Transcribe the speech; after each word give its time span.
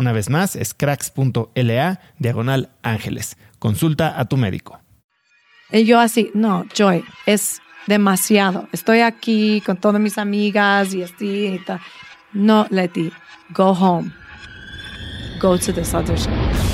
Una 0.00 0.12
vez 0.12 0.30
más, 0.30 0.56
es 0.56 0.72
cracks.la 0.72 2.00
diagonal 2.18 2.70
ángeles. 2.82 3.36
Consulta 3.58 4.18
a 4.18 4.24
tu 4.24 4.38
médico. 4.38 4.80
Y 5.70 5.84
yo 5.84 6.00
así, 6.00 6.30
no, 6.32 6.64
Joy, 6.74 7.04
es 7.26 7.60
demasiado. 7.86 8.66
Estoy 8.72 9.00
aquí 9.00 9.60
con 9.60 9.76
todas 9.76 10.00
mis 10.00 10.16
amigas 10.16 10.94
y 10.94 11.02
así. 11.02 11.60
No, 12.32 12.66
Leti, 12.70 13.12
go 13.50 13.72
home. 13.72 14.10
Go 15.38 15.58
to 15.58 15.70
this 15.70 15.92
other 15.92 16.16
show. 16.16 16.69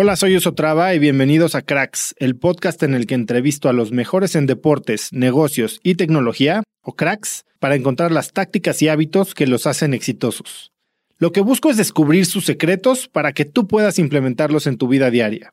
Hola, 0.00 0.14
soy 0.14 0.36
Osotrava 0.36 0.94
y 0.94 1.00
bienvenidos 1.00 1.56
a 1.56 1.62
Cracks, 1.62 2.14
el 2.18 2.36
podcast 2.36 2.80
en 2.84 2.94
el 2.94 3.08
que 3.08 3.16
entrevisto 3.16 3.68
a 3.68 3.72
los 3.72 3.90
mejores 3.90 4.36
en 4.36 4.46
deportes, 4.46 5.12
negocios 5.12 5.80
y 5.82 5.96
tecnología, 5.96 6.62
o 6.82 6.94
cracks, 6.94 7.44
para 7.58 7.74
encontrar 7.74 8.12
las 8.12 8.32
tácticas 8.32 8.80
y 8.80 8.86
hábitos 8.86 9.34
que 9.34 9.48
los 9.48 9.66
hacen 9.66 9.94
exitosos. 9.94 10.70
Lo 11.18 11.32
que 11.32 11.40
busco 11.40 11.68
es 11.68 11.76
descubrir 11.76 12.26
sus 12.26 12.44
secretos 12.44 13.08
para 13.08 13.32
que 13.32 13.44
tú 13.44 13.66
puedas 13.66 13.98
implementarlos 13.98 14.68
en 14.68 14.78
tu 14.78 14.86
vida 14.86 15.10
diaria. 15.10 15.52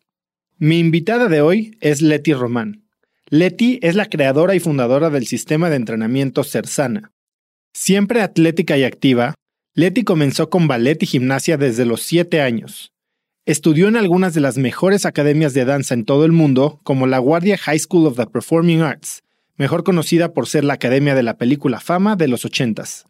Mi 0.59 0.77
invitada 0.77 1.27
de 1.27 1.41
hoy 1.41 1.75
es 1.81 2.03
Leti 2.03 2.33
Román. 2.33 2.85
Leti 3.31 3.79
es 3.81 3.95
la 3.95 4.05
creadora 4.05 4.53
y 4.53 4.59
fundadora 4.59 5.09
del 5.09 5.25
sistema 5.25 5.71
de 5.71 5.77
entrenamiento 5.77 6.43
Cersana. 6.43 7.09
Siempre 7.73 8.21
atlética 8.21 8.77
y 8.77 8.83
activa, 8.83 9.33
Leti 9.73 10.03
comenzó 10.03 10.51
con 10.51 10.67
ballet 10.67 11.01
y 11.01 11.07
gimnasia 11.07 11.57
desde 11.57 11.85
los 11.85 12.03
7 12.03 12.41
años. 12.43 12.91
Estudió 13.47 13.87
en 13.87 13.95
algunas 13.95 14.33
de 14.33 14.41
las 14.41 14.57
mejores 14.57 15.05
academias 15.05 15.53
de 15.53 15.65
danza 15.65 15.93
en 15.93 16.03
todo 16.03 16.25
el 16.25 16.31
mundo, 16.31 16.79
como 16.81 17.05
la 17.05 17.19
Guardia 17.19 17.59
High 17.59 17.77
School 17.77 18.07
of 18.07 18.17
the 18.17 18.25
Performing 18.25 18.81
Arts, 18.81 19.21
mejor 19.55 19.83
conocida 19.83 20.33
por 20.33 20.47
ser 20.47 20.63
la 20.63 20.73
Academia 20.73 21.13
de 21.13 21.21
la 21.21 21.37
Película 21.37 21.79
Fama 21.79 22.15
de 22.15 22.27
los 22.27 22.43
80s. 22.43 23.05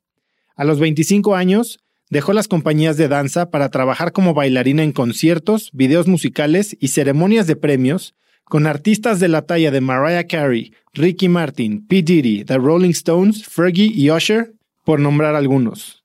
A 0.58 0.66
los 0.66 0.82
25 0.82 1.36
años, 1.36 1.80
dejó 2.10 2.34
las 2.34 2.50
compañías 2.50 2.98
de 2.98 3.08
danza 3.08 3.50
para 3.50 3.70
trabajar 3.70 4.12
como 4.12 4.34
bailarina 4.34 4.84
en 4.84 4.92
conciertos, 4.92 5.70
videos 5.72 6.06
musicales 6.08 6.76
y 6.82 6.90
ceremonias 6.90 7.48
de 7.48 7.56
premios 7.56 8.14
con 8.44 8.68
artistas 8.68 9.22
de 9.22 9.30
la 9.30 9.44
talla 9.44 9.72
de 9.72 9.80
Mariah 9.80 10.28
Carey, 10.28 10.74
Ricky 10.94 11.30
Martin, 11.30 11.88
P. 11.88 12.04
Diddy, 12.04 12.44
The 12.44 12.58
Rolling 12.58 12.92
Stones, 12.92 13.46
Fergie 13.46 13.90
y 13.94 14.12
Usher, 14.12 14.54
por 14.84 15.00
nombrar 15.00 15.34
algunos. 15.34 16.04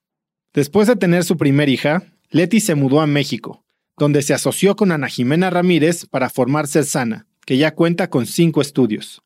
Después 0.54 0.86
de 0.86 0.94
tener 0.94 1.24
su 1.24 1.36
primer 1.36 1.68
hija, 1.68 2.04
Letty 2.30 2.60
se 2.60 2.76
mudó 2.76 3.00
a 3.00 3.08
México, 3.08 3.64
donde 4.00 4.22
se 4.22 4.32
asoció 4.32 4.76
con 4.76 4.92
Ana 4.92 5.08
Jimena 5.08 5.50
Ramírez 5.50 6.06
para 6.06 6.30
formar 6.30 6.66
Sana, 6.66 7.26
que 7.44 7.58
ya 7.58 7.74
cuenta 7.74 8.08
con 8.08 8.24
cinco 8.24 8.62
estudios. 8.62 9.20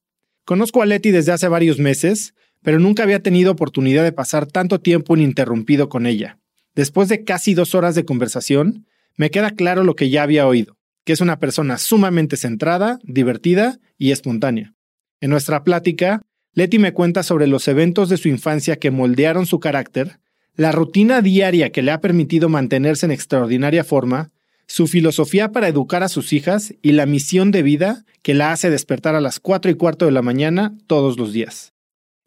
Conozco 0.44 0.82
a 0.82 0.86
Leti 0.86 1.12
desde 1.12 1.30
hace 1.30 1.46
varios 1.46 1.78
meses, 1.78 2.34
pero 2.60 2.80
nunca 2.80 3.04
había 3.04 3.22
tenido 3.22 3.52
oportunidad 3.52 4.02
de 4.02 4.10
pasar 4.10 4.46
tanto 4.46 4.80
tiempo 4.80 5.14
ininterrumpido 5.14 5.88
con 5.88 6.06
ella. 6.06 6.40
Después 6.74 7.08
de 7.08 7.22
casi 7.22 7.54
dos 7.54 7.76
horas 7.76 7.94
de 7.94 8.04
conversación, 8.04 8.84
me 9.16 9.30
queda 9.30 9.52
claro 9.52 9.84
lo 9.84 9.94
que 9.94 10.10
ya 10.10 10.24
había 10.24 10.44
oído, 10.44 10.76
que 11.04 11.12
es 11.12 11.20
una 11.20 11.38
persona 11.38 11.78
sumamente 11.78 12.36
centrada, 12.36 12.98
divertida 13.04 13.78
y 13.96 14.10
espontánea. 14.10 14.74
En 15.20 15.30
nuestra 15.30 15.62
plática, 15.62 16.22
Leti 16.52 16.80
me 16.80 16.92
cuenta 16.92 17.22
sobre 17.22 17.46
los 17.46 17.68
eventos 17.68 18.08
de 18.08 18.16
su 18.16 18.28
infancia 18.28 18.74
que 18.74 18.90
moldearon 18.90 19.46
su 19.46 19.60
carácter, 19.60 20.18
la 20.56 20.72
rutina 20.72 21.22
diaria 21.22 21.70
que 21.70 21.82
le 21.82 21.92
ha 21.92 22.00
permitido 22.00 22.48
mantenerse 22.48 23.06
en 23.06 23.12
extraordinaria 23.12 23.84
forma 23.84 24.32
su 24.66 24.86
filosofía 24.86 25.52
para 25.52 25.68
educar 25.68 26.02
a 26.02 26.08
sus 26.08 26.32
hijas 26.32 26.74
y 26.82 26.92
la 26.92 27.06
misión 27.06 27.50
de 27.50 27.62
vida 27.62 28.04
que 28.22 28.34
la 28.34 28.52
hace 28.52 28.70
despertar 28.70 29.14
a 29.14 29.20
las 29.20 29.40
4 29.40 29.70
y 29.70 29.74
cuarto 29.74 30.06
de 30.06 30.12
la 30.12 30.22
mañana 30.22 30.74
todos 30.86 31.18
los 31.18 31.32
días. 31.32 31.72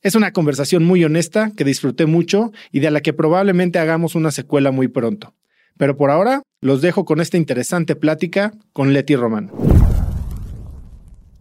Es 0.02 0.16
una 0.16 0.32
conversación 0.32 0.86
muy 0.86 1.04
honesta 1.04 1.52
que 1.58 1.64
disfruté 1.64 2.06
mucho 2.06 2.52
y 2.72 2.80
de 2.80 2.92
la 2.92 3.02
que 3.02 3.14
probablemente 3.14 3.80
hagamos 3.80 4.16
una 4.16 4.32
secuela 4.32 4.72
muy 4.72 4.88
pronto. 4.88 5.34
Pero 5.78 5.98
por 5.98 6.12
ahora 6.12 6.44
los 6.62 6.82
dejo 6.82 7.06
con 7.06 7.20
esta 7.20 7.38
interesante 7.38 7.96
plática 7.96 8.54
con 8.74 8.94
Leti 8.94 9.16
Román. 9.16 9.52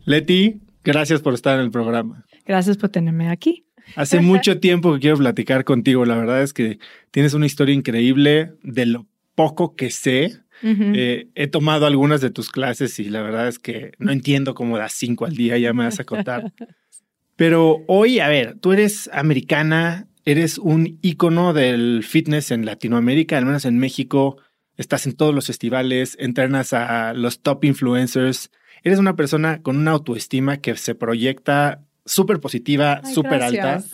Leti, 0.05 0.61
gracias 0.85 1.21
por 1.21 1.35
estar 1.35 1.59
en 1.59 1.65
el 1.65 1.71
programa. 1.71 2.25
Gracias 2.47 2.77
por 2.77 2.89
tenerme 2.91 3.29
aquí. 3.29 3.67
Hace 3.95 4.21
mucho 4.23 4.59
tiempo 4.59 4.95
que 4.95 5.01
quiero 5.01 5.19
platicar 5.19 5.65
contigo. 5.65 6.05
La 6.05 6.17
verdad 6.17 6.43
es 6.43 6.53
que 6.53 6.79
tienes 7.11 7.35
una 7.35 7.47
historia 7.47 7.75
increíble 7.75 8.55
de 8.63 8.87
lo 8.87 9.07
poco 9.35 9.77
que 9.77 9.91
sé 9.91 10.41
eh, 10.63 11.29
he 11.35 11.47
tomado 11.47 11.87
algunas 11.87 12.21
de 12.21 12.31
tus 12.31 12.51
clases 12.51 12.99
y 12.99 13.11
la 13.11 13.23
verdad 13.23 13.49
es 13.49 13.59
que 13.59 13.93
no 13.99 14.13
entiendo 14.13 14.55
cómo 14.55 14.79
das 14.79 14.93
cinco 14.93 15.27
al 15.27 15.37
día, 15.37 15.59
ya 15.59 15.73
me 15.73 15.85
vas 15.85 16.01
a 16.01 16.05
contar. 16.05 16.53
Pero 17.37 17.85
hoy, 17.87 18.19
a 18.21 18.29
ver, 18.29 18.57
tú 18.59 18.73
eres 18.73 19.11
americana, 19.13 20.09
eres 20.25 20.59
un 20.59 20.99
ícono 21.03 21.53
del 21.53 22.03
fitness 22.03 22.51
en 22.51 22.65
Latinoamérica, 22.65 23.37
al 23.37 23.45
menos 23.45 23.65
en 23.67 23.79
México. 23.79 24.39
Estás 24.77 25.07
en 25.07 25.15
todos 25.15 25.35
los 25.35 25.47
festivales, 25.47 26.17
entrenas 26.19 26.73
a 26.73 27.13
los 27.13 27.41
top 27.41 27.65
influencers, 27.65 28.51
eres 28.83 28.99
una 28.99 29.17
persona 29.17 29.63
con 29.63 29.77
una 29.77 29.93
autoestima 29.93 30.59
que 30.59 30.77
se 30.77 30.95
proyecta 30.95 31.83
súper 32.05 32.41
positiva, 32.41 33.03
súper 33.05 33.43
alta. 33.43 33.85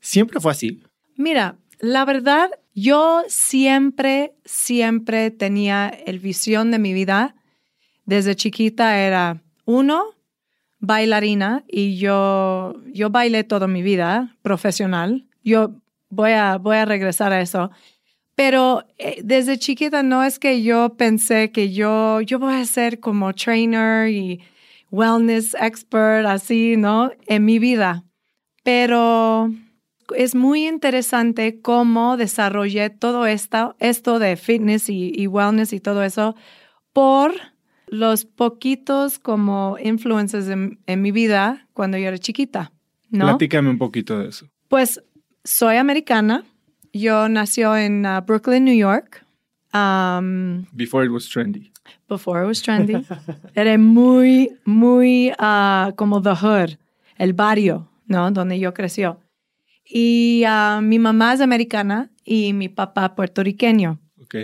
¿Siempre 0.00 0.40
fue 0.40 0.52
así? 0.52 0.82
Mira, 1.16 1.56
la 1.80 2.04
verdad, 2.04 2.50
yo 2.80 3.22
siempre, 3.28 4.34
siempre 4.44 5.30
tenía 5.30 5.88
el 5.88 6.18
visión 6.18 6.70
de 6.70 6.78
mi 6.78 6.92
vida. 6.92 7.34
Desde 8.04 8.36
chiquita 8.36 8.98
era, 8.98 9.42
uno, 9.64 10.04
bailarina 10.78 11.64
y 11.68 11.98
yo, 11.98 12.74
yo 12.92 13.10
bailé 13.10 13.44
toda 13.44 13.66
mi 13.66 13.82
vida 13.82 14.36
profesional. 14.42 15.26
Yo 15.42 15.74
voy 16.08 16.32
a, 16.32 16.56
voy 16.56 16.76
a 16.76 16.84
regresar 16.84 17.32
a 17.32 17.40
eso. 17.40 17.70
Pero 18.34 18.84
eh, 18.98 19.20
desde 19.24 19.58
chiquita 19.58 20.02
no 20.02 20.22
es 20.22 20.38
que 20.38 20.62
yo 20.62 20.94
pensé 20.96 21.50
que 21.50 21.72
yo, 21.72 22.20
yo 22.20 22.38
voy 22.38 22.54
a 22.54 22.64
ser 22.64 23.00
como 23.00 23.32
trainer 23.34 24.08
y 24.08 24.40
wellness 24.90 25.54
expert, 25.60 26.26
así, 26.26 26.76
¿no? 26.76 27.10
En 27.26 27.44
mi 27.44 27.58
vida. 27.58 28.04
Pero 28.62 29.50
es 30.16 30.34
muy 30.34 30.66
interesante 30.66 31.60
cómo 31.60 32.16
desarrollé 32.16 32.90
todo 32.90 33.26
esto, 33.26 33.76
esto 33.78 34.18
de 34.18 34.36
fitness 34.36 34.88
y, 34.88 35.12
y 35.14 35.26
wellness 35.26 35.72
y 35.72 35.80
todo 35.80 36.02
eso 36.02 36.34
por 36.92 37.32
los 37.86 38.24
poquitos 38.24 39.18
como 39.18 39.76
influencers 39.82 40.48
en, 40.48 40.78
en 40.86 41.02
mi 41.02 41.12
vida 41.12 41.66
cuando 41.72 41.96
yo 41.98 42.08
era 42.08 42.18
chiquita, 42.18 42.72
¿no? 43.10 43.26
Platícame 43.26 43.70
un 43.70 43.78
poquito 43.78 44.18
de 44.18 44.28
eso. 44.28 44.46
Pues 44.68 45.02
soy 45.44 45.76
americana. 45.76 46.44
Yo 46.92 47.28
nació 47.28 47.76
en 47.76 48.04
uh, 48.04 48.20
Brooklyn, 48.26 48.64
New 48.64 48.76
York. 48.76 49.24
Um, 49.72 50.66
Before 50.72 51.04
it 51.04 51.10
was 51.10 51.28
trendy. 51.28 51.70
before 52.08 52.42
it 52.42 52.46
was 52.46 52.62
trendy. 52.62 53.04
Era 53.54 53.78
muy, 53.78 54.50
muy 54.64 55.32
ah, 55.38 55.92
como 55.96 56.20
the 56.20 56.34
hood, 56.34 56.78
el 57.18 57.32
barrio, 57.32 57.88
¿no? 58.06 58.30
Donde 58.30 58.58
yo 58.58 58.72
creció. 58.74 59.20
Y 59.88 60.44
ah, 60.46 60.80
mi 60.82 60.98
mamá 60.98 61.32
es 61.32 61.40
americana 61.40 62.10
y 62.24 62.52
mi 62.52 62.68
papá 62.68 63.14
puertorriqueño. 63.14 63.98
Ok. 64.22 64.34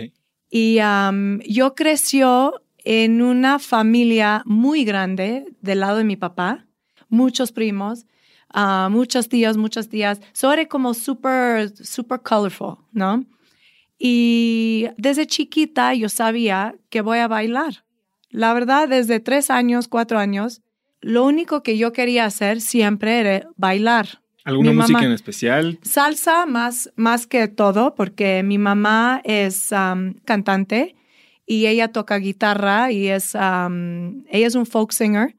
Y 0.49 0.79
am, 0.79 1.39
yo 1.41 1.75
creció 1.75 2.63
en 2.83 3.21
una 3.21 3.59
familia 3.59 4.41
muy 4.45 4.85
grande 4.85 5.45
del 5.61 5.81
lado 5.81 5.97
de 5.97 6.03
mi 6.03 6.15
papá, 6.15 6.65
muchos 7.09 7.51
primos, 7.51 8.05
ah, 8.49 8.89
muchos 8.91 9.29
tíos, 9.29 9.57
muchas 9.57 9.89
tías. 9.89 10.19
So 10.33 10.51
era 10.51 10.65
como 10.67 10.93
super, 10.93 11.75
super 11.75 12.21
colorful, 12.21 12.77
¿no? 12.91 13.25
Y 13.97 14.87
desde 14.97 15.27
chiquita 15.27 15.93
yo 15.93 16.09
sabía 16.09 16.75
que 16.89 17.01
voy 17.01 17.19
a 17.19 17.27
bailar. 17.27 17.85
La 18.29 18.53
verdad, 18.53 18.89
desde 18.89 19.19
tres 19.19 19.49
años, 19.49 19.87
cuatro 19.87 20.19
años, 20.19 20.61
lo 21.01 21.25
único 21.25 21.63
que 21.63 21.77
yo 21.77 21.93
quería 21.93 22.25
hacer 22.25 22.61
siempre 22.61 23.19
era 23.19 23.49
bailar. 23.55 24.21
¿Alguna 24.45 24.69
Mi 24.71 24.75
música 24.77 24.99
mamá- 24.99 25.05
en 25.07 25.11
especial? 25.11 25.79
Salsa 25.81 26.45
más, 26.45 26.91
más 26.95 27.27
que 27.27 27.47
todo, 27.47 27.95
porque 27.95 28.43
mi 28.43 28.57
mamá 28.57 29.21
es 29.25 29.71
um, 29.71 30.13
cantante 30.23 30.95
y 31.45 31.65
ella 31.65 31.91
toca 31.91 32.17
guitarra 32.17 32.91
y 32.91 33.07
es, 33.07 33.35
um, 33.35 34.23
ella 34.29 34.47
es 34.47 34.55
un 34.55 34.65
folk 34.65 34.91
singer, 34.91 35.35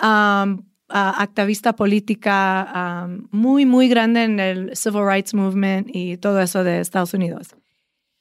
um, 0.00 0.62
ah, 0.88 1.14
activista 1.18 1.74
política 1.76 3.08
muy, 3.30 3.66
muy 3.66 3.88
grande 3.88 4.22
en 4.24 4.40
el 4.40 4.76
Civil 4.76 5.02
Rights 5.06 5.34
Movement 5.34 5.88
y 5.92 6.16
todo 6.16 6.40
eso 6.40 6.64
de 6.64 6.80
Estados 6.80 7.12
Unidos. 7.14 7.48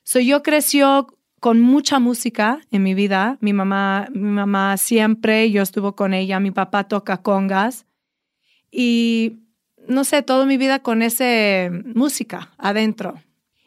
So 0.03 0.19
yo 0.19 0.41
creció 0.41 1.07
con 1.39 1.61
mucha 1.61 1.99
música 1.99 2.59
en 2.71 2.81
mi 2.81 2.95
vida. 2.95 3.37
Mi 3.41 3.53
mamá, 3.53 4.07
mi 4.11 4.29
mamá 4.31 4.77
siempre, 4.77 5.51
yo 5.51 5.61
estuve 5.61 5.93
con 5.93 6.13
ella. 6.15 6.39
Mi 6.39 6.49
papá 6.51 6.85
toca 6.87 7.21
congas. 7.21 7.85
Y 8.71 9.39
no 9.87 10.03
sé, 10.03 10.21
toda 10.21 10.45
mi 10.45 10.57
vida 10.57 10.79
con 10.79 11.01
ese 11.01 11.69
música 11.95 12.53
adentro. 12.57 13.15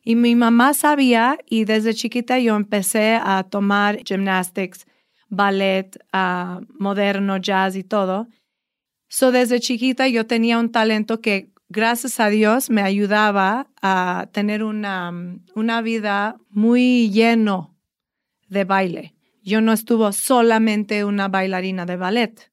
Y 0.02 0.16
mi 0.16 0.34
mamá 0.34 0.74
sabía 0.74 1.38
y 1.46 1.64
desde 1.64 1.94
chiquita 1.94 2.38
yo 2.38 2.56
empecé 2.56 3.18
a 3.22 3.44
tomar 3.44 4.02
gymnastics, 4.04 4.86
ballet, 5.28 5.98
ah, 6.12 6.60
moderno, 6.78 7.36
jazz 7.36 7.76
y 7.76 7.84
todo. 7.84 8.28
So 9.08 9.32
desde 9.32 9.60
chiquita 9.60 10.08
yo 10.08 10.26
tenía 10.26 10.58
un 10.58 10.70
talento 10.70 11.20
que 11.20 11.50
gracias 11.68 12.20
a 12.20 12.28
Dios 12.28 12.70
me 12.70 12.82
ayudaba 12.82 13.68
a 13.82 14.28
tener 14.32 14.62
una, 14.64 15.12
una 15.54 15.82
vida 15.82 16.36
muy 16.48 17.10
lleno 17.10 17.76
de 18.48 18.64
baile. 18.64 19.14
Yo 19.42 19.60
no 19.60 19.72
estuve 19.72 20.12
solamente 20.12 21.04
una 21.04 21.28
bailarina 21.28 21.86
de 21.86 21.96
ballet, 21.96 22.52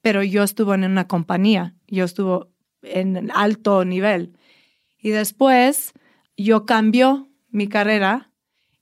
pero 0.00 0.22
yo 0.22 0.42
estuve 0.42 0.74
en 0.74 0.84
una 0.84 1.06
compañía, 1.06 1.74
yo 1.88 2.04
estuve 2.04 2.46
en 2.86 3.30
alto 3.32 3.84
nivel. 3.84 4.36
Y 4.98 5.10
después 5.10 5.92
yo 6.36 6.66
cambió 6.66 7.28
mi 7.50 7.68
carrera 7.68 8.32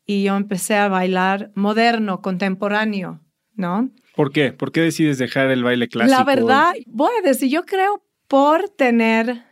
y 0.07 0.25
yo 0.25 0.37
empecé 0.37 0.77
a 0.77 0.89
bailar 0.89 1.51
moderno, 1.55 2.21
contemporáneo, 2.21 3.21
¿no? 3.55 3.91
¿Por 4.15 4.33
qué? 4.33 4.53
¿Por 4.53 4.73
qué 4.73 4.83
decides 4.83 5.19
dejar 5.19 5.51
el 5.51 5.65
baile 5.65 5.89
clásico? 5.89 6.19
La 6.19 6.25
verdad, 6.25 6.75
voy 6.87 7.13
a 7.19 7.27
decir, 7.27 7.49
yo 7.49 7.65
creo 7.65 8.05
por 8.29 8.69
tener 8.69 9.43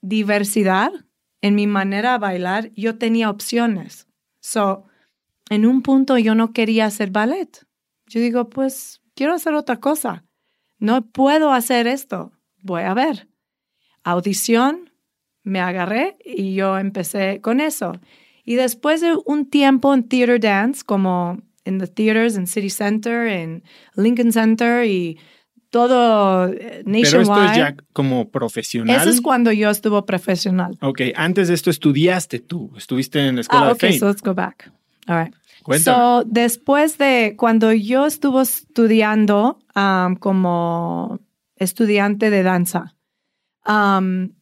diversidad 0.00 0.92
en 1.40 1.54
mi 1.54 1.66
manera 1.66 2.12
de 2.12 2.18
bailar, 2.18 2.70
yo 2.74 2.98
tenía 2.98 3.30
opciones. 3.30 4.08
So, 4.40 4.84
en 5.50 5.66
un 5.66 5.82
punto 5.82 6.18
yo 6.18 6.34
no 6.34 6.52
quería 6.52 6.86
hacer 6.86 7.10
ballet. 7.10 7.64
Yo 8.06 8.20
digo, 8.20 8.48
pues 8.48 9.00
quiero 9.14 9.34
hacer 9.34 9.54
otra 9.54 9.78
cosa. 9.78 10.24
No 10.78 11.06
puedo 11.10 11.52
hacer 11.52 11.86
esto. 11.86 12.32
Voy 12.62 12.82
a 12.82 12.94
ver. 12.94 13.27
Audición, 14.04 14.90
me 15.42 15.60
agarré 15.60 16.16
y 16.24 16.54
yo 16.54 16.78
empecé 16.78 17.40
con 17.40 17.60
eso. 17.60 17.92
Y 18.44 18.54
después 18.54 19.00
de 19.00 19.16
un 19.26 19.46
tiempo 19.48 19.92
en 19.94 20.04
theater 20.08 20.40
dance, 20.40 20.82
como 20.84 21.38
en 21.64 21.78
the 21.78 21.86
theaters, 21.86 22.36
en 22.36 22.46
City 22.46 22.70
Center, 22.70 23.26
en 23.28 23.62
Lincoln 23.94 24.32
Center 24.32 24.86
y 24.86 25.18
todo 25.70 26.46
eh, 26.48 26.82
Pero 26.84 26.96
esto 26.96 27.22
nationwide. 27.24 27.50
es 27.50 27.56
ya 27.58 27.76
como 27.92 28.30
profesional. 28.30 28.96
Eso 28.96 29.10
es 29.10 29.20
cuando 29.20 29.52
yo 29.52 29.68
estuve 29.68 30.02
profesional. 30.02 30.78
Ok, 30.80 31.02
antes 31.14 31.48
de 31.48 31.54
esto 31.54 31.68
estudiaste 31.70 32.38
tú, 32.38 32.72
estuviste 32.76 33.26
en 33.26 33.34
la 33.34 33.40
escuela 33.42 33.64
Ah, 33.64 33.68
de 33.68 33.72
ok, 33.74 33.80
Fame. 33.80 33.98
so 33.98 34.08
let's 34.08 34.22
go 34.22 34.34
back. 34.34 34.72
All 35.06 35.24
right. 35.24 35.34
Cuéntame. 35.62 35.94
So, 35.96 36.24
después 36.26 36.96
de 36.96 37.34
cuando 37.36 37.70
yo 37.74 38.06
estuve 38.06 38.40
estudiando 38.42 39.58
um, 39.76 40.16
como 40.16 41.20
estudiante 41.56 42.30
de 42.30 42.42
danza, 42.42 42.94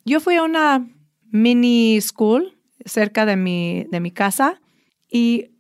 yo 0.04 0.20
fui 0.20 0.36
a 0.36 0.44
una 0.44 0.88
mini 1.24 2.00
school 2.00 2.56
cerca 2.84 3.26
de 3.26 3.36
mi, 3.36 3.84
de 3.90 4.00
mi 4.00 4.12
casa 4.12 4.60
y 5.10 5.50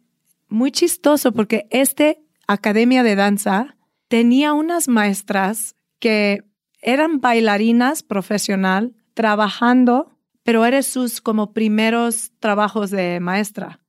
muy 0.48 0.70
chistoso 0.70 1.32
porque 1.32 1.66
este 1.70 2.22
academia 2.46 3.02
de 3.02 3.16
danza 3.16 3.76
tenía 4.08 4.52
unas 4.52 4.88
maestras 4.88 5.74
que 5.98 6.44
eran 6.80 7.20
bailarinas 7.20 8.02
profesional 8.02 8.94
trabajando, 9.14 10.16
pero 10.44 10.64
eran 10.64 10.84
sus 10.84 11.20
como 11.20 11.52
primeros 11.52 12.32
trabajos 12.38 12.90
de 12.90 13.18
maestra. 13.18 13.80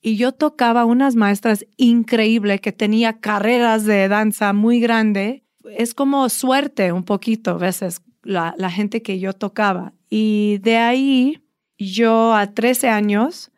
Y 0.00 0.16
yo 0.16 0.32
tocaba 0.32 0.84
unas 0.84 1.14
maestras 1.14 1.64
increíbles 1.76 2.60
que 2.60 2.72
tenía 2.72 3.20
carreras 3.20 3.84
de 3.84 4.08
danza 4.08 4.52
muy 4.52 4.80
grande. 4.80 5.44
Es 5.64 5.94
como 5.94 6.28
suerte 6.28 6.92
un 6.92 7.04
poquito 7.04 7.52
a 7.52 7.58
veces 7.58 8.02
la, 8.24 8.54
la 8.58 8.70
gente 8.70 9.02
que 9.02 9.18
yo 9.18 9.32
tocaba. 9.32 9.92
Y 10.10 10.58
de 10.58 10.76
ahí 10.76 11.44
yo 11.78 12.34
a 12.34 12.52
13 12.52 12.88
años, 12.88 13.50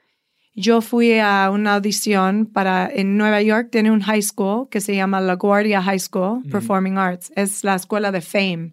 yo 0.54 0.80
fui 0.80 1.18
a 1.18 1.50
una 1.52 1.74
audición 1.74 2.46
para, 2.46 2.88
en 2.90 3.16
Nueva 3.16 3.42
York 3.42 3.68
tiene 3.70 3.90
un 3.90 4.00
high 4.00 4.22
school 4.22 4.68
que 4.70 4.80
se 4.80 4.94
llama 4.94 5.20
LaGuardia 5.20 5.82
High 5.82 6.00
School 6.00 6.38
Ujú. 6.38 6.48
Performing 6.48 6.96
Arts. 6.96 7.30
Es 7.36 7.62
la 7.62 7.74
escuela 7.74 8.10
de 8.10 8.22
Fame, 8.22 8.72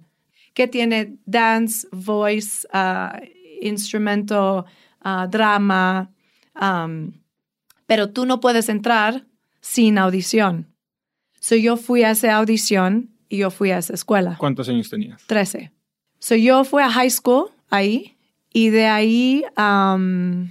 que 0.53 0.67
tiene 0.67 1.17
dance, 1.25 1.87
voice, 1.91 2.65
ah, 2.71 3.19
instrumento, 3.61 4.65
ah, 5.01 5.27
drama, 5.29 6.09
um, 6.59 7.11
pero 7.85 8.09
tú 8.11 8.25
no 8.25 8.39
puedes 8.39 8.69
entrar 8.69 9.25
sin 9.59 9.97
audición. 9.97 10.67
So 11.41 11.55
yo 11.55 11.75
fui 11.75 12.03
a 12.03 12.11
esa 12.11 12.35
audición 12.35 13.09
y 13.27 13.37
yo 13.39 13.51
fui 13.51 13.71
a 13.71 13.77
esa 13.77 13.93
escuela. 13.93 14.37
¿Cuántos 14.37 14.69
años 14.69 14.89
tenías? 14.89 15.21
13. 15.27 15.71
So 16.23 16.35
yo 16.35 16.63
fui 16.63 16.81
a 16.81 16.89
high 16.89 17.09
school 17.09 17.49
ahí 17.69 18.15
y 18.53 18.69
de 18.69 18.85
ahí, 18.85 19.43
um, 19.57 20.47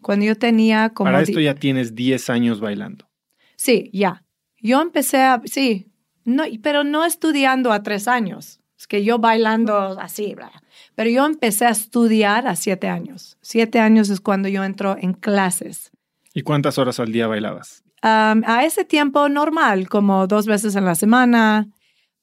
cuando 0.00 0.24
yo 0.24 0.36
tenía 0.36 0.90
como... 0.90 1.10
Para 1.10 1.22
esto 1.22 1.40
ya 1.40 1.56
tienes 1.56 1.96
10 1.96 2.30
años 2.30 2.60
bailando. 2.60 3.08
Sí, 3.56 3.90
ya. 3.92 4.22
Yo 4.62 4.80
empecé 4.80 5.16
a, 5.16 5.42
sí, 5.46 5.90
no, 6.24 6.44
pero 6.62 6.84
no 6.84 7.04
estudiando 7.04 7.72
a 7.72 7.82
tres 7.82 8.06
años. 8.06 8.60
Es 8.78 8.86
que 8.86 9.02
yo 9.02 9.18
bailando 9.18 9.98
así, 9.98 10.36
bla. 10.36 10.52
Pero 10.94 11.10
yo 11.10 11.26
empecé 11.26 11.66
a 11.66 11.70
estudiar 11.70 12.46
a 12.46 12.54
siete 12.54 12.86
años. 12.86 13.36
Siete 13.40 13.80
años 13.80 14.10
es 14.10 14.20
cuando 14.20 14.48
yo 14.48 14.62
entro 14.62 14.96
en 14.96 15.12
clases. 15.12 15.90
¿Y 16.34 16.42
cuántas 16.42 16.78
horas 16.78 17.00
al 17.00 17.10
día 17.10 17.26
bailabas? 17.26 17.82
um, 18.04 18.44
a 18.46 18.64
ese 18.64 18.84
tiempo 18.84 19.28
normal, 19.28 19.88
como 19.88 20.28
dos 20.28 20.46
veces 20.46 20.76
en 20.76 20.84
la 20.84 20.94
semana, 20.94 21.66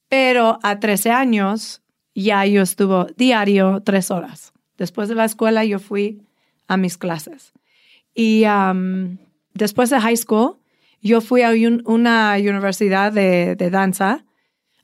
pero 0.07 0.57
a 0.63 0.79
13 0.79 1.11
años 1.11 1.81
ya 2.23 2.45
yo 2.45 2.61
estuvo 2.61 3.05
diario 3.17 3.81
tres 3.83 4.09
horas. 4.11 4.53
Después 4.77 5.09
de 5.09 5.15
la 5.15 5.25
escuela 5.25 5.63
yo 5.65 5.79
fui 5.79 6.21
a 6.67 6.77
mis 6.77 6.97
clases. 6.97 7.53
Y 8.13 8.45
um, 8.45 9.17
después 9.53 9.89
de 9.89 9.99
high 9.99 10.17
school, 10.17 10.57
yo 11.01 11.21
fui 11.21 11.41
a 11.43 11.49
un- 11.49 11.83
una 11.85 12.35
universidad 12.39 13.11
de, 13.11 13.55
de 13.55 13.69
danza 13.69 14.25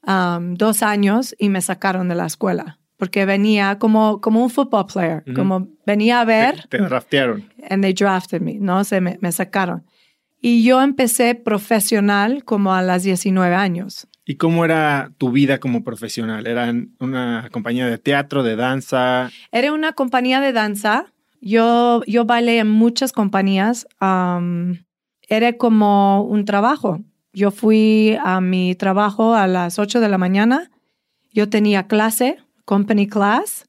um, 0.05 0.53
dos 0.55 0.83
años 0.83 1.33
y 1.39 1.49
me 1.49 1.61
sacaron 1.61 2.07
de 2.09 2.15
la 2.15 2.25
escuela 2.25 2.77
porque 2.97 3.25
venía 3.25 3.79
como, 3.79 4.21
como 4.21 4.43
un 4.43 4.51
football 4.51 4.85
player, 4.85 5.23
como 5.33 5.67
venía 5.87 6.21
a 6.21 6.25
ver 6.25 6.67
Te, 6.69 6.77
te 6.77 6.83
draftearon. 6.83 7.49
and 7.67 7.81
they 7.83 7.93
drafted 7.93 8.41
me, 8.41 8.55
¿no? 8.59 8.83
Se 8.83 9.01
me, 9.01 9.17
me 9.21 9.31
sacaron. 9.31 9.83
Y 10.39 10.63
yo 10.63 10.81
empecé 10.83 11.33
profesional 11.33 12.43
como 12.43 12.73
a 12.75 12.83
las 12.83 13.01
19 13.01 13.55
años. 13.55 14.07
¿Y 14.25 14.35
cómo 14.35 14.65
era 14.65 15.11
tu 15.17 15.31
vida 15.31 15.59
como 15.59 15.83
profesional? 15.83 16.45
¿Era 16.47 16.73
una 16.99 17.49
compañía 17.51 17.87
de 17.87 17.97
teatro, 17.97 18.43
de 18.43 18.55
danza? 18.55 19.31
Era 19.51 19.73
una 19.73 19.93
compañía 19.93 20.39
de 20.41 20.53
danza. 20.53 21.11
Yo, 21.41 22.03
yo 22.05 22.25
bailé 22.25 22.59
en 22.59 22.69
muchas 22.69 23.13
compañías. 23.13 23.87
um, 23.99 24.75
era 25.27 25.53
como 25.53 26.23
un 26.23 26.43
trabajo. 26.43 26.99
Yo 27.33 27.51
fui 27.51 28.17
a 28.23 28.41
mi 28.41 28.75
trabajo 28.75 29.33
a 29.33 29.47
las 29.47 29.79
8 29.79 30.01
de 30.01 30.09
la 30.09 30.17
mañana. 30.17 30.69
Yo 31.31 31.49
tenía 31.49 31.87
clase, 31.87 32.37
company 32.65 33.07
class. 33.07 33.65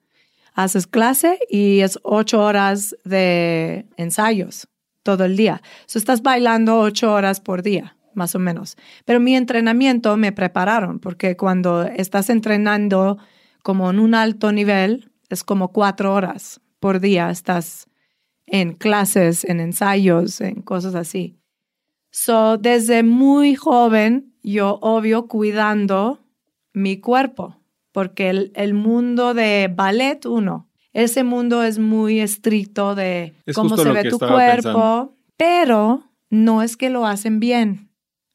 Haces 0.55 0.87
clase 0.87 1.39
y 1.49 1.81
es 1.81 1.99
ocho 2.03 2.43
horas 2.43 2.95
de 3.05 3.87
ensayos 3.97 4.69
todo 5.03 5.25
el 5.25 5.37
día. 5.37 5.63
So 5.87 5.99
estás 5.99 6.23
bailando 6.23 6.79
ocho 6.79 7.13
horas 7.13 7.41
por 7.41 7.63
día, 7.63 7.97
más 8.14 8.35
o 8.35 8.38
menos. 8.38 8.76
Pero 9.04 9.21
mi 9.21 9.37
entrenamiento 9.37 10.16
me 10.16 10.33
prepararon 10.33 10.99
porque 10.99 11.37
cuando 11.37 11.83
estás 11.83 12.31
entrenando 12.31 13.19
como 13.62 13.90
en 13.90 13.99
un 13.99 14.14
alto 14.14 14.52
nivel, 14.52 15.11
es 15.28 15.45
como 15.45 15.69
cuatro 15.69 16.14
horas 16.14 16.61
por 16.81 17.00
día. 17.00 17.31
Estás 17.31 17.87
en 18.47 18.75
clases, 18.75 19.45
en 19.45 19.61
ensayos, 19.61 20.40
en 20.40 20.62
cosas 20.62 20.95
así. 20.95 21.38
So, 22.11 22.59
desde 22.59 23.02
muy 23.02 23.54
joven, 23.54 24.35
yo 24.42 24.78
obvio 24.83 25.28
cuidando 25.28 26.19
mi 26.75 26.99
cuerpo, 26.99 27.57
porque 27.92 28.28
el, 28.28 28.52
el 28.54 28.75
mundo 28.75 29.33
de 29.33 29.71
ballet, 29.75 30.26
uno, 30.26 30.69
ese 30.92 31.25
mundo 31.25 31.62
es 31.62 31.78
muy 31.78 32.21
estricto 32.21 32.95
de 32.95 33.35
Es 33.47 33.57
cómo 33.57 33.76
se 33.76 33.90
ve 33.92 34.11
tu 34.11 34.19
cuerpo, 34.19 34.37
pensando. 34.37 35.16
pero 35.37 36.02
no 36.28 36.62
es 36.62 36.76
que 36.76 36.90
lo 36.90 37.07
hacen 37.07 37.40
bien, 37.40 37.90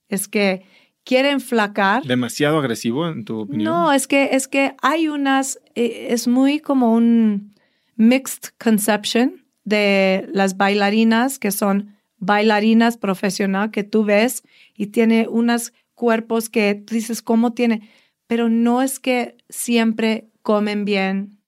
es 0.10 0.28
que 0.28 0.64
quieren 1.04 1.40
flacar. 1.40 2.04
¿Demasiado 2.04 2.58
agresivo, 2.60 3.08
en 3.08 3.24
tu 3.26 3.40
opinión? 3.42 3.64
No, 3.64 3.94
es 3.94 4.08
que, 4.08 4.30
es 4.34 4.48
que 4.48 4.76
hay 4.82 5.08
unas, 5.08 5.60
eh, 5.76 6.08
es 6.10 6.28
muy 6.28 6.60
como 6.60 6.94
un 6.94 7.54
mixed 7.96 8.52
conception 8.62 9.46
de 9.64 10.28
las 10.34 10.58
bailarinas 10.58 11.40
que 11.40 11.52
son 11.52 11.96
bailarinas 12.20 12.98
profesional 12.98 13.72
que 13.72 13.84
tú 13.84 14.04
ves 14.04 14.44
y 14.76 14.88
tiene 14.88 15.28
unos 15.30 15.74
cuerpos 15.94 16.50
que 16.50 16.76
tú 16.76 16.94
dices, 16.96 17.22
¿cómo 17.22 17.54
tiene? 17.54 17.90
Pero 18.28 18.50
no 18.50 18.82
es 18.82 19.00
que 19.00 19.38
siempre 19.50 20.30
comen 20.42 20.84
bien, 20.86 21.40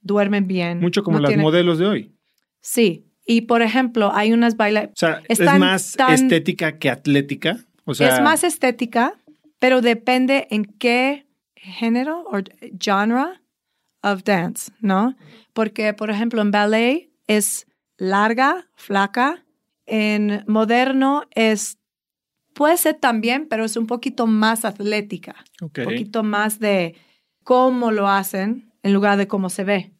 duermen 0.00 0.46
bien. 0.46 0.80
Mucho 0.80 1.02
como 1.02 1.18
no 1.18 1.22
las 1.22 1.28
tienen- 1.30 1.42
modelos 1.44 1.78
de 1.78 1.86
hoy. 1.86 2.12
Sí, 2.60 3.06
y 3.26 3.42
por 3.42 3.62
ejemplo, 3.62 4.10
hay 4.14 4.32
unas 4.32 4.56
bailarinas, 4.56 4.92
O 4.94 4.98
sea, 4.98 5.22
es 5.28 5.40
más 5.58 5.92
tan- 5.92 6.14
estética 6.14 6.78
que 6.78 6.90
atlética. 6.90 7.58
O 7.84 7.94
sea, 7.94 8.14
es 8.14 8.22
más 8.22 8.44
estética, 8.44 9.14
pero 9.58 9.80
depende 9.80 10.46
en 10.50 10.64
qué 10.64 11.26
género 11.54 12.24
o 12.26 12.38
genre 12.78 13.40
of 14.02 14.24
dance, 14.24 14.72
¿no? 14.80 15.16
Porque, 15.52 15.94
por 15.94 16.10
ejemplo, 16.10 16.42
en 16.42 16.50
ballet 16.50 17.10
es 17.26 17.66
larga, 17.96 18.68
flaca. 18.74 19.44
En 19.86 20.44
moderno 20.46 21.24
es, 21.30 21.78
puede 22.54 22.76
ser 22.76 22.94
también, 22.94 23.46
pero 23.48 23.64
es 23.64 23.76
un 23.76 23.86
poquito 23.86 24.26
más 24.26 24.64
atlética. 24.64 25.36
Ok. 25.60 25.78
Un 25.78 25.84
poquito 25.84 26.22
más 26.22 26.58
de 26.58 26.96
cómo 27.44 27.90
lo 27.90 28.08
hacen 28.08 28.72
en 28.82 28.92
lugar 28.92 29.16
de 29.16 29.28
cómo 29.28 29.50
se 29.50 29.64
ve. 29.64 29.92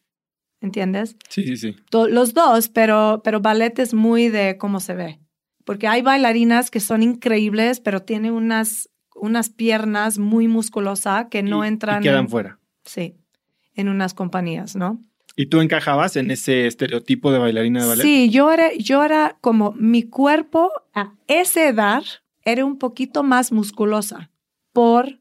¿Entiendes? 0.61 1.17
Sí, 1.29 1.45
sí, 1.45 1.57
sí. 1.57 1.77
Los 1.91 2.35
dos, 2.35 2.69
pero, 2.69 3.21
pero 3.25 3.41
ballet 3.41 3.77
es 3.81 3.95
muy 3.95 4.29
de 4.29 4.57
cómo 4.59 4.79
se 4.79 4.95
ve. 4.95 5.22
Porque 5.65 5.87
hay 5.89 6.03
bailarinas 6.03 6.71
que 6.71 6.81
son 6.81 7.03
increíbles, 7.03 7.81
pero 7.81 8.01
tienen 8.03 8.33
unas, 8.33 8.89
unas 9.15 9.49
piernas 9.51 10.19
muy 10.19 10.49
musculosas 10.49 11.27
que 11.31 11.43
no 11.43 11.65
Y- 11.65 11.69
entran 11.69 12.01
Y 12.03 12.05
quedan 12.05 12.25
en, 12.25 12.29
fuera. 12.29 12.59
sí, 12.85 13.15
en 13.75 13.89
unas 13.89 14.15
compañías, 14.15 14.77
¿no? 14.77 15.01
¿Y 15.35 15.47
tú 15.47 15.61
encajabas 15.63 16.17
en 16.17 16.31
ese 16.31 16.67
estereotipo 16.67 17.33
de 17.33 17.39
bailarina 17.39 17.81
de 17.83 17.89
ballet? 17.89 18.03
Sí, 18.03 18.29
yo 18.31 18.53
era, 18.53 18.73
yo 18.75 19.03
era 19.03 19.39
como 19.41 19.73
mi 19.73 20.03
cuerpo 20.03 20.71
a 20.95 21.15
esa 21.27 21.67
edad 21.69 22.03
era 22.45 22.65
un 22.67 22.77
poquito 22.79 23.23
más 23.23 23.51
musculosa 23.53 24.31
por 24.73 25.21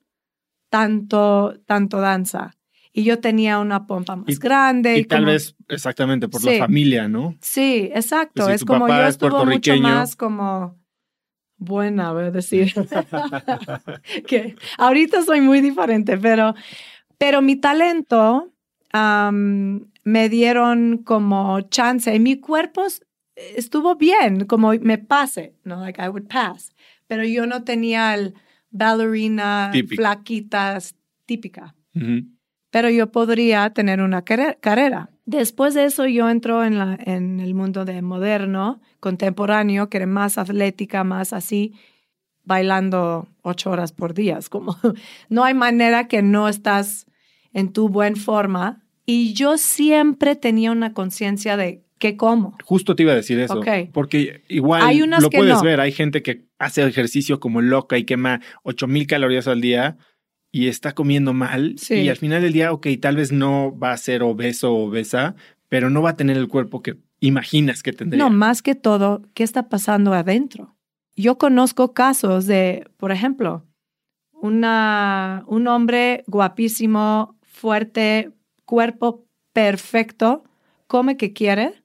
tanto, 0.70 1.60
tanto 1.66 2.00
danza. 2.02 2.56
Y 2.94 3.04
yo 3.04 3.20
tenía 3.20 3.60
una 3.60 3.88
pompa 3.88 4.16
más 4.18 4.28
Y- 4.30 4.36
grande. 4.36 4.98
Y 4.98 5.06
tal 5.06 5.20
como- 5.22 5.32
vez 5.32 5.56
exactamente 5.70 6.28
por 6.28 6.42
Sí. 6.42 6.58
la 6.58 6.66
familia, 6.66 7.08
¿no? 7.08 7.36
Sí, 7.42 7.90
exacto. 7.94 8.46
Si 8.48 8.52
es 8.52 8.66
como 8.66 8.88
yo 8.88 9.02
es 9.04 9.10
estuve 9.12 9.46
mucho 9.46 9.76
más 9.78 10.16
como 10.16 10.78
buena, 11.58 12.12
voy 12.12 12.26
a 12.26 12.32
decir. 12.32 12.74
que 14.28 14.56
ahorita 14.78 15.22
soy 15.24 15.42
muy 15.42 15.62
diferente, 15.62 16.18
pero, 16.18 16.54
pero 17.18 17.42
mi 17.42 17.56
talento 17.56 18.52
am, 18.92 19.90
me 20.04 20.28
dieron 20.30 20.98
como 21.04 21.62
chance 21.62 22.14
y 22.14 22.20
mi 22.20 22.40
cuerpo 22.40 22.84
estuvo 23.36 23.96
bien, 23.96 24.46
como 24.46 24.74
me 24.74 24.98
pase, 24.98 25.56
¿no? 25.64 25.80
Like 25.82 26.02
I 26.04 26.08
would 26.10 26.28
pass. 26.28 26.74
Pero 27.08 27.24
yo 27.24 27.46
no 27.46 27.64
tenía 27.64 28.14
el 28.16 28.34
ballerina 28.72 29.70
Típico. 29.72 30.02
flaquitas 30.02 30.96
típica 31.26 31.76
Ujú. 31.96 32.24
Pero 32.72 32.90
yo 32.90 33.12
podría 33.12 33.70
tener 33.70 34.02
una 34.02 34.24
carre- 34.26 34.58
carrera. 34.60 35.10
Después 35.26 35.74
de 35.76 35.86
eso 35.86 36.08
yo 36.08 36.30
entro 36.30 36.66
en, 36.66 36.78
la, 36.80 36.98
en 37.06 37.40
el 37.40 37.54
mundo 37.54 37.86
de 37.86 38.02
moderno, 38.02 38.82
contemporáneo, 39.00 39.90
que 39.90 39.98
era 39.98 40.08
más 40.08 40.38
atlética, 40.38 41.04
más 41.04 41.32
así, 41.32 41.74
bailando 42.44 43.28
ocho 43.44 43.70
horas 43.72 43.92
por 43.92 44.14
día. 44.14 44.38
Es 44.38 44.50
como, 44.50 44.78
no 45.30 45.44
hay 45.44 45.54
manera 45.54 46.08
que 46.08 46.22
no 46.22 46.48
estás 46.50 47.06
en 47.54 47.72
tu 47.72 47.90
buena 47.90 48.16
forma. 48.16 48.84
Y 49.06 49.34
yo 49.34 49.58
siempre 49.58 50.36
tenía 50.36 50.72
una 50.72 50.94
conciencia 50.94 51.58
de 51.58 51.84
qué 52.00 52.18
como. 52.18 52.58
Justo 52.64 52.96
te 52.96 53.04
iba 53.04 53.12
a 53.12 53.16
decir 53.16 53.40
eso. 53.40 53.60
Ok. 53.60 53.68
Porque 53.92 54.44
igual 54.48 54.82
Hay 54.84 55.02
unas 55.02 55.22
lo 55.24 55.30
que 55.30 55.38
puedes 55.38 55.54
no. 55.56 55.64
ver. 55.64 55.80
Hay 55.82 55.92
gente 55.92 56.22
que 56.22 56.46
hace 56.60 56.84
ejercicio 56.86 57.40
como 57.40 57.62
loca 57.62 57.98
y 57.98 58.06
quema 58.06 58.42
8000 58.64 59.08
calorías 59.08 59.48
al 59.48 59.60
día 59.62 59.98
y 60.52 60.68
está 60.68 60.94
comiendo 60.94 61.34
mal. 61.34 61.76
Sí. 61.78 61.96
Y 61.96 62.10
al 62.10 62.18
final 62.18 62.42
del 62.42 62.54
día, 62.54 62.74
ok, 62.74 62.88
tal 63.02 63.16
vez 63.16 63.32
no 63.32 63.78
va 63.78 63.94
a 63.94 63.98
ser 63.98 64.24
obeso 64.24 64.74
o 64.74 64.88
obesa, 64.88 65.36
pero 65.70 65.90
no 65.90 66.02
va 66.02 66.12
a 66.12 66.18
tener 66.18 66.38
el 66.38 66.48
cuerpo 66.48 66.82
que 66.82 66.98
imaginas 67.20 67.84
que 67.84 67.94
tendría. 67.94 68.24
No, 68.24 68.30
más 68.30 68.62
que 68.62 68.76
todo, 68.76 69.22
¿qué 69.34 69.44
está 69.44 69.70
pasando 69.70 70.14
adentro? 70.14 70.76
Yo 71.16 71.38
conozco 71.38 71.94
casos 71.94 72.46
de, 72.48 72.88
por 72.98 73.12
ejemplo, 73.12 73.66
una, 74.34 75.44
un 75.48 75.68
hombre 75.68 76.24
guapísimo, 76.28 77.38
fuerte, 77.44 78.32
cuerpo 78.66 79.26
perfecto, 79.54 80.44
come 80.88 81.16
que 81.16 81.32
quiere, 81.32 81.84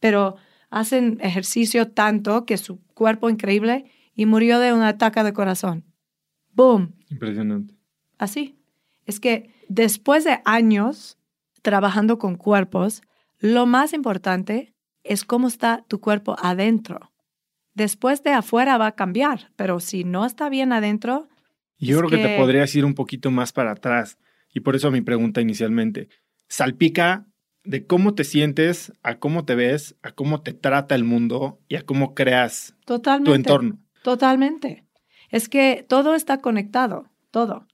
pero 0.00 0.36
hacen 0.70 1.18
ejercicio 1.20 1.88
tanto 1.88 2.46
que 2.46 2.56
su 2.56 2.80
cuerpo 2.94 3.28
increíble 3.28 3.84
y 4.14 4.26
murió 4.26 4.58
de 4.58 4.72
un 4.72 4.82
ataque 4.82 5.22
de 5.22 5.32
corazón. 5.32 5.84
¡Boom! 6.52 6.94
Impresionante. 7.10 7.79
Así. 8.20 8.54
Es 9.06 9.18
que 9.18 9.50
después 9.68 10.24
de 10.24 10.40
años 10.44 11.18
trabajando 11.62 12.18
con 12.18 12.36
cuerpos, 12.36 13.02
lo 13.38 13.64
más 13.64 13.94
importante 13.94 14.74
es 15.02 15.24
cómo 15.24 15.48
está 15.48 15.86
tu 15.88 16.00
cuerpo 16.00 16.36
adentro. 16.38 17.10
Después 17.72 18.22
de 18.22 18.32
afuera 18.32 18.76
va 18.76 18.88
a 18.88 18.94
cambiar, 18.94 19.50
pero 19.56 19.80
si 19.80 20.04
no 20.04 20.26
está 20.26 20.50
bien 20.50 20.72
adentro, 20.72 21.28
Yo 21.78 21.96
creo 21.96 22.10
que, 22.10 22.18
te 22.18 22.36
podrías 22.36 22.74
ir 22.74 22.84
un 22.84 22.94
poquito 22.94 23.30
más 23.30 23.52
para 23.52 23.72
atrás. 23.72 24.18
Y 24.52 24.60
por 24.60 24.76
eso 24.76 24.90
mi 24.90 25.00
pregunta 25.00 25.40
inicialmente. 25.40 26.10
Salpica 26.46 27.26
de 27.64 27.86
cómo 27.86 28.14
te 28.14 28.24
sientes, 28.24 28.92
a 29.02 29.18
cómo 29.18 29.46
te 29.46 29.54
ves, 29.54 29.96
a 30.02 30.12
cómo 30.12 30.42
te 30.42 30.52
trata 30.52 30.94
el 30.94 31.04
mundo 31.04 31.58
y 31.68 31.76
a 31.76 31.82
cómo 31.82 32.14
creas 32.14 32.74
totalmente. 32.84 33.30
tu 33.30 33.34
entorno. 33.34 33.78
Totalmente. 34.02 34.84
Es 35.30 35.48
que 35.48 35.86
todo 35.88 36.14
está 36.14 36.38
conectado, 36.42 37.08
todo. 37.30 37.66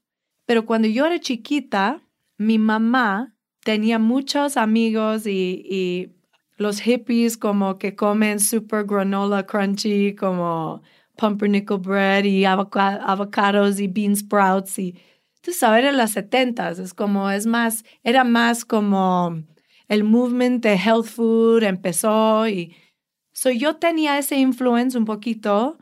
Pero 0.47 0.65
cuando 0.65 0.87
yo 0.87 1.05
era 1.05 1.19
chiquita, 1.19 2.01
mi 2.37 2.57
mamá 2.57 3.35
tenía 3.63 3.99
muchos 3.99 4.57
amigos 4.57 5.27
y, 5.27 6.13
los 6.55 6.79
hippies 6.79 7.37
como 7.37 7.77
que 7.77 7.95
comen 7.95 8.39
super 8.39 8.83
granola 8.83 9.45
crunchy, 9.45 10.15
como 10.15 10.81
pumpernickel 11.15 11.77
bread 11.77 12.23
y 12.23 12.45
avoca- 12.45 12.99
avocados 13.05 13.79
y 13.79 13.87
bean 13.87 14.15
sprouts 14.15 14.79
y 14.79 14.95
tú 15.41 15.51
sabes, 15.51 15.85
en 15.85 15.97
las 15.97 16.13
setentas, 16.13 16.79
es 16.79 16.95
como, 16.95 17.29
es 17.29 17.45
más, 17.45 17.83
era 18.03 18.23
más 18.23 18.65
como 18.65 19.43
el 19.87 20.03
movement 20.03 20.63
de 20.63 20.73
health 20.77 21.05
food 21.05 21.61
empezó 21.61 22.47
y 22.47 22.75
so 23.33 23.51
yo 23.51 23.75
tenía 23.75 24.17
ese 24.17 24.37
influence 24.37 24.97
un 24.97 25.05
poquito 25.05 25.77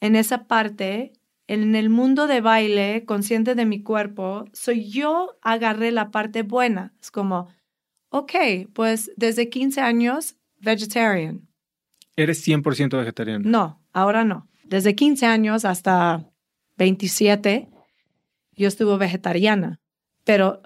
en 0.00 0.14
esa 0.14 0.46
parte, 0.46 1.14
en 1.48 1.74
el 1.76 1.90
mundo 1.90 2.26
de 2.26 2.40
baile, 2.40 3.04
consciente 3.04 3.54
de 3.54 3.66
mi 3.66 3.82
cuerpo, 3.82 4.46
soy 4.52 4.90
yo 4.90 5.38
agarré 5.42 5.92
la 5.92 6.10
parte 6.10 6.42
buena. 6.42 6.92
Es 7.00 7.10
como, 7.10 7.48
ok, 8.08 8.32
pues 8.72 9.12
desde 9.16 9.48
15 9.48 9.80
años, 9.80 10.36
vegetarian. 10.58 11.48
Eres 12.16 12.46
100% 12.46 12.98
vegetariano. 12.98 13.48
No, 13.48 13.82
ahora 13.92 14.24
no. 14.24 14.48
Desde 14.64 14.94
15 14.94 15.26
años 15.26 15.64
hasta 15.64 16.28
27, 16.78 17.68
yo 18.52 18.68
estuve 18.68 18.96
vegetariana. 18.96 19.80
Pero 20.24 20.62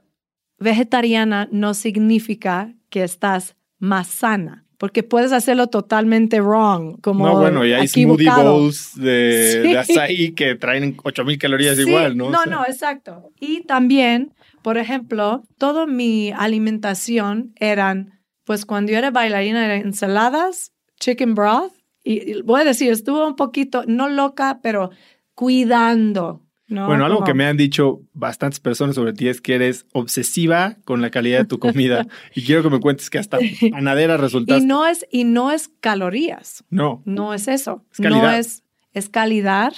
vegetariana 0.58 1.48
no 1.52 1.74
significa 1.74 2.74
que 2.88 3.02
estás 3.02 3.56
más 3.78 4.08
sana, 4.08 4.64
porque 4.80 5.02
puedes 5.02 5.30
hacerlo 5.32 5.66
totalmente 5.66 6.40
wrong. 6.40 6.98
Como 7.02 7.26
no, 7.26 7.36
bueno, 7.36 7.66
y 7.66 7.74
hay 7.74 7.86
smoothie 7.86 8.24
equivocado. 8.28 8.54
bowls 8.54 8.92
de, 8.96 9.60
Sí. 9.62 9.68
de 9.68 9.78
açaí 9.78 10.32
que 10.32 10.54
traen 10.54 10.96
8000 11.04 11.38
calorías 11.38 11.76
Sí, 11.76 11.82
igual, 11.82 12.16
¿no? 12.16 12.28
O 12.28 12.30
No, 12.30 12.42
sea, 12.44 12.50
no, 12.50 12.64
exacto. 12.66 13.30
Y 13.38 13.60
también, 13.64 14.32
por 14.62 14.78
ejemplo, 14.78 15.42
toda 15.58 15.84
mi 15.84 16.32
alimentación 16.32 17.52
eran, 17.56 18.20
pues 18.44 18.64
cuando 18.64 18.90
yo 18.92 18.96
era 18.96 19.10
bailarina, 19.10 19.66
eran 19.66 19.82
ensaladas, 19.82 20.72
chicken 20.98 21.34
broth, 21.34 21.72
y, 22.02 22.30
y 22.38 22.40
voy 22.40 22.62
a 22.62 22.64
decir, 22.64 22.90
estuve 22.90 23.26
un 23.26 23.36
poquito, 23.36 23.84
no 23.86 24.08
loca, 24.08 24.60
pero 24.62 24.90
cuidando. 25.34 26.40
¿No? 26.70 26.86
Bueno, 26.86 27.04
algo 27.04 27.24
que 27.24 27.34
me 27.34 27.44
han 27.44 27.56
dicho 27.56 28.00
bastantes 28.14 28.60
personas 28.60 28.94
sobre 28.94 29.12
ti 29.12 29.28
es 29.28 29.40
que 29.40 29.56
eres 29.56 29.86
obsesiva 29.92 30.76
con 30.84 31.02
la 31.02 31.10
calidad 31.10 31.40
de 31.40 31.44
tu 31.44 31.58
comida. 31.58 32.06
y 32.34 32.44
quiero 32.44 32.62
que 32.62 32.70
me 32.70 32.80
cuentes 32.80 33.10
que 33.10 33.18
hasta 33.18 33.38
panadera 33.70 34.16
resultaste. 34.16 34.62
Y 34.62 34.66
no 34.66 34.86
es, 34.86 35.06
y 35.10 35.24
no 35.24 35.50
es 35.50 35.68
calorías. 35.80 36.64
no. 36.70 37.02
No 37.04 37.34
es 37.34 37.48
eso. 37.48 37.84
Es 37.92 37.98
calidad. 37.98 38.22
No 38.22 38.30
es, 38.30 38.62
es 38.92 39.08
calidad, 39.08 39.72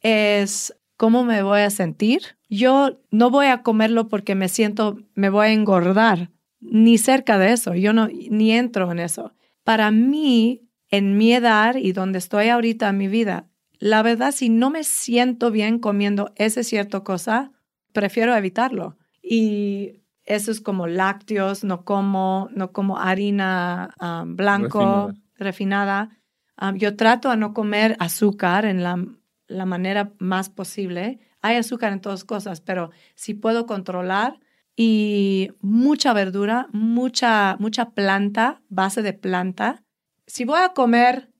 es 0.00 0.74
cómo 0.96 1.24
me 1.24 1.42
voy 1.42 1.60
a 1.60 1.70
sentir. 1.70 2.22
Yo 2.48 3.00
no 3.10 3.30
voy 3.30 3.46
a 3.46 3.62
comerlo 3.62 4.08
porque 4.08 4.34
me 4.34 4.48
siento, 4.48 4.98
me 5.14 5.30
voy 5.30 5.48
a 5.48 5.52
engordar, 5.52 6.30
ni 6.60 6.98
cerca 6.98 7.38
de 7.38 7.52
eso. 7.52 7.74
Yo 7.74 7.92
no, 7.92 8.08
ni 8.08 8.52
entro 8.52 8.90
en 8.92 9.00
eso. 9.00 9.32
Para 9.64 9.90
mí, 9.90 10.68
en 10.88 11.16
mi 11.16 11.32
edad 11.32 11.74
y 11.74 11.92
donde 11.92 12.18
estoy 12.18 12.48
ahorita 12.48 12.88
en 12.90 12.98
mi 12.98 13.08
vida, 13.08 13.48
la 13.82 14.00
verdad, 14.04 14.30
si 14.30 14.48
no 14.48 14.70
me 14.70 14.84
siento 14.84 15.50
bien 15.50 15.80
comiendo 15.80 16.32
ese 16.36 16.62
cierto 16.62 17.02
cosa, 17.02 17.50
prefiero 17.92 18.32
evitarlo. 18.36 18.96
Y 19.20 20.04
eso 20.22 20.52
es 20.52 20.60
como 20.60 20.86
lácteos, 20.86 21.64
no 21.64 21.84
como, 21.84 22.48
no 22.54 22.70
como 22.70 23.00
harina 23.00 23.92
ah, 23.98 24.22
blanco, 24.24 25.12
refinada. 25.34 26.16
Um, 26.60 26.76
yo 26.76 26.94
trato 26.94 27.28
a 27.28 27.34
no 27.34 27.54
comer 27.54 27.96
azúcar 27.98 28.66
en 28.66 28.84
la, 28.84 29.04
la 29.48 29.66
manera 29.66 30.12
más 30.20 30.48
posible. 30.48 31.18
Hay 31.40 31.56
azúcar 31.56 31.92
en 31.92 32.00
todas 32.00 32.22
cosas, 32.22 32.60
pero 32.60 32.92
si 33.16 33.34
puedo 33.34 33.66
controlar 33.66 34.38
y 34.76 35.50
mucha 35.60 36.12
verdura, 36.12 36.68
mucha, 36.70 37.56
mucha 37.58 37.90
planta, 37.90 38.62
base 38.68 39.02
de 39.02 39.12
planta. 39.12 39.82
Si 40.28 40.44
voy 40.44 40.60
a 40.60 40.68
comer 40.68 41.32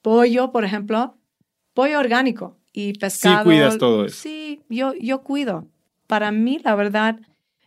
pollo, 0.00 0.50
por 0.50 0.64
ejemplo, 0.64 1.19
pollo 1.74 1.98
orgánico 1.98 2.56
y 2.72 2.92
pescado. 2.94 3.44
cuidas 3.44 3.78
todo 3.78 4.04
eso. 4.04 4.16
Sí, 4.16 4.60
yo, 4.68 4.94
yo 5.00 5.22
cuido. 5.22 5.66
Para 6.06 6.32
mí, 6.32 6.60
la 6.64 6.74
verdad, 6.74 7.20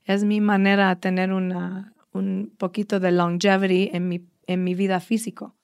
es 0.05 0.23
mi 0.23 0.41
manera 0.41 0.89
de 0.89 0.95
tener 0.97 1.31
una, 1.31 1.93
un 2.11 2.51
poquito 2.57 2.99
de 2.99 3.11
longevity 3.11 3.89
en 3.93 4.07
mi, 4.09 4.25
en 4.47 4.63
mi 4.63 4.75
vida 4.75 4.99
físico. 4.99 5.55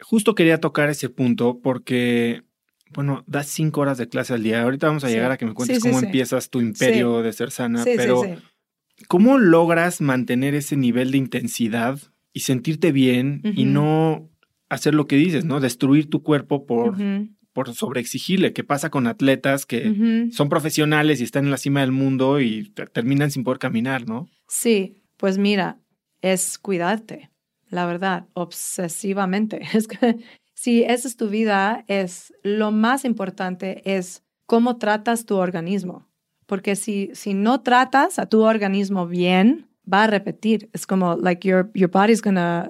Justo 0.00 0.34
quería 0.34 0.60
tocar 0.60 0.90
ese 0.90 1.08
punto 1.08 1.60
porque, 1.62 2.42
bueno, 2.90 3.24
das 3.26 3.46
cinco 3.48 3.80
horas 3.80 3.96
de 3.96 4.08
clase 4.08 4.34
al 4.34 4.42
día. 4.42 4.62
Ahorita 4.62 4.86
vamos 4.86 5.04
a 5.04 5.08
Sí. 5.08 5.14
llegar 5.14 5.30
a 5.32 5.36
que 5.38 5.46
me 5.46 5.54
cuentes 5.54 5.76
Sí, 5.76 5.80
sí, 5.80 5.88
cómo 5.88 6.00
sí. 6.00 6.06
empiezas 6.06 6.50
tu 6.50 6.60
imperio 6.60 7.22
de 7.22 7.32
ser 7.32 7.50
sana, 7.50 7.82
sí, 7.82 7.92
pero 7.96 8.22
sí, 8.22 8.28
sí. 8.34 9.04
¿cómo 9.08 9.38
logras 9.38 10.00
mantener 10.02 10.54
ese 10.54 10.76
nivel 10.76 11.10
de 11.12 11.18
intensidad 11.18 11.98
y 12.34 12.40
sentirte 12.40 12.92
bien 12.92 13.40
y 13.54 13.64
no 13.64 14.28
hacer 14.68 14.94
lo 14.94 15.06
que 15.06 15.16
dices, 15.16 15.46
¿no? 15.46 15.60
Destruir 15.60 16.10
tu 16.10 16.22
cuerpo 16.22 16.66
por, 16.66 16.96
por 17.56 17.72
sobreexigirle. 17.74 18.52
¿Qué 18.52 18.62
pasa 18.64 18.90
con 18.90 19.06
atletas 19.06 19.64
que 19.64 20.28
son 20.30 20.50
profesionales 20.50 21.20
y 21.20 21.24
están 21.24 21.46
en 21.46 21.50
la 21.50 21.56
cima 21.56 21.80
del 21.80 21.90
mundo 21.90 22.38
y 22.38 22.68
te- 22.74 22.86
terminan 22.86 23.30
sin 23.30 23.44
poder 23.44 23.58
caminar, 23.58 24.06
¿no? 24.06 24.28
Sí, 24.46 25.02
pues 25.16 25.38
mira, 25.38 25.78
es 26.20 26.58
cuidarte, 26.58 27.30
la 27.70 27.86
verdad, 27.86 28.26
obsesivamente. 28.34 29.60
Es 29.74 29.88
que 29.88 30.18
si 30.54 30.82
esa 30.82 31.08
es 31.08 31.16
tu 31.16 31.28
vida, 31.28 31.84
es 31.88 32.32
lo 32.42 32.70
más 32.72 33.04
importante 33.06 33.82
es 33.96 34.22
cómo 34.46 34.76
tratas 34.76 35.24
tu 35.24 35.36
organismo. 35.36 36.06
Porque 36.46 36.76
si, 36.76 37.10
si 37.14 37.32
no 37.34 37.62
tratas 37.62 38.18
a 38.18 38.26
tu 38.26 38.42
organismo 38.42 39.06
bien, 39.06 39.66
va 39.90 40.04
a 40.04 40.06
repetir. 40.06 40.68
Es 40.74 40.86
como, 40.86 41.16
like, 41.16 41.48
your, 41.48 41.70
your 41.74 41.90
body's 41.90 42.20
gonna 42.22 42.68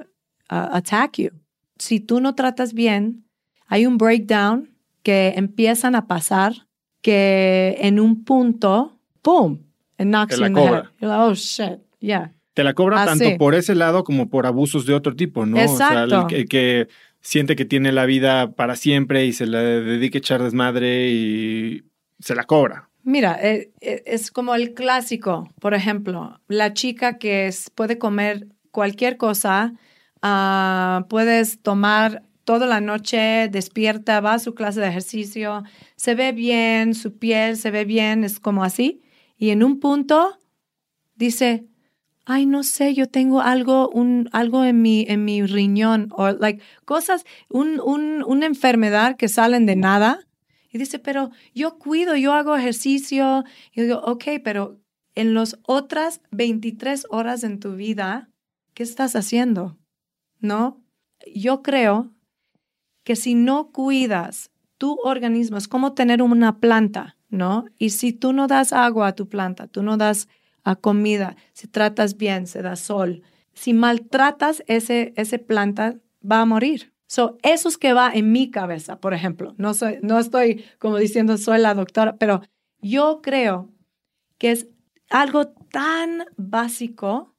uh, 0.50 0.68
attack 0.72 1.18
you. 1.18 1.30
Si 1.78 1.98
tú 2.00 2.20
no 2.20 2.34
tratas 2.34 2.72
bien, 2.72 3.24
hay 3.66 3.84
un 3.84 3.98
breakdown 3.98 4.70
que 5.06 5.34
empiezan 5.36 5.94
a 5.94 6.08
pasar 6.08 6.52
que 7.00 7.76
en 7.80 8.00
un 8.00 8.24
punto, 8.24 8.98
¡pum! 9.22 9.60
It 9.98 10.06
knocks 10.06 10.34
Te 10.34 10.40
you 10.40 10.46
in 10.46 10.54
the 10.54 10.60
head. 10.60 10.82
You're 11.00 11.08
like, 11.14 11.20
oh, 11.30 11.34
shit, 11.34 11.78
yeah. 12.00 12.32
Te 12.54 12.64
la 12.64 12.74
cobra 12.74 13.02
Ah, 13.02 13.06
tanto 13.06 13.36
por 13.38 13.54
ese 13.54 13.74
lado 13.76 14.02
como 14.02 14.28
por 14.28 14.46
abusos 14.46 14.84
de 14.84 14.94
otro 14.94 15.14
tipo, 15.14 15.46
¿no? 15.46 15.58
O 15.64 15.76
sea, 15.76 16.02
el 16.02 16.12
Exacto. 16.12 16.26
que, 16.26 16.36
el 16.40 16.48
que 16.48 16.88
siente 17.20 17.54
que 17.54 17.64
tiene 17.64 17.92
la 17.92 18.04
vida 18.06 18.50
para 18.50 18.74
siempre 18.74 19.26
y 19.26 19.32
se 19.32 19.46
la 19.46 19.60
dedica 19.60 20.18
a 20.18 20.22
echar 20.24 20.42
desmadre 20.42 21.08
y 21.10 21.84
se 22.18 22.34
la 22.34 22.42
cobra. 22.44 22.88
Mira, 23.04 23.38
eh, 23.40 23.70
eh, 23.80 24.02
es 24.06 24.32
como 24.32 24.56
el 24.56 24.74
clásico, 24.74 25.48
por 25.60 25.72
ejemplo, 25.74 26.40
la 26.48 26.72
chica 26.72 27.18
que 27.18 27.46
es- 27.46 27.70
puede 27.70 27.98
comer 27.98 28.48
cualquier 28.72 29.16
cosa, 29.16 29.72
ah, 30.22 31.06
puedes 31.08 31.60
tomar 31.62 32.22
toda 32.46 32.66
la 32.66 32.80
noche, 32.80 33.48
despierta, 33.50 34.20
va 34.20 34.34
a 34.34 34.38
su 34.38 34.54
clase 34.54 34.80
de 34.80 34.86
ejercicio, 34.86 35.64
se 35.96 36.14
ve 36.14 36.30
bien, 36.30 36.94
su 36.94 37.18
piel 37.18 37.56
se 37.56 37.72
ve 37.72 37.84
bien, 37.84 38.22
es 38.22 38.38
como 38.38 38.62
así, 38.62 39.02
y 39.36 39.50
en 39.50 39.64
un 39.64 39.80
punto 39.80 40.38
dice, 41.16 41.66
ay, 42.24 42.46
no 42.46 42.62
sé, 42.62 42.94
yo 42.94 43.08
tengo 43.08 43.40
algo, 43.40 43.90
un, 43.90 44.28
algo 44.32 44.64
en 44.64 44.80
mi, 44.80 45.04
en 45.08 45.24
mi 45.24 45.42
riñón, 45.42 46.08
o 46.12 46.30
like, 46.30 46.62
cosas, 46.84 47.24
un, 47.48 47.80
un, 47.80 48.22
una 48.24 48.46
enfermedad 48.46 49.16
que 49.16 49.28
salen 49.28 49.66
de 49.66 49.76
nada. 49.76 50.20
Y 50.72 50.78
dice, 50.78 50.98
pero 50.98 51.30
yo 51.54 51.78
cuido, 51.78 52.16
yo 52.16 52.32
hago 52.32 52.56
ejercicio. 52.56 53.44
Y 53.72 53.80
yo 53.80 53.84
digo, 53.84 54.00
ok, 54.00 54.24
pero 54.44 54.80
en 55.14 55.34
las 55.34 55.58
otras 55.62 56.20
23 56.32 57.06
horas 57.10 57.44
en 57.44 57.60
tu 57.60 57.76
vida, 57.76 58.28
¿qué 58.74 58.82
estás 58.82 59.16
haciendo? 59.16 59.78
¿No? 60.40 60.82
Yo 61.34 61.62
creo 61.62 62.15
que 63.06 63.14
si 63.14 63.36
no 63.36 63.70
cuidas 63.70 64.50
tu 64.78 64.98
organismo, 65.04 65.58
es 65.58 65.68
como 65.68 65.94
tener 65.94 66.22
una 66.22 66.58
planta, 66.58 67.16
¿no? 67.28 67.66
Y 67.78 67.90
si 67.90 68.12
tú 68.12 68.32
no 68.32 68.48
das 68.48 68.72
agua 68.72 69.06
a 69.06 69.14
tu 69.14 69.28
planta, 69.28 69.68
tú 69.68 69.84
no 69.84 69.96
das 69.96 70.26
a 70.64 70.74
comida, 70.74 71.36
si 71.52 71.68
tratas 71.68 72.16
bien, 72.16 72.48
se 72.48 72.62
da 72.62 72.74
sol, 72.74 73.22
si 73.52 73.74
maltratas 73.74 74.64
ese, 74.66 75.14
ese 75.16 75.38
planta, 75.38 75.94
va 76.20 76.40
a 76.40 76.44
morir. 76.46 76.92
So, 77.06 77.38
eso 77.44 77.68
es 77.68 77.78
que 77.78 77.92
va 77.92 78.10
en 78.12 78.32
mi 78.32 78.50
cabeza, 78.50 78.98
por 78.98 79.14
ejemplo. 79.14 79.54
No, 79.56 79.72
soy, 79.72 80.00
no 80.02 80.18
estoy 80.18 80.64
como 80.80 80.96
diciendo 80.96 81.38
soy 81.38 81.60
la 81.60 81.74
doctora, 81.74 82.16
pero 82.16 82.42
yo 82.80 83.20
creo 83.22 83.70
que 84.36 84.50
es 84.50 84.66
algo 85.10 85.46
tan 85.46 86.24
básico 86.36 87.36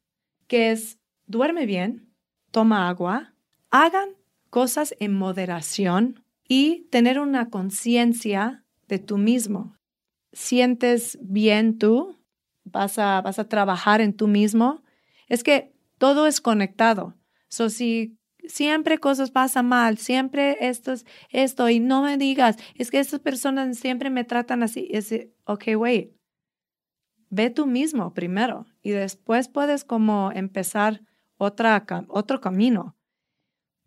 que 0.48 0.72
es 0.72 0.98
duerme 1.26 1.66
bien, 1.66 2.10
toma 2.52 2.88
agua, 2.88 3.34
hagan 3.70 4.17
cosas 4.50 4.96
en 5.00 5.14
moderación 5.14 6.24
y 6.48 6.88
tener 6.92 7.20
una 7.20 7.50
conciencia 7.50 8.64
de 8.88 9.00
tú 9.00 9.18
mismo. 9.18 9.76
Sientes 10.34 11.18
bien 11.22 11.78
tú, 11.78 12.18
vas 12.64 13.00
a, 13.00 13.22
vas 13.22 13.40
a 13.40 13.48
trabajar 13.50 14.02
en 14.02 14.14
tú 14.14 14.28
mismo. 14.28 14.84
Es 15.28 15.44
que 15.44 15.74
todo 15.98 16.28
es 16.28 16.42
conectado. 16.42 17.16
So, 17.50 17.70
si 17.70 18.18
siempre 18.48 18.98
cosas 19.00 19.32
pasan 19.32 19.68
mal, 19.68 19.98
siempre 19.98 20.58
esto, 20.62 20.94
es- 20.94 21.06
esto, 21.30 21.70
y 21.70 21.80
no 21.80 22.02
me 22.02 22.18
digas, 22.18 22.58
es 22.76 22.92
que 22.92 23.00
estas 23.00 23.20
personas 23.20 23.78
siempre 23.78 24.10
me 24.10 24.24
tratan 24.24 24.64
así. 24.64 24.88
Es, 24.92 25.14
ok, 25.46 25.64
wait. 25.78 26.12
Ve 27.30 27.50
tú 27.50 27.66
mismo 27.66 28.14
primero 28.14 28.66
y 28.82 28.92
después 28.92 29.48
puedes 29.50 29.84
como 29.84 30.32
empezar 30.34 31.02
otra, 31.38 31.86
otro 32.10 32.42
camino. 32.42 32.97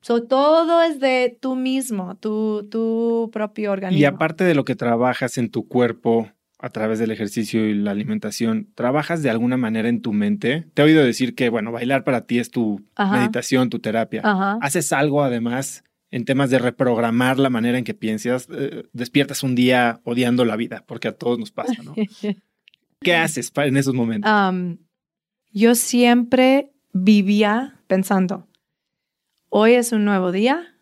So, 0.03 0.23
todo 0.23 0.83
es 0.83 0.99
de 0.99 1.37
tú 1.41 1.57
mismo, 1.57 2.17
tu, 2.17 2.67
tu 2.71 3.31
propio 3.33 3.73
organismo. 3.73 4.01
Y 4.01 4.05
aparte 4.05 4.45
de 4.45 4.55
lo 4.55 4.65
que 4.65 4.75
trabajas 4.75 5.37
en 5.37 5.51
tu 5.51 5.69
cuerpo 5.69 6.31
a 6.59 6.71
través 6.71 6.99
del 6.99 7.11
ejercicio 7.11 7.67
y 7.67 7.75
la 7.75 7.91
alimentación, 7.91 8.69
¿trabajas 8.75 9.23
de 9.23 9.31
alguna 9.31 9.57
manera 9.57 9.89
en 9.89 10.01
tu 10.01 10.13
mente? 10.13 10.67
Te 10.75 10.83
he 10.83 10.85
oído 10.85 11.05
decir 11.05 11.35
que, 11.35 11.49
bueno, 11.49 11.73
bailar 11.73 12.05
para 12.05 12.27
ti 12.27 12.39
es 12.39 12.51
tu 12.51 12.83
Ajá. 12.97 13.17
meditación, 13.17 13.71
tu 13.71 13.79
terapia. 13.79 14.21
Ajá. 14.25 14.59
¿Haces 14.61 14.93
algo 14.93 15.23
además 15.23 15.85
en 16.11 16.25
temas 16.25 16.51
de 16.51 16.59
reprogramar 16.59 17.39
la 17.39 17.51
manera 17.51 17.79
en 17.79 17.85
que 17.85 17.95
piensas? 17.95 18.49
Eh, 18.53 18.85
despiertas 18.93 19.43
un 19.43 19.55
día 19.55 20.01
odiando 20.05 20.45
la 20.45 20.57
vida, 20.57 20.85
porque 20.87 21.09
a 21.09 21.13
todos 21.13 21.39
nos 21.39 21.51
pasa, 21.51 21.83
¿no? 21.83 21.95
¿Qué 23.03 23.15
haces 23.15 23.51
en 23.57 23.77
esos 23.79 23.95
momentos? 23.95 24.31
Um, 24.31 24.77
yo 25.53 25.75
siempre 25.75 26.73
vivía 26.93 27.81
pensando, 27.87 28.47
hoy 29.51 29.75
es 29.75 29.93
un 29.93 30.05
nuevo 30.07 30.33
día, 30.33 30.75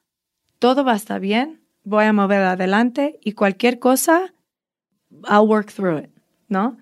todo 0.60 0.84
va 0.84 0.92
a 0.92 0.96
estar 0.96 1.20
bien, 1.20 1.60
voy 1.82 2.04
a 2.04 2.12
mover 2.12 2.42
adelante 2.42 3.18
y 3.24 3.32
cualquier 3.32 3.78
cosa, 3.80 4.32
I'll 5.28 5.46
work 5.48 5.72
through 5.72 5.98
it, 6.04 6.10
¿no? 6.48 6.78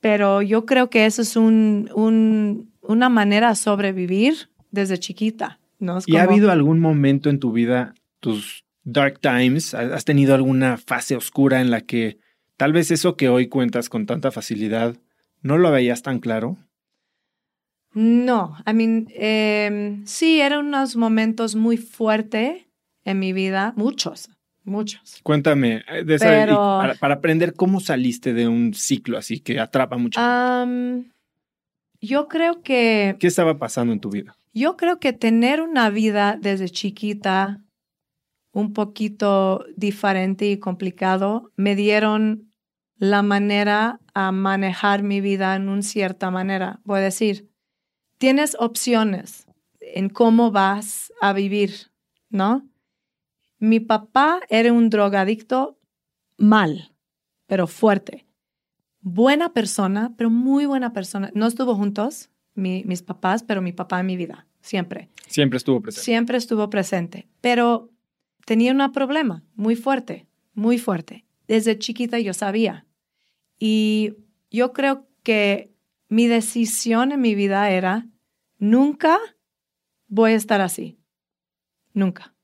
Pero 0.00 0.42
yo 0.42 0.66
creo 0.66 0.90
que 0.90 1.06
eso 1.06 1.22
es 1.22 1.36
un, 1.36 1.90
un- 1.94 2.72
una 2.82 3.08
manera 3.08 3.50
de 3.50 3.56
sobrevivir 3.56 4.50
desde 4.70 4.98
chiquita, 4.98 5.58
¿no? 5.78 5.98
Es 5.98 6.04
¿Y 6.06 6.16
ha 6.16 6.24
habido 6.24 6.50
algún 6.50 6.80
momento 6.80 7.30
en 7.30 7.38
tu 7.40 7.52
vida, 7.52 7.94
tus 8.20 8.64
dark 8.82 9.20
times, 9.20 9.72
has 9.74 10.04
tenido 10.04 10.34
alguna 10.34 10.76
fase 10.76 11.16
oscura 11.16 11.60
en 11.62 11.70
la 11.70 11.80
que 11.80 12.18
tal 12.58 12.72
vez 12.74 12.90
eso 12.90 13.16
que 13.16 13.30
hoy 13.30 13.48
cuentas 13.48 13.88
con 13.88 14.04
tanta 14.04 14.30
facilidad 14.30 14.96
no 15.40 15.56
lo 15.56 15.70
veías 15.70 16.02
tan 16.02 16.18
claro? 16.18 16.58
No, 17.94 18.56
I 18.66 18.72
mean, 18.74 19.06
em, 19.14 20.04
sí, 20.06 20.40
eran 20.40 20.66
unos 20.66 20.96
momentos 20.96 21.54
muy 21.54 21.76
fuertes 21.76 22.66
en 23.04 23.18
mi 23.18 23.32
vida, 23.32 23.72
muchos, 23.76 24.30
muchos. 24.64 25.20
Cuéntame, 25.22 25.84
eh, 25.88 26.04
de 26.04 26.14
esa- 26.16 26.26
Pero- 26.26 26.56
para, 26.80 26.94
para 26.96 27.14
aprender 27.14 27.54
cómo 27.54 27.80
saliste 27.80 28.32
de 28.34 28.48
un 28.48 28.74
ciclo 28.74 29.16
así 29.18 29.38
que 29.40 29.60
atrapa 29.60 29.96
mucho. 29.96 30.18
Am, 30.20 31.12
yo 32.00 32.28
creo 32.28 32.62
que 32.62 33.16
¿Qué 33.20 33.26
estaba 33.28 33.58
pasando 33.58 33.92
en 33.92 34.00
tu 34.00 34.10
vida? 34.10 34.36
yo 34.52 34.76
creo 34.76 34.98
que 35.00 35.12
tener 35.12 35.60
una 35.62 35.90
vida 35.90 36.36
desde 36.40 36.68
chiquita 36.68 37.60
un 38.52 38.72
poquito 38.72 39.64
diferente 39.76 40.46
y 40.50 40.58
complicado 40.58 41.50
me 41.56 41.74
dieron 41.76 42.50
la 42.98 43.22
manera 43.22 43.98
a 44.14 44.30
manejar 44.32 45.02
mi 45.02 45.20
vida 45.20 45.56
en 45.56 45.68
una 45.68 45.82
cierta 45.82 46.30
manera. 46.30 46.80
Voy 46.84 47.00
a 47.00 47.02
decir, 47.02 47.48
tienes 48.24 48.56
opciones 48.58 49.46
en 49.80 50.08
cómo 50.08 50.50
vas 50.50 51.12
a 51.20 51.34
vivir, 51.34 51.90
¿no? 52.30 52.66
Mi 53.58 53.80
papá 53.80 54.40
era 54.48 54.72
un 54.72 54.88
drogadicto 54.88 55.78
mal, 56.38 56.94
pero 57.46 57.66
fuerte. 57.66 58.24
Buena 59.02 59.52
persona, 59.52 60.14
pero 60.16 60.30
muy 60.30 60.64
buena 60.64 60.94
persona. 60.94 61.30
No 61.34 61.46
estuvo 61.46 61.74
juntos, 61.74 62.30
mi- 62.54 62.82
mis 62.86 63.02
papás, 63.02 63.42
pero 63.42 63.60
mi 63.60 63.72
papá 63.74 64.00
en 64.00 64.06
mi 64.06 64.16
vida, 64.16 64.46
siempre. 64.62 65.10
Siempre 65.26 65.58
estuvo 65.58 65.82
presente. 65.82 66.04
Siempre 66.04 66.38
estuvo 66.38 66.70
presente, 66.70 67.28
pero 67.42 67.90
tenía 68.46 68.72
un 68.72 68.90
problema 68.92 69.42
muy 69.54 69.76
fuerte, 69.76 70.26
muy 70.54 70.78
fuerte. 70.78 71.26
Desde 71.46 71.78
chiquita 71.78 72.18
yo 72.20 72.32
sabía. 72.32 72.86
Y 73.58 74.14
yo 74.50 74.72
creo 74.72 75.06
que 75.22 75.74
mi 76.08 76.26
decisión 76.26 77.12
en 77.12 77.20
mi 77.20 77.34
vida 77.34 77.68
era, 77.70 78.06
nunca 78.64 79.18
voy 80.08 80.32
a 80.32 80.36
estar 80.36 80.60
así. 80.60 80.98
Nunca. 81.92 82.34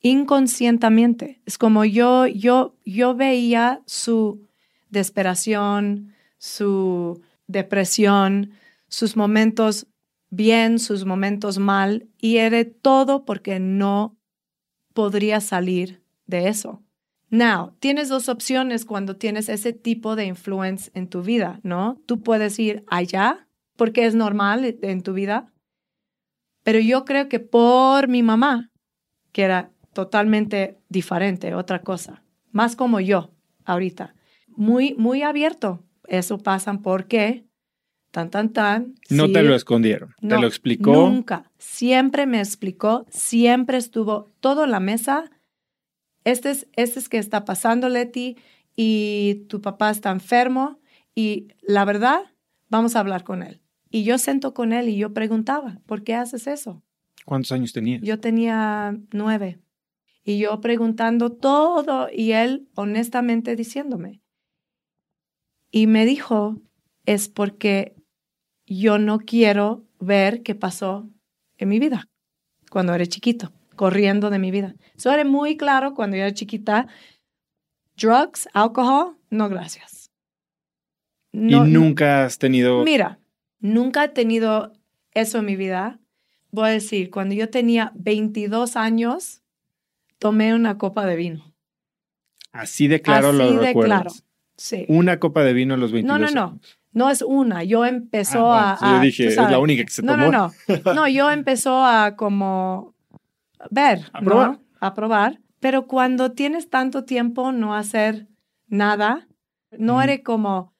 Inconscientemente. 0.00 1.40
Es 1.46 1.58
como 1.58 1.84
yo, 1.84 2.26
yo, 2.26 2.76
yo 2.84 3.14
veía 3.14 3.82
su 3.86 4.46
desesperación, 4.90 6.12
su 6.38 7.22
depresión, 7.46 8.52
sus 8.88 9.16
momentos 9.16 9.86
bien, 10.30 10.78
sus 10.78 11.04
momentos 11.04 11.58
mal, 11.58 12.08
y 12.18 12.38
era 12.38 12.64
todo 12.64 13.24
porque 13.24 13.58
no 13.60 14.16
podría 14.92 15.40
salir 15.40 16.02
de 16.26 16.48
eso. 16.48 16.82
Now, 17.30 17.74
tienes 17.78 18.08
dos 18.08 18.28
opciones 18.28 18.84
cuando 18.84 19.16
tienes 19.16 19.48
ese 19.48 19.72
tipo 19.72 20.16
de 20.16 20.26
influencia 20.26 20.92
en 20.94 21.08
tu 21.08 21.22
vida, 21.22 21.60
¿no? 21.62 21.98
Tú 22.06 22.22
puedes 22.22 22.58
ir 22.58 22.84
allá 22.88 23.41
porque 23.76 24.06
es 24.06 24.14
normal 24.14 24.76
en 24.82 25.02
tu 25.02 25.12
vida, 25.12 25.52
pero 26.62 26.78
yo 26.78 27.04
creo 27.04 27.28
que 27.28 27.40
por 27.40 28.08
mi 28.08 28.22
mamá, 28.22 28.70
que 29.32 29.42
era 29.42 29.70
totalmente 29.92 30.78
diferente, 30.88 31.54
otra 31.54 31.82
cosa, 31.82 32.22
más 32.50 32.76
como 32.76 33.00
yo 33.00 33.32
ahorita, 33.64 34.14
muy, 34.48 34.94
muy 34.94 35.22
abierto. 35.22 35.84
Eso 36.06 36.38
pasa 36.38 36.72
porque, 36.82 37.46
tan, 38.10 38.30
tan, 38.30 38.52
tan. 38.52 38.94
No 39.08 39.26
sí, 39.26 39.32
te 39.32 39.42
lo 39.42 39.54
escondieron, 39.54 40.14
te 40.20 40.26
no, 40.26 40.40
lo 40.40 40.46
explicó. 40.46 40.92
Nunca. 40.92 41.50
Siempre 41.58 42.26
me 42.26 42.38
explicó, 42.38 43.06
siempre 43.08 43.78
estuvo 43.78 44.32
todo 44.40 44.66
la 44.66 44.80
mesa. 44.80 45.30
Este 46.24 46.50
es, 46.50 46.68
este 46.74 47.00
es 47.00 47.08
que 47.08 47.18
está 47.18 47.44
pasando, 47.44 47.88
Leti, 47.88 48.36
y 48.76 49.46
tu 49.48 49.60
papá 49.60 49.90
está 49.90 50.10
enfermo. 50.10 50.80
Y 51.14 51.48
la 51.62 51.84
verdad, 51.84 52.20
vamos 52.68 52.94
a 52.94 53.00
hablar 53.00 53.24
con 53.24 53.42
él. 53.42 53.61
Y 53.94 54.04
yo 54.04 54.16
sento 54.16 54.54
con 54.54 54.72
él 54.72 54.88
y 54.88 54.96
yo 54.96 55.12
preguntaba, 55.12 55.78
¿por 55.84 56.02
qué 56.02 56.14
haces 56.14 56.46
eso? 56.46 56.82
¿Cuántos 57.26 57.52
años 57.52 57.74
tenías? 57.74 58.00
Yo 58.02 58.18
tenía 58.18 58.96
nueve. 59.12 59.60
Y 60.24 60.38
yo 60.38 60.62
preguntando 60.62 61.30
todo 61.30 62.08
y 62.10 62.32
él 62.32 62.70
honestamente 62.74 63.54
diciéndome. 63.54 64.22
Y 65.70 65.86
me 65.86 66.06
dijo, 66.06 66.56
es 67.04 67.28
porque 67.28 67.94
yo 68.64 68.98
no 68.98 69.18
quiero 69.18 69.84
ver 70.00 70.42
qué 70.42 70.54
pasó 70.54 71.10
en 71.58 71.68
mi 71.68 71.78
vida 71.78 72.08
cuando 72.70 72.94
era 72.94 73.04
chiquito, 73.04 73.52
corriendo 73.76 74.30
de 74.30 74.38
mi 74.38 74.50
vida. 74.50 74.74
Eso 74.96 75.12
era 75.12 75.24
muy 75.26 75.58
claro 75.58 75.92
cuando 75.92 76.16
yo 76.16 76.22
era 76.22 76.32
chiquita. 76.32 76.88
Drugs, 77.94 78.48
alcohol, 78.54 79.18
no 79.28 79.50
gracias. 79.50 80.10
No- 81.30 81.66
y 81.66 81.70
nunca 81.70 82.24
has 82.24 82.38
tenido... 82.38 82.82
Mira, 82.84 83.18
nunca 83.62 84.04
he 84.04 84.08
tenido 84.10 84.74
eso 85.14 85.38
en 85.38 85.46
mi 85.46 85.56
vida. 85.56 85.98
Voy 86.50 86.68
a 86.68 86.72
decir, 86.72 87.10
cuando 87.10 87.34
yo 87.34 87.48
tenía 87.48 87.92
22 87.94 88.76
años, 88.76 89.40
tomé 90.18 90.54
una 90.54 90.76
copa 90.76 91.06
de 91.06 91.16
vino. 91.16 91.54
Así 92.52 92.86
de 92.88 93.00
claro 93.00 93.28
Así 93.30 93.38
lo 93.38 93.52
de 93.54 93.66
recuerdas. 93.68 94.02
claro. 94.02 94.14
Sí. 94.56 94.84
Una 94.88 95.18
copa 95.18 95.42
de 95.42 95.54
vino 95.54 95.72
a 95.74 95.76
los 95.78 95.92
22 95.92 96.20
No, 96.20 96.26
no, 96.26 96.30
no. 96.52 96.60
No 96.92 97.08
es 97.08 97.22
una. 97.22 97.64
Yo 97.64 97.86
empezó 97.86 98.52
Ah, 98.52 98.72
a, 98.74 98.78
bueno, 98.78 98.94
a- 98.94 98.96
Yo 98.98 99.02
dije, 99.06 99.26
es 99.28 99.36
la 99.36 99.58
única 99.58 99.82
que 99.82 99.90
se 99.90 100.02
No, 100.02 100.12
tomó. 100.12 100.30
no, 100.30 100.30
no. 100.30 100.52
No, 100.94 101.08
yo 101.08 101.30
empezó 101.30 101.82
a 101.82 102.16
como 102.16 102.94
ver, 103.70 104.00
A 104.12 104.20
¿no? 104.20 104.26
probar. 104.26 104.58
A 104.80 104.92
probar. 104.94 105.40
Pero 105.58 105.86
cuando 105.86 106.32
tienes 106.32 106.68
tanto 106.68 107.04
tiempo 107.04 107.50
no 107.52 107.74
hacer 107.74 108.26
nada, 108.66 109.26
no 109.70 109.94
Ujú. 109.94 110.02
eres 110.02 110.20
como, 110.22 110.71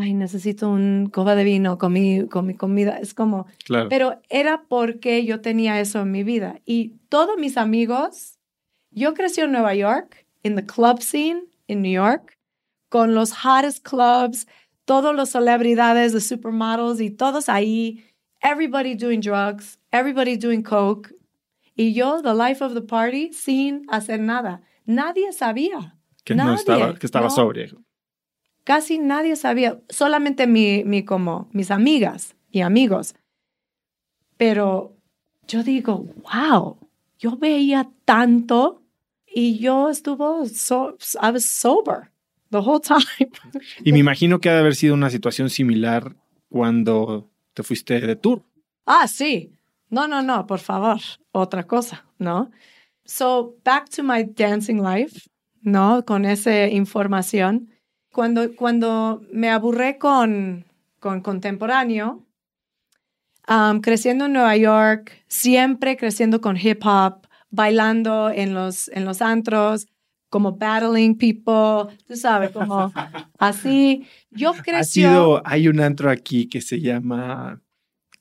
ay, 0.00 0.14
necesito 0.14 0.68
un 0.70 1.08
copa 1.12 1.34
de 1.34 1.44
vino 1.44 1.78
con 1.78 1.92
mi, 1.92 2.26
con 2.26 2.46
mi 2.46 2.54
comida. 2.54 2.98
Es 2.98 3.14
como, 3.14 3.46
Claro. 3.64 3.88
pero 3.88 4.20
era 4.28 4.62
porque 4.68 5.24
yo 5.24 5.40
tenía 5.40 5.80
eso 5.80 6.00
en 6.00 6.10
mi 6.10 6.24
vida. 6.24 6.60
Y 6.64 6.94
todos 7.08 7.36
mis 7.38 7.56
amigos, 7.56 8.38
yo 8.90 9.14
crecí 9.14 9.40
en 9.40 9.52
Nueva 9.52 9.74
York, 9.74 10.26
en 10.42 10.56
the 10.56 10.64
club 10.64 11.00
scene 11.02 11.42
en 11.68 11.82
New 11.82 11.92
York, 11.92 12.36
con 12.88 13.14
los 13.14 13.32
hottest 13.44 13.86
clubs, 13.86 14.46
todos 14.84 15.14
los 15.14 15.30
celebridades, 15.30 16.12
de 16.12 16.20
supermodels 16.20 17.00
y 17.00 17.10
todos 17.10 17.48
ahí, 17.48 18.04
everybody 18.42 18.94
doing 18.94 19.20
drugs, 19.20 19.78
everybody 19.92 20.36
doing 20.36 20.62
coke. 20.62 21.12
Y 21.76 21.92
yo, 21.92 22.22
the 22.22 22.34
life 22.34 22.64
of 22.64 22.74
the 22.74 22.80
party, 22.80 23.32
sin 23.32 23.84
hacer 23.88 24.18
nada. 24.20 24.62
Nadie 24.86 25.32
sabía. 25.32 25.94
que 26.24 26.34
no 26.34 26.44
nadie, 26.44 26.56
estaba, 26.56 26.94
que 26.94 27.06
estaba 27.06 27.28
no. 27.28 27.30
Casi 28.68 28.98
nadie 28.98 29.34
sabía, 29.34 29.80
solamente 29.88 30.46
mi, 30.46 30.84
mi 30.84 31.02
como 31.02 31.48
mis 31.54 31.70
amigas 31.70 32.36
y 32.50 32.60
amigos. 32.60 33.14
Pero 34.36 34.94
yo 35.46 35.62
digo, 35.62 36.04
wow, 36.30 36.76
yo 37.18 37.38
veía 37.38 37.88
tanto 38.04 38.82
y 39.26 39.58
yo 39.58 39.88
estuvo, 39.88 40.44
so, 40.44 40.98
I 41.14 41.30
was 41.30 41.46
sober 41.46 42.10
the 42.50 42.58
whole 42.58 42.78
time. 42.78 43.30
Y 43.84 43.92
me 43.92 44.00
imagino 44.00 44.38
que 44.38 44.50
ha 44.50 44.52
de 44.52 44.60
haber 44.60 44.74
sido 44.74 44.92
una 44.92 45.08
situación 45.08 45.48
similar 45.48 46.14
cuando 46.50 47.30
te 47.54 47.62
fuiste 47.62 47.98
de 47.98 48.16
tour. 48.16 48.42
Ah, 48.84 49.08
sí. 49.08 49.50
No, 49.88 50.06
no, 50.06 50.20
no, 50.20 50.46
por 50.46 50.58
favor, 50.58 51.00
otra 51.32 51.62
cosa, 51.62 52.04
¿no? 52.18 52.50
So, 53.06 53.56
back 53.64 53.88
to 53.96 54.02
my 54.02 54.24
dancing 54.24 54.82
life, 54.82 55.26
¿no? 55.62 56.04
Con 56.04 56.26
esa 56.26 56.66
información. 56.66 57.70
Cuando, 58.12 58.54
cuando 58.56 59.22
me 59.32 59.50
aburré 59.50 59.98
con, 59.98 60.64
con 60.98 61.20
contemporáneo, 61.20 62.24
um, 63.48 63.80
creciendo 63.80 64.26
en 64.26 64.32
Nueva 64.32 64.56
York, 64.56 65.12
siempre 65.28 65.96
creciendo 65.96 66.40
con 66.40 66.56
hip 66.56 66.80
hop, 66.84 67.26
bailando 67.50 68.30
en 68.30 68.54
los, 68.54 68.88
en 68.88 69.04
los 69.04 69.22
antros, 69.22 69.86
como 70.30 70.52
battling 70.52 71.16
people, 71.16 71.94
tú 72.06 72.16
sabes, 72.16 72.50
como 72.50 72.92
así. 73.38 74.06
Yo 74.30 74.50
Ha 74.50 74.62
crecí. 74.62 75.00
sido, 75.02 75.40
hay 75.46 75.68
un 75.68 75.80
antro 75.80 76.10
aquí 76.10 76.48
que 76.48 76.60
se 76.60 76.80
llama, 76.80 77.62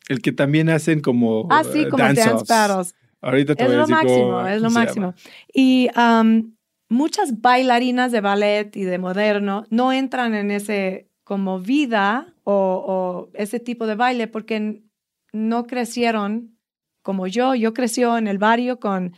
el 0.07 0.21
que 0.21 0.31
también 0.31 0.69
hacen 0.69 1.01
como 1.01 1.47
Así 1.49 1.81
eh, 1.81 1.89
como 1.89 2.03
dance, 2.03 2.21
dance-offs. 2.21 2.47
battles. 2.49 2.95
Ahorita 3.19 3.55
te 3.55 3.63
Es 3.63 3.67
voy 3.67 3.75
a 3.75 3.79
lo 3.79 3.87
decir 3.87 3.95
máximo, 3.95 4.31
cómo- 4.37 4.47
es 4.47 4.61
lo 4.61 4.69
máximo. 4.69 5.13
Y 5.53 5.89
um, 5.97 6.53
muchas 6.89 7.41
bailarinas 7.41 8.11
de 8.11 8.21
ballet 8.21 8.75
y 8.75 8.83
de 8.83 8.97
moderno 8.97 9.65
no 9.69 9.91
entran 9.91 10.35
en 10.35 10.51
ese 10.51 11.09
como 11.23 11.59
vida 11.59 12.33
o, 12.43 12.83
o 12.87 13.29
ese 13.33 13.59
tipo 13.59 13.85
de 13.87 13.95
baile 13.95 14.27
porque 14.27 14.81
no 15.33 15.67
crecieron 15.67 16.57
como 17.01 17.27
yo. 17.27 17.55
Yo 17.55 17.73
creció 17.73 18.17
en 18.17 18.27
el 18.27 18.37
barrio 18.37 18.79
con 18.79 19.13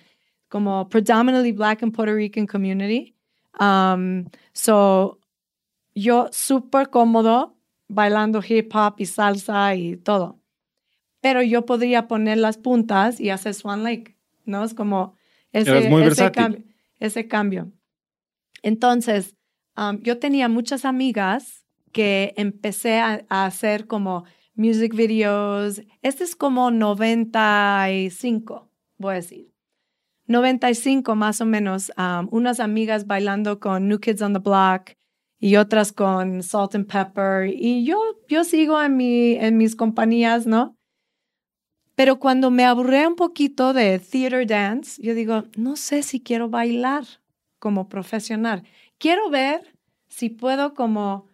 como 0.47 0.89
predominantly 0.89 1.51
black 1.51 1.83
and 1.83 1.93
Puerto 1.93 2.13
Rican 2.13 2.47
community. 2.47 3.15
Um, 3.59 4.25
so 4.53 5.19
yo 5.93 6.27
súper 6.31 6.89
cómodo 6.89 7.55
bailando 7.87 8.41
hip 8.47 8.73
hop 8.73 8.95
y 8.97 9.05
salsa 9.05 9.75
y 9.75 9.97
todo. 9.97 10.39
Pero 11.21 11.43
yo 11.43 11.65
podría 11.65 12.07
poner 12.07 12.37
las 12.37 12.57
puntas 12.57 13.19
y 13.19 13.29
hacer 13.29 13.53
Swan 13.53 13.83
Lake, 13.83 14.15
¿no? 14.45 14.63
Es 14.63 14.73
como 14.73 15.15
ese, 15.51 15.89
muy 15.89 16.01
ese 16.03 16.23
versátil. 16.23 16.68
Ese 16.99 17.27
cambio. 17.27 17.71
Entonces, 18.61 19.35
um, 19.77 20.01
yo 20.01 20.19
tenía 20.19 20.49
muchas 20.49 20.85
amigas 20.85 21.65
que 21.91 22.33
empecé 22.37 22.99
a, 22.99 23.25
a 23.29 23.45
hacer 23.45 23.87
como 23.87 24.25
music 24.55 24.93
videos. 24.93 25.81
Este 26.01 26.23
es 26.23 26.35
como 26.35 26.69
95, 26.71 28.69
voy 28.97 29.11
a 29.13 29.15
decir. 29.15 29.49
95 30.27 31.15
más 31.15 31.41
o 31.41 31.45
menos, 31.45 31.91
um, 31.97 32.27
unas 32.31 32.59
amigas 32.59 33.07
bailando 33.07 33.59
con 33.59 33.87
New 33.87 33.99
Kids 33.99 34.21
on 34.21 34.33
the 34.33 34.39
Block 34.39 34.91
y 35.39 35.55
otras 35.55 35.91
con 35.91 36.43
Salt 36.43 36.75
and 36.75 36.85
Pepper. 36.85 37.49
Y 37.51 37.83
yo, 37.83 37.97
yo 38.27 38.43
sigo 38.43 38.79
en, 38.81 38.95
mi, 38.95 39.33
en 39.33 39.57
mis 39.57 39.75
compañías, 39.75 40.45
¿no? 40.45 40.77
Pero 41.99 42.17
cuando 42.17 42.49
me 42.49 42.63
aburré 42.63 43.05
un 43.05 43.17
poquito 43.17 43.73
de 43.73 43.99
theater 43.99 44.47
dance, 44.47 45.01
yo 45.03 45.13
digo, 45.13 45.43
no 45.57 45.75
sé 45.75 46.01
si 46.01 46.21
quiero 46.21 46.47
bailar 46.47 47.03
como 47.59 47.89
profesional. 47.89 48.63
Quiero 48.97 49.29
ver 49.29 49.75
si 50.07 50.29
puedo 50.29 50.73
como 50.75 51.27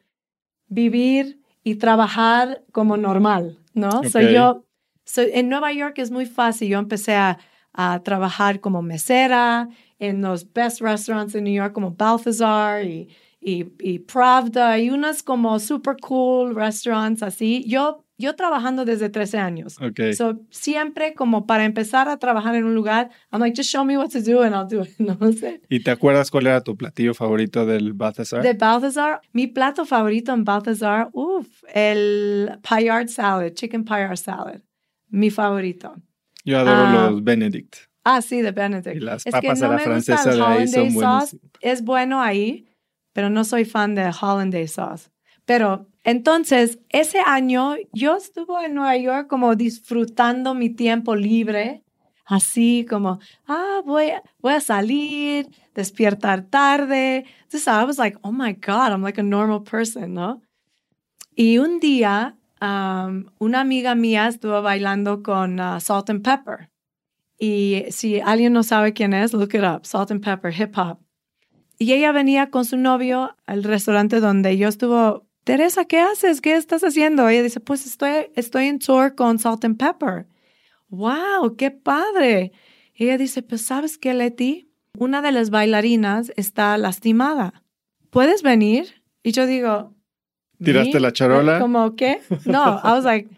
vivir 0.68 1.40
y 1.64 1.76
trabajar 1.76 2.64
como 2.72 2.98
normal, 2.98 3.60
¿no? 3.76 4.04
Soy 4.06 4.26
Ok. 4.26 4.34
yo, 4.34 4.66
soy, 5.04 5.30
en 5.34 5.50
Nueva 5.50 5.72
York 5.72 6.00
es 6.00 6.10
muy 6.10 6.26
fácil. 6.26 6.70
Yo 6.70 6.80
empecé 6.80 7.14
a, 7.14 7.38
a 7.72 8.02
trabajar 8.02 8.60
como 8.60 8.82
mesera 8.82 9.70
en 10.00 10.24
los 10.24 10.52
best 10.52 10.82
restaurants 10.82 11.34
de 11.34 11.42
New 11.42 11.54
York 11.54 11.74
como 11.74 11.92
Balthazar 11.92 12.86
y, 12.86 13.08
y, 13.40 13.68
y 13.80 14.00
Pravda 14.00 14.80
y 14.80 14.90
unas 14.90 15.22
como 15.22 15.60
super 15.60 15.96
cool 16.02 16.56
restaurants 16.56 17.22
así. 17.22 17.64
Yo, 17.68 18.05
yo 18.18 18.36
trabajando 18.36 18.86
desde 18.86 19.10
13 19.10 19.38
años. 19.40 19.78
Ok. 19.82 20.14
So, 20.16 20.40
siempre 20.50 21.14
como 21.14 21.46
para 21.46 21.66
empezar 21.66 22.08
a 22.08 22.18
trabajar 22.18 22.56
en 22.56 22.64
un 22.66 22.74
lugar, 22.76 23.10
I'm 23.32 23.42
like, 23.42 23.56
just 23.58 23.70
show 23.70 23.84
me 23.84 23.98
what 23.98 24.10
to 24.10 24.22
do 24.22 24.42
and 24.42 24.56
I'll 24.56 24.68
do 24.68 24.84
it. 24.84 24.98
No 25.20 25.32
sé. 25.34 25.62
¿Y 25.70 25.82
te 25.82 25.92
acuerdas 25.92 26.32
cuál 26.32 26.48
era 26.48 26.62
tu 26.62 26.76
platillo 26.78 27.14
favorito 27.14 27.66
del 27.66 27.94
Balthazar? 27.94 28.42
De 28.42 28.54
Balthazar, 28.54 29.22
mi 29.34 29.48
plato 29.48 29.86
favorito 29.86 30.34
en 30.34 30.44
Balthazar, 30.46 31.10
uff, 31.14 31.64
el 31.74 32.58
Payard 32.68 33.10
salad, 33.10 33.52
chicken 33.54 33.84
Payard 33.84 34.18
salad. 34.18 34.62
Mi 35.10 35.30
favorito. 35.30 35.96
Yo 36.44 36.60
adoro 36.60 36.82
Ah. 36.88 37.10
los 37.12 37.24
Benedict. 37.24 37.76
Ah, 38.04 38.22
sí, 38.22 38.42
de 38.42 38.52
Benedict. 38.52 38.96
Y 38.98 39.00
las 39.00 39.26
es 39.26 39.32
papas 39.32 39.42
que 39.60 39.66
a 39.66 39.68
no 39.68 39.74
la 39.74 39.78
me 39.78 39.84
francesa 39.84 40.30
de 40.36 40.42
ahí 40.44 40.68
son 40.68 40.82
buenísimas. 40.94 41.38
Es 41.60 41.84
bueno 41.84 42.22
ahí, 42.22 42.68
pero 43.14 43.30
no 43.30 43.44
soy 43.44 43.66
fan 43.66 43.96
de 43.96 44.12
hollandaise 44.22 44.74
sauce. 44.74 45.10
Pero 45.46 45.88
entonces, 46.06 46.80
ese 46.90 47.20
año 47.20 47.76
yo 47.92 48.16
estuve 48.16 48.66
en 48.66 48.76
Nueva 48.76 48.96
York 48.96 49.28
como 49.28 49.56
disfrutando 49.56 50.54
mi 50.54 50.70
tiempo 50.70 51.16
libre, 51.16 51.84
así 52.26 52.86
como, 52.88 53.20
ah, 53.48 53.82
voy, 53.84 54.12
voy 54.40 54.54
a 54.54 54.62
salir, 54.62 55.50
despertar 55.74 56.44
tarde. 56.44 57.26
Entonces, 57.44 57.68
I 57.68 57.84
was 57.86 57.98
like, 57.98 58.18
oh 58.22 58.32
my 58.32 58.54
God, 58.54 58.92
I'm 58.92 59.02
like 59.02 59.20
a 59.20 59.24
normal 59.24 59.64
person, 59.64 60.14
¿no? 60.14 60.42
Y 61.36 61.58
un 61.58 61.80
día, 61.80 62.38
una 62.62 63.60
amiga 63.60 63.96
mía 63.96 64.28
estuvo 64.28 64.62
bailando 64.62 65.24
con 65.24 65.60
uh, 65.60 65.80
Salt 65.80 66.12
and 66.12 66.24
Pepper. 66.24 66.70
Y 67.40 67.86
si 67.90 68.20
alguien 68.22 68.54
no 68.54 68.62
sabe 68.62 68.94
quién 68.94 69.14
es, 69.14 69.34
look 69.34 69.56
it 69.56 69.64
up, 69.64 69.86
Salt 69.86 70.12
and 70.12 70.24
Pepper, 70.24 70.54
hip 70.54 70.78
hop. 70.78 71.00
Y 71.78 71.94
ella 71.94 72.12
venía 72.12 72.52
con 72.52 72.64
su 72.64 72.78
novio 72.78 73.36
al 73.48 73.64
restaurante 73.64 74.20
donde 74.20 74.56
yo 74.56 74.70
estuvo, 74.70 75.28
Teresa, 75.46 75.86
¿qué 75.86 76.00
haces? 76.00 76.42
¿Qué 76.42 76.56
estás 76.56 76.84
haciendo? 76.84 77.30
Ella 77.30 77.44
dice, 77.44 77.60
pues 77.60 77.86
estoy, 77.86 78.32
estoy 78.36 78.66
en 78.66 78.80
tour 78.80 79.14
con 79.14 79.38
Salt 79.38 79.64
and 79.64 79.78
Pepper. 79.78 80.26
¡Wow! 80.90 81.56
¡Qué 81.56 81.70
padre! 81.70 82.52
Ella 82.96 83.18
dice, 83.20 83.44
pues 83.44 83.62
¿sabes 83.64 84.00
qué, 84.00 84.16
Leti? 84.16 84.72
Una 84.98 85.22
de 85.22 85.32
las 85.32 85.52
bailarinas 85.52 86.34
está 86.36 86.76
lastimada. 86.80 87.64
¿Puedes 88.10 88.42
venir? 88.42 89.04
Y 89.22 89.34
yo 89.34 89.46
digo, 89.46 89.94
¿Tiraste 90.64 90.96
¿Me? 90.96 91.00
la 91.02 91.14
charola? 91.14 91.60
¿Cómo 91.60 91.96
qué? 91.96 92.22
No, 92.46 92.80
I 92.84 92.92
was 92.94 93.04
like, 93.04 93.30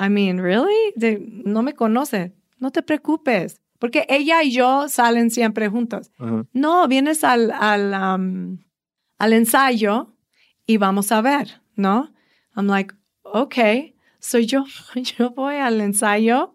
I 0.00 0.08
mean, 0.08 0.38
really? 0.38 0.92
De- 0.96 1.18
no 1.44 1.62
me 1.62 1.74
conoce. 1.74 2.32
No 2.58 2.70
te 2.70 2.82
preocupes. 2.82 3.60
Porque 3.78 4.06
ella 4.08 4.42
y 4.42 4.52
yo 4.52 4.88
salen 4.88 5.30
siempre 5.30 5.68
juntos. 5.68 6.10
Ajá. 6.18 6.46
No, 6.54 6.88
vienes 6.88 7.22
al, 7.22 7.50
al, 7.50 7.92
um, 7.92 8.58
al 9.18 9.32
ensayo 9.34 10.14
y 10.70 10.76
vamos 10.76 11.10
a 11.10 11.20
ver, 11.20 11.60
¿no? 11.74 12.12
I'm 12.56 12.66
like, 12.68 12.94
okay. 13.22 13.94
So 14.20 14.38
yo, 14.38 14.64
yo 15.18 15.30
voy 15.30 15.56
al 15.56 15.80
ensayo 15.80 16.54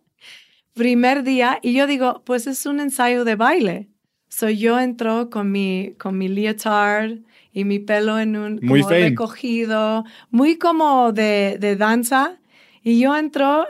primer 0.73 1.23
día 1.23 1.59
y 1.61 1.73
yo 1.73 1.85
digo, 1.87 2.21
pues 2.25 2.47
es 2.47 2.65
un 2.65 2.79
ensayo 2.79 3.23
de 3.25 3.35
baile. 3.35 3.89
So 4.29 4.49
yo 4.49 4.79
entro 4.79 5.29
con 5.29 5.51
mi, 5.51 5.93
con 5.97 6.17
mi 6.17 6.27
leotard 6.27 7.19
y 7.51 7.63
mi 7.65 7.79
pelo 7.79 8.19
en 8.19 8.35
un 8.35 8.59
Muy 8.61 8.81
como 8.81 8.89
recogido, 9.03 10.03
muy 10.29 10.57
como 10.57 11.11
de, 11.13 11.57
de 11.59 11.75
danza. 11.75 12.39
Y 12.83 12.99
yo 12.99 13.15
entro 13.15 13.67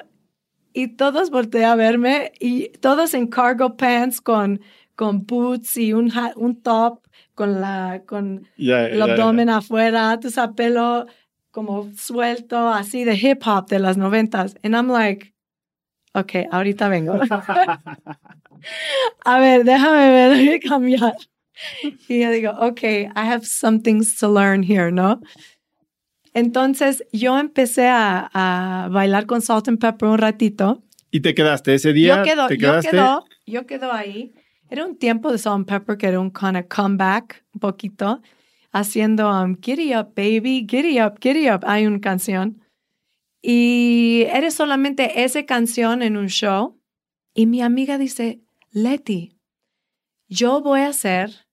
y 0.74 0.90
todos 0.90 1.30
voltean 1.30 1.72
a 1.72 1.76
verme 1.76 2.32
y 2.40 2.70
todos 2.82 3.14
en 3.14 3.28
cargo 3.28 3.78
pants 3.78 4.22
con, 4.22 4.60
con 4.96 5.26
boots 5.26 5.78
y 5.78 5.94
un, 5.94 6.12
hat- 6.12 6.36
un 6.36 6.62
top 6.62 7.05
con, 7.36 7.62
la, 7.62 8.02
con 8.06 8.48
el 8.58 9.02
abdomen 9.02 9.50
afuera, 9.50 10.20
tu 10.20 10.30
pelo 10.56 11.06
como 11.52 11.90
suelto, 11.96 12.70
así 12.70 13.04
de 13.04 13.16
hip 13.16 13.42
hop 13.46 13.68
de 13.68 13.80
las 13.80 13.98
noventas. 13.98 14.56
And 14.64 14.76
I'm 14.76 14.90
like, 14.90 15.34
ok, 16.14 16.48
ahorita 16.52 16.90
vengo. 16.90 17.14
a 19.26 19.40
ver, 19.40 19.64
déjame 19.64 20.12
ver, 20.12 20.38
déjame 20.38 20.60
cambiar. 20.60 21.16
Y 22.10 22.22
yo 22.22 22.32
digo, 22.32 22.52
ok, 22.60 22.84
I 22.84 23.10
have 23.16 23.46
some 23.46 23.80
things 23.80 24.18
to 24.18 24.28
learn 24.28 24.64
here, 24.64 24.92
¿no? 24.92 25.22
Entonces 26.34 27.06
yo 27.14 27.40
empecé 27.40 27.88
a, 27.88 28.30
a 28.34 28.90
bailar 28.90 29.26
con 29.26 29.42
Salt 29.42 29.70
and 29.70 29.80
Pepper 29.80 30.10
un 30.10 30.18
ratito. 30.18 30.84
¿Y 31.12 31.22
te 31.22 31.34
quedaste 31.34 31.76
ese 31.76 31.94
día? 31.94 32.18
Yo 32.18 32.24
quedo, 32.24 32.48
¿Te 32.48 32.58
yo 32.58 32.72
quedaste? 32.72 32.92
quedo, 32.92 33.26
yo 33.46 33.66
quedo 33.66 33.94
ahí. 33.94 34.34
Era 34.70 34.86
un 34.86 34.98
tiempo 34.98 35.32
de 35.32 35.38
Salt 35.38 35.56
and 35.56 35.66
Pepper 35.68 35.98
que 35.98 36.08
era 36.08 36.20
un 36.20 36.32
kind 36.32 36.58
of 36.58 36.68
comeback, 36.68 37.46
un 37.54 37.60
poquito, 37.60 38.22
haciendo 38.72 39.30
um, 39.30 39.56
Giddy 39.62 39.96
Up, 39.96 40.14
Baby, 40.16 40.66
Giddy 40.68 41.02
Up, 41.02 41.20
Giddy 41.22 41.50
Up. 41.50 41.64
Hay 41.66 41.86
una 41.86 42.00
canción. 42.00 42.62
Y 43.42 44.26
era 44.30 44.50
solamente 44.50 45.24
esa 45.24 45.46
canción 45.46 46.02
en 46.02 46.18
un 46.18 46.28
show. 46.28 46.82
Y 47.34 47.46
mi 47.46 47.62
amiga 47.62 47.98
dice, 47.98 48.42
Leti, 48.72 49.38
yo 50.28 50.62
voy 50.62 50.82
a 50.82 50.90
hacer 50.90 51.46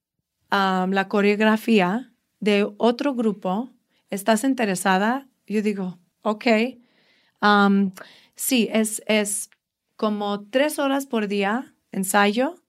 um, 0.50 0.90
la 0.90 1.08
coreografía 1.08 2.14
de 2.40 2.66
otro 2.78 3.14
grupo. 3.14 3.70
¿Estás 4.08 4.42
interesada? 4.44 5.28
Yo 5.46 5.60
digo, 5.60 5.98
ok. 6.22 6.46
Um, 7.42 7.92
sí, 8.36 8.68
es, 8.72 9.02
es 9.06 9.50
como 9.96 10.48
tres 10.48 10.78
horas 10.78 11.06
por 11.06 11.28
día 11.28 11.74
ensayo 11.90 12.61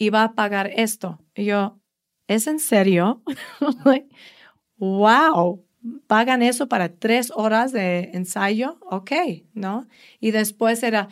y 0.00 0.08
va 0.10 0.24
a 0.24 0.32
pagar 0.34 0.70
esto. 0.74 1.18
Y 1.36 1.44
yo, 1.44 1.78
¿es 2.26 2.46
en 2.46 2.58
serio? 2.58 3.22
Like, 3.84 4.08
wow, 4.78 5.62
pagan 6.06 6.42
eso 6.42 6.68
para 6.68 6.88
tres 6.96 7.30
horas 7.34 7.70
de 7.72 8.10
ensayo, 8.14 8.78
ok, 8.90 9.12
¿no? 9.52 9.86
Y 10.20 10.30
después 10.30 10.82
era 10.82 11.08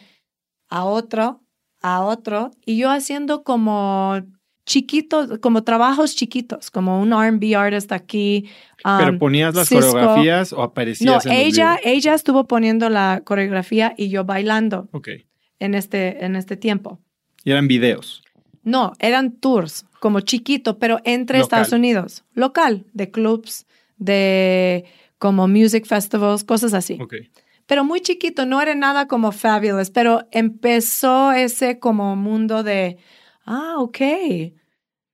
a 0.70 0.84
otro, 0.84 1.42
a 1.82 2.02
otro, 2.02 2.50
y 2.64 2.78
yo 2.78 2.90
haciendo 2.90 3.42
como 3.44 4.20
chiquitos, 4.64 5.38
como 5.40 5.64
trabajos 5.64 6.14
chiquitos, 6.14 6.70
como 6.70 7.00
un 7.00 7.12
R&B 7.12 7.54
artist 7.56 7.92
aquí. 7.92 8.48
¿Pero 8.82 9.12
um, 9.12 9.18
ponías 9.18 9.54
las 9.54 9.68
Cisco. 9.68 9.90
coreografías 9.92 10.52
o 10.52 10.62
aparecías 10.62 11.24
No, 11.26 11.30
en 11.32 11.38
ella, 11.38 11.76
videos? 11.82 11.96
ella 11.96 12.14
estuvo 12.14 12.46
poniendo 12.46 12.88
la 12.90 13.22
coreografía 13.24 13.94
y 13.96 14.08
yo 14.10 14.24
bailando 14.24 14.88
Ok. 14.92 15.08
en 15.58 15.74
este, 15.74 16.24
en 16.24 16.36
este 16.36 16.56
tiempo. 16.56 17.00
Y 17.44 17.50
eran 17.52 17.66
videos. 17.68 18.22
No, 18.68 18.92
eran 18.98 19.32
tours, 19.32 19.86
como 19.98 20.20
chiquito, 20.20 20.78
pero 20.78 21.00
entre 21.04 21.38
Local. 21.38 21.42
Estados 21.42 21.72
Unidos, 21.72 22.24
local, 22.34 22.84
de 22.92 23.10
clubs, 23.10 23.66
de 23.96 24.84
como 25.18 25.48
music 25.48 25.86
festivals, 25.86 26.44
cosas 26.44 26.74
así. 26.74 26.98
Pero 27.66 27.82
muy 27.84 28.00
chiquito, 28.00 28.44
no 28.44 28.60
era 28.60 28.74
nada 28.74 29.08
como 29.08 29.32
fabulous, 29.32 29.90
pero 29.90 30.28
empezó 30.32 31.32
ese 31.32 31.78
como 31.78 32.14
mundo 32.14 32.62
de, 32.62 32.98
ah, 33.46 33.76
ok, 33.78 34.00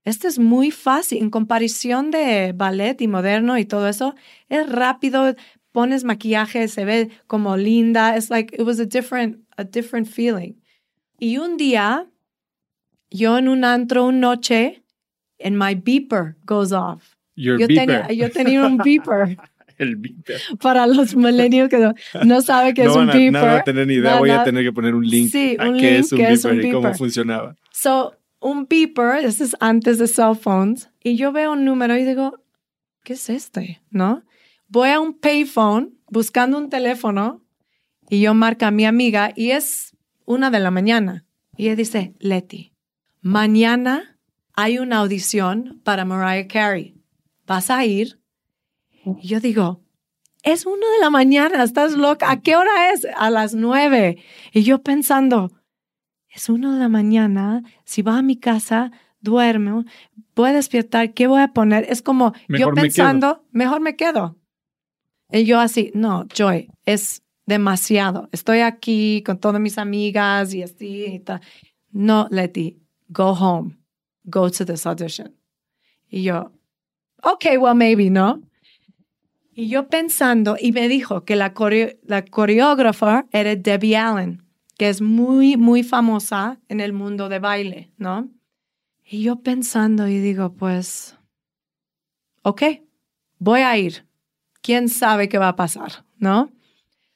este 0.05 0.27
es 0.29 0.39
muy 0.41 0.73
fácil 0.73 1.23
en 1.23 1.31
comparación 1.31 2.11
de 2.11 2.53
ballet 2.55 3.01
y 3.01 3.07
moderno 3.07 3.57
y 3.57 3.65
todo 3.67 3.89
eso, 3.89 4.17
es 4.49 4.69
rápido, 4.69 5.33
pones 5.71 6.03
maquillaje, 6.03 6.67
se 6.67 6.85
ve 6.85 7.11
como 7.29 7.57
linda, 7.57 8.17
it's 8.17 8.31
like, 8.31 8.53
it 8.57 8.67
was 8.67 8.81
a 8.81 8.87
different, 8.87 9.45
a 9.57 9.63
different 9.63 10.09
feeling. 10.09 10.55
Y 11.21 11.39
un 11.39 11.57
día, 11.57 12.11
yo 13.15 13.39
en 13.39 13.49
un 13.49 13.65
antro, 13.65 14.05
una 14.07 14.19
noche, 14.19 14.83
and 15.43 15.57
my 15.57 15.75
beeper 15.75 16.35
goes 16.45 16.73
off. 16.73 17.15
Your 17.37 17.59
Yo 17.59 17.67
beeper. 17.67 17.87
tenía, 18.07 18.13
yo 18.13 18.31
tenía 18.31 18.67
un 18.67 18.77
beeper 18.79 19.37
El 19.79 19.97
beeper. 19.97 20.37
para 20.61 20.87
los 20.87 21.17
millennials 21.17 21.69
que 21.69 21.79
no, 21.79 21.95
no 22.25 22.41
saben 22.43 22.75
qué 22.75 22.85
no 22.85 22.91
es 22.91 22.97
un 22.97 23.07
van 23.07 23.11
a, 23.11 23.19
beeper. 23.19 23.33
nadie 23.33 23.49
va 23.49 23.59
a 23.59 23.65
tener 23.65 23.87
ni 23.89 23.95
idea. 23.95 24.13
No, 24.15 24.19
Voy 24.21 24.31
a 24.31 24.37
no. 24.39 24.45
tener 24.45 24.63
que 24.65 24.73
poner 24.73 24.95
un 24.95 25.05
link 25.07 25.31
Sí, 25.31 25.57
a 25.59 25.69
un 25.69 25.77
qué 25.79 25.91
link, 25.93 26.01
es 26.05 26.13
un 26.13 26.19
qué 26.19 26.23
beeper 26.27 26.33
es 26.39 26.45
un 26.45 26.59
y 26.61 26.71
cómo 26.71 26.83
beeper. 26.83 26.99
funcionaba. 26.99 27.57
So, 27.73 28.15
un 28.41 28.67
beeper, 28.69 29.25
este 29.25 29.45
es 29.45 29.57
antes 29.61 29.99
de 29.99 30.07
cell 30.07 30.35
phones, 30.41 30.91
y 31.03 31.17
yo 31.17 31.33
veo 31.33 31.53
un 31.53 31.65
número 31.65 31.97
y 31.97 32.05
digo, 32.05 32.39
¿qué 33.03 33.15
es 33.15 33.29
este? 33.31 33.81
¿No? 33.91 34.23
Voy 34.69 34.91
a 34.91 35.01
un 35.01 35.19
payphone 35.19 35.95
buscando 36.09 36.57
un 36.59 36.69
teléfono 36.71 37.43
y 38.11 38.21
yo 38.21 38.35
marco 38.35 38.67
a 38.67 38.71
mi 38.71 38.85
amiga 38.85 39.33
y 39.35 39.51
es 39.51 39.97
una 40.25 40.51
de 40.51 40.61
la 40.61 40.71
mañana. 40.71 41.25
Y 41.57 41.67
ella 41.67 41.77
dice, 41.77 42.15
Leti, 42.21 42.74
mañana 43.25 44.21
hay 44.53 44.79
una 44.79 44.99
audición 44.99 45.81
para 45.83 46.05
Mariah 46.05 46.47
Carey. 46.47 46.95
¿Vas 47.47 47.71
a 47.71 47.85
ir? 47.85 48.21
Y 49.21 49.27
yo 49.27 49.41
digo, 49.41 49.83
es 50.43 50.67
uno 50.67 50.89
de 50.91 50.99
la 51.01 51.11
mañana, 51.11 51.65
estás 51.65 51.95
loca. 51.95 52.31
¿A 52.31 52.43
qué 52.43 52.55
hora 52.55 52.93
es? 52.93 53.07
A 53.17 53.31
las 53.31 53.55
nueve. 53.55 54.19
Y 54.53 54.63
yo 54.63 54.83
pensando, 54.83 55.51
es 56.29 56.51
uno 56.51 56.75
de 56.75 56.79
la 56.79 56.91
mañana, 56.91 57.63
si 57.85 58.03
va 58.03 58.19
a 58.19 58.23
mi 58.23 58.37
casa, 58.37 58.93
duermo, 59.21 59.85
voy 60.37 60.51
a 60.51 60.53
despertar, 60.53 61.15
¿qué 61.15 61.27
voy 61.27 61.41
a 61.41 61.55
poner? 61.55 61.87
Es 61.89 62.03
como 62.03 62.35
Mejor 62.47 62.69
yo 62.69 62.75
me 62.75 62.83
pensando, 62.83 63.45
mejor 63.53 63.81
me 63.81 63.97
quedo. 63.97 64.37
Y 65.31 65.45
yo 65.47 65.61
así, 65.61 65.91
no, 65.95 66.27
Joy, 66.29 66.71
es 66.85 67.23
demasiado. 67.47 68.29
Estoy 68.33 68.61
aquí 68.61 69.23
con 69.25 69.39
todas 69.39 69.63
mis 69.63 69.79
amigas 69.79 70.53
y 70.53 70.63
así 70.63 71.07
y 71.07 71.21
tal. 71.21 71.41
No, 71.91 72.29
Letty, 72.31 72.84
go 73.15 73.33
home, 73.35 73.77
go 74.25 74.51
to 74.51 74.65
this 74.65 74.87
audition. 74.87 75.35
Y 76.11 76.23
yo, 76.25 76.53
okay, 77.23 77.57
well, 77.57 77.75
maybe, 77.75 78.11
¿no? 78.11 78.41
Y 79.57 79.69
yo 79.69 79.89
pensando, 79.89 80.57
y 80.61 80.73
me 80.73 80.89
dijo 80.89 81.25
que 81.25 81.37
la, 81.37 81.55
coreo- 81.55 81.97
la 82.03 82.25
coreógrafa 82.25 83.27
era 83.31 83.55
Debbie 83.55 83.97
Allen, 83.97 84.43
que 84.77 84.89
es 84.89 85.01
muy, 85.01 85.57
muy 85.57 85.85
famosa 85.85 86.59
en 86.69 86.81
el 86.81 86.93
mundo 86.93 87.29
de 87.29 87.39
baile, 87.39 87.93
¿no? 87.97 88.29
Y 89.05 89.23
yo 89.23 89.37
pensando 89.37 90.09
y 90.09 90.19
digo, 90.19 90.55
pues, 90.55 91.17
ok, 92.43 92.63
voy 93.39 93.61
a 93.61 93.77
ir. 93.79 94.07
¿Quién 94.61 94.89
sabe 94.89 95.29
qué 95.29 95.39
va 95.39 95.49
a 95.49 95.57
pasar, 95.57 96.05
no? 96.19 96.51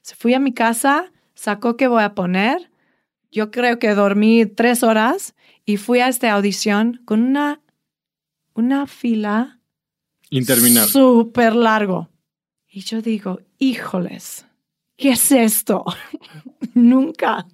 Se 0.03 0.15
fui 0.15 0.35
a 0.35 0.39
mi 0.39 0.53
casa, 0.53 1.13
sacó 1.35 1.77
qué 1.77 1.89
voy 1.89 2.03
a 2.03 2.15
poner. 2.15 2.71
Yo 3.33 3.51
creo 3.51 3.79
que 3.79 3.95
dormí 3.95 4.47
tres 4.47 4.83
horas 4.83 5.35
y 5.69 5.77
fui 5.77 6.01
a 6.01 6.09
esta 6.09 6.33
audición 6.33 7.03
con 7.05 7.23
una, 7.23 7.61
una 8.55 8.87
fila 8.87 9.61
Interminable. 10.31 10.91
Súper 10.91 11.55
largo. 11.55 12.09
Y 12.71 12.81
yo 12.81 13.03
digo, 13.03 13.41
híjoles, 13.59 14.47
¿qué 14.97 15.11
es 15.11 15.31
esto? 15.31 15.85
nunca, 16.75 17.47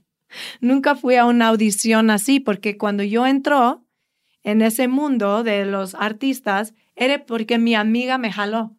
nunca 0.60 0.94
fui 0.94 1.16
a 1.16 1.24
una 1.24 1.48
audición 1.48 2.08
así, 2.08 2.38
porque 2.38 2.78
cuando 2.78 3.02
yo 3.02 3.26
entró 3.26 3.84
en 4.44 4.62
ese 4.62 4.86
mundo 4.86 5.42
de 5.42 5.64
los 5.64 5.96
artistas, 5.96 6.72
era 6.94 7.26
porque 7.26 7.58
mi 7.58 7.74
amiga 7.74 8.16
me 8.16 8.30
jaló 8.30 8.76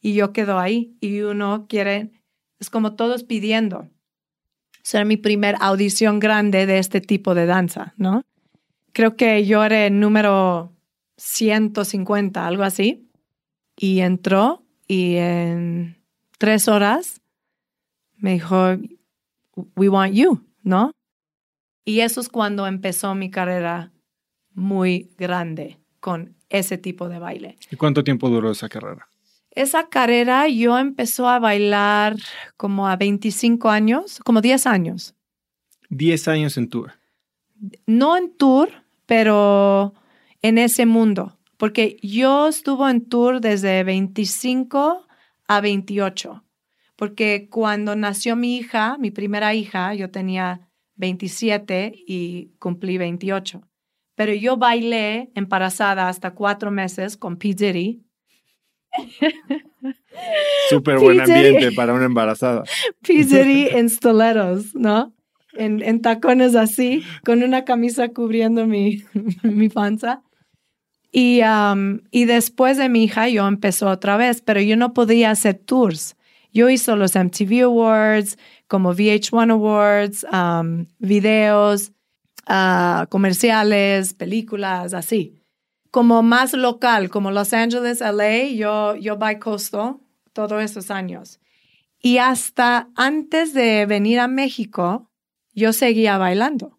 y 0.00 0.14
yo 0.14 0.32
quedo 0.32 0.58
ahí 0.58 0.96
y 1.00 1.20
uno 1.20 1.66
quiere, 1.68 2.10
es 2.58 2.70
como 2.70 2.96
todos 2.96 3.22
pidiendo. 3.22 3.88
Esa 4.84 4.98
era 4.98 5.04
mi 5.04 5.16
primer 5.16 5.54
audición 5.60 6.18
grande 6.18 6.66
de 6.66 6.80
este 6.80 7.00
tipo 7.00 7.36
de 7.36 7.46
danza, 7.46 7.94
¿no? 7.96 8.24
Creo 8.94 9.16
que 9.16 9.44
yo 9.44 9.62
era 9.62 9.86
el 9.86 10.00
número 10.00 10.72
150, 11.18 12.46
algo 12.46 12.62
así 12.62 13.04
y 13.76 14.00
entró 14.00 14.62
y 14.86 15.16
en 15.16 15.96
tres 16.38 16.68
horas 16.68 17.20
me 18.16 18.34
dijo, 18.34 18.76
we 19.76 19.88
want 19.88 20.14
you, 20.14 20.44
¿no? 20.62 20.92
Y 21.84 22.00
eso 22.00 22.20
es 22.20 22.28
cuando 22.28 22.66
empezó 22.66 23.14
mi 23.14 23.30
carrera 23.30 23.92
muy 24.54 25.10
grande 25.18 25.78
con 26.00 26.34
ese 26.48 26.78
tipo 26.78 27.08
de 27.08 27.18
baile. 27.18 27.56
¿Y 27.70 27.76
cuánto 27.76 28.04
tiempo 28.04 28.28
duró 28.28 28.50
esa 28.50 28.68
carrera? 28.68 29.08
Esa 29.50 29.88
carrera 29.88 30.48
yo 30.48 30.78
empezó 30.78 31.28
a 31.28 31.38
bailar 31.38 32.16
como 32.56 32.88
a 32.88 32.96
25 32.96 33.68
años, 33.68 34.20
como 34.24 34.40
10 34.40 34.66
años. 34.66 35.14
Diez 35.90 36.26
años 36.28 36.56
en 36.56 36.68
tour. 36.68 36.92
no 37.86 38.16
en 38.16 38.34
tour, 38.36 38.83
pero 39.06 39.94
en 40.42 40.58
ese 40.58 40.86
mundo. 40.86 41.38
Porque 41.56 41.96
yo 42.02 42.48
estuve 42.48 42.90
en 42.90 43.08
tour 43.08 43.40
desde 43.40 43.84
25 43.84 45.06
a 45.48 45.60
28. 45.60 46.44
Porque 46.96 47.48
cuando 47.50 47.96
nació 47.96 48.36
mi 48.36 48.56
hija, 48.56 48.96
mi 48.98 49.10
primera 49.10 49.54
hija, 49.54 49.94
yo 49.94 50.10
tenía 50.10 50.68
27 50.96 51.94
y 52.06 52.50
cumplí 52.58 52.98
28. 52.98 53.62
Pero 54.14 54.34
yo 54.34 54.56
bailé 54.56 55.30
embarazada 55.34 56.08
hasta 56.08 56.34
cuatro 56.34 56.70
meses 56.70 57.16
con 57.16 57.36
P. 57.36 57.54
Diddy. 57.54 58.04
Súper 60.68 60.98
buen 60.98 61.20
ambiente 61.20 61.72
para 61.72 61.94
una 61.94 62.04
embarazada. 62.04 62.64
P. 63.00 63.24
Diddy 63.24 63.68
en 63.68 63.88
stilettos, 63.88 64.74
¿no? 64.74 65.13
En, 65.56 65.82
en 65.82 66.02
tacones 66.02 66.54
así, 66.54 67.02
con 67.24 67.42
una 67.42 67.64
camisa 67.64 68.08
cubriendo 68.08 68.66
mi, 68.66 69.04
mi 69.42 69.68
panza. 69.68 70.22
Y, 71.12 71.42
um, 71.42 72.00
y 72.10 72.24
después 72.24 72.76
de 72.76 72.88
mi 72.88 73.04
hija, 73.04 73.28
yo 73.28 73.46
empezó 73.46 73.88
otra 73.88 74.16
vez, 74.16 74.42
pero 74.42 74.60
yo 74.60 74.76
no 74.76 74.94
podía 74.94 75.30
hacer 75.30 75.54
tours. 75.54 76.16
Yo 76.52 76.68
hice 76.68 76.96
los 76.96 77.14
MTV 77.14 77.62
Awards, 77.62 78.36
como 78.66 78.92
VH1 78.94 79.52
Awards, 79.52 80.26
um, 80.32 80.86
videos, 80.98 81.92
ah, 82.46 83.06
comerciales, 83.10 84.14
películas, 84.14 84.92
así. 84.92 85.40
Como 85.90 86.22
más 86.24 86.52
local, 86.52 87.10
como 87.10 87.30
Los 87.30 87.52
Angeles, 87.52 88.00
LA, 88.00 88.48
yo, 88.56 88.96
yo 88.96 89.16
bicoastal 89.16 89.98
todos 90.32 90.62
esos 90.62 90.90
años. 90.90 91.38
Y 92.00 92.18
hasta 92.18 92.88
antes 92.96 93.54
de 93.54 93.86
venir 93.86 94.18
a 94.18 94.28
México, 94.28 95.08
yo 95.54 95.72
seguía 95.72 96.18
bailando. 96.18 96.78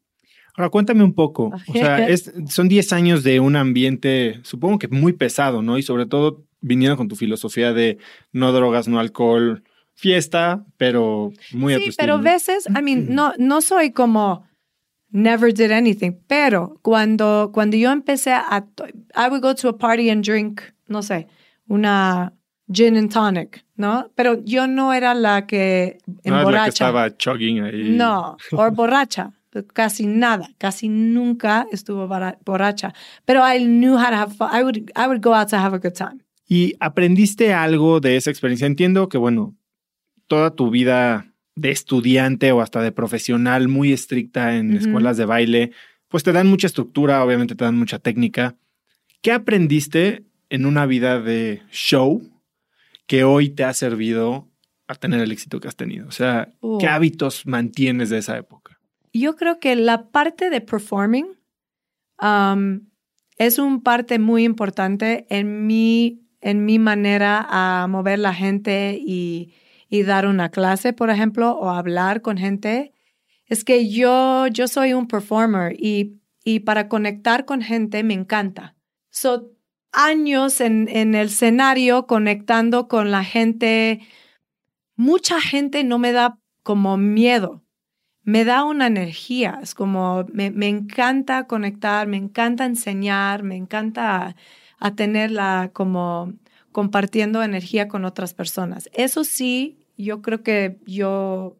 Ahora 0.55 0.69
cuéntame 0.69 1.03
un 1.03 1.13
poco. 1.13 1.51
O 1.67 1.73
sea, 1.73 2.05
es- 2.07 2.31
son 2.49 2.67
10 2.69 2.93
años 2.93 3.23
de 3.23 3.39
un 3.39 3.55
ambiente, 3.55 4.39
supongo 4.43 4.79
que 4.79 4.87
muy 4.87 5.13
pesado, 5.13 5.61
¿no? 5.61 5.77
Y 5.77 5.83
sobre 5.83 6.05
todo 6.05 6.43
viniendo 6.61 6.97
con 6.97 7.07
tu 7.07 7.15
filosofía 7.15 7.73
de 7.73 7.97
no 8.31 8.51
drogas, 8.51 8.87
no 8.87 8.99
alcohol, 8.99 9.63
fiesta, 9.93 10.65
pero 10.77 11.31
muy 11.51 11.73
a 11.73 11.77
Sí, 11.77 11.91
pero 11.97 12.17
¿no? 12.17 12.23
veces, 12.23 12.67
I 12.67 12.81
mean, 12.81 13.07
no, 13.15 13.33
no 13.37 13.61
soy 13.61 13.91
como 13.91 14.45
never 15.11 15.53
did 15.53 15.71
anything, 15.71 16.11
pero 16.27 16.79
cuando, 16.81 17.51
cuando 17.53 17.77
yo 17.77 17.91
empecé 17.91 18.31
a, 18.33 18.65
I 19.15 19.29
would 19.29 19.41
go 19.41 19.53
to 19.55 19.69
a 19.69 19.77
party 19.77 20.09
and 20.09 20.25
drink, 20.25 20.61
no 20.87 21.01
sé, 21.03 21.27
una 21.67 22.33
gin 22.71 22.97
and 22.97 23.11
tonic, 23.11 23.65
¿no? 23.75 24.11
Pero 24.15 24.43
yo 24.43 24.67
no 24.67 24.93
era 24.93 25.13
la 25.13 25.45
que 25.45 25.97
No 26.05 26.13
eres 26.13 26.15
la 26.15 26.21
que 26.23 26.39
emborracha. 26.39 26.69
estaba 26.69 27.17
chugging 27.17 27.63
ahí. 27.63 27.89
No, 27.89 28.37
o 28.51 28.71
borracha. 28.71 29.31
Casi 29.73 30.05
nada, 30.05 30.49
casi 30.57 30.89
nunca 30.89 31.65
estuvo 31.71 32.07
borracha. 32.43 32.93
Pero 33.23 33.41
I 33.47 33.63
knew 33.63 33.95
how 33.95 34.09
to 34.09 34.15
have 34.15 34.33
fun. 34.35 34.49
I 34.53 34.63
would, 34.63 34.91
I 34.97 35.07
would 35.07 35.21
go 35.21 35.33
out 35.33 35.49
to 35.49 35.57
have 35.57 35.73
a 35.73 35.79
good 35.79 35.93
time. 35.93 36.19
¿Y 36.47 36.73
aprendiste 36.79 37.53
algo 37.53 38.01
de 38.01 38.17
esa 38.17 38.29
experiencia? 38.29 38.67
Entiendo 38.67 39.07
que, 39.07 39.17
bueno, 39.17 39.55
toda 40.27 40.51
tu 40.51 40.69
vida 40.71 41.33
de 41.55 41.71
estudiante 41.71 42.51
o 42.51 42.61
hasta 42.61 42.81
de 42.81 42.91
profesional 42.91 43.69
muy 43.69 43.93
estricta 43.93 44.57
en 44.57 44.75
escuelas 44.75 45.15
de 45.15 45.23
baile, 45.25 45.71
pues 46.09 46.23
te 46.23 46.33
dan 46.33 46.47
mucha 46.47 46.67
estructura, 46.67 47.23
obviamente 47.23 47.55
te 47.55 47.63
dan 47.63 47.77
mucha 47.77 47.97
técnica. 47.99 48.57
¿Qué 49.21 49.31
aprendiste 49.31 50.25
en 50.49 50.65
una 50.65 50.85
vida 50.85 51.21
de 51.21 51.61
show 51.71 52.21
que 53.07 53.23
hoy 53.23 53.49
te 53.49 53.63
ha 53.63 53.73
servido 53.73 54.49
a 54.87 54.95
tener 54.95 55.19
el 55.21 55.31
éxito 55.31 55.59
que 55.59 55.67
has 55.67 55.75
tenido? 55.75 56.07
O 56.07 56.11
sea, 56.11 56.49
¿qué 56.79 56.85
Uh. 56.85 56.89
hábitos 56.89 57.45
mantienes 57.45 58.09
de 58.09 58.19
esa 58.19 58.37
época? 58.37 58.79
Yo 59.13 59.35
creo 59.35 59.59
que 59.59 59.75
la 59.75 60.09
parte 60.09 60.49
de 60.49 60.61
performing 60.61 61.27
um, 62.21 62.81
es 63.37 63.59
un 63.59 63.81
parte 63.81 64.19
muy 64.19 64.43
importante 64.43 65.25
en 65.29 65.65
mi, 65.67 66.21
en 66.41 66.65
mi 66.65 66.79
manera 66.79 67.45
a 67.49 67.87
mover 67.87 68.19
la 68.19 68.33
gente 68.33 68.97
y, 68.99 69.53
y 69.89 70.03
dar 70.03 70.27
una 70.27 70.49
clase, 70.49 70.93
por 70.93 71.09
ejemplo, 71.09 71.51
o 71.57 71.69
hablar 71.69 72.21
con 72.21 72.37
gente. 72.37 72.93
Es 73.45 73.63
que 73.63 73.89
yo, 73.89 74.47
yo 74.47 74.67
soy 74.67 74.93
un 74.93 75.07
performer 75.07 75.75
y, 75.79 76.19
y 76.43 76.59
para 76.61 76.87
conectar 76.89 77.45
con 77.45 77.61
gente 77.61 78.03
me 78.03 78.13
encanta. 78.13 78.75
So, 79.09 79.54
años 79.95 80.61
en, 80.61 80.87
en 80.89 81.15
el 81.15 81.27
escenario 81.27 82.05
conectando 82.05 82.87
con 82.87 83.11
la 83.11 83.23
gente. 83.23 84.01
Mucha 84.95 85.41
gente 85.41 85.83
no 85.83 85.97
me 85.97 86.11
da 86.11 86.37
como 86.63 86.97
miedo 86.97 87.65
me 88.25 88.43
da 88.43 88.63
una 88.63 88.87
energía, 88.87 89.59
es 89.61 89.75
como 89.75 90.25
me, 90.33 90.49
me 90.49 90.67
encanta 90.67 91.45
conectar, 91.45 92.07
me 92.07 92.17
encanta 92.17 92.65
enseñar, 92.65 93.43
me 93.43 93.55
encanta 93.55 94.35
a 94.79 94.95
tenerla 94.95 95.69
como 95.73 96.33
compartiendo 96.71 97.43
energía 97.43 97.87
con 97.87 98.03
otras 98.03 98.33
personas. 98.33 98.89
Eso 98.93 99.23
sí, 99.23 99.77
yo 99.95 100.23
creo 100.23 100.41
que 100.41 100.79
yo, 100.87 101.57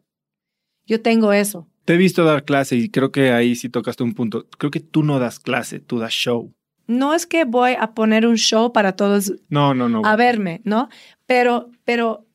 yo 0.86 1.00
tengo 1.00 1.32
eso. 1.32 1.68
Te 1.84 1.94
he 1.94 1.96
visto 1.96 2.24
dar 2.24 2.44
clase 2.44 2.74
y 2.74 2.90
creo 2.90 3.12
que 3.12 3.30
ahí 3.30 3.54
sí 3.54 3.68
tocaste 3.68 4.02
un 4.02 4.14
punto. 4.14 4.48
Creo 4.58 4.72
que 4.72 4.80
tú 4.80 5.04
no 5.04 5.20
das 5.20 5.38
clase, 5.38 5.78
tú 5.78 6.00
das 6.00 6.12
show. 6.12 6.52
No 6.86 7.14
es 7.14 7.26
que 7.26 7.44
voy 7.44 7.72
a 7.78 7.94
poner 7.94 8.26
un 8.26 8.36
show 8.36 8.72
para 8.72 8.92
todos 8.92 9.32
No, 9.48 9.74
no, 9.74 9.88
no. 9.88 10.02
a 10.04 10.16
verme, 10.16 10.60
¿no? 10.64 10.88
Pero, 11.26 11.70
pero 11.84 12.26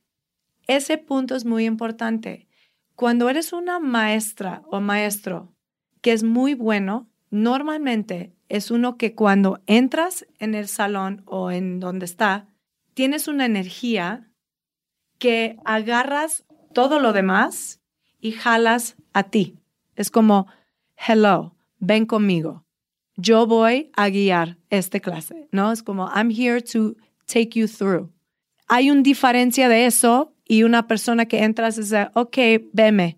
ese 0.67 0.97
punto 0.97 1.35
es 1.35 1.45
muy 1.45 1.65
importante. 1.65 2.47
Cuando 2.95 3.29
eres 3.29 3.53
una 3.53 3.79
maestra 3.79 4.61
o 4.67 4.79
maestro 4.79 5.53
que 6.01 6.11
es 6.13 6.23
muy 6.23 6.53
bueno, 6.53 7.09
normalmente 7.29 8.33
es 8.49 8.71
uno 8.71 8.97
que 8.97 9.15
cuando 9.15 9.61
entras 9.67 10.25
en 10.39 10.55
el 10.55 10.67
salón 10.67 11.23
o 11.25 11.51
en 11.51 11.79
donde 11.79 12.05
está, 12.05 12.47
tienes 12.93 13.27
una 13.27 13.45
energía 13.45 14.29
que 15.19 15.57
agarras 15.63 16.43
todo 16.73 16.99
lo 16.99 17.13
demás 17.13 17.79
y 18.19 18.31
jalas 18.31 18.95
a 19.13 19.23
ti. 19.23 19.57
Es 19.95 20.09
como, 20.11 20.47
hello, 20.97 21.55
ven 21.79 22.05
conmigo. 22.05 22.65
Yo 23.21 23.45
voy 23.45 23.91
a 23.95 24.09
guiar 24.09 24.57
esta 24.69 24.99
clase, 24.99 25.47
¿no? 25.51 25.71
Es 25.71 25.83
como, 25.83 26.07
I'm 26.09 26.31
here 26.31 26.61
to 26.61 26.95
take 27.25 27.59
you 27.59 27.67
through. 27.67 28.09
Hay 28.67 28.89
una 28.89 29.01
diferencia 29.01 29.67
de 29.69 29.85
eso 29.85 30.33
y 30.47 30.63
una 30.63 30.87
persona 30.87 31.25
que 31.25 31.43
entras 31.43 31.75
dice, 31.75 32.09
ok, 32.13 32.37
veme. 32.73 33.17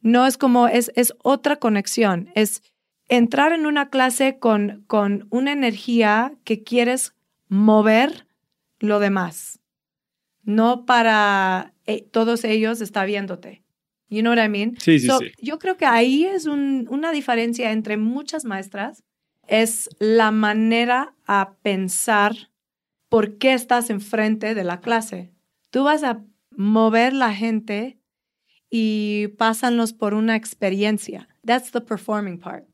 No 0.00 0.26
es 0.26 0.36
como, 0.36 0.68
es, 0.68 0.90
es 0.96 1.14
otra 1.22 1.56
conexión. 1.56 2.30
Es 2.34 2.62
entrar 3.08 3.52
en 3.52 3.66
una 3.66 3.88
clase 3.90 4.38
con, 4.38 4.84
con 4.86 5.26
una 5.30 5.52
energía 5.52 6.34
que 6.44 6.62
quieres 6.62 7.14
mover 7.48 8.26
lo 8.80 8.98
demás. 9.00 9.60
No 10.42 10.84
para 10.86 11.72
eh, 11.86 12.02
todos 12.10 12.44
ellos 12.44 12.80
está 12.80 13.04
viéndote. 13.04 13.62
You 14.08 14.20
know 14.20 14.34
what 14.34 14.44
I 14.44 14.48
mean? 14.48 14.76
Sí, 14.78 14.98
sí, 14.98 15.06
So, 15.06 15.18
sí. 15.20 15.26
Yo 15.40 15.58
creo 15.58 15.76
que 15.76 15.86
ahí 15.86 16.24
es 16.24 16.46
un- 16.46 16.86
una 16.90 17.12
diferencia 17.12 17.72
entre 17.72 17.96
muchas 17.96 18.44
maestras. 18.44 19.02
Es 19.46 19.88
la 19.98 20.30
manera 20.30 21.14
a 21.26 21.54
pensar 21.62 22.34
por 23.08 23.38
qué 23.38 23.52
estás 23.52 23.90
enfrente 23.90 24.54
de 24.54 24.64
la 24.64 24.80
clase. 24.80 25.32
Tú 25.70 25.84
vas 25.84 26.02
a 26.04 26.24
mover 26.50 27.12
la 27.12 27.34
gente 27.34 27.98
y 28.70 29.28
pásanlos 29.38 29.92
por 29.92 30.14
una 30.14 30.36
experiencia. 30.36 31.28
That's 31.44 31.70
the 31.72 31.80
performing 31.80 32.38
part. 32.38 32.64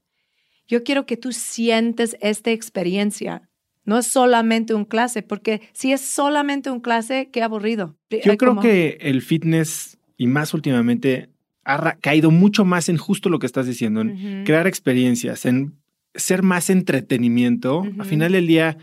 Yo 0.68 0.84
quiero 0.84 1.06
que 1.06 1.16
tú 1.16 1.32
sientes 1.32 2.16
esta 2.20 2.50
experiencia. 2.50 3.48
No 3.84 3.98
es 3.98 4.06
solamente 4.06 4.74
un 4.74 4.84
clase, 4.84 5.22
porque 5.22 5.62
si 5.72 5.92
es 5.92 6.02
solamente 6.02 6.70
un 6.70 6.80
clase, 6.80 7.30
qué 7.32 7.42
aburrido. 7.42 7.96
Yo 8.10 8.36
creo 8.36 8.50
como- 8.50 8.60
que 8.60 8.98
el 9.00 9.22
fitness 9.22 9.98
y 10.18 10.26
más 10.26 10.52
últimamente 10.52 11.30
ha 11.64 11.96
caído 11.96 12.30
mucho 12.30 12.64
más 12.66 12.88
en 12.90 12.98
justo 12.98 13.28
lo 13.30 13.38
que 13.38 13.46
estás 13.46 13.66
diciendo, 13.66 14.02
en 14.02 14.44
crear 14.44 14.66
experiencias, 14.66 15.46
en 15.46 15.78
ser 16.14 16.42
más 16.42 16.70
entretenimiento. 16.70 17.84
Al 17.98 18.06
final 18.06 18.32
del 18.32 18.46
día, 18.46 18.78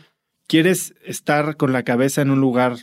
quieres 0.48 0.94
estar 1.04 1.58
con 1.58 1.74
la 1.74 1.84
cabeza 1.84 2.22
en 2.22 2.30
un 2.30 2.40
lugar 2.40 2.76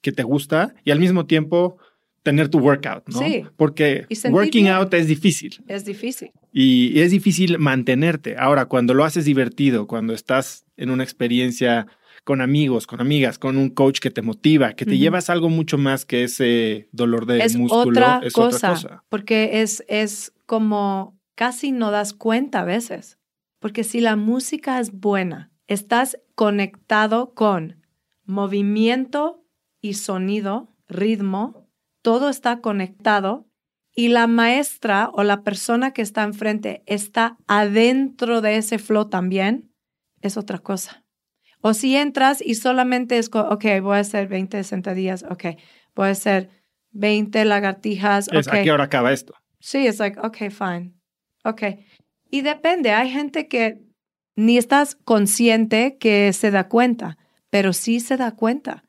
que 0.00 0.12
te 0.12 0.22
gusta 0.22 0.74
y 0.84 0.90
al 0.90 1.00
mismo 1.00 1.26
tiempo 1.26 1.78
tener 2.22 2.48
tu 2.48 2.58
workout, 2.58 3.08
¿no? 3.08 3.20
Sí. 3.20 3.44
Porque 3.56 4.06
working 4.30 4.64
bien. 4.64 4.74
out 4.74 4.92
es 4.92 5.06
difícil 5.06 5.62
Es 5.66 5.84
difícil. 5.84 6.30
y 6.52 7.00
es 7.00 7.10
difícil 7.10 7.58
mantenerte. 7.58 8.36
Ahora, 8.38 8.66
cuando 8.66 8.94
lo 8.94 9.04
haces 9.04 9.24
divertido, 9.24 9.86
cuando 9.86 10.12
estás 10.14 10.64
en 10.76 10.90
una 10.90 11.04
experiencia 11.04 11.86
con 12.24 12.42
amigos, 12.42 12.86
con 12.86 13.00
amigas, 13.00 13.38
con 13.38 13.56
un 13.56 13.70
coach 13.70 14.00
que 14.00 14.10
te 14.10 14.20
motiva, 14.20 14.74
que 14.74 14.84
te 14.84 14.98
llevas 14.98 15.30
algo 15.30 15.48
mucho 15.48 15.78
más 15.78 16.04
que 16.04 16.24
ese 16.24 16.88
dolor 16.92 17.24
de 17.24 17.38
es 17.38 17.56
músculo, 17.56 17.88
otra, 17.88 18.20
es 18.22 18.34
cosa, 18.34 18.56
otra 18.56 18.70
cosa. 18.70 19.04
Porque 19.08 19.62
es, 19.62 19.82
es 19.88 20.34
como 20.44 21.18
casi 21.34 21.72
no 21.72 21.90
das 21.90 22.12
cuenta 22.12 22.60
a 22.60 22.64
veces. 22.64 23.17
Porque 23.58 23.84
si 23.84 24.00
la 24.00 24.16
música 24.16 24.78
es 24.80 24.92
buena, 24.92 25.50
estás 25.66 26.18
conectado 26.34 27.34
con 27.34 27.84
movimiento 28.24 29.44
y 29.80 29.94
sonido, 29.94 30.74
ritmo, 30.88 31.68
todo 32.02 32.28
está 32.28 32.60
conectado 32.60 33.48
y 33.94 34.08
la 34.08 34.26
maestra 34.26 35.10
o 35.12 35.24
la 35.24 35.42
persona 35.42 35.92
que 35.92 36.02
está 36.02 36.22
enfrente 36.22 36.82
está 36.86 37.36
adentro 37.48 38.40
de 38.40 38.56
ese 38.56 38.78
flow 38.78 39.08
también, 39.08 39.72
es 40.20 40.36
otra 40.36 40.58
cosa. 40.58 41.04
O 41.60 41.74
si 41.74 41.96
entras 41.96 42.40
y 42.40 42.54
solamente 42.54 43.18
es, 43.18 43.28
ok, 43.32 43.64
voy 43.82 43.96
a 43.96 44.00
hacer 44.00 44.28
20 44.28 44.62
sentadillas, 44.62 45.24
ok, 45.28 45.44
voy 45.94 46.08
a 46.08 46.10
hacer 46.10 46.50
20 46.92 47.44
lagartijas, 47.44 48.28
Es, 48.28 48.46
ok. 48.46 48.54
¿A 48.54 48.62
qué 48.62 48.70
hora 48.70 48.84
acaba 48.84 49.12
esto? 49.12 49.34
Sí, 49.58 49.86
es 49.86 49.98
like, 49.98 50.20
okay, 50.20 50.50
fine. 50.50 50.94
Okay. 51.44 51.84
Y 52.30 52.42
depende, 52.42 52.92
hay 52.92 53.10
gente 53.10 53.48
que 53.48 53.80
ni 54.36 54.58
estás 54.58 54.94
consciente 54.94 55.96
que 55.98 56.32
se 56.32 56.50
da 56.50 56.68
cuenta, 56.68 57.18
pero 57.50 57.72
sí 57.72 58.00
se 58.00 58.16
da 58.16 58.32
cuenta. 58.32 58.84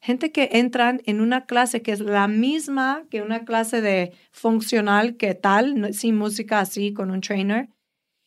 Gente 0.00 0.32
que 0.32 0.48
entran 0.52 1.02
en 1.04 1.20
una 1.20 1.44
clase 1.44 1.82
que 1.82 1.92
es 1.92 2.00
la 2.00 2.26
misma 2.26 3.04
que 3.10 3.22
una 3.22 3.44
clase 3.44 3.82
de 3.82 4.12
funcional 4.32 5.16
que 5.16 5.34
tal, 5.34 5.92
sin 5.92 6.16
música 6.16 6.60
así, 6.60 6.92
con 6.92 7.10
un 7.10 7.20
trainer, 7.20 7.68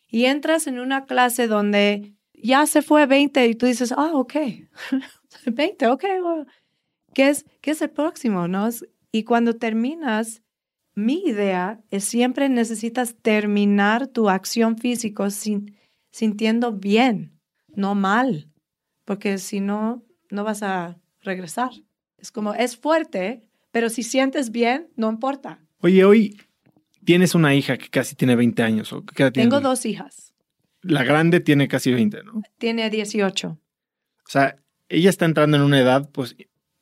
y 0.08 0.26
entras 0.26 0.68
en 0.68 0.80
una 0.80 1.06
clase 1.06 1.48
donde 1.48 2.14
ya 2.34 2.68
se 2.68 2.84
fue 2.84 3.08
20 3.08 3.48
y 3.48 3.56
tú 3.56 3.66
dices, 3.66 3.92
ah, 3.92 4.12
ok, 4.14 4.36
20, 5.48 5.88
ok, 5.88 6.06
¿qué 7.16 7.30
es, 7.30 7.46
¿qué 7.62 7.72
es 7.72 7.82
el 7.82 7.90
próximo? 7.90 8.48
¿no? 8.48 8.70
Y 9.12 9.24
cuando 9.24 9.56
terminas, 9.56 10.43
mi 10.96 11.24
idea 11.26 11.80
es 11.90 12.04
siempre 12.04 12.50
necesitas 12.50 13.16
terminar 13.16 14.08
tu 14.08 14.30
acción 14.30 14.78
física 14.78 15.30
sin, 15.30 15.78
sintiendo 16.12 16.72
bien, 16.72 17.40
no 17.76 17.96
mal, 17.96 18.50
porque 19.06 19.38
si 19.38 19.60
no, 19.60 20.04
no 20.30 20.44
vas 20.44 20.64
a 20.64 21.00
regresar. 21.22 21.72
Es 22.18 22.32
como, 22.32 22.54
es 22.54 22.78
fuerte, 22.78 23.44
pero 23.72 23.90
si 23.90 24.04
sientes 24.04 24.52
bien, 24.52 24.90
no 24.96 25.10
importa. 25.10 25.60
Oye, 25.80 26.06
hoy 26.06 26.38
tienes 27.04 27.36
una 27.36 27.56
hija 27.56 27.78
que 27.78 27.90
casi 27.90 28.16
tiene 28.16 28.36
20 28.36 28.64
años. 28.64 28.94
¿o 28.94 29.04
qué 29.04 29.32
tiene? 29.32 29.50
Tengo 29.50 29.62
dos 29.62 29.86
hijas. 29.86 30.34
La 30.82 31.04
grande 31.04 31.40
tiene 31.40 31.68
casi 31.68 31.92
20, 31.92 32.24
¿no? 32.24 32.42
Tiene 32.58 32.90
18. 32.90 33.50
O 33.50 33.60
sea, 34.30 34.58
ella 34.90 35.10
está 35.10 35.26
entrando 35.26 35.58
en 35.58 35.64
una 35.64 35.80
edad, 35.80 36.10
pues, 36.12 36.36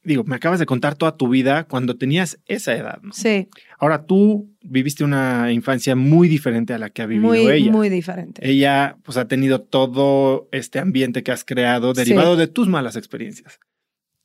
digo, 0.04 0.24
me 0.24 0.36
acabas 0.36 0.60
de 0.60 0.66
contar 0.66 0.96
toda 0.96 1.16
tu 1.18 1.28
vida 1.30 1.66
cuando 1.66 1.96
tenías 1.98 2.40
esa 2.48 2.76
edad, 2.76 3.00
¿no? 3.02 3.14
Sí, 3.14 3.48
Ahora 3.78 4.06
tú 4.06 4.50
viviste 4.64 5.04
una 5.04 5.52
infancia 5.52 5.96
muy 5.96 6.28
diferente 6.28 6.74
a 6.74 6.78
la 6.78 6.90
que 6.90 7.02
ha 7.02 7.06
vivido 7.06 7.30
muy, 7.30 7.40
ella. 7.48 7.72
muy 7.72 7.90
diferente. 7.90 8.48
Ella, 8.48 8.98
pues, 9.04 9.18
ha 9.18 9.28
tenido 9.28 9.62
todo 9.62 10.48
este 10.52 10.80
ambiente 10.80 11.24
que 11.24 11.32
has 11.32 11.44
creado 11.44 11.94
Sí. 11.96 12.02
derivado 12.02 12.36
de 12.36 12.48
tus 12.48 12.68
malas 12.68 12.96
experiencias, 12.96 13.60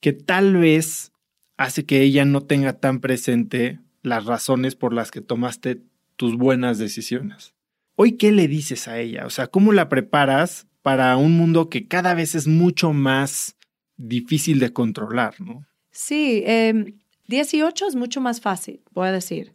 que 0.01 0.13
tal 0.13 0.57
vez 0.57 1.13
hace 1.57 1.85
que 1.87 2.03
ella 2.03 2.25
no 2.27 2.43
tenga 2.43 2.75
tan 2.75 3.01
presente 3.01 3.81
las 4.03 4.25
razones 4.27 4.77
por 4.77 4.93
las 4.93 5.11
que 5.11 5.21
tomaste 5.23 5.81
tus 6.17 6.37
buenas 6.37 6.79
decisiones. 6.79 7.55
Hoy, 7.97 8.13
¿qué 8.13 8.31
le 8.31 8.47
dices 8.47 8.89
a 8.89 8.99
ella? 8.99 9.25
O 9.27 9.31
sea, 9.31 9.47
¿cómo 9.47 9.73
la 9.73 9.89
preparas 9.89 10.67
para 10.83 11.17
un 11.17 11.33
mundo 11.33 11.69
que 11.71 11.87
cada 11.89 12.13
vez 12.15 12.35
es 12.35 12.47
mucho 12.47 12.93
más 12.93 13.56
difícil 13.97 14.59
de 14.59 14.73
controlar, 14.73 15.41
¿no? 15.41 15.67
Sí, 15.91 16.43
eh, 16.47 16.95
18 17.29 17.89
es 17.89 17.97
mucho 17.97 18.21
más 18.21 18.41
fácil, 18.41 18.83
voy 18.93 19.09
a 19.09 19.13
decir. 19.13 19.55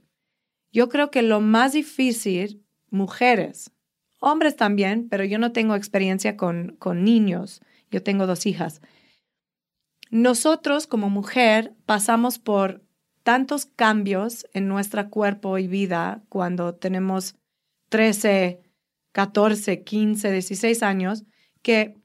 Yo 0.71 0.89
creo 0.89 1.11
que 1.11 1.21
lo 1.21 1.41
más 1.41 1.73
difícil, 1.73 2.63
mujeres, 2.89 3.71
hombres 4.19 4.55
también, 4.55 5.07
pero 5.09 5.23
yo 5.25 5.37
no 5.37 5.51
tengo 5.51 5.75
experiencia 5.75 6.37
con, 6.37 6.75
con 6.79 7.03
niños. 7.03 7.61
Yo 7.89 8.01
tengo 8.01 8.25
dos 8.25 8.45
hijas. 8.45 8.81
Nosotros 10.09 10.87
como 10.87 11.09
mujer 11.09 11.73
pasamos 11.85 12.39
por 12.39 12.83
tantos 13.23 13.65
cambios 13.65 14.45
en 14.53 14.67
nuestro 14.67 15.09
cuerpo 15.09 15.57
y 15.57 15.67
vida 15.67 16.23
cuando 16.29 16.75
tenemos 16.75 17.35
13, 17.89 18.61
14, 19.11 19.83
15, 19.83 20.31
16 20.31 20.83
años, 20.83 21.23
que 21.61 22.00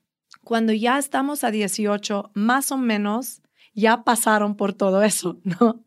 cuando 0.46 0.72
ya 0.72 0.96
estamos 0.96 1.42
a 1.42 1.50
18, 1.50 2.30
más 2.34 2.70
o 2.70 2.78
menos 2.78 3.42
ya 3.74 4.04
pasaron 4.04 4.54
por 4.54 4.74
todo 4.74 5.02
eso, 5.02 5.40
¿no? 5.42 5.84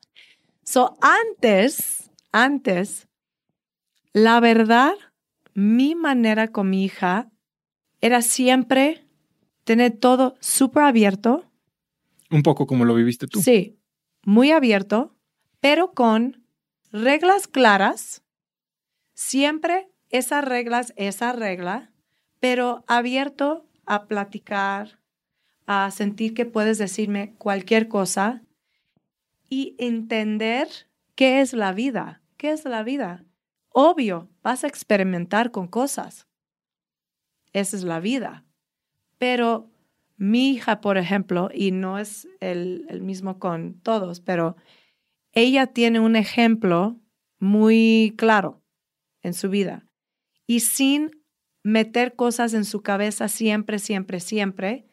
So, 0.66 0.98
antes, 1.00 2.12
antes, 2.34 3.08
la 4.12 4.42
verdad, 4.42 4.96
mi 5.54 5.96
manera 5.96 6.50
con 6.50 6.70
mi 6.70 6.84
hija 6.84 7.32
era 8.02 8.22
siempre 8.22 9.08
tener 9.64 9.98
todo 9.98 10.36
súper 10.42 10.84
abierto. 10.84 11.50
Un 12.30 12.44
poco 12.44 12.68
como 12.68 12.84
lo 12.84 12.96
viviste 12.96 13.28
tú. 13.28 13.42
Sí, 13.42 13.80
muy 14.26 14.52
abierto, 14.52 15.16
pero 15.62 15.94
con 15.94 16.44
reglas 16.92 17.48
claras. 17.48 18.24
Siempre 19.14 19.88
esas 20.10 20.44
reglas, 20.44 20.92
esa 20.98 21.32
regla, 21.32 21.94
pero 22.42 22.84
abierto 22.88 23.69
a 23.90 24.06
platicar, 24.06 25.00
a 25.66 25.90
sentir 25.92 26.34
que 26.36 26.46
puedes 26.46 26.78
decirme 26.78 27.34
cualquier 27.38 27.88
cosa 27.88 28.44
y 29.50 29.76
entender 29.80 30.68
qué 31.16 31.42
es 31.42 31.54
la 31.54 31.74
vida. 31.74 32.22
¿Qué 32.38 32.52
es 32.52 32.64
la 32.66 32.84
vida? 32.84 33.26
Obvio, 33.70 34.30
vas 34.44 34.64
a 34.64 34.68
experimentar 34.68 35.52
con 35.52 35.68
cosas. 35.68 36.28
Esa 37.52 37.78
es 37.78 37.84
la 37.84 38.00
vida. 38.00 38.46
Pero 39.18 39.72
mi 40.18 40.52
hija, 40.52 40.82
por 40.82 41.00
ejemplo, 41.00 41.50
y 41.52 41.72
no 41.72 41.98
es 41.98 42.28
el, 42.40 42.86
el 42.90 43.02
mismo 43.02 43.40
con 43.40 43.82
todos, 43.82 44.22
pero 44.22 44.56
ella 45.34 45.66
tiene 45.66 46.00
un 46.00 46.16
ejemplo 46.16 47.00
muy 47.40 48.14
claro 48.18 48.62
en 49.24 49.34
su 49.34 49.50
vida. 49.50 49.88
Y 50.46 50.60
sin 50.60 51.19
meter 51.70 52.16
cosas 52.16 52.54
en 52.54 52.66
su 52.66 52.82
cabeza 52.82 53.28
siempre, 53.28 53.80
siempre, 53.80 54.20
siempre, 54.20 54.86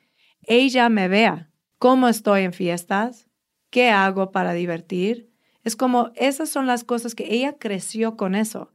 ella 0.43 0.89
me 0.89 1.09
vea 1.09 1.51
cómo 1.79 2.09
estoy 2.09 2.43
en 2.43 2.53
fiestas, 2.53 3.29
qué 3.71 3.91
hago 3.91 4.31
para 4.31 4.53
divertir. 4.53 5.33
Es 5.65 5.75
como 5.75 6.13
esas 6.15 6.49
son 6.49 6.67
las 6.67 6.85
cosas 6.85 7.15
que 7.15 7.35
ella 7.35 7.57
creció 7.59 8.17
con 8.17 8.35
eso. 8.35 8.73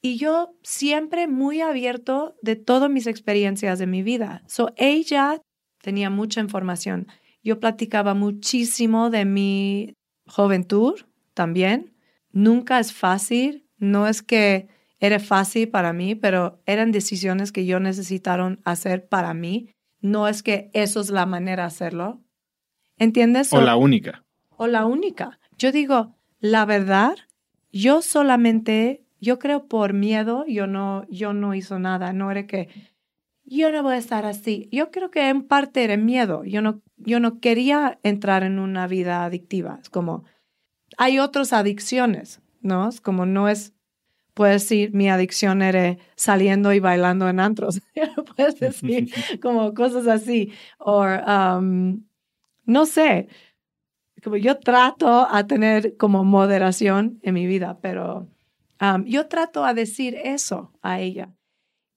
Y 0.00 0.16
yo 0.16 0.54
siempre 0.62 1.26
muy 1.26 1.60
abierto 1.60 2.36
de 2.42 2.56
todas 2.56 2.90
mis 2.90 3.06
experiencias 3.06 3.78
de 3.78 3.86
mi 3.86 4.02
vida. 4.02 4.42
So 4.46 4.72
ella 4.76 5.40
tenía 5.80 6.10
mucha 6.10 6.40
información. 6.40 7.08
Yo 7.42 7.58
platicaba 7.58 8.14
muchísimo 8.14 9.10
de 9.10 9.24
mi 9.24 9.94
juventud 10.26 11.00
también. 11.34 11.94
Nunca 12.30 12.78
es 12.78 12.92
fácil, 12.92 13.66
no 13.78 14.06
es 14.06 14.22
que 14.22 14.68
era 15.00 15.20
fácil 15.20 15.68
para 15.68 15.92
mí, 15.92 16.14
pero 16.14 16.60
eran 16.66 16.92
decisiones 16.92 17.52
que 17.52 17.66
yo 17.66 17.80
necesitaron 17.80 18.60
hacer 18.64 19.06
para 19.08 19.34
mí. 19.34 19.70
No 20.00 20.28
es 20.28 20.42
que 20.42 20.70
eso 20.72 21.00
es 21.00 21.10
la 21.10 21.26
manera 21.26 21.64
de 21.64 21.68
hacerlo. 21.68 22.20
¿Entiendes? 22.98 23.52
O 23.52 23.60
la 23.60 23.76
única. 23.76 24.24
O 24.56 24.66
la 24.66 24.86
única. 24.86 25.38
Yo 25.56 25.70
digo, 25.70 26.16
la 26.40 26.64
verdad, 26.64 27.16
yo 27.72 28.02
solamente, 28.02 29.04
yo 29.20 29.38
creo 29.38 29.66
por 29.66 29.92
miedo, 29.92 30.44
yo 30.46 30.66
no, 30.66 31.06
yo 31.08 31.32
no 31.32 31.54
hizo 31.54 31.78
nada. 31.78 32.12
No 32.12 32.30
era 32.30 32.46
que 32.46 32.68
yo 33.44 33.70
no 33.70 33.82
voy 33.82 33.94
a 33.94 33.98
estar 33.98 34.26
así. 34.26 34.68
Yo 34.72 34.90
creo 34.90 35.10
que 35.10 35.28
en 35.28 35.42
parte 35.42 35.84
era 35.84 35.96
miedo. 35.96 36.44
Yo 36.44 36.60
no, 36.60 36.82
yo 36.96 37.20
no 37.20 37.38
quería 37.40 37.98
entrar 38.02 38.42
en 38.42 38.58
una 38.58 38.88
vida 38.88 39.24
adictiva. 39.24 39.78
Es 39.80 39.90
como, 39.90 40.24
hay 40.96 41.20
otras 41.20 41.52
adicciones, 41.52 42.40
¿no? 42.60 42.88
Es 42.88 43.00
como 43.00 43.26
no 43.26 43.48
es 43.48 43.74
puedes 44.38 44.62
decir, 44.62 44.94
mi 44.94 45.10
adicción 45.10 45.62
era 45.62 45.96
saliendo 46.14 46.72
y 46.72 46.78
bailando 46.78 47.28
en 47.28 47.40
antros. 47.40 47.80
puedes 48.36 48.60
decir 48.60 49.12
como 49.42 49.74
cosas 49.74 50.06
así. 50.06 50.52
O, 50.78 51.04
um, 51.04 52.04
no 52.64 52.86
sé, 52.86 53.26
como 54.22 54.36
yo 54.36 54.60
trato 54.60 55.26
a 55.28 55.44
tener 55.48 55.96
como 55.96 56.22
moderación 56.22 57.18
en 57.22 57.34
mi 57.34 57.48
vida, 57.48 57.80
pero 57.82 58.28
um, 58.80 59.04
yo 59.06 59.26
trato 59.26 59.64
a 59.64 59.74
decir 59.74 60.14
eso 60.14 60.72
a 60.82 61.00
ella. 61.00 61.34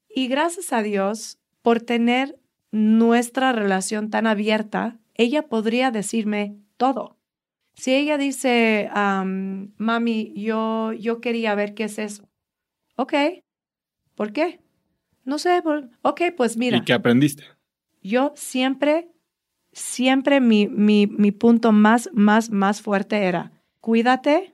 Y 0.09 0.27
gracias 0.27 0.73
a 0.73 0.81
Dios 0.81 1.37
por 1.61 1.79
tener 1.79 2.39
nuestra 2.71 3.51
relación 3.51 4.09
tan 4.09 4.25
abierta, 4.25 4.99
ella 5.13 5.43
podría 5.43 5.91
decirme 5.91 6.57
todo. 6.77 7.19
Si 7.75 7.93
ella 7.93 8.17
dice, 8.17 8.89
um, 8.95 9.73
mami, 9.77 10.33
yo, 10.35 10.91
yo 10.93 11.21
quería 11.21 11.53
ver 11.53 11.75
qué 11.75 11.83
es 11.83 11.99
eso. 11.99 12.30
Ok. 13.01 13.13
¿Por 14.13 14.31
qué? 14.31 14.59
No 15.25 15.39
sé. 15.39 15.63
ok, 16.03 16.21
pues 16.37 16.55
mira. 16.55 16.77
¿Y 16.77 16.83
qué 16.83 16.93
aprendiste? 16.93 17.43
Yo 18.03 18.31
siempre, 18.35 19.09
siempre 19.71 20.39
mi, 20.39 20.67
mi, 20.67 21.07
mi 21.07 21.31
punto 21.31 21.71
más, 21.71 22.11
más, 22.13 22.51
más 22.51 22.79
fuerte 22.79 23.23
era, 23.23 23.51
cuídate, 23.79 24.53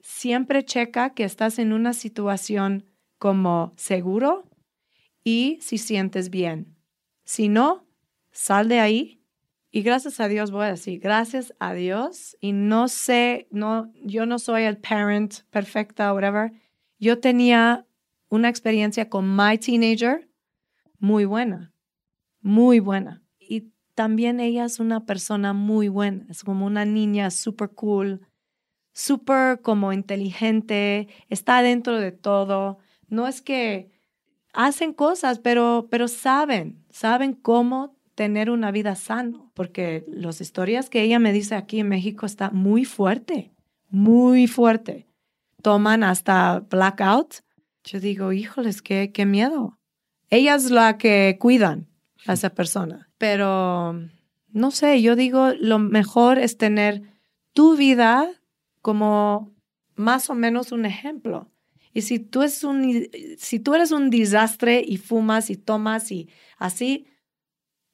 siempre 0.00 0.66
checa 0.66 1.14
que 1.14 1.24
estás 1.24 1.58
en 1.58 1.72
una 1.72 1.94
situación 1.94 2.84
como 3.16 3.72
seguro 3.76 4.50
y 5.24 5.58
si 5.62 5.78
sientes 5.78 6.28
bien. 6.28 6.76
Si 7.24 7.48
no, 7.48 7.86
sal 8.32 8.68
de 8.68 8.80
ahí 8.80 9.22
y 9.70 9.80
gracias 9.80 10.20
a 10.20 10.28
Dios 10.28 10.50
voy 10.50 10.66
a 10.66 10.70
decir, 10.72 11.00
gracias 11.00 11.54
a 11.58 11.72
Dios 11.72 12.36
y 12.42 12.52
no 12.52 12.88
sé, 12.88 13.48
no, 13.50 13.90
yo 14.02 14.26
no 14.26 14.38
soy 14.38 14.64
el 14.64 14.76
parent 14.76 15.36
perfecta 15.50 16.12
o 16.12 16.16
whatever, 16.16 16.52
yo 16.98 17.20
tenía 17.20 17.86
una 18.28 18.48
experiencia 18.48 19.08
con 19.08 19.36
My 19.36 19.58
Teenager 19.58 20.28
muy 20.98 21.24
buena, 21.24 21.72
muy 22.40 22.80
buena. 22.80 23.22
Y 23.38 23.72
también 23.94 24.40
ella 24.40 24.64
es 24.64 24.80
una 24.80 25.06
persona 25.06 25.52
muy 25.52 25.88
buena, 25.88 26.26
es 26.28 26.44
como 26.44 26.66
una 26.66 26.84
niña 26.84 27.30
super 27.30 27.70
cool, 27.70 28.20
súper 28.92 29.60
como 29.62 29.92
inteligente, 29.92 31.08
está 31.28 31.62
dentro 31.62 31.98
de 31.98 32.12
todo. 32.12 32.78
No 33.08 33.26
es 33.26 33.40
que 33.40 33.90
hacen 34.52 34.92
cosas, 34.92 35.38
pero, 35.38 35.88
pero 35.90 36.08
saben, 36.08 36.84
saben 36.90 37.32
cómo 37.32 37.96
tener 38.14 38.50
una 38.50 38.72
vida 38.72 38.96
sano, 38.96 39.52
porque 39.54 40.04
las 40.08 40.40
historias 40.40 40.90
que 40.90 41.02
ella 41.02 41.20
me 41.20 41.32
dice 41.32 41.54
aquí 41.54 41.78
en 41.78 41.88
México 41.88 42.26
está 42.26 42.50
muy 42.50 42.84
fuerte, 42.84 43.52
muy 43.88 44.48
fuerte 44.48 45.07
toman 45.62 46.02
hasta 46.02 46.60
blackout, 46.60 47.36
yo 47.84 48.00
digo, 48.00 48.32
híjoles, 48.32 48.82
qué, 48.82 49.12
qué 49.12 49.26
miedo. 49.26 49.78
Ella 50.30 50.54
es 50.54 50.70
la 50.70 50.98
que 50.98 51.36
cuidan 51.40 51.88
a 52.26 52.34
esa 52.34 52.50
persona. 52.50 53.10
Pero, 53.18 53.94
no 54.48 54.70
sé, 54.70 55.00
yo 55.00 55.16
digo, 55.16 55.52
lo 55.60 55.78
mejor 55.78 56.38
es 56.38 56.58
tener 56.58 57.02
tu 57.52 57.76
vida 57.76 58.30
como 58.82 59.54
más 59.96 60.30
o 60.30 60.34
menos 60.34 60.72
un 60.72 60.84
ejemplo. 60.84 61.50
Y 61.92 62.02
si 62.02 62.18
tú, 62.18 62.42
es 62.42 62.62
un, 62.62 63.08
si 63.38 63.58
tú 63.58 63.74
eres 63.74 63.90
un 63.90 64.10
desastre 64.10 64.84
y 64.86 64.98
fumas 64.98 65.50
y 65.50 65.56
tomas 65.56 66.12
y 66.12 66.28
así, 66.58 67.06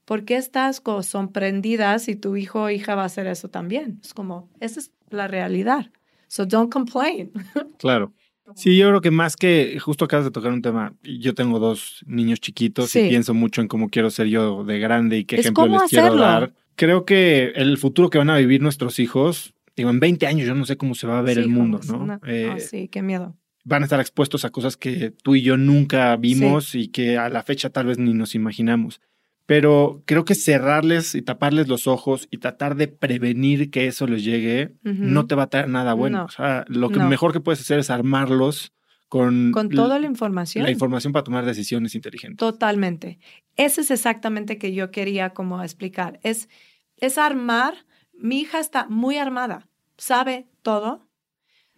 ¿por 0.05 0.25
qué 0.25 0.37
estás 0.37 0.83
sorprendida 1.03 1.99
si 1.99 2.17
tu 2.17 2.37
hijo 2.37 2.65
o 2.65 2.71
hija 2.71 2.95
va 2.95 3.03
a 3.03 3.07
hacer 3.07 3.27
eso 3.27 3.49
también? 3.49 4.01
Es 4.03 4.13
como, 4.13 4.51
esa 4.61 4.81
es 4.81 4.93
la 5.09 5.29
realidad. 5.29 5.91
So 6.35 6.45
don't 6.45 6.73
complain. 6.73 7.31
Claro. 7.79 8.13
Sí, 8.57 8.77
yo 8.77 8.89
creo 8.89 9.01
que 9.01 9.11
más 9.11 9.37
que 9.37 9.79
justo 9.79 10.05
acabas 10.05 10.27
de 10.27 10.31
tocar 10.31 10.53
un 10.53 10.61
tema, 10.61 10.95
yo 11.03 11.33
tengo 11.35 11.59
dos 11.59 12.05
niños 12.07 12.41
chiquitos 12.41 12.95
y 12.95 13.09
pienso 13.09 13.33
mucho 13.33 13.63
en 13.63 13.69
cómo 13.69 13.89
quiero 13.89 14.11
ser 14.11 14.27
yo 14.27 14.65
de 14.65 14.79
grande 14.79 15.19
y 15.19 15.25
qué 15.25 15.37
ejemplo 15.37 15.67
les 15.67 15.83
quiero 15.85 16.15
dar. 16.17 16.53
Creo 16.75 17.07
que 17.07 17.53
el 17.55 17.79
futuro 17.79 18.11
que 18.11 18.19
van 18.19 18.29
a 18.29 18.37
vivir 18.37 18.61
nuestros 18.61 18.99
hijos, 18.99 19.55
digo, 19.77 19.89
en 19.89 19.99
20 19.99 20.27
años 20.27 20.47
yo 20.47 20.55
no 20.55 20.67
sé 20.67 20.77
cómo 20.77 20.95
se 20.95 21.07
va 21.07 21.21
a 21.21 21.23
ver 21.23 21.39
el 21.39 21.49
mundo, 21.49 21.81
¿no? 21.87 22.21
Eh, 22.27 22.57
sí, 22.59 22.89
qué 22.89 23.01
miedo. 23.01 23.35
Van 23.65 23.83
a 23.83 23.87
estar 23.87 24.01
expuestos 24.01 24.45
a 24.45 24.51
cosas 24.51 24.77
que 24.77 25.11
tú 25.23 25.37
y 25.37 25.43
yo 25.43 25.57
nunca 25.57 26.15
vimos 26.17 26.75
y 26.75 26.89
que 26.89 27.17
a 27.17 27.31
la 27.31 27.45
fecha 27.45 27.71
tal 27.71 27.87
vez 27.87 27.99
ni 27.99 28.13
nos 28.13 28.35
imaginamos 28.35 29.01
pero 29.47 30.03
creo 30.07 30.25
que 30.25 30.35
cerrarles 30.35 31.15
y 31.15 31.23
taparles 31.23 31.69
los 31.69 31.87
ojos 31.87 32.29
y 32.31 32.39
tratar 32.39 32.77
de 32.77 32.89
prevenir 32.89 33.71
que 33.71 33.87
eso 33.87 34.07
les 34.07 34.25
llegue 34.25 34.75
no 34.83 35.27
te 35.27 35.35
va 35.35 35.45
a 35.45 35.51
traer 35.51 35.69
nada 35.69 35.93
bueno. 35.93 36.25
O 36.25 36.31
sea, 36.31 36.65
lo 36.69 36.89
que 36.91 37.01
mejor 37.01 37.33
que 37.33 37.41
puedes 37.41 37.61
hacer 37.61 37.79
es 37.79 37.91
armarlos 37.91 38.73
con, 39.09 39.53
con 39.53 39.69
toda 39.69 39.99
la 39.99 40.07
información. 40.07 40.65
La 40.65 40.71
información 40.71 41.13
para 41.13 41.25
tomar 41.25 41.45
decisiones 41.45 41.95
inteligentes. 41.95 42.39
Totalmente. 42.39 43.19
Eso 43.57 43.83
es 43.83 43.91
exactamente 43.91 44.59
que 44.59 44.73
yo 44.73 44.91
quería 44.91 45.31
como 45.31 45.63
explicar. 45.63 46.19
Es, 46.23 46.49
es 46.97 47.19
armar. 47.19 47.75
Mi 48.15 48.41
hija 48.41 48.61
está 48.61 48.87
muy 48.89 49.19
armada. 49.19 49.69
Sabe 49.99 50.49
todo. 50.63 51.07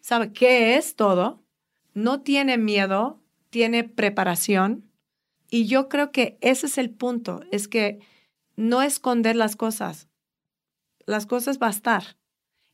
Sabe 0.01 0.33
qué 0.33 0.77
es 0.77 0.95
todo. 0.95 1.43
No 1.95 2.21
tiene 2.21 2.59
miedo. 2.59 3.21
Tiene 3.51 3.85
preparación 3.85 4.86
Y 5.51 5.67
yo 5.67 5.89
creo 5.89 6.13
que 6.13 6.39
ese 6.41 6.67
es 6.67 6.79
el 6.79 6.91
punto, 6.91 7.41
es 7.51 7.69
que 7.69 8.01
no 8.57 8.83
esconder 8.83 9.37
las 9.37 9.57
cosas. 9.57 10.09
Las 11.07 11.27
cosas 11.27 11.59
va 11.61 11.69
a 11.69 11.71
estar. 11.71 12.17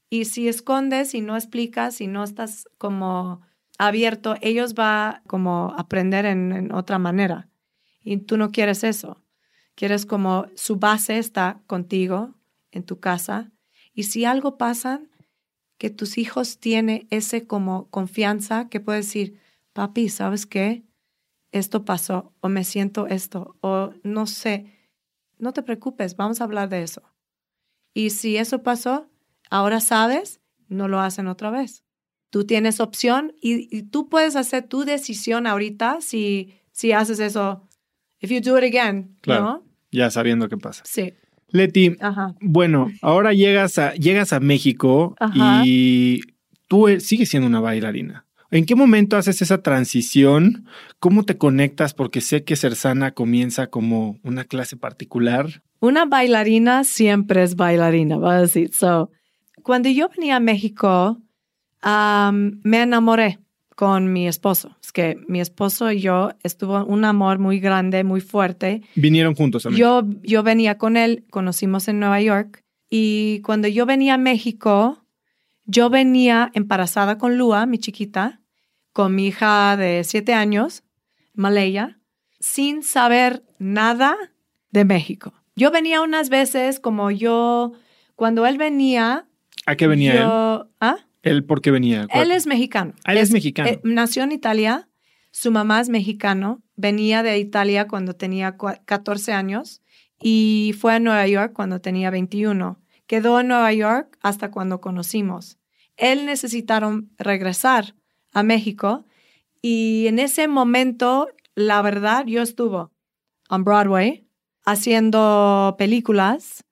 Y 0.08 0.26
si 0.26 0.48
escondes 0.48 1.14
y 1.14 1.20
no 1.20 1.36
explicas 1.36 2.00
y 2.00 2.06
no 2.06 2.24
estás 2.24 2.68
como 2.78 3.40
abierto, 3.78 4.36
ellos 4.40 4.74
va 4.74 5.22
como 5.26 5.74
aprender 5.76 6.26
en, 6.26 6.72
otra 6.72 6.98
manera. 6.98 7.48
Y 8.02 8.18
tú 8.18 8.36
no 8.36 8.50
quieres 8.50 8.84
eso. 8.84 9.22
Quieres 9.74 10.06
como 10.06 10.46
su 10.54 10.76
base 10.76 11.18
está 11.18 11.62
contigo 11.66 12.34
en 12.70 12.84
tu 12.84 13.00
casa. 13.00 13.50
Y 13.94 14.04
si 14.04 14.24
algo 14.24 14.58
pasa, 14.58 15.02
que 15.78 15.90
tus 15.90 16.16
hijos 16.18 16.58
tienen 16.58 17.08
ese 17.10 17.46
como 17.46 17.88
confianza 17.90 18.68
que 18.68 18.80
puedes 18.80 19.06
decir, 19.06 19.40
papi, 19.72 20.08
¿sabes 20.10 20.46
qué? 20.46 20.84
Esto 21.52 21.84
pasó 21.84 22.32
o 22.40 22.48
me 22.48 22.64
siento 22.64 23.06
esto 23.06 23.56
o 23.60 23.92
no 24.02 24.26
sé. 24.26 24.66
No 25.38 25.52
te 25.52 25.62
preocupes, 25.62 26.16
vamos 26.16 26.40
a 26.40 26.44
hablar 26.44 26.68
de 26.68 26.82
eso. 26.82 27.02
Y 27.94 28.10
si 28.10 28.36
eso 28.38 28.62
pasó, 28.62 29.10
ahora 29.50 29.80
sabes, 29.80 30.40
no 30.68 30.88
lo 30.88 31.00
hacen 31.00 31.28
otra 31.28 31.50
vez. 31.50 31.84
Tú 32.30 32.44
tienes 32.44 32.80
opción 32.80 33.34
y, 33.42 33.82
tú 33.84 34.08
puedes 34.08 34.36
hacer 34.36 34.66
tu 34.66 34.84
decisión 34.84 35.46
ahorita 35.46 36.00
si, 36.00 36.54
si 36.72 36.92
haces 36.92 37.20
eso. 37.20 37.68
If 38.20 38.30
you 38.30 38.40
do 38.40 38.56
it 38.58 38.64
again, 38.64 39.16
claro, 39.20 39.62
Ya 39.90 40.10
sabiendo 40.10 40.48
qué 40.48 40.56
pasa. 40.56 40.82
Sí. 40.86 41.12
Leti, 41.48 41.96
bueno, 42.40 42.90
ahora 43.02 43.34
llegas 43.34 43.78
a, 43.78 43.92
llegas 43.94 44.32
a 44.32 44.40
México 44.40 45.14
y 45.64 46.22
tú 46.66 46.88
e, 46.88 47.00
sigues 47.00 47.28
siendo 47.28 47.46
una 47.46 47.60
bailarina. 47.60 48.24
¿En 48.52 48.66
qué 48.66 48.74
momento 48.74 49.16
haces 49.16 49.40
esa 49.40 49.62
transición? 49.62 50.66
¿Cómo 51.00 51.24
te 51.24 51.38
conectas? 51.38 51.94
Porque 51.94 52.20
sé 52.20 52.44
que 52.44 52.54
Cersana 52.54 53.12
comienza 53.12 53.68
como 53.68 54.18
una 54.22 54.44
clase 54.44 54.76
particular. 54.76 55.62
Una 55.80 56.04
bailarina 56.04 56.84
siempre 56.84 57.42
es 57.42 57.56
bailarina, 57.56 58.18
va 58.18 58.36
a 58.36 58.40
decir. 58.42 58.74
So, 58.74 59.10
cuando 59.62 59.88
yo 59.88 60.10
venía 60.10 60.36
a 60.36 60.40
México, 60.40 61.18
me 61.82 62.82
enamoré 62.82 63.38
con 63.74 64.12
mi 64.12 64.28
esposo. 64.28 64.76
Es 64.82 64.92
que 64.92 65.16
mi 65.28 65.40
esposo 65.40 65.90
y 65.90 66.02
yo 66.02 66.32
estuvo 66.42 66.84
un 66.84 67.06
amor 67.06 67.38
muy 67.38 67.58
grande, 67.58 68.04
muy 68.04 68.20
fuerte. 68.20 68.82
Vinieron 68.96 69.34
juntos 69.34 69.62
también. 69.62 69.80
Yo, 69.80 70.02
yo 70.22 70.42
venía 70.42 70.76
con 70.76 70.98
él, 70.98 71.24
conocimos 71.30 71.88
en 71.88 72.00
Nueva 72.00 72.20
York. 72.20 72.62
Y 72.90 73.40
cuando 73.40 73.66
yo 73.66 73.86
venía 73.86 74.14
a 74.14 74.18
México, 74.18 75.06
yo 75.64 75.88
venía 75.88 76.50
embarazada 76.52 77.16
con 77.16 77.38
Lua, 77.38 77.64
mi 77.64 77.78
chiquita, 77.78 78.41
con 78.92 79.14
mi 79.14 79.28
hija 79.28 79.76
de 79.76 80.04
siete 80.04 80.34
años, 80.34 80.84
Maleya, 81.34 81.98
sin 82.40 82.82
saber 82.82 83.42
nada 83.58 84.16
de 84.70 84.84
México. 84.84 85.32
Yo 85.54 85.70
venía 85.70 86.00
unas 86.00 86.28
veces 86.28 86.80
como 86.80 87.10
yo, 87.10 87.72
cuando 88.14 88.46
él 88.46 88.58
venía. 88.58 89.26
¿A 89.66 89.76
qué 89.76 89.86
venía 89.86 90.12
él? 90.14 90.66
¿ah? 90.80 90.96
¿Él 91.22 91.44
por 91.44 91.60
qué 91.60 91.70
venía? 91.70 92.06
Él 92.12 92.30
es 92.32 92.46
mexicano. 92.46 92.94
Ah, 93.04 93.12
él 93.12 93.18
es, 93.18 93.30
mexicano. 93.30 93.68
Eh, 93.68 93.80
nació 93.84 94.24
en 94.24 94.32
Italia. 94.32 94.88
Su 95.30 95.50
mamá 95.50 95.80
es 95.80 95.88
mexicano. 95.88 96.62
Venía 96.76 97.22
de 97.22 97.38
Italia 97.38 97.86
cuando 97.86 98.14
tenía 98.14 98.56
14 98.56 99.32
años 99.32 99.82
y 100.20 100.74
fue 100.78 100.94
a 100.94 100.98
Nueva 100.98 101.26
York 101.26 101.52
cuando 101.52 101.80
tenía 101.80 102.10
21. 102.10 102.80
Quedó 103.06 103.40
en 103.40 103.48
Nueva 103.48 103.72
York 103.72 104.18
hasta 104.20 104.50
cuando 104.50 104.80
conocimos. 104.80 105.58
Él 105.96 106.26
necesitaron 106.26 107.10
regresar 107.18 107.94
a 108.32 108.42
México 108.42 109.04
y 109.62 110.08
en 110.08 110.18
ese 110.18 110.48
momento, 110.48 111.28
la 111.54 111.80
verdad, 111.82 112.26
yo 112.26 112.42
estuve 112.42 112.88
en 113.48 113.64
Broadway 113.64 114.26
haciendo 114.64 115.76
películas. 115.78 116.64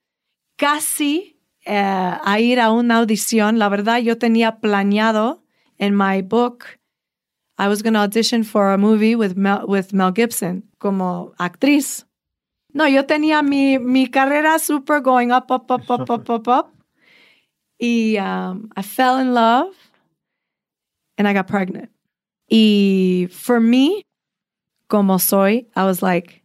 Casi 0.57 1.41
eh, 1.65 2.19
a 2.23 2.41
ir 2.41 2.59
a 2.61 2.73
una 2.73 2.99
audición. 2.99 3.59
La 3.59 3.69
verdad, 3.69 3.99
yo 3.99 4.19
tenía 4.19 4.59
planeado 4.59 5.45
en 5.79 5.95
my 5.97 6.21
book, 6.21 6.65
I 7.57 7.69
was 7.69 7.83
going 7.83 7.95
to 7.95 8.01
audition 8.01 8.43
for 8.43 8.73
a 8.73 8.79
movie 8.79 9.15
with 9.15 9.37
Mel, 9.37 9.65
with 9.67 9.93
Mel 9.93 10.13
Gibson 10.13 10.65
como 10.79 11.33
actriz. 11.39 12.07
No, 12.73 12.89
yo 12.89 13.05
tenía 13.05 13.43
mi, 13.43 13.79
mi 13.79 14.07
carrera 14.07 14.59
super 14.59 15.01
going 15.01 15.31
up, 15.31 15.51
up, 15.51 15.71
up, 15.71 15.91
up, 15.91 16.11
up, 16.11 16.31
up, 16.31 16.49
up. 16.49 16.73
Y 17.79 18.17
um, 18.19 18.71
I 18.77 18.83
fell 18.83 19.19
in 19.19 19.35
love 19.35 19.75
and 21.21 21.29
I 21.29 21.35
got 21.35 21.47
pregnant. 21.47 21.91
Y 22.49 23.29
for 23.31 23.61
me, 23.61 24.07
como 24.89 25.18
soy, 25.18 25.66
I 25.77 25.85
was 25.85 26.03
like, 26.03 26.43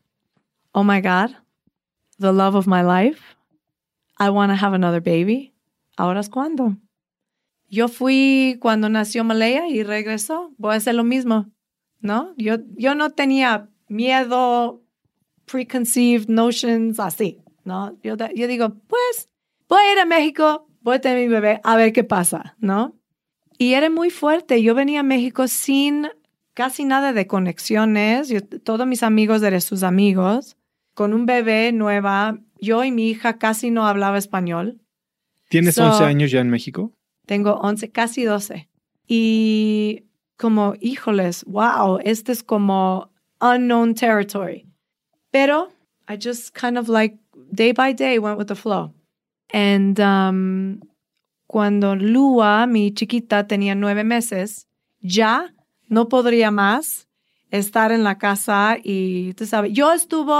oh 0.73 0.83
my 0.83 0.99
God, 0.99 1.33
the 2.19 2.33
love 2.33 2.55
of 2.55 2.67
my 2.67 2.81
life. 2.81 3.37
I 4.17 4.29
want 4.31 4.51
to 4.51 4.55
have 4.55 4.73
another 4.73 4.99
baby. 4.99 5.53
Ahora 5.97 6.19
es 6.19 6.27
cuando. 6.27 6.75
Yo 7.69 7.87
fui 7.87 8.57
cuando 8.59 8.89
nació 8.89 9.23
Malaya 9.23 9.67
y 9.67 9.83
regresó. 9.83 10.51
Voy 10.57 10.73
a 10.73 10.77
hacer 10.77 10.95
lo 10.95 11.03
mismo, 11.03 11.49
¿no? 12.01 12.33
Yo, 12.37 12.57
yo 12.77 12.95
no 12.95 13.11
tenía 13.11 13.69
miedo, 13.87 14.81
preconceived 15.45 16.27
notions 16.27 16.99
así, 16.99 17.41
¿no? 17.63 17.97
Yo, 18.03 18.15
yo 18.35 18.47
digo, 18.47 18.75
pues 18.87 19.29
voy 19.69 19.79
a 19.79 19.93
ir 19.93 19.99
a 19.99 20.05
México, 20.05 20.67
voy 20.81 20.97
a 20.97 21.01
tener 21.01 21.17
mi 21.19 21.27
bebé, 21.29 21.61
a 21.63 21.77
ver 21.77 21.93
qué 21.93 22.03
pasa, 22.03 22.55
¿no? 22.59 22.93
Y 23.57 23.73
era 23.73 23.89
muy 23.89 24.09
fuerte. 24.09 24.61
Yo 24.61 24.75
venía 24.75 25.01
a 25.01 25.03
México 25.03 25.47
sin 25.47 26.07
casi 26.53 26.85
nada 26.85 27.13
de 27.13 27.27
conexiones. 27.27 28.33
todos 28.63 28.87
mis 28.87 29.03
amigos 29.03 29.43
eran 29.43 29.61
sus 29.61 29.83
amigos. 29.83 30.57
Con 30.93 31.13
un 31.13 31.25
bebé 31.25 31.71
nueva, 31.73 32.39
yo 32.59 32.83
y 32.83 32.91
mi 32.91 33.09
hija 33.09 33.37
casi 33.37 33.71
no 33.71 33.85
hablaba 33.87 34.17
español. 34.17 34.79
¿Tienes 35.49 35.77
11 35.77 36.03
años 36.03 36.31
ya 36.31 36.39
en 36.39 36.49
México? 36.49 36.91
Tengo 37.25 37.55
11, 37.55 37.91
casi 37.91 38.23
12. 38.23 38.69
Y 39.07 40.05
como, 40.37 40.73
híjoles, 40.79 41.43
wow, 41.45 41.99
este 42.03 42.31
es 42.31 42.43
como 42.43 43.11
unknown 43.41 43.93
territory. 43.93 44.65
Pero 45.31 45.69
I 46.07 46.17
just 46.17 46.53
kind 46.53 46.77
of 46.77 46.87
like 46.87 47.17
day 47.51 47.73
by 47.73 47.93
day 47.93 48.17
went 48.17 48.37
with 48.37 48.47
the 48.47 48.55
flow. 48.55 48.93
And 49.51 49.99
um, 49.99 50.81
cuando 51.47 51.95
Lua, 51.95 52.67
mi 52.67 52.93
chiquita, 52.93 53.47
tenía 53.47 53.75
nueve 53.75 54.03
meses, 54.03 54.67
ya 54.99 55.53
no 55.87 56.09
podría 56.09 56.51
más 56.51 57.07
estar 57.51 57.91
en 57.91 58.03
la 58.03 58.17
casa 58.17 58.77
y 58.81 59.33
tú 59.33 59.45
sabes, 59.45 59.71
yo 59.73 59.93
estuve 59.93 60.33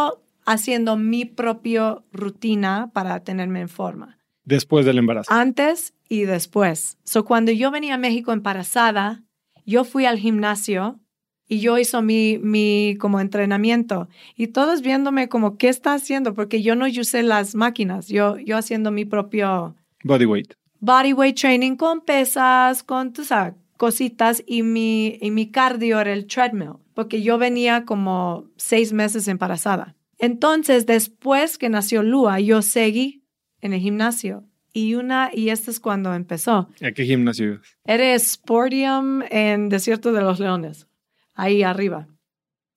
haciendo 0.45 0.97
mi 0.97 1.25
propia 1.25 1.97
rutina 2.11 2.91
para 2.93 3.19
tenerme 3.21 3.61
en 3.61 3.69
forma. 3.69 4.17
Después 4.43 4.85
del 4.85 4.99
embarazo. 4.99 5.31
Antes 5.31 5.93
y 6.07 6.21
después. 6.21 6.97
So, 7.03 7.25
cuando 7.25 7.51
yo 7.51 7.71
venía 7.71 7.95
a 7.95 7.97
México 7.97 8.31
embarazada, 8.31 9.23
yo 9.65 9.83
fui 9.83 10.05
al 10.05 10.19
gimnasio 10.19 10.99
y 11.47 11.59
yo 11.59 11.77
hice 11.77 12.01
mi, 12.01 12.39
mi 12.39 12.95
como 12.99 13.19
entrenamiento 13.19 14.07
y 14.35 14.47
todos 14.47 14.81
viéndome 14.81 15.29
como, 15.29 15.57
¿qué 15.57 15.69
está 15.69 15.93
haciendo? 15.93 16.33
Porque 16.33 16.61
yo 16.61 16.75
no 16.75 16.85
usé 16.85 17.23
las 17.23 17.55
máquinas, 17.55 18.07
yo, 18.07 18.37
yo 18.37 18.57
haciendo 18.57 18.91
mi 18.91 19.05
propio... 19.05 19.75
Body 20.03 20.25
weight. 20.25 20.53
Body 20.85 21.13
weight 21.13 21.35
training 21.35 21.77
con 21.77 22.01
pesas, 22.01 22.83
con, 22.83 23.11
tú 23.11 23.25
sabes, 23.25 23.55
cositas 23.75 24.43
y 24.45 24.61
mi, 24.61 25.17
y 25.19 25.31
mi 25.31 25.49
cardio 25.49 25.99
era 25.99 26.13
el 26.13 26.27
treadmill, 26.27 26.73
porque 26.93 27.23
yo 27.23 27.39
venía 27.39 27.85
como 27.85 28.51
seis 28.55 28.93
meses 28.93 29.27
embarazada. 29.27 29.95
Entonces, 30.19 30.85
después 30.85 31.57
que 31.57 31.69
nació 31.69 32.03
Lua, 32.03 32.39
yo 32.39 32.61
seguí 32.61 33.23
en 33.61 33.73
el 33.73 33.79
gimnasio. 33.79 34.43
Y 34.73 34.93
una, 34.93 35.31
y 35.33 35.49
esto 35.49 35.71
es 35.71 35.79
cuando 35.79 36.13
empezó. 36.13 36.69
¿A 36.83 36.91
qué 36.91 37.03
gimnasio? 37.03 37.61
Era 37.83 38.19
Sportium 38.19 39.23
en 39.31 39.69
Desierto 39.69 40.11
de 40.11 40.21
los 40.21 40.39
Leones, 40.39 40.87
ahí 41.33 41.63
arriba. 41.63 42.07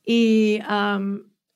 Y 0.02 0.60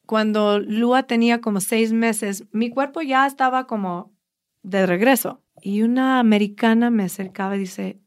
cuando 0.05 0.59
Lua 0.59 1.05
tenía 1.05 1.41
como 1.41 1.61
seis 1.61 1.95
meses, 1.95 2.45
mi 2.53 2.69
cuerpo 2.69 3.01
ya 3.01 3.27
estaba 3.27 3.67
como 3.67 4.15
de 4.63 4.85
regreso. 4.85 5.42
Y 5.63 5.83
una 5.83 6.19
americana 6.19 6.91
me 6.91 7.05
acercaba 7.05 7.57
y 7.57 7.61
dice, 7.61 8.01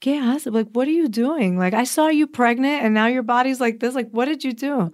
¿qué 0.00 0.18
haces? 0.18 0.52
Like, 0.52 0.70
what 0.72 0.86
are 0.86 0.94
you 0.94 1.08
doing? 1.08 1.58
Like, 1.58 1.74
I 1.74 1.84
saw 1.84 2.08
you 2.08 2.26
pregnant 2.28 2.84
and 2.84 2.94
now 2.94 3.06
your 3.06 3.24
body's 3.24 3.60
like 3.60 3.80
this. 3.80 3.94
Like, 3.94 4.10
what 4.12 4.26
did 4.26 4.44
you 4.44 4.52
do? 4.52 4.92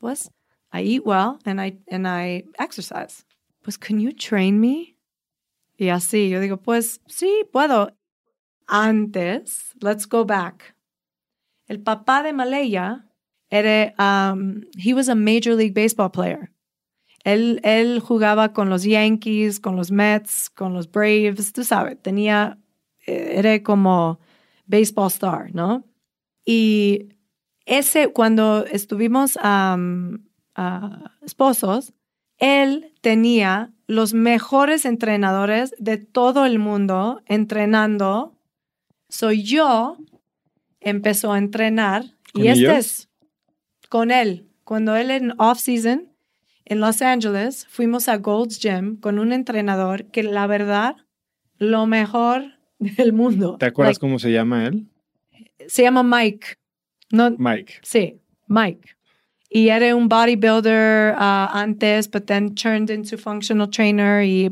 Pues, 0.00 0.30
I 0.72 0.82
eat 0.82 1.04
well 1.04 1.38
and 1.44 1.60
I, 1.60 1.76
and 1.88 2.08
I 2.08 2.44
exercise. 2.58 3.24
Pues, 3.62 3.76
can 3.76 4.00
you 4.00 4.12
train 4.12 4.58
me? 4.58 4.96
Y 5.78 5.86
así, 5.86 6.30
yo 6.30 6.40
digo, 6.40 6.56
pues 6.56 7.00
sí, 7.08 7.44
puedo. 7.52 7.90
Antes, 8.66 9.74
let's 9.82 10.06
go 10.06 10.24
back. 10.24 10.74
El 11.68 11.78
papá 11.78 12.22
de 12.22 12.32
Malaya 12.32 13.04
era, 13.50 13.92
um, 13.98 14.62
he 14.78 14.94
was 14.94 15.08
a 15.08 15.14
Major 15.14 15.54
League 15.54 15.74
Baseball 15.74 16.08
player. 16.08 16.50
Él, 17.24 17.60
él 17.64 18.00
jugaba 18.00 18.52
con 18.52 18.68
los 18.68 18.84
Yankees, 18.84 19.58
con 19.58 19.76
los 19.76 19.90
Mets, 19.90 20.50
con 20.50 20.74
los 20.74 20.90
Braves, 20.90 21.52
tú 21.52 21.64
sabes, 21.64 22.00
tenía, 22.00 22.58
eh, 23.06 23.32
era 23.36 23.62
como 23.62 24.20
baseball 24.66 25.08
star, 25.08 25.54
¿no? 25.54 25.84
Y 26.44 27.08
ese, 27.64 28.12
cuando 28.12 28.66
estuvimos 28.66 29.38
um, 29.42 30.18
esposos, 31.22 31.94
él 32.38 32.92
tenía 33.00 33.72
los 33.86 34.12
mejores 34.12 34.84
entrenadores 34.84 35.74
de 35.78 35.96
todo 35.96 36.44
el 36.44 36.58
mundo 36.58 37.22
entrenando. 37.24 38.38
Soy 39.08 39.42
yo, 39.42 39.96
empezó 40.80 41.32
a 41.32 41.38
entrenar 41.38 42.16
y 42.34 42.48
este 42.48 42.76
es 42.76 43.08
con 43.88 44.10
él. 44.10 44.50
Cuando 44.64 44.94
él 44.96 45.10
en 45.10 45.34
off-season 45.38 46.13
en 46.64 46.80
Los 46.80 47.02
Ángeles, 47.02 47.66
fuimos 47.68 48.08
a 48.08 48.16
Gold's 48.16 48.58
Gym 48.58 48.96
con 48.96 49.18
un 49.18 49.32
entrenador 49.32 50.06
que 50.06 50.22
la 50.22 50.46
verdad, 50.46 50.96
lo 51.58 51.86
mejor 51.86 52.44
del 52.78 53.12
mundo. 53.12 53.56
¿Te 53.58 53.66
acuerdas 53.66 53.98
cómo 53.98 54.18
se 54.18 54.32
llama 54.32 54.66
él? 54.66 54.86
Se 55.66 55.82
llama 55.82 56.02
Mike. 56.02 56.56
No, 57.10 57.30
Mike. 57.38 57.74
Sí, 57.82 58.20
Mike. 58.48 58.96
Y 59.50 59.68
era 59.68 59.94
un 59.94 60.08
bodybuilder 60.08 61.14
uh, 61.14 61.48
antes, 61.52 62.10
but 62.10 62.26
then 62.26 62.54
turned 62.54 62.90
into 62.90 63.16
functional 63.16 63.68
trainer 63.68 64.22
y 64.22 64.50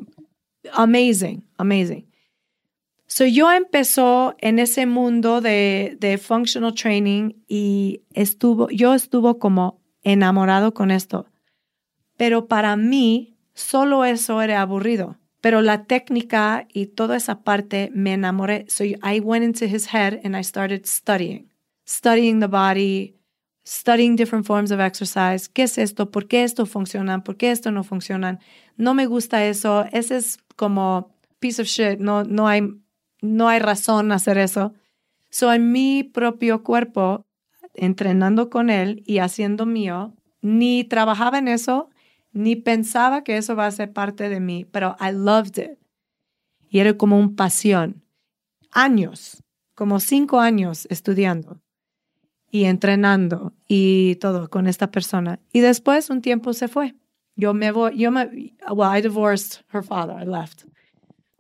amazing, 0.75 1.45
amazing. 1.59 2.07
So 3.09 3.27
yo 3.27 3.51
empezó 3.53 4.37
en 4.39 4.59
ese 4.59 4.87
mundo 4.87 5.41
de, 5.41 5.97
de 5.99 6.17
functional 6.19 6.73
training 6.73 7.35
y 7.47 8.01
estuvo, 8.15 8.71
yo 8.71 8.95
estuvo 8.95 9.39
como 9.39 9.81
enamorado 10.03 10.73
con 10.73 10.91
esto. 10.91 11.27
Pero 12.23 12.47
para 12.47 12.77
mí, 12.77 13.35
solo 13.53 14.05
eso 14.05 14.43
era 14.43 14.61
aburrido. 14.61 15.16
Pero 15.41 15.61
la 15.61 15.87
técnica 15.87 16.68
y 16.73 16.87
toda 16.87 17.16
esa 17.16 17.43
parte 17.43 17.91
me 17.93 18.12
enamoré. 18.12 18.64
So 18.68 18.85
I 18.85 19.18
went 19.18 19.45
into 19.45 19.64
his 19.64 19.93
head 19.93 20.20
and 20.23 20.37
I 20.37 20.45
started 20.45 20.87
studying. 20.87 21.51
Studying 21.85 22.39
the 22.39 22.47
body, 22.47 23.16
studying 23.64 24.14
different 24.14 24.47
forms 24.47 24.70
of 24.70 24.79
exercise. 24.79 25.49
¿Qué 25.53 25.64
es 25.64 25.79
esto? 25.79 26.12
¿Por 26.12 26.29
qué 26.29 26.45
esto 26.45 26.64
funciona? 26.64 27.25
¿Por 27.25 27.37
qué 27.37 27.51
esto 27.51 27.73
no 27.73 27.83
funciona? 27.83 28.39
No 28.77 28.95
me 28.95 29.07
gusta 29.07 29.45
eso. 29.45 29.85
Ese 29.91 30.18
es 30.18 30.39
como 30.55 31.11
piece 31.41 31.61
of 31.61 31.66
shit. 31.66 31.99
No, 31.99 32.23
no, 32.23 32.47
hay, 32.47 32.62
no 33.20 33.49
hay 33.49 33.59
razón 33.59 34.12
hacer 34.12 34.39
eso. 34.39 34.75
So 35.29 35.53
en 35.53 35.73
mi 35.73 36.05
propio 36.05 36.62
cuerpo, 36.62 37.27
entrenando 37.75 38.49
con 38.49 38.70
él 38.70 39.03
y 39.07 39.18
haciendo 39.18 39.66
mío, 39.66 40.14
ni 40.41 40.85
trabajaba 40.85 41.39
en 41.39 41.49
eso, 41.49 41.89
ni 42.33 42.57
pensaba 42.57 43.24
que 43.24 43.37
eso 43.37 43.55
va 43.57 43.66
a 43.66 43.70
ser 43.70 43.93
parte 43.93 44.28
de 44.28 44.41
mí, 44.41 44.64
pero 44.64 44.97
I 45.01 45.12
loved 45.12 45.59
it. 45.59 45.78
Y 46.68 46.80
era 46.80 46.97
como 46.97 47.18
un 47.18 47.37
pasión. 47.37 48.03
Años, 48.70 49.43
como 49.74 50.01
cinco 50.01 50.41
años 50.41 50.87
estudiando 50.91 51.61
y 52.51 52.64
entrenando 52.64 53.53
y 53.68 54.16
todo 54.16 54.49
con 54.49 54.66
esta 54.66 54.91
persona. 54.91 55.41
Y 55.53 55.61
después 55.61 56.11
un 56.11 56.22
tiempo 56.22 56.53
se 56.53 56.68
fue. 56.68 56.95
Yo 57.35 57.55
me 57.55 57.72
voy, 57.72 57.97
yo 57.97 58.11
me, 58.11 58.55
well, 58.70 58.97
I 58.97 59.03
divorced 59.03 59.62
her 59.72 59.83
father, 59.83 60.16
I 60.22 60.26
left. 60.26 60.64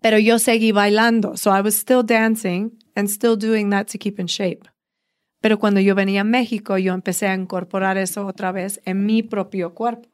Pero 0.00 0.18
yo 0.18 0.38
seguí 0.38 0.72
bailando, 0.72 1.36
so 1.36 1.56
I 1.56 1.60
was 1.60 1.74
still 1.74 2.02
dancing 2.02 2.78
and 2.94 3.08
still 3.08 3.36
doing 3.36 3.70
that 3.70 3.86
to 3.92 3.98
keep 3.98 4.18
in 4.18 4.26
shape. 4.26 4.68
Pero 5.40 5.58
cuando 5.58 5.80
yo 5.80 5.94
venía 5.94 6.22
a 6.22 6.24
México, 6.24 6.78
yo 6.78 6.94
empecé 6.94 7.26
a 7.26 7.34
incorporar 7.34 7.98
eso 7.98 8.26
otra 8.26 8.52
vez 8.52 8.80
en 8.84 9.04
mi 9.06 9.22
propio 9.22 9.74
cuerpo. 9.74 10.11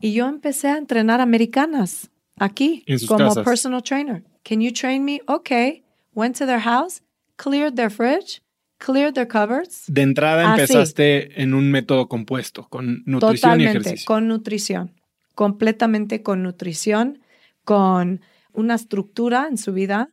Y 0.00 0.12
yo 0.12 0.28
empecé 0.28 0.68
a 0.68 0.76
entrenar 0.76 1.20
americanas 1.20 2.10
aquí 2.38 2.84
como 3.06 3.34
personal 3.42 3.82
trainer. 3.82 4.24
Can 4.44 4.60
you 4.60 4.72
train 4.72 5.04
me? 5.04 5.20
Okay. 5.26 5.82
Went 6.14 6.38
to 6.38 6.46
their 6.46 6.60
house, 6.60 7.02
cleared 7.36 7.74
their 7.74 7.90
fridge, 7.90 8.42
cleared 8.78 9.14
their 9.14 9.26
cupboards. 9.26 9.84
De 9.88 10.02
entrada 10.02 10.54
empezaste 10.54 11.42
en 11.42 11.54
un 11.54 11.70
método 11.70 12.08
compuesto, 12.08 12.68
con 12.68 13.02
nutrición 13.06 13.60
y 13.60 13.66
ejercicio. 13.66 14.06
con 14.06 14.28
nutrición. 14.28 14.94
Completamente 15.34 16.22
con 16.22 16.42
nutrición, 16.42 17.20
con 17.64 18.20
una 18.52 18.74
estructura 18.74 19.46
en 19.48 19.58
su 19.58 19.72
vida, 19.72 20.10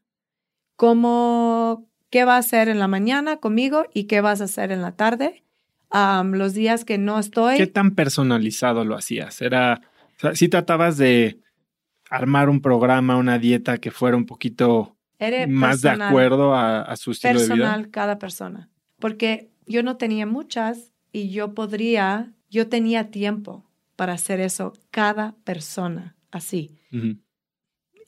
como 0.75 1.87
qué 2.11 2.25
va 2.25 2.35
a 2.35 2.39
hacer 2.39 2.69
en 2.69 2.77
la 2.77 2.87
mañana 2.87 3.37
conmigo 3.37 3.85
y 3.93 4.03
qué 4.03 4.21
vas 4.21 4.41
a 4.41 4.45
hacer 4.45 4.71
en 4.71 4.81
la 4.81 4.91
tarde 4.91 5.44
los 5.91 6.53
días 6.53 6.85
que 6.85 6.97
no 6.97 7.19
estoy. 7.19 7.57
¿Qué 7.57 7.67
tan 7.67 7.91
personalizado 7.91 8.85
lo 8.85 8.95
hacías? 8.95 9.41
Era, 9.41 9.81
o 10.17 10.19
sea, 10.19 10.35
si 10.35 10.49
tratabas 10.49 10.97
de 10.97 11.39
armar 12.09 12.49
un 12.49 12.61
programa, 12.61 13.17
una 13.17 13.39
dieta 13.39 13.77
que 13.77 13.91
fuera 13.91 14.17
un 14.17 14.25
poquito 14.25 14.95
más 15.47 15.81
de 15.81 15.89
acuerdo 15.89 16.53
a, 16.55 16.95
su 16.95 17.11
estilo 17.11 17.39
de 17.39 17.45
vida. 17.45 17.55
Personal 17.55 17.89
cada 17.89 18.19
persona, 18.19 18.69
porque 18.99 19.49
yo 19.65 19.83
no 19.83 19.97
tenía 19.97 20.25
muchas 20.25 20.91
y 21.11 21.29
yo 21.29 21.53
podría, 21.53 22.33
yo 22.49 22.67
tenía 22.67 23.09
tiempo 23.11 23.65
para 23.95 24.13
hacer 24.13 24.39
eso 24.39 24.73
cada 24.91 25.35
persona 25.43 26.15
así. 26.31 26.77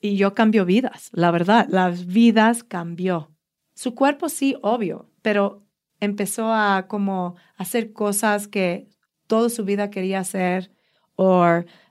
Y 0.00 0.16
yo 0.16 0.34
cambio 0.34 0.64
vidas, 0.64 1.10
la 1.12 1.30
verdad, 1.30 1.66
las 1.68 2.06
vidas 2.06 2.62
cambió. 2.62 3.30
Su 3.74 3.94
cuerpo 3.94 4.28
sí, 4.28 4.56
obvio, 4.62 5.10
pero 5.22 5.67
empezó 6.00 6.52
a 6.52 6.86
como 6.88 7.36
hacer 7.56 7.92
cosas 7.92 8.48
que 8.48 8.88
toda 9.26 9.50
su 9.50 9.64
vida 9.64 9.90
quería 9.90 10.20
hacer 10.20 10.70
o 11.16 11.44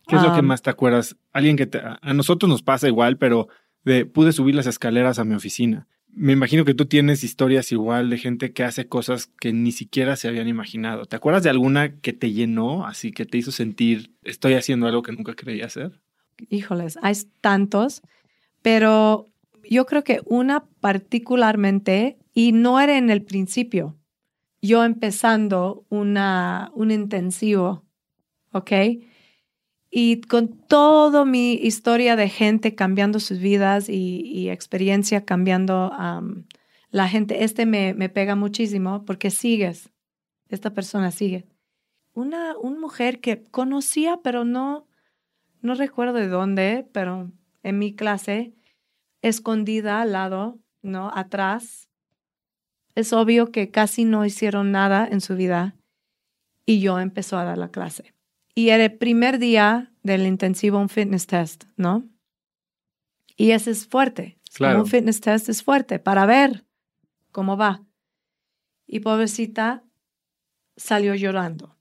¿Qué 0.08 0.16
es 0.16 0.22
lo 0.22 0.34
que 0.34 0.40
um, 0.40 0.46
más 0.46 0.62
te 0.62 0.70
acuerdas? 0.70 1.18
Alguien 1.34 1.58
que 1.58 1.70
a 1.74 2.14
nosotros 2.14 2.50
nos 2.50 2.64
pasa 2.64 2.88
igual, 2.88 3.18
pero 3.18 3.50
de 3.84 4.06
pude 4.06 4.32
subir 4.32 4.56
las 4.56 4.68
escaleras 4.68 5.20
a 5.20 5.26
mi 5.26 5.36
oficina. 5.36 5.88
Me 6.08 6.34
imagino 6.34 6.66
que 6.66 6.74
tú 6.74 6.86
tienes 6.86 7.24
historias 7.24 7.72
igual 7.72 8.10
de 8.10 8.18
gente 8.18 8.54
que 8.54 8.64
hace 8.64 8.88
cosas 8.88 9.28
que 9.40 9.54
ni 9.54 9.72
siquiera 9.72 10.16
se 10.16 10.28
habían 10.28 10.48
imaginado. 10.48 11.06
¿Te 11.06 11.16
acuerdas 11.16 11.44
de 11.44 11.50
alguna 11.50 12.00
que 12.00 12.14
te 12.14 12.32
llenó, 12.32 12.88
así 12.88 13.12
que 13.12 13.26
te 13.26 13.38
hizo 13.38 13.52
sentir 13.52 14.12
estoy 14.24 14.54
haciendo 14.54 14.88
algo 14.88 15.04
que 15.04 15.12
nunca 15.12 15.36
creía 15.36 15.66
hacer? 15.66 16.00
Híjoles, 16.50 16.98
hay 17.02 17.14
tantos, 17.42 18.02
pero 18.62 19.28
yo 19.70 19.86
creo 19.86 20.04
que 20.04 20.22
una 20.26 20.64
particularmente, 20.80 22.18
y 22.38 22.52
no 22.52 22.80
era 22.80 23.00
en 23.00 23.10
el 23.10 23.24
principio, 23.24 23.98
yo 24.62 24.84
empezando 24.84 25.88
una, 25.90 26.72
un 26.76 26.92
intensivo, 26.92 27.84
¿ok? 28.52 28.72
Y 29.90 30.22
con 30.22 30.50
toda 30.50 31.26
mi 31.26 31.54
historia 31.54 32.16
de 32.16 32.30
gente 32.30 32.76
cambiando 32.76 33.20
sus 33.20 33.40
vidas 33.40 33.90
y, 33.90 34.52
experiencia 34.52 35.26
cambiando 35.26 35.92
la 36.92 37.10
gente, 37.10 37.44
este 37.44 37.66
me, 37.66 37.96
me, 37.96 38.08
pega 38.08 38.36
muchísimo 38.36 39.04
porque 39.04 39.32
sigues, 39.32 39.90
esta 40.48 40.76
persona 40.76 41.10
sigue. 41.10 41.48
Una, 42.14 42.56
una 42.60 42.80
mujer 42.80 43.20
que 43.20 43.46
conocía, 43.46 44.20
pero 44.24 44.46
no, 44.46 44.86
no 45.62 45.74
recuerdo 45.74 46.14
de 46.14 46.28
dónde, 46.28 46.88
pero 46.92 47.32
en 47.64 47.80
mi 47.80 47.96
clase, 47.96 48.54
escondida 49.24 50.02
al 50.02 50.12
lado, 50.12 50.60
¿no? 50.84 51.10
Atrás, 51.16 51.87
es 52.98 53.14
obvio 53.14 53.52
que 53.52 53.70
casi 53.70 54.06
no 54.06 54.26
hicieron 54.26 54.72
nada 54.72 55.08
en 55.08 55.22
su 55.22 55.36
vida 55.36 55.76
y 56.66 56.80
yo 56.80 57.00
empezó 57.00 57.38
a 57.38 57.44
dar 57.44 57.60
la 57.60 57.70
clase. 57.70 58.16
Y 58.56 58.70
era 58.70 58.86
el 58.86 58.98
primer 58.98 59.38
día 59.38 59.94
del 60.02 60.26
intensivo 60.26 60.80
un 60.80 60.90
fitness 60.90 61.28
test, 61.28 61.66
¿no? 61.76 62.10
Y 63.36 63.52
ese 63.52 63.70
es 63.70 63.88
fuerte. 63.88 64.40
Claro. 64.52 64.80
Un 64.80 64.88
fitness 64.88 65.22
test 65.22 65.48
es 65.48 65.62
fuerte 65.62 66.00
para 66.00 66.26
ver 66.26 66.66
cómo 67.32 67.56
va. 67.56 67.84
Y 68.88 69.02
pobrecita 69.02 69.84
salió 70.76 71.14
llorando, 71.14 71.78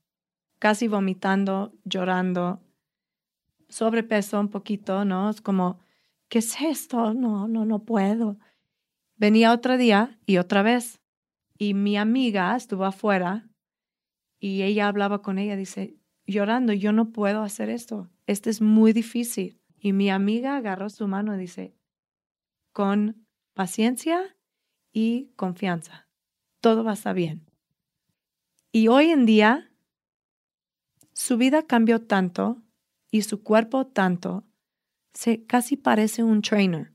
casi 0.58 0.86
vomitando, 0.86 1.72
llorando, 1.84 2.60
sobrepeso 3.70 4.38
un 4.38 4.50
poquito, 4.50 5.06
¿no? 5.06 5.30
Es 5.30 5.40
como, 5.40 5.80
¿qué 6.28 6.40
es 6.40 6.60
esto? 6.60 7.14
No, 7.14 7.48
no, 7.48 7.64
no 7.64 7.84
puedo. 7.84 8.36
Venía 9.16 9.54
otro 9.54 9.78
día 9.78 10.18
y 10.26 10.36
otra 10.36 10.60
vez. 10.60 11.00
Y 11.58 11.74
mi 11.74 11.96
amiga 11.96 12.54
estuvo 12.56 12.84
afuera 12.84 13.48
y 14.38 14.62
ella 14.62 14.88
hablaba 14.88 15.22
con 15.22 15.38
ella, 15.38 15.56
dice, 15.56 15.96
llorando, 16.26 16.72
yo 16.72 16.92
no 16.92 17.12
puedo 17.12 17.42
hacer 17.42 17.70
esto, 17.70 18.10
esto 18.26 18.50
es 18.50 18.60
muy 18.60 18.92
difícil. 18.92 19.60
Y 19.78 19.92
mi 19.92 20.10
amiga 20.10 20.56
agarró 20.56 20.90
su 20.90 21.06
mano 21.06 21.34
y 21.34 21.38
dice, 21.38 21.74
con 22.72 23.26
paciencia 23.54 24.36
y 24.92 25.32
confianza, 25.36 26.08
todo 26.60 26.84
va 26.84 26.92
a 26.92 26.94
estar 26.94 27.14
bien. 27.14 27.46
Y 28.72 28.88
hoy 28.88 29.10
en 29.10 29.24
día, 29.24 29.72
su 31.12 31.38
vida 31.38 31.62
cambió 31.62 32.02
tanto 32.02 32.62
y 33.10 33.22
su 33.22 33.42
cuerpo 33.42 33.86
tanto, 33.86 34.44
se 35.14 35.46
casi 35.46 35.76
parece 35.76 36.22
un 36.22 36.42
trainer. 36.42 36.92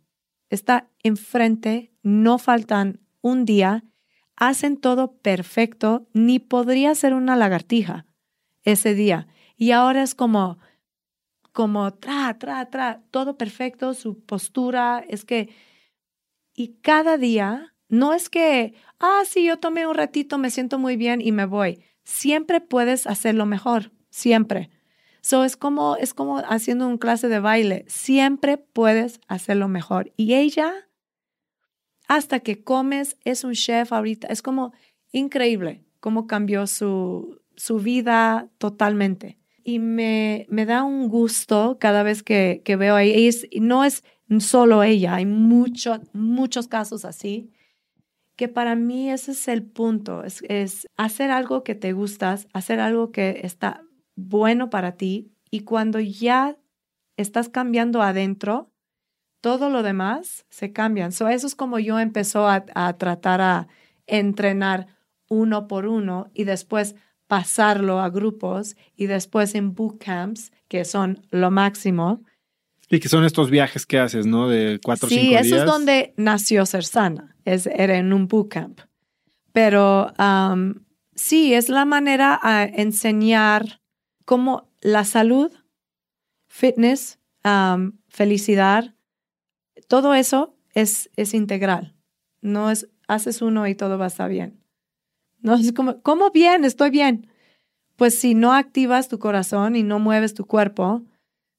Está 0.50 0.92
enfrente, 1.02 1.92
no 2.04 2.38
faltan 2.38 3.00
un 3.22 3.46
día 3.46 3.84
hacen 4.42 4.76
todo 4.76 5.14
perfecto, 5.18 6.08
ni 6.14 6.40
podría 6.40 6.96
ser 6.96 7.14
una 7.14 7.36
lagartija 7.36 8.08
ese 8.64 8.96
día. 8.96 9.28
Y 9.56 9.70
ahora 9.70 10.02
es 10.02 10.16
como, 10.16 10.58
como, 11.52 11.94
tra, 11.94 12.40
tra, 12.40 12.66
tra, 12.66 13.04
todo 13.12 13.38
perfecto, 13.38 13.94
su 13.94 14.20
postura, 14.20 15.06
es 15.08 15.26
que, 15.26 15.54
y 16.56 16.70
cada 16.82 17.20
día, 17.20 17.76
no 17.88 18.16
es 18.16 18.32
que, 18.32 18.74
ah, 19.00 19.22
sí, 19.28 19.46
yo 19.46 19.58
tomé 19.58 19.86
un 19.86 19.94
ratito, 19.94 20.40
me 20.40 20.50
siento 20.50 20.80
muy 20.80 20.98
bien 20.98 21.22
y 21.22 21.32
me 21.32 21.46
voy. 21.46 21.84
Siempre 22.04 22.62
puedes 22.62 23.06
hacerlo 23.06 23.46
mejor, 23.46 23.92
siempre. 24.10 24.72
So 25.22 25.44
es 25.44 25.56
como, 25.56 25.98
es 25.98 26.16
como 26.16 26.40
haciendo 26.40 26.88
un 26.88 26.98
clase 26.98 27.28
de 27.28 27.40
baile. 27.40 27.86
Siempre 27.88 28.58
puedes 28.58 29.22
hacerlo 29.28 29.68
mejor. 29.68 30.12
Y 30.18 30.34
ella, 30.34 30.74
hasta 32.12 32.42
que 32.42 32.62
comes, 32.62 33.16
es 33.24 33.46
un 33.46 33.54
chef 33.54 33.94
ahorita. 33.94 34.28
Es 34.28 34.42
como 34.42 34.74
increíble 35.14 35.86
cómo 36.02 36.28
cambió 36.28 36.68
su, 36.68 37.40
su 37.56 37.78
vida 37.78 38.50
totalmente. 38.58 39.38
Y 39.64 39.80
me, 39.80 40.46
me 40.50 40.66
da 40.66 40.84
un 40.84 41.08
gusto 41.08 41.78
cada 41.80 42.04
vez 42.04 42.22
que, 42.22 42.62
veo 42.78 42.96
ahí. 42.96 43.30
Y 43.50 43.62
no 43.62 43.86
es 43.86 44.04
solo 44.40 44.84
ella, 44.84 45.16
hay 45.16 45.26
muchos 45.26 46.02
muchos 46.14 46.68
casos 46.68 47.06
así 47.06 47.52
que 48.38 48.48
para 48.48 48.76
mí 48.76 49.10
ese 49.10 49.32
es 49.32 49.48
el 49.50 49.64
punto, 49.64 50.24
es, 50.24 50.42
es, 50.48 50.88
hacer 50.98 51.32
algo 51.32 51.64
que 51.64 51.76
te 51.76 51.92
gustas, 51.92 52.48
hacer 52.54 52.80
algo 52.80 53.12
que 53.12 53.42
está 53.44 53.84
bueno 54.16 54.70
para 54.70 54.98
ti 54.98 55.32
y 55.50 55.62
cuando 55.62 56.00
ya 56.00 56.58
estás 57.18 57.50
cambiando 57.50 58.02
adentro, 58.02 58.71
todo 59.42 59.70
lo 59.70 59.84
demás 59.84 60.46
se 60.50 60.72
cambian. 60.72 61.12
So, 61.12 61.28
eso 61.28 61.48
es 61.48 61.56
como 61.56 61.80
yo 61.80 62.00
empezó 62.00 62.48
a, 62.48 62.66
a 62.74 62.94
tratar 62.98 63.42
a 63.42 63.68
entrenar 64.08 64.88
uno 65.28 65.68
por 65.68 65.88
uno 65.88 66.30
y 66.34 66.44
después 66.44 66.96
pasarlo 67.28 68.02
a 68.02 68.10
grupos 68.10 68.76
y 68.98 69.06
después 69.06 69.56
en 69.56 69.74
bootcamps, 69.74 70.52
que 70.68 70.84
son 70.84 71.26
lo 71.32 71.50
máximo. 71.50 72.22
Y 72.90 73.00
que 73.00 73.08
son 73.08 73.24
estos 73.24 73.50
viajes 73.50 73.86
que 73.86 74.00
haces, 74.00 74.26
¿no? 74.26 74.50
De 74.50 74.82
cuatro 74.84 75.08
o 75.08 75.10
cinco 75.10 75.22
días. 75.22 75.48
Sí, 75.48 75.54
eso 75.54 75.64
es 75.64 75.66
donde 75.66 76.14
nació 76.18 76.66
Ser 76.66 76.84
Sana, 76.84 77.38
es, 77.46 77.68
era 77.68 77.98
en 77.98 78.12
un 78.12 78.28
bootcamp. 78.28 78.82
Pero 79.54 80.14
sí, 81.16 81.54
es 81.54 81.70
la 81.70 81.86
manera 81.86 82.38
a 82.44 82.66
enseñar 82.66 83.82
cómo 84.26 84.70
la 84.82 85.06
salud, 85.06 85.54
fitness, 86.50 87.18
felicidad, 88.10 88.94
todo 89.92 90.14
eso 90.14 90.56
es, 90.74 91.10
es 91.18 91.34
integral. 91.34 91.94
No 92.42 92.72
es, 92.72 92.88
haces 93.10 93.42
uno 93.42 93.68
y 93.68 93.76
todo 93.76 93.98
va 93.98 94.06
a 94.06 94.08
estar 94.08 94.30
bien. 94.30 94.64
No 95.42 95.56
es 95.56 95.74
como, 95.74 96.02
¿cómo 96.02 96.32
bien? 96.32 96.64
Estoy 96.64 96.92
bien. 96.92 97.28
Pues 97.98 98.18
si 98.18 98.34
no 98.34 98.54
activas 98.54 99.10
tu 99.10 99.20
corazón 99.20 99.76
y 99.76 99.84
no 99.84 100.00
mueves 100.00 100.34
tu 100.34 100.46
cuerpo, 100.46 101.02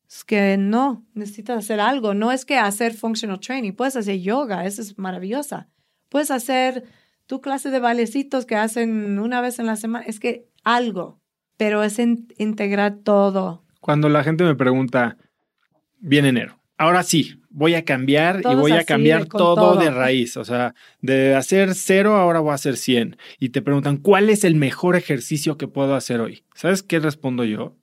es 0.09 0.25
que 0.25 0.57
no, 0.57 1.05
necesitas 1.13 1.59
hacer 1.59 1.79
algo. 1.79 2.15
No 2.15 2.33
es 2.33 2.47
que 2.47 2.57
hacer 2.57 2.95
functional 2.95 3.39
training, 3.39 3.73
puedes 3.73 3.97
hacer 3.97 4.19
yoga, 4.19 4.65
eso 4.65 4.81
es 4.81 4.97
maravillosa. 4.97 5.69
Puedes 6.09 6.31
hacer 6.31 6.85
tu 7.27 7.43
clase 7.43 7.69
de 7.69 7.81
valecitos 7.81 8.47
que 8.47 8.57
hacen 8.57 9.19
una 9.19 9.43
vez 9.43 9.59
en 9.59 9.67
la 9.67 9.77
semana, 9.77 10.07
es 10.07 10.21
que 10.21 10.49
algo, 10.65 11.21
pero 11.59 11.83
es 11.83 11.99
integrar 11.99 12.95
todo. 13.05 13.63
Cuando 13.83 14.09
la 14.09 14.25
gente 14.25 14.43
me 14.43 14.55
pregunta, 14.55 15.19
viene 15.99 16.31
enero, 16.31 16.62
ahora 16.83 17.03
sí, 17.05 17.41
voy 17.49 17.75
a 17.75 17.85
cambiar 17.85 18.41
y 18.41 18.55
voy 18.55 18.73
a 18.73 18.85
cambiar 18.85 19.27
todo, 19.27 19.77
de 19.77 19.91
raíz. 19.91 20.37
O 20.37 20.45
sea, 20.45 20.75
de 21.01 21.35
hacer 21.35 21.75
cero, 21.75 22.17
ahora 22.17 22.41
voy 22.41 22.51
a 22.51 22.55
hacer 22.55 22.77
100. 22.77 23.17
Y 23.39 23.51
te 23.51 23.63
preguntan, 23.63 23.99
¿cuál 23.99 24.31
es 24.31 24.45
el 24.45 24.57
mejor 24.57 24.97
ejercicio 24.97 25.57
que 25.57 25.69
puedo 25.69 25.95
hacer 25.95 26.21
hoy? 26.21 26.43
¿Sabes 26.55 26.83
qué 26.83 26.99
respondo 26.99 27.45
yo? 27.45 27.77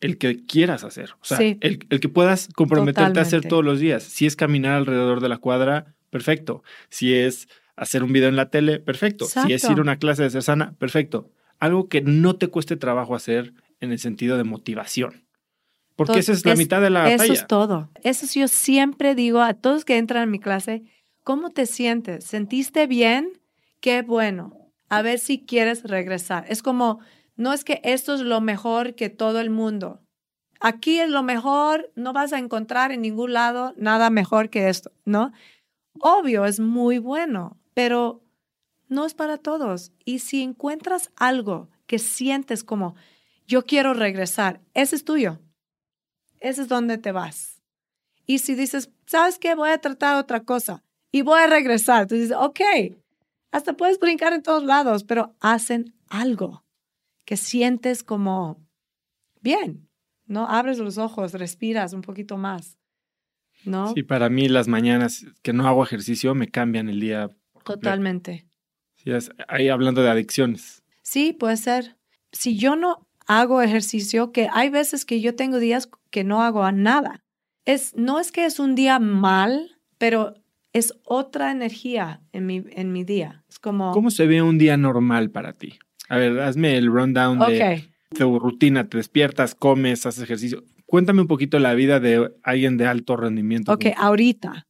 El 0.00 0.18
que 0.18 0.44
quieras 0.44 0.82
hacer. 0.82 1.10
O 1.20 1.24
sea, 1.24 1.38
el, 1.38 1.78
que 1.78 2.08
puedas 2.08 2.48
comprometerte 2.54 3.20
a 3.20 3.22
hacer 3.22 3.46
todos 3.46 3.64
los 3.64 3.78
días. 3.78 4.02
Si 4.02 4.26
es 4.26 4.34
caminar 4.34 4.74
alrededor 4.74 5.20
de 5.20 5.28
la 5.28 5.36
cuadra, 5.36 5.94
perfecto. 6.10 6.64
Si 6.88 7.14
es 7.14 7.48
hacer 7.76 8.02
un 8.02 8.12
video 8.12 8.28
en 8.28 8.36
la 8.36 8.50
tele, 8.50 8.80
perfecto. 8.80 9.26
Si 9.26 9.52
es 9.52 9.62
ir 9.64 9.78
a 9.78 9.82
una 9.82 9.98
clase 9.98 10.24
de 10.24 10.30
ser 10.30 10.42
sana, 10.42 10.74
perfecto. 10.78 11.30
Algo 11.60 11.88
que 11.88 12.00
no 12.00 12.34
te 12.34 12.48
cueste 12.48 12.76
trabajo 12.76 13.14
hacer 13.14 13.54
en 13.80 13.92
el 13.92 14.00
sentido 14.00 14.36
de 14.36 14.42
motivación. 14.42 15.22
Porque 15.96 16.20
esa 16.20 16.32
es 16.32 16.44
la 16.46 16.54
mitad 16.54 16.80
de 16.80 16.90
la 16.90 17.12
Eso 17.12 17.32
es 17.32 17.46
todo. 17.46 17.90
Eso 18.02 18.26
yo 18.38 18.48
siempre 18.48 19.14
digo 19.14 19.40
a 19.40 19.54
todos 19.54 19.84
que 19.84 19.98
entran 19.98 20.24
en 20.24 20.30
mi 20.30 20.38
clase, 20.38 20.82
¿cómo 21.22 21.50
te 21.50 21.66
sientes? 21.66 22.24
¿Sentiste 22.24 22.86
bien? 22.86 23.40
Qué 23.80 24.02
bueno. 24.02 24.70
A 24.88 25.02
ver 25.02 25.18
si 25.18 25.40
quieres 25.40 25.84
regresar. 25.84 26.44
Es 26.48 26.62
como, 26.62 27.00
no 27.36 27.52
es 27.52 27.64
que 27.64 27.80
esto 27.84 28.14
es 28.14 28.20
lo 28.20 28.40
mejor 28.40 28.94
que 28.94 29.10
todo 29.10 29.40
el 29.40 29.50
mundo. 29.50 30.00
Aquí 30.60 30.98
es 31.00 31.08
lo 31.08 31.22
mejor, 31.22 31.90
no 31.96 32.12
vas 32.12 32.32
a 32.32 32.38
encontrar 32.38 32.92
en 32.92 33.02
ningún 33.02 33.32
lado 33.32 33.74
nada 33.76 34.10
mejor 34.10 34.48
que 34.48 34.68
esto, 34.68 34.92
¿no? 35.04 35.32
Obvio, 36.00 36.44
es 36.44 36.60
muy 36.60 36.98
bueno, 36.98 37.58
pero 37.74 38.22
no 38.88 39.04
es 39.04 39.14
para 39.14 39.38
todos. 39.38 39.92
Y 40.04 40.20
si 40.20 40.42
encuentras 40.42 41.10
algo 41.16 41.68
que 41.86 41.98
sientes 41.98 42.62
como, 42.62 42.94
yo 43.46 43.66
quiero 43.66 43.92
regresar, 43.92 44.60
ese 44.72 44.96
es 44.96 45.04
tuyo 45.04 45.40
ese 46.42 46.62
es 46.62 46.68
donde 46.68 46.98
te 46.98 47.12
vas. 47.12 47.62
Y 48.26 48.38
si 48.38 48.54
dices, 48.54 48.90
¿sabes 49.06 49.38
qué? 49.38 49.54
Voy 49.54 49.70
a 49.70 49.78
tratar 49.78 50.16
otra 50.16 50.44
cosa 50.44 50.82
y 51.10 51.22
voy 51.22 51.40
a 51.40 51.46
regresar. 51.46 52.06
Tú 52.06 52.14
dices, 52.14 52.36
ok, 52.38 52.60
hasta 53.50 53.74
puedes 53.74 53.98
brincar 53.98 54.32
en 54.32 54.42
todos 54.42 54.64
lados, 54.64 55.04
pero 55.04 55.34
hacen 55.40 55.94
algo 56.08 56.64
que 57.24 57.36
sientes 57.36 58.02
como 58.02 58.60
bien, 59.40 59.88
¿no? 60.26 60.48
Abres 60.48 60.78
los 60.78 60.98
ojos, 60.98 61.32
respiras 61.34 61.92
un 61.92 62.02
poquito 62.02 62.36
más, 62.36 62.78
¿no? 63.64 63.92
Sí, 63.92 64.02
para 64.02 64.28
mí 64.28 64.48
las 64.48 64.68
mañanas 64.68 65.24
que 65.42 65.52
no 65.52 65.66
hago 65.66 65.84
ejercicio 65.84 66.34
me 66.34 66.48
cambian 66.48 66.88
el 66.88 67.00
día. 67.00 67.30
Totalmente. 67.64 68.46
Sí, 68.96 69.10
ahí 69.48 69.68
hablando 69.68 70.02
de 70.02 70.10
adicciones. 70.10 70.82
Sí, 71.02 71.32
puede 71.32 71.56
ser. 71.56 71.96
Si 72.32 72.56
yo 72.56 72.76
no 72.76 73.06
hago 73.26 73.62
ejercicio, 73.62 74.32
que 74.32 74.48
hay 74.52 74.70
veces 74.70 75.04
que 75.04 75.20
yo 75.20 75.34
tengo 75.34 75.58
días 75.58 75.88
que 76.12 76.22
no 76.22 76.42
hago 76.44 76.70
nada. 76.70 77.24
Es, 77.64 77.96
no 77.96 78.20
es 78.20 78.30
que 78.30 78.44
es 78.44 78.60
un 78.60 78.76
día 78.76 79.00
mal, 79.00 79.80
pero 79.98 80.34
es 80.72 80.94
otra 81.04 81.50
energía 81.50 82.20
en 82.32 82.46
mi, 82.46 82.64
en 82.70 82.92
mi 82.92 83.02
día. 83.02 83.44
Es 83.48 83.58
como... 83.58 83.90
¿Cómo 83.92 84.12
se 84.12 84.26
ve 84.26 84.42
un 84.42 84.58
día 84.58 84.76
normal 84.76 85.30
para 85.30 85.54
ti? 85.54 85.78
A 86.08 86.18
ver, 86.18 86.38
hazme 86.40 86.76
el 86.76 86.86
rundown 86.86 87.38
de 87.40 87.88
tu 88.16 88.38
rutina. 88.38 88.88
Te 88.88 88.98
despiertas, 88.98 89.54
comes, 89.54 90.06
haces 90.06 90.22
ejercicio. 90.22 90.62
Cuéntame 90.86 91.22
un 91.22 91.26
poquito 91.26 91.58
la 91.58 91.74
vida 91.74 91.98
de 92.00 92.32
alguien 92.42 92.76
de 92.76 92.86
alto 92.86 93.16
rendimiento. 93.16 93.72
Ok, 93.72 93.86
ahorita. 93.96 94.66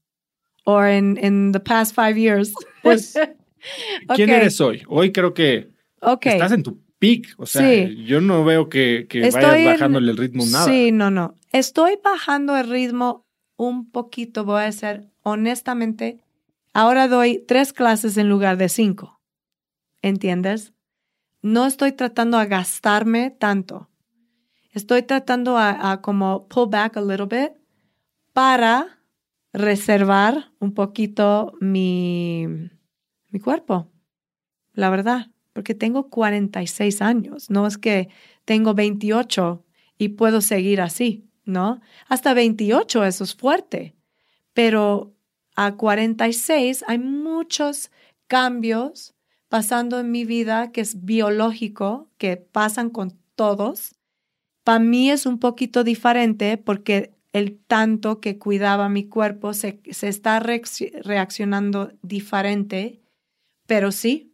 O 0.65 0.83
en 0.85 1.19
in 1.21 1.51
the 1.53 1.61
past 1.61 1.95
five 1.95 2.15
years. 2.15 2.55
Pues, 2.83 3.19
¿quién 4.15 4.31
eres 4.31 4.61
hoy? 4.61 4.83
Hoy 4.87 5.11
creo 5.11 5.35
que 5.35 5.73
estás 6.23 6.53
en 6.53 6.63
tu 6.63 6.81
o 7.37 7.47
sea, 7.47 7.89
yo 7.89 8.21
no 8.21 8.45
veo 8.45 8.69
que, 8.69 9.07
que 9.09 9.31
vayas 9.31 9.65
bajándole 9.65 10.11
el 10.13 10.17
ritmo 10.17 10.45
nada. 10.47 10.67
Sí, 10.67 10.93
no, 10.93 11.11
no. 11.11 11.35
Estoy 11.53 11.99
bajando 12.03 12.57
el 12.57 12.69
ritmo 12.69 13.27
un 13.57 13.91
poquito, 13.91 14.45
voy 14.45 14.63
a 14.63 14.73
ser 14.73 15.11
honestamente. 15.23 16.23
Ahora 16.73 17.09
doy 17.09 17.45
tres 17.47 17.73
clases 17.73 18.17
en 18.17 18.29
lugar 18.29 18.57
de 18.57 18.69
cinco. 18.69 19.21
¿Entiendes? 20.01 20.73
No 21.43 21.67
estoy 21.67 21.93
tratando 21.93 22.39
a 22.39 22.47
gastarme 22.47 23.31
tanto. 23.31 23.89
Estoy 24.71 25.03
tratando 25.03 25.59
a, 25.59 26.01
como 26.03 26.47
pull 26.49 26.69
back 26.71 26.97
a 26.97 27.03
little 27.03 27.27
bit 27.27 27.53
para 28.33 29.01
reservar 29.53 30.53
un 30.61 30.73
poquito 30.73 31.53
mi, 31.61 32.47
mi 33.29 33.41
cuerpo. 33.41 33.93
La 34.73 34.89
verdad 34.89 35.32
porque 35.53 35.75
tengo 35.75 36.09
46 36.09 37.03
años, 37.03 37.51
no 37.51 37.67
es 37.67 37.79
que 37.79 38.09
tengo 38.45 38.75
28 38.75 39.65
y 39.99 40.11
puedo 40.11 40.41
seguir 40.41 40.81
así, 40.81 41.29
¿no? 41.45 41.81
Hasta 42.09 42.35
28 42.35 43.05
eso 43.05 43.25
es 43.25 43.35
fuerte, 43.35 43.95
pero 44.53 45.15
a 45.55 45.77
46 45.77 46.85
hay 46.87 46.99
muchos 46.99 47.91
cambios 48.27 49.15
pasando 49.49 50.01
en 50.01 50.11
mi 50.11 50.25
vida 50.25 50.73
que 50.73 50.81
es 50.81 51.05
biológico, 51.05 52.11
que 52.17 52.39
pasan 52.39 52.89
con 52.89 53.19
todos. 53.35 53.95
Para 54.65 54.79
mí 54.79 55.11
es 55.11 55.27
un 55.27 55.39
poquito 55.39 55.85
diferente 55.85 56.57
porque 56.57 57.15
el 57.33 57.59
tanto 57.59 58.21
que 58.21 58.39
cuidaba 58.39 58.89
mi 58.89 59.09
cuerpo 59.09 59.53
se, 59.53 59.83
se 59.91 60.09
está 60.09 60.41
reaccionando 60.41 61.93
diferente, 62.03 63.03
pero 63.67 63.93
sí, 63.93 64.32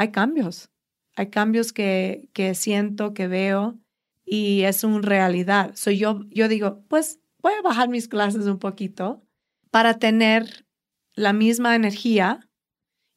hay 0.00 0.12
cambios. 0.12 0.70
Hay 1.14 1.28
cambios 1.28 1.74
que, 1.74 2.30
que 2.32 2.54
siento, 2.54 3.12
que 3.12 3.28
veo 3.28 3.78
y 4.24 4.62
es 4.62 4.82
una 4.82 5.06
realidad. 5.06 5.72
So 5.74 5.90
yo, 5.90 6.22
yo 6.30 6.48
digo, 6.48 6.82
pues 6.88 7.20
voy 7.42 7.52
a 7.52 7.60
bajar 7.60 7.90
mis 7.90 8.08
clases 8.08 8.46
un 8.46 8.58
poquito 8.58 9.22
para 9.70 9.98
tener 9.98 10.64
la 11.12 11.34
misma 11.34 11.76
energía 11.76 12.48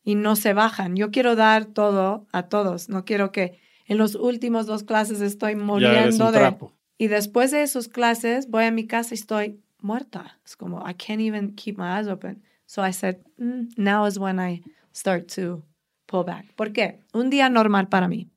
y 0.03 0.15
no 0.15 0.35
se 0.35 0.51
bajan. 0.53 0.97
Yo 0.97 1.09
quiero 1.09 1.37
dar 1.37 1.67
todo 1.67 2.27
a 2.33 2.49
todos. 2.49 2.89
No 2.89 3.05
quiero 3.05 3.31
que 3.31 3.57
en 3.85 3.97
los 3.97 4.15
últimos 4.15 4.65
dos 4.65 4.83
clases 4.83 5.21
estoy 5.21 5.55
muriendo 5.55 6.33
de... 6.33 6.57
Y 6.97 7.07
después 7.07 7.51
de 7.51 7.63
esas 7.63 7.87
clases 7.87 8.49
voy 8.49 8.65
a 8.65 8.71
mi 8.71 8.87
casa 8.87 9.13
y 9.13 9.19
estoy 9.19 9.63
muerta. 9.79 10.37
Es 10.45 10.57
como, 10.57 10.79
I 10.79 10.93
can't 10.95 11.21
even 11.21 11.55
keep 11.55 11.77
my 11.77 11.97
eyes 11.97 12.09
open. 12.09 12.43
So 12.65 12.85
I 12.85 12.91
said, 12.91 13.23
mm, 13.37 13.69
now 13.77 14.05
is 14.05 14.19
when 14.19 14.37
I 14.37 14.61
start 14.91 15.33
to 15.35 15.63
pullback. 16.05 16.53
¿Por 16.53 16.73
qué? 16.73 16.99
Un 17.13 17.29
día 17.29 17.49
normal 17.49 17.87
para 17.87 18.07
mí. 18.07 18.29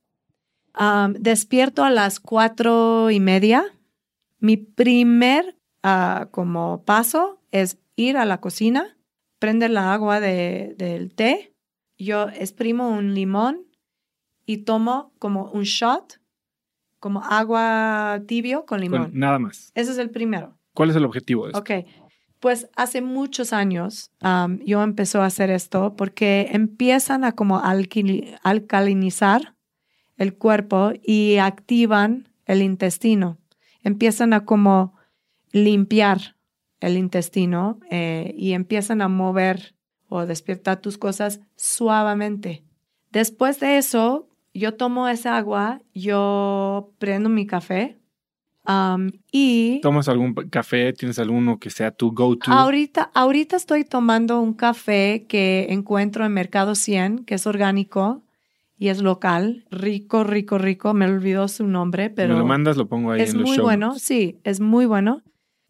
despierto 1.19 1.83
a 1.83 1.89
las 1.89 2.19
cuatro 2.19 3.09
y 3.09 3.19
media 3.19 3.65
Mi 4.39 4.57
primer 4.57 5.57
ah, 5.83 6.27
como 6.31 6.83
paso 6.85 7.41
es 7.51 7.79
ir 7.95 8.17
a 8.17 8.25
la 8.25 8.39
cocina, 8.39 8.97
prender 9.39 9.71
la 9.71 9.93
agua 9.93 10.19
del 10.19 11.13
té, 11.15 11.53
yo 11.97 12.29
exprimo 12.29 12.89
un 12.89 13.15
limón 13.15 13.65
y 14.45 14.57
tomo 14.57 15.11
como 15.19 15.51
un 15.51 15.63
shot, 15.63 16.21
como 16.99 17.23
agua 17.23 18.21
tibio 18.27 18.65
con 18.65 18.79
limón. 18.81 19.11
nada 19.13 19.39
más. 19.39 19.71
Ese 19.73 19.91
es 19.91 19.97
el 19.97 20.09
primero. 20.11 20.57
¿Cuál 20.73 20.91
es 20.91 20.95
el 20.95 21.05
objetivo 21.05 21.45
de 21.45 21.51
esto? 21.51 21.59
Ok. 21.59 21.87
Pues 22.39 22.69
hace 22.75 23.01
muchos 23.01 23.51
años 23.51 24.11
yo 24.65 24.83
empecé 24.83 25.17
a 25.17 25.25
hacer 25.25 25.49
esto 25.49 25.95
porque 25.95 26.49
empiezan 26.51 27.23
a 27.23 27.31
como 27.31 27.61
alcalinizar 28.43 29.55
el 30.17 30.35
cuerpo 30.35 30.91
y 31.03 31.37
activan 31.37 32.29
el 32.45 32.61
intestino. 32.61 33.37
Empiezan 33.83 34.33
a 34.33 34.45
como 34.45 34.95
limpiar 35.51 36.35
el 36.79 36.97
intestino 36.97 37.79
eh, 37.89 38.33
y 38.37 38.53
empiezan 38.53 39.01
a 39.01 39.07
mover 39.07 39.75
o 40.09 40.25
despertar 40.25 40.81
tus 40.81 40.97
cosas 40.97 41.41
suavemente. 41.55 42.63
Después 43.11 43.59
de 43.59 43.77
eso, 43.77 44.29
yo 44.53 44.75
tomo 44.75 45.07
esa 45.07 45.37
agua, 45.37 45.81
yo 45.93 46.93
prendo 46.99 47.29
mi 47.29 47.45
café 47.45 47.96
y... 49.31 49.79
¿Tomas 49.81 50.09
algún 50.09 50.33
café? 50.33 50.91
¿Tienes 50.93 51.19
alguno 51.19 51.57
que 51.59 51.69
sea 51.69 51.91
tu 51.91 52.11
go-to? 52.11 52.51
Ahorita, 52.51 53.11
ahorita 53.13 53.55
estoy 53.55 53.85
tomando 53.85 54.41
un 54.41 54.53
café 54.53 55.25
que 55.27 55.67
encuentro 55.69 56.25
en 56.25 56.33
Mercado 56.33 56.75
100, 56.75 57.25
que 57.25 57.35
es 57.35 57.47
orgánico 57.47 58.23
y 58.77 58.89
es 58.89 59.01
local. 59.01 59.65
Rico, 59.71 60.23
rico, 60.23 60.57
rico. 60.57 60.93
Me 60.93 61.05
olvidó 61.05 61.47
su 61.47 61.65
nombre, 61.65 62.09
pero... 62.09 62.33
Me 62.33 62.39
lo 62.39 62.45
mandas, 62.45 62.75
lo 62.75 62.87
pongo 62.87 63.11
ahí 63.11 63.21
en 63.21 63.25
los 63.27 63.35
Es 63.35 63.41
muy 63.41 63.57
bueno, 63.59 63.97
sí, 63.97 64.39
es 64.43 64.59
muy 64.59 64.85
bueno. 64.85 65.23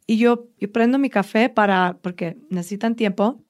Y 0.07 0.17
yo, 0.17 0.47
yo 0.59 0.71
prendo 0.71 0.97
mi 0.97 1.09
café 1.09 1.49
para, 1.49 1.99
porque 2.01 2.37
necesitan 2.49 2.95
tiempo, 2.95 3.43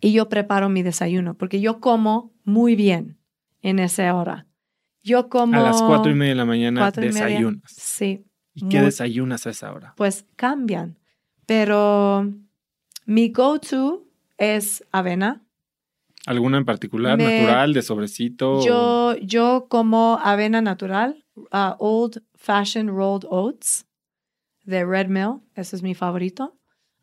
y 0.00 0.12
yo 0.12 0.28
preparo 0.28 0.68
mi 0.68 0.82
desayuno, 0.82 1.34
porque 1.34 1.60
yo 1.60 1.80
como 1.80 2.32
muy 2.44 2.76
bien 2.76 3.18
en 3.62 3.78
esa 3.78 4.14
hora. 4.14 4.46
Yo 5.02 5.28
como... 5.28 5.58
A 5.58 5.62
las 5.62 5.82
cuatro 5.82 6.10
y 6.10 6.14
media 6.14 6.30
de 6.30 6.36
la 6.36 6.44
mañana 6.44 6.90
desayunas. 6.90 7.62
sí. 7.66 8.24
¿Y 8.56 8.68
qué 8.70 8.80
desayunas 8.80 9.46
a 9.46 9.50
esa 9.50 9.70
hora? 9.70 9.92
Pues 9.96 10.24
cambian, 10.34 10.98
pero 11.44 12.32
mi 13.04 13.28
go-to 13.28 14.08
es 14.38 14.82
avena. 14.92 15.42
¿Alguna 16.24 16.56
en 16.56 16.64
particular, 16.64 17.18
natural, 17.18 17.74
de 17.74 17.82
sobrecito? 17.82 18.64
Yo, 18.64 19.14
yo 19.18 19.66
como 19.68 20.18
avena 20.22 20.62
natural, 20.62 21.22
uh, 21.36 21.76
Old 21.78 22.22
Fashioned 22.34 22.90
Rolled 22.90 23.26
Oats 23.30 23.86
de 24.64 24.86
Red 24.86 25.08
Mill, 25.08 25.42
ese 25.54 25.76
es 25.76 25.82
mi 25.82 25.94
favorito. 25.94 26.56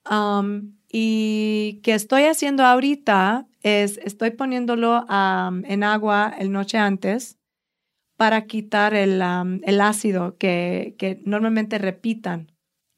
Um, 0.09 0.77
y 0.91 1.81
que 1.83 1.93
estoy 1.93 2.23
haciendo 2.23 2.65
ahorita 2.65 3.47
es, 3.61 3.99
estoy 3.99 4.31
poniéndolo 4.31 5.05
um, 5.05 5.63
en 5.65 5.83
agua 5.83 6.33
el 6.37 6.51
noche 6.51 6.79
antes 6.79 7.37
para 8.17 8.45
quitar 8.45 8.93
el, 8.93 9.21
el 9.63 9.81
ácido 9.81 10.37
que, 10.37 10.95
que, 10.97 11.21
normalmente 11.25 11.77
repitan. 11.77 12.51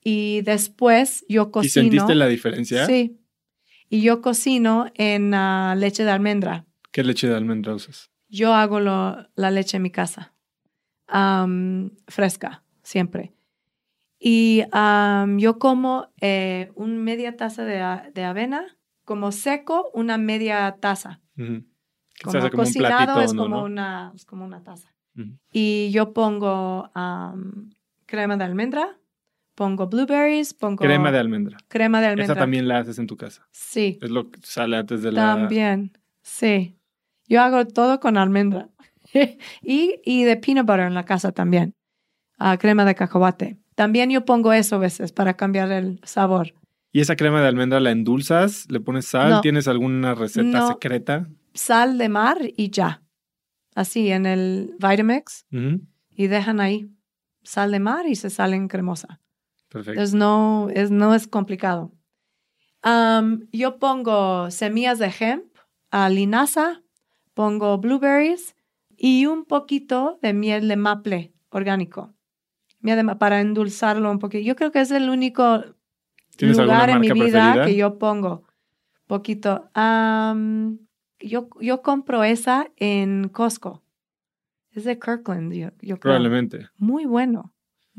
Y 0.04 0.42
después 0.42 1.26
yo 1.28 1.52
cocino. 1.52 1.88
¿Y 1.88 1.90
sentiste 1.90 2.16
la 2.16 2.28
diferencia? 2.28 2.86
Sí. 2.86 3.18
Y 3.90 4.02
yo 4.02 4.22
cocino 4.22 4.92
en 4.96 5.34
ah, 5.34 5.76
leche 5.76 6.04
de 6.04 6.12
almendra. 6.12 6.66
¿Qué 6.92 7.04
leche 7.04 7.28
de 7.28 7.36
almendra 7.36 7.74
usas? 7.74 8.12
Yo 8.30 8.54
hago 8.54 8.80
lo, 8.80 9.28
la 9.36 9.52
leche 9.52 9.78
en 9.78 9.84
mi 9.84 9.92
casa. 9.92 10.34
fresca, 12.08 12.64
siempre. 12.84 13.34
Y 14.20 14.64
yo 15.38 15.60
como 15.60 16.14
eh, 16.20 16.72
una 16.76 16.96
media 16.96 17.38
taza 17.38 17.64
de, 17.64 18.12
de, 18.14 18.24
avena, 18.24 18.78
como 19.04 19.32
seco, 19.32 19.92
una 19.94 20.18
media 20.18 20.78
taza. 20.80 21.22
Como, 22.24 22.50
cocinado 22.50 23.22
es, 23.22 23.34
como 23.34 23.64
una, 23.64 24.12
es 24.16 24.26
como 24.26 24.46
una 24.46 24.64
taza. 24.64 24.95
Y 25.52 25.92
yo 25.92 26.14
pongo 26.14 26.92
crema 28.06 28.38
de 28.38 28.44
almendra, 28.44 28.98
pongo 29.56 29.88
blueberries, 29.88 30.54
pongo... 30.54 30.84
Crema 30.84 31.12
de 31.12 31.20
almendra. 31.20 31.58
Crema 31.68 32.02
de 32.02 32.08
almendra. 32.08 32.34
Esa 32.34 32.40
también 32.40 32.68
la 32.68 32.80
haces 32.80 33.00
en 33.00 33.08
tu 33.08 33.18
casa. 33.18 33.48
Sí. 33.52 33.98
Es 34.02 34.10
lo 34.10 34.30
que 34.30 34.40
sale 34.44 34.78
antes 34.78 35.02
de 35.02 35.12
la... 35.12 35.36
También, 35.36 35.98
sí. 36.22 36.78
Yo 37.28 37.42
hago 37.42 37.66
todo 37.66 38.00
con 38.00 38.18
almendra. 38.18 38.70
y, 39.62 40.02
y 40.04 40.24
de 40.24 40.38
peanut 40.38 40.66
butter 40.66 40.82
en 40.82 40.94
la 40.94 41.06
casa 41.06 41.32
también. 41.32 41.74
Uh, 42.40 42.58
crema 42.58 42.86
de 42.86 42.96
cacahuate. 42.96 43.58
También 43.76 44.10
yo 44.10 44.26
pongo 44.26 44.54
eso 44.54 44.76
a 44.76 44.80
veces 44.80 45.12
para 45.12 45.36
cambiar 45.36 45.72
el 45.72 46.00
sabor. 46.04 46.54
¿Y 46.92 47.02
esa 47.02 47.16
crema 47.16 47.42
de 47.42 47.48
almendra 47.48 47.80
la 47.80 47.92
endulzas? 47.92 48.70
¿Le 48.70 48.80
pones 48.80 49.06
sal? 49.06 49.42
¿Tienes 49.42 49.68
alguna 49.68 50.16
receta 50.16 50.68
secreta? 50.68 51.28
Sal 51.54 51.98
de 51.98 52.10
mar 52.10 52.38
y 52.56 52.70
ya 52.70 53.05
así 53.76 54.10
en 54.12 54.26
el 54.26 54.76
Vitamix 54.80 55.46
y 56.16 56.28
dejan 56.28 56.60
ahí 56.60 56.90
sal 57.44 57.72
de 57.72 57.80
mar 57.80 58.08
y 58.08 58.16
se 58.16 58.32
salen 58.32 58.68
cremosa. 58.68 59.22
Perfecto. 59.70 59.92
Entonces 59.92 60.16
no 60.16 60.70
es, 60.74 60.90
no 60.90 61.14
es 61.14 61.28
complicado. 61.28 61.92
yo 63.52 63.78
pongo 63.78 64.50
semillas 64.50 64.98
de 64.98 65.14
hemp, 65.20 65.46
linaza, 66.10 66.82
pongo 67.34 67.78
blueberries 67.78 68.56
y 68.98 69.28
un 69.28 69.46
poquito 69.46 70.18
de 70.22 70.34
miel 70.34 70.68
de 70.68 70.78
maple 70.78 71.34
orgánico. 71.50 72.16
Miel 72.80 73.06
de, 73.06 73.16
para 73.16 73.42
endulzarlo 73.42 74.10
un 74.10 74.20
poquito. 74.20 74.44
Yo 74.44 74.56
creo 74.56 74.72
que 74.72 74.82
es 74.82 74.92
el 74.92 75.10
único 75.10 75.64
lugar 76.40 76.90
en 76.90 77.02
mi 77.02 77.12
vida 77.12 77.66
que 77.66 77.76
yo 77.76 77.98
pongo 77.98 78.44
poquito 79.08 79.70
yo, 81.28 81.50
yo 81.60 81.82
compro 81.82 82.24
esa 82.24 82.68
en 82.78 83.30
Costco. 83.30 83.84
Es 84.72 84.84
de 84.84 85.00
Kirkland, 85.00 85.54
yo, 85.54 85.70
creo. 85.80 86.00
Probablemente. 86.00 86.68
Muy 86.78 87.06
bueno. 87.06 87.54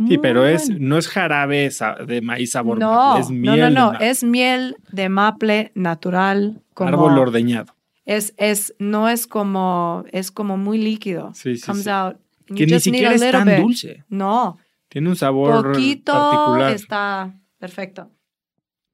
sí, 0.08 0.18
pero 0.18 0.46
es, 0.46 0.68
no 0.68 0.98
es 0.98 1.08
jarabe 1.08 1.70
de 2.06 2.20
maíz 2.20 2.50
sabor. 2.50 2.78
No, 2.78 3.16
es 3.16 3.30
miel 3.30 3.60
no, 3.60 3.70
no, 3.70 3.92
no. 3.92 3.98
Es 3.98 4.22
miel 4.22 4.76
de 4.92 5.08
maple 5.08 5.72
natural. 5.74 6.62
Como, 6.74 6.90
Árbol 6.90 7.18
ordeñado. 7.18 7.74
Es, 8.04 8.34
es, 8.36 8.74
no 8.78 9.08
es 9.08 9.26
como, 9.26 10.04
es 10.12 10.30
como 10.30 10.58
muy 10.58 10.78
líquido. 10.78 11.32
Sí, 11.34 11.56
sí. 11.56 11.66
Comes 11.66 11.88
out. 11.88 12.18
Que 12.46 12.66
ni 12.66 12.78
siquiera 12.78 13.14
es 13.14 13.30
tan 13.30 13.62
dulce. 13.62 14.04
No. 14.08 14.58
Tiene 14.88 15.08
un 15.08 15.16
sabor 15.16 15.72
Poquito 15.72 16.12
particular. 16.12 16.72
está 16.72 17.34
perfecto. 17.58 18.10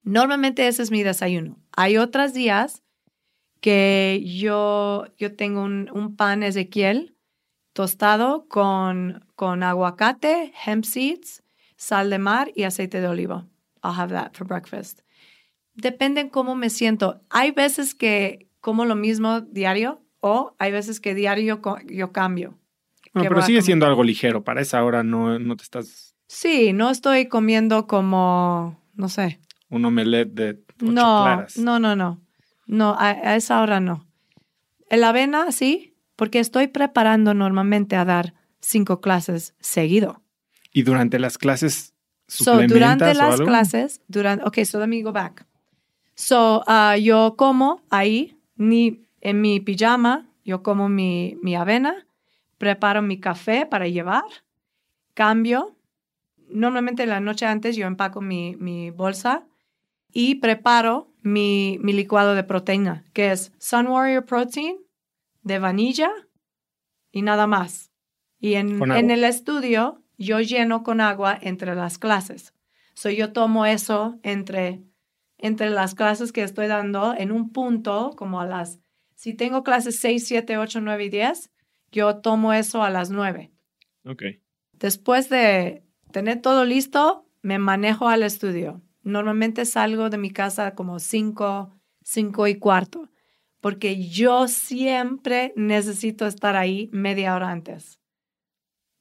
Normalmente 0.04 0.66
ese 0.68 0.82
es 0.82 0.90
mi 0.90 1.02
desayuno. 1.02 1.58
Hay 1.76 1.96
otros 1.96 2.32
días 2.32 2.82
que 3.62 4.22
yo, 4.26 5.06
yo 5.16 5.34
tengo 5.36 5.62
un, 5.62 5.88
un 5.94 6.16
pan 6.16 6.42
Ezequiel 6.42 7.16
tostado 7.72 8.46
con, 8.48 9.24
con 9.36 9.62
aguacate, 9.62 10.52
hemp 10.66 10.84
seeds, 10.84 11.42
sal 11.76 12.10
de 12.10 12.18
mar 12.18 12.50
y 12.54 12.64
aceite 12.64 13.00
de 13.00 13.06
oliva. 13.06 13.46
I'll 13.82 13.98
have 13.98 14.12
that 14.12 14.32
for 14.34 14.46
breakfast. 14.46 15.00
Depende 15.74 16.20
en 16.20 16.28
cómo 16.28 16.54
me 16.54 16.70
siento. 16.70 17.22
Hay 17.30 17.52
veces 17.52 17.94
que 17.94 18.50
como 18.60 18.84
lo 18.84 18.94
mismo 18.94 19.40
diario 19.40 20.02
o 20.20 20.54
hay 20.58 20.72
veces 20.72 21.00
que 21.00 21.14
diario 21.14 21.60
yo, 21.88 22.12
cambio. 22.12 22.58
pero 23.12 23.42
sigue 23.42 23.62
siendo 23.62 23.86
algo 23.86 24.02
ligero. 24.04 24.44
Para 24.44 24.60
esa 24.60 24.82
hora 24.84 25.02
no, 25.02 25.38
no 25.38 25.56
te 25.56 25.62
estás... 25.62 26.16
Sí, 26.26 26.72
no 26.72 26.90
estoy 26.90 27.26
comiendo 27.26 27.86
como, 27.86 28.80
no 28.94 29.08
sé. 29.08 29.40
Un 29.68 29.84
omelette 29.84 30.32
de 30.32 30.50
ocho 30.82 30.92
no, 30.92 31.22
claras. 31.24 31.56
No, 31.58 31.78
no, 31.78 31.94
no. 31.96 32.21
No, 32.72 32.96
a, 32.98 33.36
esa 33.36 33.60
hora 33.60 33.80
no. 33.80 34.06
El 34.88 35.04
avena, 35.04 35.52
sí, 35.52 35.94
porque 36.16 36.38
estoy 36.38 36.68
preparando 36.68 37.34
normalmente 37.34 37.96
a 37.96 38.06
dar 38.06 38.32
cinco 38.60 39.02
clases 39.02 39.54
seguido. 39.60 40.22
¿Y 40.72 40.82
durante 40.82 41.18
las 41.18 41.36
clases 41.36 41.92
so, 42.26 42.62
durante 42.66 43.12
las 43.12 43.42
clases, 43.42 44.00
durante, 44.08 44.46
ok, 44.46 44.64
so 44.64 44.80
let 44.80 44.86
me 44.86 45.02
go 45.02 45.12
back. 45.12 45.44
So, 46.14 46.64
uh, 46.66 46.96
yo 46.98 47.34
como 47.36 47.82
ahí, 47.90 48.38
ni 48.56 49.02
en 49.20 49.42
mi 49.42 49.60
pijama, 49.60 50.30
yo 50.42 50.62
como 50.62 50.88
mi, 50.88 51.36
mi 51.42 51.54
avena, 51.54 52.06
preparo 52.56 53.02
mi 53.02 53.20
café 53.20 53.66
para 53.66 53.86
llevar, 53.86 54.24
cambio. 55.12 55.76
Normalmente 56.48 57.04
la 57.04 57.20
noche 57.20 57.44
antes 57.44 57.76
yo 57.76 57.86
empaco 57.86 58.22
mi, 58.22 58.56
mi 58.56 58.90
bolsa 58.90 59.44
y 60.10 60.36
preparo 60.36 61.11
mi, 61.22 61.78
mi 61.80 61.92
licuado 61.92 62.34
de 62.34 62.44
proteína, 62.44 63.04
que 63.12 63.32
es 63.32 63.52
Sun 63.58 63.86
Warrior 63.86 64.24
Protein 64.24 64.76
de 65.42 65.58
vanilla 65.58 66.10
y 67.10 67.22
nada 67.22 67.46
más. 67.46 67.92
Y 68.38 68.54
en, 68.54 68.82
en 68.92 69.10
el 69.10 69.24
estudio 69.24 70.02
yo 70.18 70.40
lleno 70.40 70.82
con 70.82 71.00
agua 71.00 71.38
entre 71.40 71.74
las 71.74 71.98
clases. 71.98 72.54
So 72.94 73.10
yo 73.10 73.32
tomo 73.32 73.66
eso 73.66 74.18
entre, 74.22 74.82
entre 75.38 75.70
las 75.70 75.94
clases 75.94 76.32
que 76.32 76.42
estoy 76.42 76.66
dando 76.66 77.14
en 77.16 77.32
un 77.32 77.52
punto 77.52 78.12
como 78.16 78.40
a 78.40 78.46
las, 78.46 78.80
si 79.14 79.34
tengo 79.34 79.62
clases 79.62 79.98
6, 80.00 80.26
7, 80.26 80.58
8, 80.58 80.80
9 80.80 81.04
y 81.04 81.08
10, 81.08 81.50
yo 81.90 82.16
tomo 82.18 82.52
eso 82.52 82.82
a 82.82 82.90
las 82.90 83.10
9. 83.10 83.52
Ok. 84.04 84.22
Después 84.72 85.28
de 85.28 85.84
tener 86.10 86.40
todo 86.40 86.64
listo, 86.64 87.26
me 87.42 87.58
manejo 87.58 88.08
al 88.08 88.22
estudio. 88.22 88.82
Normalmente 89.02 89.64
salgo 89.64 90.10
de 90.10 90.18
mi 90.18 90.30
casa 90.30 90.74
como 90.74 90.98
cinco, 90.98 91.74
cinco 92.02 92.46
y 92.46 92.56
cuarto, 92.56 93.10
porque 93.60 94.08
yo 94.08 94.48
siempre 94.48 95.52
necesito 95.56 96.26
estar 96.26 96.56
ahí 96.56 96.88
media 96.92 97.34
hora 97.34 97.50
antes. 97.50 97.98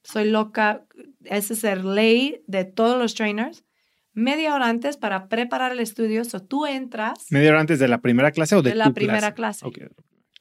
Soy 0.02 0.28
loca, 0.30 0.84
ese 1.24 1.54
es 1.54 1.64
el 1.64 1.94
ley 1.94 2.42
de 2.48 2.64
todos 2.64 2.98
los 2.98 3.14
trainers. 3.14 3.64
Media 4.12 4.54
hora 4.54 4.68
antes 4.68 4.96
para 4.96 5.28
preparar 5.28 5.72
el 5.72 5.80
estudio, 5.80 6.24
so 6.24 6.40
tú 6.40 6.66
entras. 6.66 7.26
¿Media 7.30 7.50
hora 7.50 7.60
antes 7.60 7.78
de 7.78 7.88
la 7.88 7.98
primera 7.98 8.32
clase 8.32 8.56
o 8.56 8.62
de, 8.62 8.70
de 8.70 8.76
la 8.76 8.90
primera 8.90 9.34
clase? 9.34 9.64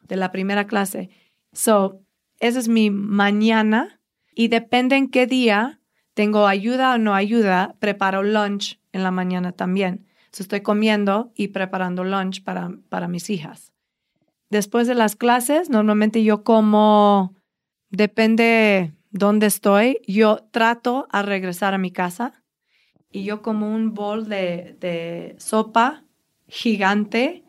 De 0.02 0.16
la 0.16 0.32
primera 0.32 0.66
clase. 0.66 1.10
So, 1.54 2.02
esa 2.40 2.60
es 2.60 2.68
mi 2.68 2.90
mañana 2.90 4.02
y 4.34 4.48
depende 4.48 4.96
en 4.96 5.10
qué 5.10 5.28
día 5.28 5.80
tengo 6.16 6.48
ayuda 6.48 6.96
o 6.96 6.98
no 6.98 7.14
ayuda, 7.14 7.76
preparo 7.80 8.24
lunch 8.24 8.81
en 8.94 9.04
la 9.04 9.12
mañana 9.12 9.52
también. 9.52 10.06
So, 10.32 10.44
estoy 10.44 10.62
comiendo 10.62 11.32
y 11.36 11.50
preparando 11.50 12.04
lunch 12.04 12.44
para, 12.44 12.72
para 12.90 13.08
mis 13.08 13.30
hijas. 13.30 13.74
Después 14.50 14.88
de 14.88 14.96
las 14.96 15.16
clases, 15.16 15.70
normalmente 15.70 16.24
yo 16.24 16.44
como, 16.44 17.36
depende 17.90 18.94
dónde 19.12 19.48
estoy, 19.48 20.00
yo 20.08 20.48
trato 20.52 21.08
a 21.12 21.22
regresar 21.22 21.74
a 21.74 21.78
mi 21.78 21.92
casa 21.92 22.34
y 23.12 23.24
yo 23.24 23.42
como 23.42 23.74
un 23.74 23.94
bol 23.94 24.28
de, 24.28 24.78
de 24.80 25.36
sopa 25.38 26.04
gigante 26.48 27.44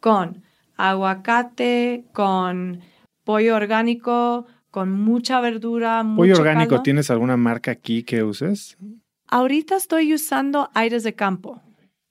con 0.00 0.42
aguacate, 0.76 2.04
con 2.12 2.80
pollo 3.24 3.56
orgánico, 3.56 4.46
con 4.70 4.92
mucha 4.92 5.40
verdura. 5.40 6.04
¿Pollo 6.16 6.36
orgánico 6.36 6.82
tienes 6.82 7.10
alguna 7.10 7.36
marca 7.36 7.70
aquí 7.70 8.02
que 8.02 8.22
uses? 8.22 8.76
Ahorita 9.28 9.76
estoy 9.76 10.14
usando 10.14 10.70
aires 10.74 11.02
de 11.02 11.14
campo. 11.14 11.60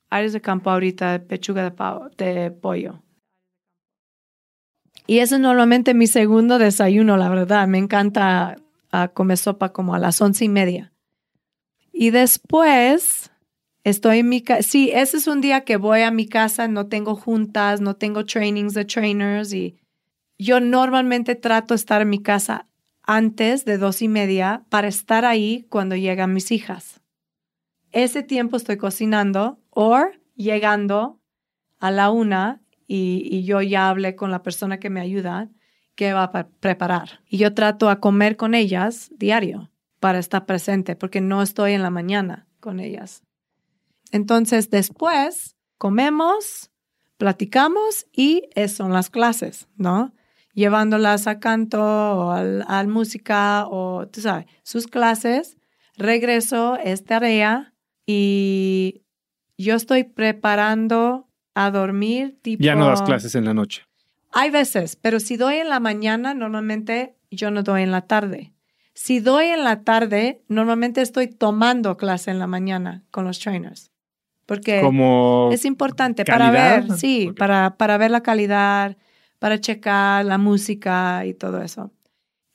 Aires 0.10 0.34
de 0.34 0.42
campo 0.42 0.70
ahorita, 0.70 1.24
pechuga 1.28 1.74
de, 2.18 2.52
pollo. 2.52 3.02
Y 5.08 5.20
ese 5.20 5.36
es 5.36 5.42
normalmente 5.42 5.94
mi 5.94 6.08
segundo 6.08 6.58
desayuno, 6.58 7.18
la 7.18 7.30
verdad. 7.30 7.68
Me 7.68 7.78
encanta 7.78 8.58
ah, 8.92 9.08
comer 9.10 9.38
sopa 9.38 9.72
como 9.72 9.96
a 9.96 10.00
las 10.00 10.22
once 10.22 10.46
y 10.46 10.50
media. 10.50 10.92
Y 11.92 12.10
después 12.10 13.32
estoy 13.84 14.20
en 14.20 14.30
mi 14.30 14.42
casa. 14.42 14.64
Sí, 14.64 14.92
ese 14.94 15.18
es 15.18 15.28
un 15.28 15.42
día 15.42 15.62
que 15.62 15.78
voy 15.78 16.02
a 16.02 16.12
mi 16.12 16.28
casa, 16.28 16.68
no 16.68 16.88
tengo 16.88 17.16
juntas, 17.16 17.80
no 17.80 17.96
tengo 17.96 18.26
trainings 18.26 18.74
de 18.74 18.84
trainers 18.84 19.54
y 19.54 19.78
yo 20.38 20.60
normalmente 20.60 21.36
trato 21.36 21.74
estar 21.74 22.02
en 22.02 22.10
mi 22.10 22.22
casa 22.22 22.68
antes 23.04 23.64
de 23.64 23.78
dos 23.78 24.02
y 24.02 24.08
media 24.08 24.66
para 24.70 24.88
estar 24.88 25.24
ahí 25.24 25.66
cuando 25.70 25.96
llegan 25.96 26.34
mis 26.34 26.52
hijas. 26.52 27.02
Ese 27.96 28.24
tiempo 28.24 28.58
estoy 28.58 28.76
cocinando 28.76 29.58
o 29.70 30.04
llegando 30.36 31.22
a 31.80 31.92
la 31.92 32.12
una 32.12 32.62
y, 32.88 33.46
yo 33.46 33.62
ya 33.62 33.88
hablé 33.88 34.18
con 34.18 34.32
la 34.32 34.44
persona 34.44 34.82
que 34.82 34.90
me 34.90 35.00
ayuda 35.00 35.50
que 35.96 36.12
va 36.12 36.24
a 36.24 36.48
preparar. 36.60 37.22
Y 37.26 37.38
yo 37.38 37.54
trato 37.54 37.90
a 37.90 38.02
comer 38.02 38.36
con 38.36 38.54
ellas 38.54 39.10
diario 39.16 39.72
para 40.02 40.20
estar 40.20 40.46
presente 40.46 40.98
porque 40.98 41.22
no 41.22 41.42
estoy 41.42 41.72
en 41.72 41.84
la 41.84 41.90
mañana 41.90 42.50
con 42.60 42.82
ellas. 42.82 43.24
Entonces 44.12 44.70
después 44.70 45.56
comemos, 45.78 46.72
platicamos 47.16 48.08
y 48.12 48.50
son 48.68 48.92
las 48.92 49.10
clases, 49.10 49.70
¿no? 49.78 50.14
llevándolas 50.54 51.28
a 51.28 51.40
canto 51.40 51.82
o 51.82 52.32
al, 52.32 52.88
música 52.90 53.66
o, 53.70 54.06
tú 54.10 54.20
sabes, 54.20 54.48
sus 54.64 54.88
clases. 54.88 55.56
Regreso, 55.96 56.76
es 56.76 57.06
tarea 57.06 57.72
y 58.06 59.04
yo 59.58 59.76
estoy 59.76 60.04
preparando 60.04 61.28
a 61.54 61.72
dormir. 61.72 62.38
Tipo, 62.42 62.64
ya 62.64 62.76
no 62.76 62.88
das 62.88 63.02
clases 63.02 63.36
en 63.36 63.46
la 63.46 63.54
noche. 63.54 63.84
Hay 64.32 64.50
veces, 64.50 64.96
pero 64.96 65.20
si 65.20 65.38
doy 65.38 65.56
en 65.56 65.70
la 65.70 65.80
mañana, 65.80 66.34
normalmente 66.34 67.16
yo 67.32 67.52
no 67.52 67.64
doy 67.64 67.84
en 67.84 67.92
la 67.92 68.02
tarde. 68.02 68.54
Si 68.94 69.20
doy 69.20 69.48
en 69.48 69.64
la 69.64 69.84
tarde, 69.84 70.44
normalmente 70.48 71.02
estoy 71.02 71.28
tomando 71.28 71.98
clase 71.98 72.32
en 72.32 72.40
la 72.40 72.48
mañana 72.48 73.04
con 73.12 73.26
los 73.26 73.40
trainers. 73.40 73.92
Porque 74.46 74.82
es 75.52 75.66
importante 75.66 76.24
para 76.24 76.52
ver, 76.52 76.92
sí, 76.98 77.32
para, 77.38 77.78
para 77.78 77.98
ver 77.98 78.12
la 78.12 78.22
calidad, 78.22 78.96
para 79.40 79.60
checar 79.60 80.24
la 80.24 80.38
música 80.38 81.26
y 81.26 81.34
todo 81.34 81.62
eso. 81.62 81.92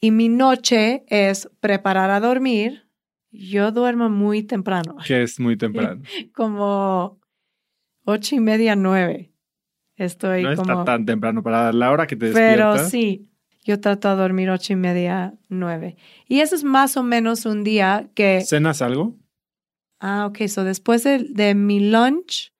Y 0.00 0.12
mi 0.12 0.28
noche 0.28 1.04
es 1.08 1.50
preparar 1.60 2.10
a 2.10 2.20
dormir. 2.20 2.86
Yo 3.30 3.70
duermo 3.72 4.08
muy 4.08 4.42
temprano. 4.42 4.96
¿Qué 5.06 5.22
es 5.22 5.38
muy 5.38 5.56
temprano? 5.56 6.02
como 6.34 7.20
ocho 8.04 8.34
y 8.34 8.40
media, 8.40 8.76
nueve. 8.76 9.32
Estoy 9.96 10.42
no 10.42 10.56
como... 10.56 10.72
está 10.72 10.84
tan 10.84 11.06
temprano 11.06 11.42
para 11.42 11.72
la 11.72 11.90
hora 11.90 12.06
que 12.06 12.16
te 12.16 12.26
despiertas. 12.26 12.76
Pero 12.76 12.88
sí, 12.88 13.28
yo 13.64 13.80
trato 13.80 14.08
de 14.08 14.16
dormir 14.16 14.50
ocho 14.50 14.72
y 14.72 14.76
media, 14.76 15.34
nueve. 15.48 15.96
Y 16.26 16.40
eso 16.40 16.54
es 16.56 16.64
más 16.64 16.96
o 16.96 17.02
menos 17.02 17.46
un 17.46 17.62
día 17.64 18.08
que... 18.14 18.40
¿Cenas 18.40 18.82
algo? 18.82 19.16
Ah, 20.00 20.26
ok. 20.26 20.46
So 20.48 20.64
después 20.64 21.04
de, 21.04 21.18
de 21.18 21.54
mi 21.54 21.90
lunch, 21.90 22.52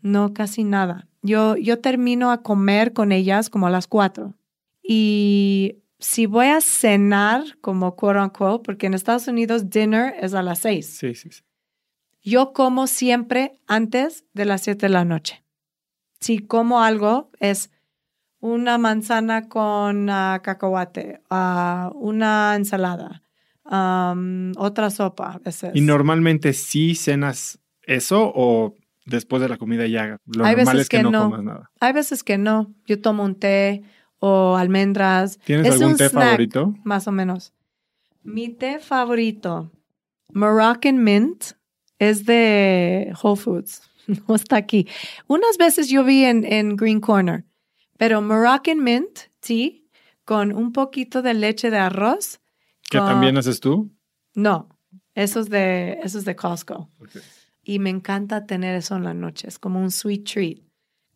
no, 0.00 0.32
casi 0.32 0.64
nada. 0.64 1.06
Yo, 1.22 1.56
yo 1.56 1.78
termino 1.80 2.32
a 2.32 2.42
comer 2.42 2.94
con 2.94 3.12
ellas 3.12 3.50
como 3.50 3.66
a 3.66 3.70
las 3.70 3.86
cuatro. 3.86 4.34
Y 4.82 5.82
si 6.00 6.26
voy 6.26 6.46
a 6.46 6.60
cenar, 6.60 7.58
como 7.60 7.94
quote 7.94 8.18
unquote, 8.18 8.64
porque 8.64 8.86
en 8.86 8.94
Estados 8.94 9.28
Unidos 9.28 9.70
dinner 9.70 10.14
es 10.20 10.34
a 10.34 10.42
las 10.42 10.60
seis. 10.60 10.86
Sí, 10.86 11.14
sí, 11.14 11.30
sí. 11.30 11.42
Yo 12.22 12.52
como 12.52 12.86
siempre 12.86 13.60
antes 13.66 14.24
de 14.34 14.44
las 14.44 14.62
siete 14.62 14.86
de 14.86 14.92
la 14.92 15.04
noche. 15.04 15.44
Si 16.20 16.38
como 16.38 16.82
algo 16.82 17.30
es 17.38 17.70
una 18.40 18.78
manzana 18.78 19.48
con 19.48 20.08
uh, 20.08 20.40
cacahuate, 20.42 21.22
uh, 21.30 21.94
una 21.94 22.54
ensalada, 22.56 23.22
um, 23.64 24.52
otra 24.58 24.90
sopa. 24.90 25.40
Veces. 25.44 25.70
¿Y 25.74 25.80
normalmente 25.80 26.52
sí 26.52 26.94
cenas 26.94 27.58
eso 27.82 28.32
o 28.34 28.74
después 29.06 29.42
de 29.42 29.48
la 29.48 29.56
comida 29.56 29.86
ya. 29.86 30.18
Lo 30.26 30.44
Hay 30.44 30.56
normal 30.56 30.80
es 30.80 30.88
que, 30.88 31.02
no, 31.02 31.10
comas 31.10 31.42
nada. 31.42 31.70
Hay 31.80 31.92
veces 31.92 32.22
que 32.22 32.38
no. 32.38 32.74
Yo 32.86 33.00
tomo 33.00 33.24
un 33.24 33.34
té 33.34 33.82
o 34.20 34.56
almendras. 34.56 35.38
¿Tienes 35.44 35.72
algún 35.72 35.96
té 35.96 36.08
favorito? 36.08 36.74
Más 36.84 37.08
o 37.08 37.12
menos. 37.12 37.52
Mi 38.22 38.48
té 38.48 38.78
favorito, 38.78 39.72
Moroccan 40.32 41.02
Mint, 41.02 41.52
es 41.98 42.24
de 42.24 43.12
Whole 43.22 43.36
Foods. 43.36 43.82
No 44.26 44.34
está 44.34 44.56
aquí. 44.56 44.88
Unas 45.28 45.56
veces 45.56 45.88
yo 45.88 46.02
vi 46.02 46.24
en, 46.24 46.44
en 46.44 46.74
Green 46.74 47.00
Corner, 47.00 47.44
pero 47.96 48.20
Moroccan 48.20 48.82
Mint 48.82 49.28
tea 49.38 49.82
con 50.24 50.52
un 50.52 50.72
poquito 50.72 51.22
de 51.22 51.34
leche 51.34 51.70
de 51.70 51.78
arroz. 51.78 52.40
¿Que 52.90 52.98
también 52.98 53.36
haces 53.36 53.60
tú? 53.60 53.90
No, 54.34 54.68
eso 55.14 55.40
es 55.40 55.48
de, 55.48 56.00
eso 56.02 56.18
es 56.18 56.24
de 56.24 56.34
Costco. 56.34 56.90
Y 57.62 57.78
me 57.78 57.90
encanta 57.90 58.46
tener 58.46 58.74
eso 58.74 58.96
en 58.96 59.04
la 59.04 59.14
noche. 59.14 59.46
Es 59.46 59.58
como 59.58 59.80
un 59.80 59.90
sweet 59.90 60.24
treat. 60.24 60.58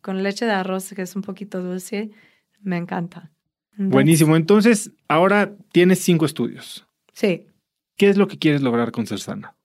Con 0.01 0.21
leche 0.21 0.45
de 0.45 0.51
arroz, 0.51 0.93
que 0.93 1.01
es 1.01 1.15
un 1.15 1.21
poquito 1.21 1.61
dulce, 1.61 2.11
me 2.65 2.77
encanta. 2.77 3.31
Buenísimo. 3.77 4.35
Entonces, 4.35 4.91
ahora 5.07 5.55
tienes 5.71 5.99
cinco 5.99 6.25
estudios. 6.25 6.87
Sí. 7.13 7.47
¿Qué 7.97 8.09
es 8.09 8.17
lo 8.17 8.27
que 8.27 8.37
quieres 8.37 8.61
lograr 8.61 8.91
con 8.91 9.07
Cersana? 9.07 9.55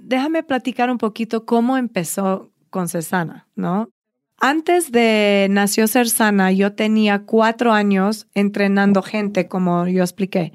Déjame 0.00 0.42
platicar 0.42 0.90
un 0.90 0.98
poquito 0.98 1.44
cómo 1.44 1.76
empezó 1.76 2.52
con 2.70 2.88
Cersana, 2.88 3.48
¿no? 3.56 3.90
Antes 4.38 4.92
de 4.92 5.46
nació 5.50 5.88
Cersana, 5.88 6.52
yo 6.52 6.74
tenía 6.74 7.24
cuatro 7.24 7.72
años 7.72 8.28
entrenando 8.34 9.02
gente, 9.02 9.48
como 9.48 9.86
yo 9.86 10.02
expliqué 10.02 10.52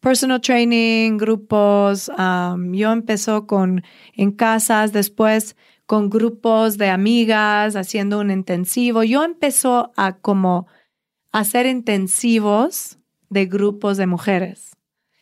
personal 0.00 0.40
training, 0.40 1.16
grupos. 1.18 2.10
yo 2.72 2.92
empezó 2.92 3.46
con 3.46 3.82
en 4.14 4.32
casas, 4.32 4.92
después 4.92 5.56
con 5.86 6.10
grupos 6.10 6.76
de 6.76 6.90
amigas, 6.90 7.76
haciendo 7.76 8.20
un 8.20 8.30
intensivo. 8.30 9.02
Yo 9.02 9.24
empezó 9.24 9.92
a 9.96 10.18
como 10.18 10.66
hacer 11.32 11.66
intensivos 11.66 12.98
de 13.30 13.46
grupos 13.46 13.96
de 13.96 14.06
mujeres. 14.06 14.76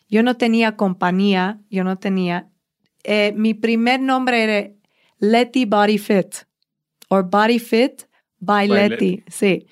Yo 0.09 0.23
no 0.23 0.37
tenía 0.37 0.75
compañía, 0.75 1.59
yo 1.69 1.83
no 1.83 1.97
tenía. 1.97 2.49
Eh, 3.03 3.33
mi 3.35 3.53
primer 3.53 3.99
nombre 3.99 4.43
era 4.43 4.71
Letty 5.19 5.65
Body 5.65 5.97
Fit 5.97 6.35
o 7.09 7.23
Body 7.23 7.59
Fit 7.59 8.03
by, 8.39 8.67
Letty. 8.67 9.23
Sí. 9.27 9.67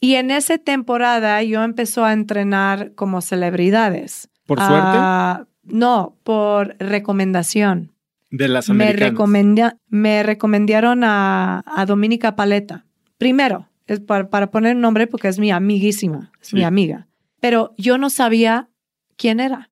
Y 0.00 0.14
en 0.14 0.30
esa 0.30 0.58
temporada 0.58 1.42
yo 1.42 1.62
empezó 1.62 2.04
a 2.04 2.12
entrenar 2.12 2.92
como 2.94 3.20
celebridades. 3.20 4.28
¿Por 4.46 4.58
suerte? 4.58 4.76
Ah, 4.78 5.46
no, 5.64 6.16
por 6.22 6.76
recomendación. 6.78 7.92
De 8.30 8.48
las 8.48 8.68
americanas. 8.68 9.76
Me, 9.88 10.22
recomendaron 10.22 11.04
a, 11.04 11.64
a 11.66 11.86
Dominica 11.86 12.36
Paleta. 12.36 12.84
Primero, 13.18 13.68
es 13.86 14.00
para, 14.00 14.30
para, 14.30 14.50
poner 14.50 14.76
un 14.76 14.82
nombre 14.82 15.06
porque 15.06 15.28
es 15.28 15.38
mi 15.38 15.50
amiguísima, 15.50 16.32
es 16.40 16.52
mi 16.52 16.64
amiga. 16.64 17.08
Pero 17.40 17.74
yo 17.76 17.98
no 17.98 18.10
sabía 18.10 18.68
quién 19.16 19.40
era. 19.40 19.70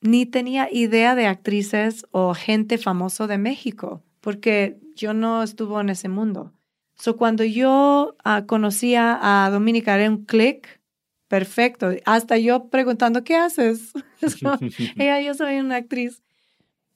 ni 0.00 0.26
tenía 0.26 0.68
idea 0.72 1.14
de 1.14 1.26
actrices 1.26 2.06
o 2.10 2.34
gente 2.34 2.76
famoso 2.76 3.28
de 3.28 3.38
México, 3.38 4.02
porque 4.20 4.80
yo 4.96 5.14
no 5.14 5.42
estuve 5.42 5.80
en 5.80 5.90
ese 5.90 6.08
mundo. 6.08 6.52
So, 7.02 7.16
cuando 7.16 7.44
yo 7.44 8.16
uh, 8.24 8.46
conocía 8.46 9.18
a 9.20 9.50
Dominica, 9.50 9.94
era 9.94 10.08
un 10.10 10.24
clic 10.24 10.80
perfecto. 11.28 11.90
Hasta 12.04 12.38
yo 12.38 12.68
preguntando, 12.68 13.24
¿qué 13.24 13.36
haces? 13.36 13.92
ella, 14.96 15.20
yo 15.24 15.34
soy 15.34 15.56
una 15.56 15.76
actriz. 15.76 16.22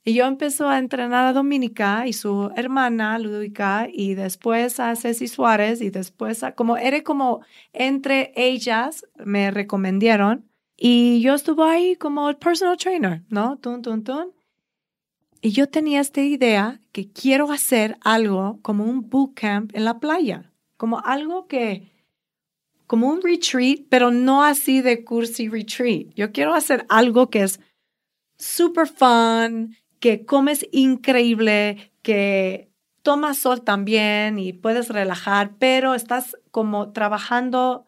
Y 0.08 0.14
yo 0.14 0.26
empezó 0.26 0.68
a 0.68 0.78
entrenar 0.78 1.26
a 1.26 1.32
Dominica 1.32 2.06
y 2.06 2.12
su 2.12 2.52
hermana 2.54 3.18
Ludovica 3.18 3.88
y 3.92 4.14
después 4.14 4.78
a 4.78 4.94
Ceci 4.94 5.26
Suárez 5.26 5.80
y 5.80 5.90
después 5.90 6.44
a, 6.44 6.52
como 6.54 6.76
era 6.76 7.02
como 7.02 7.40
entre 7.72 8.32
ellas 8.36 9.04
me 9.16 9.50
recomendaron 9.50 10.48
y 10.76 11.20
yo 11.22 11.34
estuve 11.34 11.64
ahí 11.64 11.96
como 11.96 12.28
el 12.28 12.36
personal 12.36 12.76
trainer, 12.76 13.24
¿no? 13.30 13.58
Tun, 13.58 13.82
tun, 13.82 14.04
tun. 14.04 14.32
Y 15.40 15.50
yo 15.50 15.68
tenía 15.68 16.02
esta 16.02 16.20
idea 16.20 16.80
que 16.92 17.10
quiero 17.10 17.50
hacer 17.50 17.98
algo 18.00 18.60
como 18.62 18.84
un 18.84 19.10
bootcamp 19.10 19.74
en 19.74 19.84
la 19.84 19.98
playa, 19.98 20.52
como 20.76 21.00
algo 21.00 21.48
que, 21.48 21.90
como 22.86 23.08
un 23.08 23.22
retreat, 23.22 23.80
pero 23.88 24.12
no 24.12 24.44
así 24.44 24.82
de 24.82 25.02
cursi 25.02 25.48
retreat. 25.48 26.14
Yo 26.14 26.30
quiero 26.30 26.54
hacer 26.54 26.86
algo 26.88 27.28
que 27.28 27.42
es 27.42 27.58
super 28.38 28.86
fun, 28.86 29.74
que 30.06 30.24
comes 30.24 30.68
increíble, 30.70 31.90
que 32.02 32.70
tomas 33.02 33.38
sol 33.38 33.62
también 33.62 34.38
y 34.38 34.52
puedes 34.52 34.88
relajar, 34.88 35.56
pero 35.58 35.96
estás 35.96 36.36
como 36.52 36.92
trabajando 36.92 37.86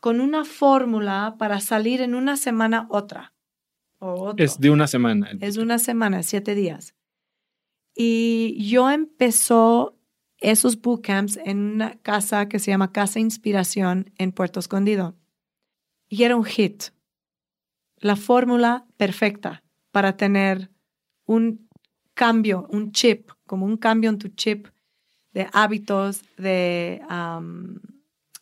con 0.00 0.20
una 0.20 0.44
fórmula 0.44 1.34
para 1.40 1.58
salir 1.58 2.02
en 2.02 2.14
una 2.14 2.36
semana 2.36 2.86
otra. 2.88 3.32
Es 4.36 4.60
de 4.60 4.70
una 4.70 4.86
semana. 4.86 5.32
Es 5.40 5.56
una 5.56 5.80
semana, 5.80 6.22
siete 6.22 6.54
días. 6.54 6.94
Y 7.96 8.64
yo 8.70 8.88
empezó 8.88 9.98
esos 10.38 10.80
bootcamps 10.80 11.36
en 11.44 11.58
una 11.58 11.96
casa 11.96 12.48
que 12.48 12.60
se 12.60 12.70
llama 12.70 12.92
Casa 12.92 13.18
Inspiración 13.18 14.12
en 14.18 14.30
Puerto 14.30 14.60
Escondido. 14.60 15.16
Y 16.08 16.22
era 16.22 16.36
un 16.36 16.44
hit. 16.44 16.84
La 17.96 18.14
fórmula 18.14 18.86
perfecta 18.96 19.64
para 19.90 20.16
tener 20.16 20.70
un 21.34 21.68
cambio, 22.14 22.66
un 22.70 22.92
chip, 22.92 23.30
como 23.46 23.66
un 23.66 23.76
cambio 23.76 24.10
en 24.10 24.18
tu 24.18 24.28
chip 24.28 24.66
de 25.32 25.48
hábitos, 25.52 26.22
de 26.36 27.00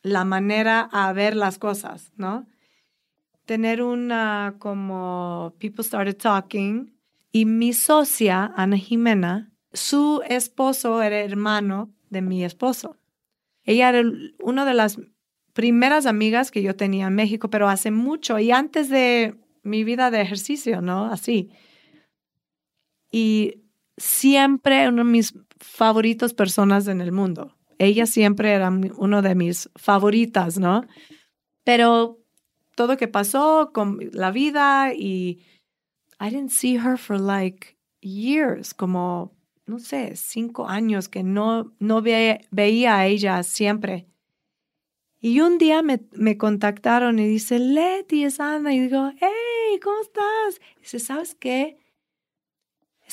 la 0.03 0.25
manera 0.25 0.89
a 0.93 1.13
ver 1.13 1.37
las 1.37 1.59
cosas, 1.59 2.13
¿no? 2.17 2.47
tener 3.49 3.83
una 3.83 4.57
como 4.59 5.55
People 5.59 5.83
Started 5.83 6.19
Talking 6.19 6.93
y 7.33 7.47
mi 7.47 7.73
socia, 7.73 8.53
Ana 8.55 8.77
Jimena, 8.77 9.51
su 9.73 10.21
esposo 10.29 11.01
era 11.01 11.21
hermano 11.21 11.91
de 12.11 12.21
mi 12.21 12.45
esposo. 12.45 12.99
Ella 13.65 13.89
era 13.89 14.03
una 14.43 14.67
de 14.67 14.75
las 14.75 14.99
primeras 15.55 16.05
amigas 16.05 16.51
que 16.51 16.63
yo 16.63 16.77
tenía 16.77 17.07
en 17.07 17.15
México, 17.15 17.49
pero 17.49 17.71
hace 17.71 17.91
mucho 17.91 18.39
y 18.39 18.51
antes 18.51 18.91
de 18.91 19.35
mi 19.63 19.83
vida 19.83 20.11
de 20.11 20.21
ejercicio, 20.21 20.83
¿no? 20.83 21.07
Así. 21.07 21.51
Y 23.11 23.63
siempre 23.97 24.89
una 24.89 25.05
de 25.05 25.11
mis 25.11 25.35
favoritos 25.59 26.35
personas 26.35 26.87
en 26.89 27.01
el 27.01 27.13
mundo. 27.13 27.57
Ella 27.79 28.07
siempre 28.07 28.53
era 28.53 28.71
una 28.71 29.23
de 29.23 29.35
mis 29.35 29.71
favoritas, 29.77 30.59
¿no? 30.59 30.85
Pero 31.65 32.19
todo 32.75 32.97
que 32.97 33.09
pasó 33.09 33.71
con 33.73 33.99
la 34.13 34.31
vida 34.31 34.93
y 34.95 35.41
I 36.21 36.31
didn't 36.31 36.51
see 36.51 36.77
her 36.77 36.99
for 36.99 37.21
like 37.21 37.77
years, 38.01 38.75
como, 38.75 39.37
no 39.67 39.79
sé, 39.79 40.17
cinco 40.17 40.69
años 40.69 41.09
que 41.09 41.23
no, 41.23 41.73
no 41.79 42.03
veía 42.03 42.97
a 42.97 43.07
ella 43.07 43.43
siempre. 43.43 44.07
Y 45.21 45.41
un 45.41 45.59
día 45.59 45.83
me, 45.83 46.01
me, 46.13 46.37
contactaron 46.37 47.19
y 47.19 47.27
dice, 47.27 47.59
Leti, 47.59 48.23
es 48.25 48.39
Ana. 48.39 48.73
Y 48.73 48.81
digo, 48.81 49.11
hey, 49.19 49.81
¿cómo 49.83 50.01
estás? 50.01 50.61
Y 50.77 50.81
dice, 50.83 51.01
¿sabes 51.01 51.35
qué? 51.35 51.78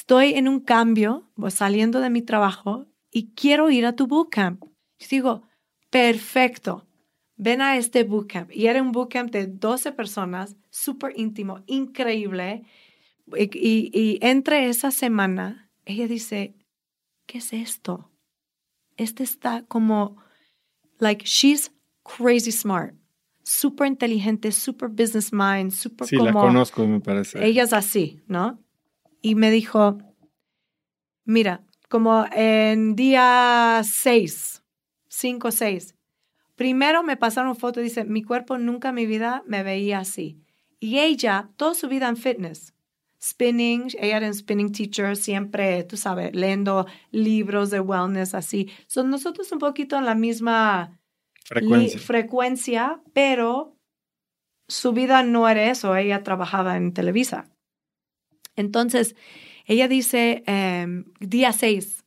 Estoy 0.06 0.34
en 0.34 0.48
un 0.48 0.60
cambio, 0.60 1.32
voy 1.36 1.52
saliendo 1.52 2.00
de 2.00 2.12
mi 2.12 2.22
trabajo 2.22 2.86
y 3.12 3.34
quiero 3.34 3.72
ir 3.72 3.86
a 3.86 3.96
tu 3.96 4.06
bootcamp. 4.06 4.64
Y 5.00 5.06
digo, 5.08 5.42
perfecto 5.90 6.86
ven 7.38 7.62
a 7.62 7.78
este 7.78 8.04
bootcamp. 8.04 8.52
Y 8.52 8.68
era 8.68 8.82
un 8.82 8.92
bootcamp 8.92 9.32
de 9.32 9.48
12 9.48 9.92
personas, 9.92 10.56
súper 10.70 11.14
íntimo, 11.16 11.64
increíble. 11.68 12.64
Y, 13.36 13.90
y, 13.94 14.20
entre 14.22 14.70
esa 14.70 14.92
semana, 14.92 15.72
ella 15.86 16.08
dice, 16.08 16.56
¿qué 17.26 17.40
es 17.40 17.54
esto? 17.54 18.12
Este 18.98 19.24
está 19.24 19.66
como, 19.68 20.18
like, 21.00 21.26
she's 21.26 21.72
crazy 22.04 22.52
smart, 22.52 22.94
súper 23.44 23.88
inteligente, 23.88 24.52
súper 24.52 24.90
business 24.90 25.34
mind, 25.34 25.72
súper 25.72 26.08
Sí, 26.08 26.18
la 26.18 26.32
conozco, 26.32 26.88
me 26.88 27.02
parece. 27.02 27.46
Ella 27.46 27.64
es 27.64 27.74
así, 27.74 28.22
¿no? 28.28 28.65
Y 29.26 29.34
me 29.34 29.50
dijo, 29.50 29.98
mira, 31.24 31.64
como 31.90 32.28
en 32.32 32.96
día 32.96 33.82
6, 33.84 34.62
5, 35.08 35.50
6, 35.50 35.96
Primero 36.54 37.02
me 37.02 37.18
pasaron 37.18 37.56
fotos, 37.56 37.82
dice, 37.82 38.06
mi 38.06 38.22
cuerpo 38.22 38.60
nunca 38.60 38.90
en 38.90 38.96
mi 38.96 39.08
vida 39.08 39.42
me 39.48 39.64
veía 39.64 39.98
así. 39.98 40.40
Y 40.80 41.00
ella, 41.00 41.50
toda 41.58 41.74
su 41.74 41.88
vida 41.88 42.08
en 42.08 42.18
fitness, 42.18 42.76
spinning, 43.20 43.88
ella 43.98 44.18
era 44.18 44.28
un 44.28 44.36
spinning 44.36 44.72
teacher, 44.72 45.18
siempre, 45.18 45.84
tú 45.86 45.98
sabes, 45.98 46.36
leyendo 46.36 46.86
libros 47.10 47.72
de 47.72 47.80
wellness 47.80 48.36
así. 48.36 48.70
Son 48.86 49.10
nosotros 49.10 49.52
un 49.52 49.58
poquito 49.58 49.98
en 49.98 50.06
la 50.06 50.14
misma 50.14 51.00
frecuencia. 51.44 52.00
frecuencia, 52.00 53.02
pero 53.12 53.76
su 54.68 54.94
vida 54.94 55.24
no 55.24 55.50
era 55.50 55.72
eso, 55.72 55.96
ella 55.96 56.22
trabajaba 56.22 56.78
en 56.78 56.94
Televisa. 56.94 57.50
Entonces, 58.56 59.16
ella 59.66 59.88
dice, 59.88 60.44
em, 60.46 61.06
día 61.20 61.52
6, 61.52 62.06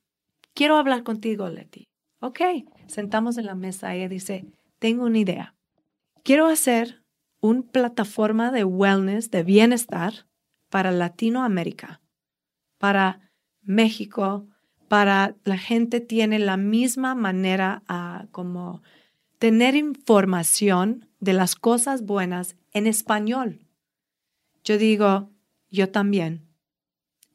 quiero 0.55 0.77
hablar 0.77 1.03
contigo, 1.03 1.49
Leti. 1.49 1.89
Ok, 2.21 2.41
sentamos 2.87 3.39
en 3.39 3.47
la 3.47 3.55
mesa 3.55 3.95
ella 3.95 4.09
dice, 4.09 4.47
tengo 4.79 5.05
una 5.05 5.19
idea. 5.19 5.55
Quiero 6.25 6.47
hacer 6.47 7.05
una 7.41 7.63
plataforma 7.63 8.51
de 8.51 8.65
wellness, 8.65 9.31
de 9.31 9.43
bienestar 9.45 10.27
para 10.69 10.91
Latinoamérica, 10.91 12.01
para 12.79 13.31
México, 13.63 14.49
para 14.89 15.37
la 15.45 15.59
gente 15.59 16.01
tiene 16.01 16.39
la 16.39 16.57
misma 16.57 17.15
manera 17.15 17.83
a 17.87 18.27
como 18.33 18.83
tener 19.39 19.77
información 19.77 21.09
de 21.21 21.35
las 21.35 21.55
cosas 21.55 22.05
buenas 22.05 22.57
en 22.73 22.87
español. 22.87 23.61
Yo 24.65 24.79
digo, 24.79 25.31
yo 25.71 25.91
también. 25.91 26.47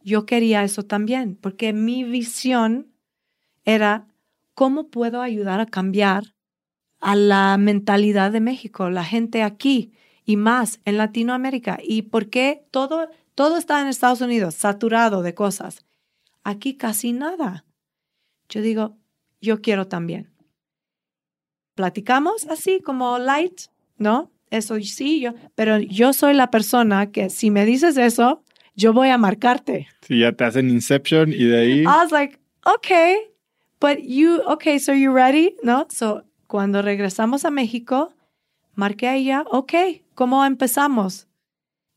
Yo 0.02 0.26
quería 0.26 0.64
eso 0.64 0.84
también, 0.84 1.36
porque 1.36 1.74
mi 1.74 2.04
visión 2.04 2.94
era 3.64 4.08
¿cómo 4.54 4.90
puedo 4.90 5.22
ayudar 5.22 5.60
a 5.60 5.66
cambiar 5.66 6.36
a 7.00 7.16
la 7.16 7.58
mentalidad 7.58 8.32
de 8.32 8.40
México, 8.40 8.90
la 8.90 9.04
gente 9.04 9.44
aquí 9.44 9.94
y 10.26 10.38
más 10.38 10.80
en 10.86 10.98
Latinoamérica? 10.98 11.80
¿Y 11.82 12.04
por 12.04 12.30
qué 12.30 12.66
todo, 12.72 13.10
todo 13.36 13.58
está 13.58 13.82
en 13.82 13.88
Estados 13.88 14.22
Unidos, 14.22 14.56
saturado 14.56 15.22
de 15.22 15.34
cosas? 15.34 15.86
Aquí 16.44 16.76
casi 16.76 17.14
nada. 17.14 17.66
Yo 18.50 18.62
digo, 18.62 18.98
yo 19.42 19.62
quiero 19.62 19.88
también. 19.88 20.32
Platicamos 21.76 22.46
así 22.48 22.82
como 22.82 23.18
light, 23.18 23.62
¿no? 23.98 24.33
Eso 24.54 24.76
sí, 24.82 25.20
yo, 25.20 25.34
pero 25.56 25.80
yo 25.80 26.14
soy 26.14 26.34
la 26.34 26.52
persona 26.52 27.12
que 27.12 27.30
si 27.30 27.50
me 27.50 27.66
dices 27.66 27.98
eso, 27.98 28.44
yo 28.76 28.94
voy 28.94 29.10
a 29.10 29.18
marcarte. 29.18 29.88
Si 30.02 30.20
ya 30.20 30.32
te 30.32 30.44
hacen 30.44 30.70
Inception 30.70 31.34
y 31.34 31.46
de 31.46 31.60
ahí. 31.60 31.82
I 31.82 31.86
was 31.86 32.12
like, 32.12 32.40
okay, 32.64 33.18
But 33.84 34.00
you, 34.02 34.42
okay, 34.48 34.80
so 34.80 34.94
you 34.94 35.12
ready? 35.12 35.58
¿No? 35.62 35.88
So, 35.90 36.24
cuando 36.48 36.82
regresamos 36.82 37.44
a 37.44 37.52
México, 37.52 38.14
marqué 38.76 39.10
a 39.10 39.18
ella, 39.18 39.44
ok, 39.52 39.74
¿cómo 40.16 40.46
empezamos? 40.46 41.28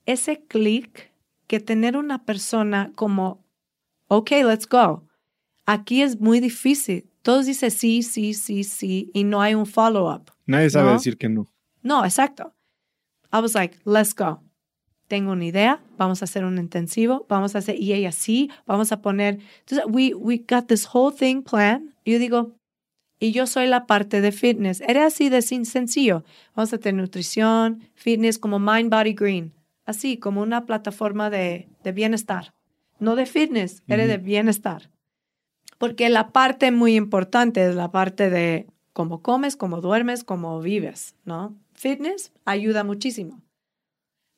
Ese 0.04 0.42
clic 0.48 1.12
que 1.46 1.60
tener 1.60 1.96
una 1.96 2.24
persona 2.24 2.90
como, 2.96 3.44
ok, 4.08 4.32
let's 4.44 4.66
go. 4.68 5.04
Aquí 5.64 6.02
es 6.02 6.18
muy 6.18 6.40
difícil. 6.40 7.08
Todos 7.22 7.46
dicen 7.46 7.70
sí, 7.70 8.02
sí, 8.02 8.34
sí, 8.34 8.64
sí, 8.64 9.12
y 9.14 9.22
no 9.22 9.40
hay 9.40 9.54
un 9.54 9.64
follow-up. 9.64 10.32
Nadie 10.44 10.70
sabe 10.70 10.90
decir 10.90 11.16
que 11.16 11.28
no. 11.28 11.46
No, 11.86 12.04
exacto. 12.04 12.52
I 13.32 13.40
was 13.40 13.54
like, 13.54 13.78
let's 13.84 14.14
go 14.14 14.40
tengo 15.08 15.32
una 15.32 15.44
idea, 15.44 15.80
vamos 15.96 16.22
a 16.22 16.24
hacer 16.24 16.44
un 16.44 16.58
intensivo, 16.58 17.26
vamos 17.28 17.54
a 17.54 17.58
hacer, 17.58 17.80
y 17.80 17.92
ella 17.92 18.12
sí, 18.12 18.50
vamos 18.66 18.92
a 18.92 19.00
poner, 19.00 19.38
entonces, 19.60 19.86
we, 19.88 20.14
we 20.14 20.44
got 20.48 20.66
this 20.66 20.88
whole 20.92 21.14
thing 21.16 21.42
plan. 21.42 21.94
yo 22.04 22.18
digo, 22.18 22.52
y 23.18 23.32
yo 23.32 23.46
soy 23.46 23.66
la 23.66 23.86
parte 23.86 24.20
de 24.20 24.30
fitness. 24.30 24.82
Era 24.82 25.06
así 25.06 25.30
de 25.30 25.40
sencillo. 25.40 26.22
Vamos 26.54 26.74
a 26.74 26.78
tener 26.78 27.00
nutrición, 27.00 27.82
fitness 27.94 28.38
como 28.38 28.58
mind, 28.58 28.90
body, 28.90 29.14
green. 29.14 29.54
así 29.86 30.18
como 30.18 30.42
una 30.42 30.66
plataforma 30.66 31.30
de, 31.30 31.66
de 31.82 31.92
bienestar. 31.92 32.52
No 32.98 33.16
de 33.16 33.24
fitness, 33.24 33.82
era 33.88 34.06
de 34.06 34.18
bienestar. 34.18 34.90
Porque 35.78 36.10
la 36.10 36.28
parte 36.28 36.70
muy 36.72 36.94
importante 36.94 37.66
es 37.66 37.74
la 37.74 37.90
parte 37.90 38.28
de 38.28 38.66
cómo 38.92 39.22
comes, 39.22 39.56
cómo 39.56 39.80
duermes, 39.80 40.22
cómo 40.22 40.60
vives, 40.60 41.14
¿no? 41.24 41.54
Fitness 41.76 42.32
ayuda 42.44 42.84
muchísimo. 42.84 43.42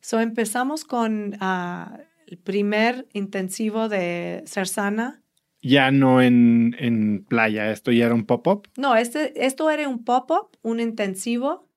So 0.01 0.21
empezamos 0.21 0.85
con 0.85 1.37
ah, 1.41 1.99
el 2.27 2.39
primer 2.39 3.09
intensivo 3.13 3.89
de 3.89 4.43
ser 4.47 4.69
sana. 4.69 5.23
Ya 5.61 5.91
no 5.91 6.23
en, 6.23 6.77
en 6.79 7.25
playa, 7.25 7.71
esto 7.73 7.91
ya 7.91 8.07
era 8.07 8.15
un 8.15 8.27
pop-up. 8.27 8.69
No, 8.77 8.95
este, 8.95 9.45
esto 9.45 9.71
era 9.71 9.89
un 9.89 10.05
pop-up, 10.05 10.57
un 10.63 10.79
intensivo. 10.79 11.69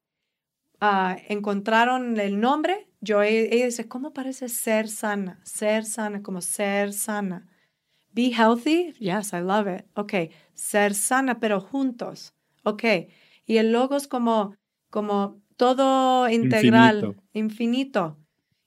Ah, 0.80 1.18
encontraron 1.30 2.20
el 2.20 2.40
nombre. 2.40 2.88
Yo, 3.02 3.24
ella 3.24 3.66
dice, 3.66 3.88
¿cómo 3.88 4.14
parece 4.14 4.50
ser 4.50 4.88
sana? 4.88 5.40
Ser 5.44 5.86
sana, 5.86 6.22
como 6.22 6.42
ser 6.42 6.94
sana. 6.94 7.48
Be 8.14 8.32
healthy, 8.32 8.94
yes, 9.00 9.34
I 9.34 9.40
love 9.42 9.68
it. 9.68 9.86
Ok, 9.96 10.14
ser 10.54 10.94
sana, 10.94 11.40
pero 11.40 11.60
juntos. 11.60 12.34
Ok, 12.64 12.84
y 13.46 13.58
el 13.58 13.72
logo 13.72 13.96
es 13.96 14.08
como, 14.08 14.56
como 14.90 15.41
todo 15.62 16.28
integral, 16.28 17.16
infinito. 17.34 18.18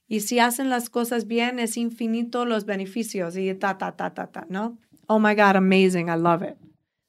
Y 0.07 0.21
si 0.21 0.39
hacen 0.39 0.69
las 0.69 0.89
cosas 0.89 1.27
bien, 1.27 1.59
es 1.59 1.75
infinito 1.75 2.45
los 2.45 2.65
beneficios 2.65 3.35
y 3.35 3.53
ta, 3.53 3.77
ta, 3.77 3.97
ta, 3.97 4.13
ta, 4.13 4.27
ta, 4.27 4.45
¿no? 4.47 4.77
Oh 5.07 5.19
my 5.19 5.35
God, 5.35 5.57
amazing, 5.57 6.07
I 6.07 6.15
love 6.17 6.41
it. 6.41 6.55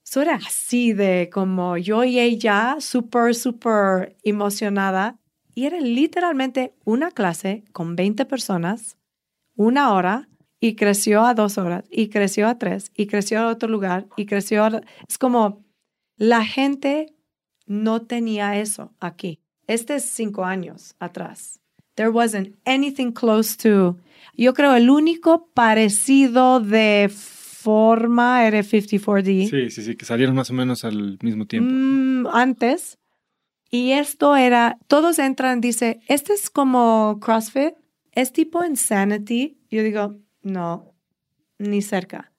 Eso 0.05 0.23
era 0.23 0.35
así 0.35 0.93
de 0.93 1.31
como 1.33 1.77
yo 1.77 2.03
y 2.03 2.19
ella, 2.19 2.79
súper, 2.81 3.37
súper 3.37 4.17
emocionada. 4.25 5.21
Y 5.55 5.67
era 5.67 5.79
literalmente 5.79 6.75
una 6.85 7.13
clase 7.13 7.63
con 7.71 7.95
20 7.95 8.25
personas, 8.25 8.99
una 9.55 9.93
hora, 9.93 10.29
y 10.59 10.75
creció 10.75 11.25
a 11.25 11.35
dos 11.35 11.59
horas, 11.59 11.85
y 11.93 12.09
creció 12.09 12.49
a 12.49 12.59
tres, 12.59 12.91
y 12.97 13.07
creció 13.07 13.39
a 13.39 13.49
otro 13.51 13.69
lugar, 13.69 14.09
y 14.17 14.27
creció 14.27 14.65
a... 14.65 14.81
Es 15.09 15.17
como 15.17 15.65
la 16.17 16.45
gente 16.45 17.15
no 17.67 18.03
tenía 18.03 18.59
eso 18.59 18.93
aquí. 18.99 19.46
Este 19.67 19.97
es 19.97 20.05
cinco 20.05 20.45
años 20.45 20.95
atrás. 20.99 21.61
There 21.95 22.11
wasn't 22.11 22.57
anything 22.65 23.13
close 23.13 23.57
to... 23.59 23.99
Yo 24.37 24.53
creo 24.55 24.75
el 24.75 24.91
único 24.91 25.49
parecido 25.55 26.61
de 26.61 27.11
forma 27.67 28.47
era 28.47 28.61
54D. 28.61 29.49
Sí, 29.51 29.71
sí, 29.71 29.83
sí, 29.83 29.97
que 29.97 30.05
salieron 30.05 30.37
más 30.37 30.51
o 30.51 30.53
menos 30.53 30.85
al 30.85 31.19
mismo 31.23 31.47
tiempo. 31.47 31.71
Mm, 31.73 32.27
antes. 32.29 32.99
Y 33.71 33.93
esto 33.93 34.37
era, 34.37 34.79
todos 34.87 35.19
entran, 35.19 35.61
dice, 35.61 36.01
este 36.07 36.35
es 36.35 36.51
como 36.51 37.19
CrossFit, 37.21 37.75
es 38.13 38.33
tipo 38.33 38.65
Insanity. 38.65 39.59
Yo 39.71 39.83
digo, 39.83 40.17
no, 40.43 40.95
ni 41.59 41.83
cerca. 41.83 42.33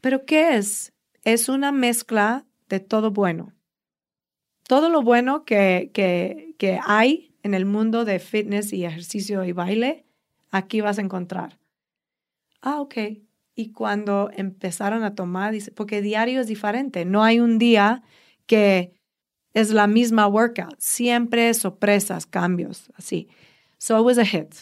Pero 0.00 0.24
¿qué 0.24 0.56
es? 0.56 0.92
Es 1.24 1.48
una 1.48 1.72
mezcla 1.72 2.46
de 2.68 2.80
todo 2.80 3.10
bueno. 3.10 3.52
Todo 4.68 4.90
lo 4.90 5.00
bueno 5.00 5.46
que, 5.46 5.90
que, 5.94 6.80
hay 6.84 7.34
en 7.42 7.54
el 7.54 7.64
mundo 7.64 8.04
de 8.04 8.18
fitness 8.18 8.74
y 8.74 8.84
ejercicio 8.84 9.42
y 9.44 9.52
baile, 9.52 10.04
aquí 10.50 10.82
vas 10.82 10.98
a 10.98 11.00
encontrar. 11.00 11.58
Ah, 12.60 12.78
ok. 12.82 12.96
Y 13.54 13.72
cuando 13.72 14.30
empezaron 14.36 15.04
a 15.04 15.14
tomar, 15.14 15.52
dice, 15.52 15.72
porque 15.72 16.02
diario 16.02 16.42
es 16.42 16.48
diferente. 16.48 17.06
No 17.06 17.24
hay 17.24 17.40
un 17.40 17.58
día 17.58 18.02
que 18.44 18.92
es 19.54 19.70
la 19.70 19.86
misma 19.86 20.26
workout. 20.26 20.76
Siempre 20.78 21.54
sorpresas, 21.54 22.26
cambios, 22.26 22.92
así. 22.94 23.26
So 23.78 23.98
it 23.98 24.04
was 24.04 24.18
a 24.18 24.26
hit. 24.26 24.54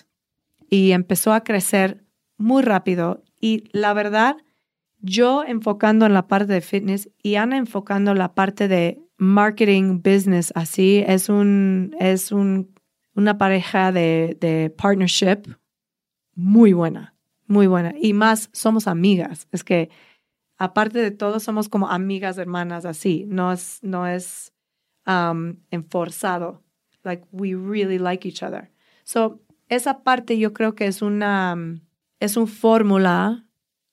Y 0.70 0.92
empezó 0.92 1.32
a 1.32 1.42
crecer 1.42 2.04
muy 2.38 2.62
rápido 2.62 3.24
y 3.40 3.64
la 3.72 3.92
verdad, 3.92 4.36
yo 5.00 5.42
enfocando 5.42 6.06
en 6.06 6.14
la 6.14 6.28
parte 6.28 6.52
de 6.52 6.60
fitness 6.60 7.10
y 7.20 7.34
Ana 7.34 7.56
enfocando 7.56 8.12
en 8.12 8.18
la 8.18 8.34
parte 8.34 8.68
de 8.68 9.00
marketing, 9.18 10.00
business, 10.02 10.52
así, 10.54 11.04
es, 11.06 11.28
un, 11.28 11.94
es 11.98 12.32
un, 12.32 12.74
una 13.14 13.38
pareja 13.38 13.92
de, 13.92 14.36
de 14.40 14.70
partnership 14.70 15.56
muy 16.34 16.72
buena, 16.72 17.14
muy 17.46 17.66
buena. 17.66 17.94
Y 18.00 18.12
más, 18.12 18.50
somos 18.52 18.86
amigas. 18.86 19.48
Es 19.52 19.64
que 19.64 19.90
aparte 20.58 20.98
de 20.98 21.10
todo, 21.10 21.40
somos 21.40 21.68
como 21.68 21.88
amigas, 21.88 22.38
hermanas, 22.38 22.84
así. 22.84 23.24
No 23.28 23.52
es, 23.52 23.78
no 23.82 24.06
es 24.06 24.52
um, 25.06 25.56
enforzado. 25.70 26.62
Like, 27.04 27.24
we 27.32 27.54
really 27.54 27.98
like 27.98 28.26
each 28.26 28.42
other. 28.42 28.70
So, 29.04 29.40
esa 29.68 30.02
parte 30.02 30.38
yo 30.38 30.52
creo 30.52 30.74
que 30.74 30.86
es 30.86 31.02
una, 31.02 31.56
es 32.20 32.36
un 32.36 32.46
fórmula 32.48 33.44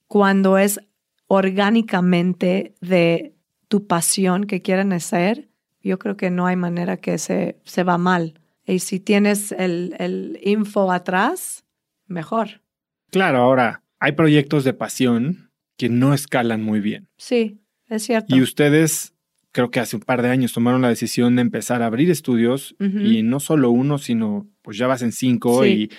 cuando 0.07 0.57
es 0.57 0.79
orgánicamente 1.27 2.75
de 2.81 3.32
tu 3.73 3.87
pasión 3.87 4.43
que 4.43 4.61
quieren 4.61 4.93
hacer, 4.93 5.49
yo 5.81 5.97
creo 5.97 6.15
que 6.15 6.29
no 6.29 6.45
hay 6.45 6.55
manera 6.55 6.97
que 6.97 7.17
se, 7.17 7.57
se 7.63 7.83
va 7.83 7.97
mal. 7.97 8.39
Y 8.67 8.77
si 8.77 8.99
tienes 8.99 9.51
el, 9.51 9.95
el 9.97 10.37
info 10.43 10.91
atrás, 10.91 11.65
mejor. 12.05 12.61
Claro, 13.09 13.39
ahora 13.39 13.81
hay 13.99 14.11
proyectos 14.11 14.63
de 14.63 14.75
pasión 14.75 15.49
que 15.75 15.89
no 15.89 16.13
escalan 16.13 16.61
muy 16.61 16.81
bien. 16.81 17.07
Sí, 17.17 17.63
es 17.89 18.03
cierto. 18.03 18.35
Y 18.35 18.43
ustedes, 18.43 19.15
creo 19.51 19.71
que 19.71 19.79
hace 19.79 19.95
un 19.95 20.03
par 20.03 20.21
de 20.21 20.29
años 20.29 20.53
tomaron 20.53 20.83
la 20.83 20.89
decisión 20.89 21.35
de 21.35 21.41
empezar 21.41 21.81
a 21.81 21.87
abrir 21.87 22.11
estudios 22.11 22.75
y 22.79 23.23
no 23.23 23.39
solo 23.39 23.71
uno, 23.71 23.97
sino 23.97 24.47
pues 24.61 24.77
ya 24.77 24.85
vas 24.85 25.01
en 25.01 25.11
cinco 25.11 25.65
y 25.65 25.89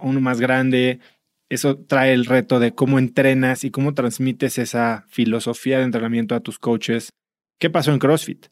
uno 0.00 0.20
más 0.20 0.40
grande 0.40 1.00
eso 1.50 1.76
trae 1.76 2.14
el 2.14 2.24
reto 2.24 2.60
de 2.60 2.72
cómo 2.74 2.98
entrenas 2.98 3.64
y 3.64 3.70
cómo 3.70 3.92
transmites 3.92 4.56
esa 4.56 5.04
filosofía 5.08 5.78
de 5.78 5.84
entrenamiento 5.84 6.34
a 6.34 6.40
tus 6.40 6.58
coaches. 6.58 7.10
¿Qué 7.58 7.68
pasó 7.68 7.92
en 7.92 7.98
CrossFit? 7.98 8.46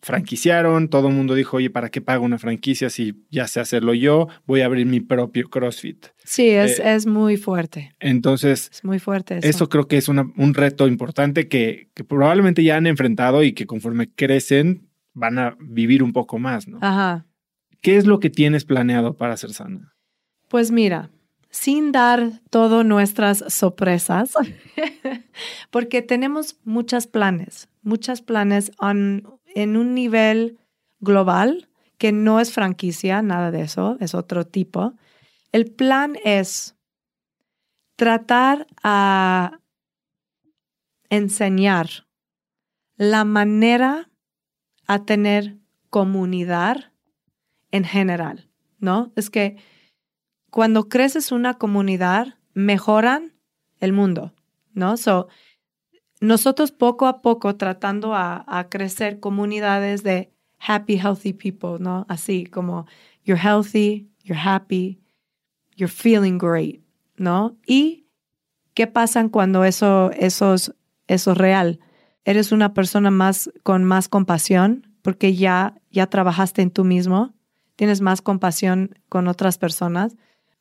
Franquiciaron, 0.00 0.88
todo 0.88 1.08
el 1.08 1.14
mundo 1.14 1.34
dijo, 1.34 1.56
oye, 1.56 1.70
¿para 1.70 1.88
qué 1.88 2.00
pago 2.00 2.24
una 2.24 2.38
franquicia 2.38 2.88
si 2.88 3.26
ya 3.30 3.48
sé 3.48 3.58
hacerlo 3.58 3.94
yo? 3.94 4.28
Voy 4.46 4.60
a 4.60 4.66
abrir 4.66 4.86
mi 4.86 5.00
propio 5.00 5.48
CrossFit. 5.50 6.06
Sí, 6.22 6.50
es, 6.50 6.78
eh, 6.78 6.94
es 6.94 7.06
muy 7.06 7.36
fuerte. 7.36 7.94
Entonces, 7.98 8.70
es 8.72 8.84
muy 8.84 9.00
fuerte. 9.00 9.40
Eso, 9.42 9.68
creo 9.68 9.88
que 9.88 9.96
es 9.96 10.08
un 10.08 10.54
reto 10.54 10.86
importante 10.86 11.48
que, 11.48 11.90
que 11.94 12.04
probablemente 12.04 12.62
ya 12.62 12.76
han 12.76 12.86
enfrentado 12.86 13.42
y 13.42 13.52
que 13.52 13.66
conforme 13.66 14.12
crecen 14.12 14.88
van 15.14 15.38
a 15.38 15.56
vivir 15.58 16.04
un 16.04 16.12
poco 16.12 16.38
más, 16.38 16.68
¿no? 16.68 16.78
Ajá. 16.82 17.26
¿Qué 17.80 17.96
es 17.96 18.06
lo 18.06 18.20
que 18.20 18.30
tienes 18.30 18.64
planeado 18.64 19.16
para 19.16 19.36
ser 19.36 19.52
sana? 19.52 19.94
Pues 20.48 20.70
mira, 20.70 21.10
sin 21.56 21.90
dar 21.90 22.42
todas 22.50 22.84
nuestras 22.84 23.42
sorpresas, 23.48 24.34
porque 25.70 26.02
tenemos 26.02 26.58
muchos 26.64 27.06
planes, 27.06 27.68
muchos 27.80 28.20
planes 28.20 28.72
en 28.82 29.76
un 29.76 29.94
nivel 29.94 30.58
global 31.00 31.70
que 31.96 32.12
no 32.12 32.40
es 32.40 32.52
franquicia, 32.52 33.22
nada 33.22 33.50
de 33.50 33.62
eso, 33.62 33.96
es 34.00 34.14
otro 34.14 34.46
tipo. 34.46 34.92
El 35.50 35.70
plan 35.70 36.18
es 36.24 36.76
tratar 37.96 38.66
a 38.82 39.58
enseñar 41.08 41.88
la 42.96 43.24
manera 43.24 44.10
a 44.86 45.06
tener 45.06 45.56
comunidad 45.88 46.92
en 47.70 47.84
general, 47.84 48.50
¿no? 48.78 49.10
Es 49.16 49.30
que 49.30 49.56
cuando 50.50 50.88
creces 50.88 51.32
una 51.32 51.54
comunidad, 51.54 52.34
mejoran 52.54 53.34
el 53.80 53.92
mundo, 53.92 54.32
¿no? 54.72 54.96
So, 54.96 55.28
nosotros 56.20 56.72
poco 56.72 57.06
a 57.06 57.20
poco 57.20 57.56
tratando 57.56 58.14
a, 58.14 58.44
a, 58.46 58.68
crecer 58.68 59.20
comunidades 59.20 60.02
de 60.02 60.32
happy, 60.58 60.96
healthy 60.96 61.34
people, 61.34 61.78
¿no? 61.78 62.06
Así 62.08 62.46
como 62.46 62.86
you're 63.24 63.40
healthy, 63.40 64.08
you're 64.24 64.40
happy, 64.40 64.98
you're 65.76 65.92
feeling 65.92 66.38
great, 66.38 66.80
¿no? 67.16 67.56
Y 67.66 68.06
qué 68.74 68.86
pasa 68.86 69.28
cuando 69.28 69.64
eso, 69.64 70.10
eso, 70.12 70.54
es, 70.54 70.72
eso 71.06 71.32
es 71.32 71.38
real. 71.38 71.80
Eres 72.24 72.52
una 72.52 72.74
persona 72.74 73.10
más 73.10 73.50
con 73.62 73.84
más 73.84 74.08
compasión 74.08 74.86
porque 75.02 75.34
ya, 75.34 75.74
ya 75.90 76.08
trabajaste 76.08 76.62
en 76.62 76.70
tú 76.70 76.84
mismo, 76.84 77.34
tienes 77.76 78.00
más 78.00 78.22
compasión 78.22 78.98
con 79.08 79.28
otras 79.28 79.58
personas 79.58 80.16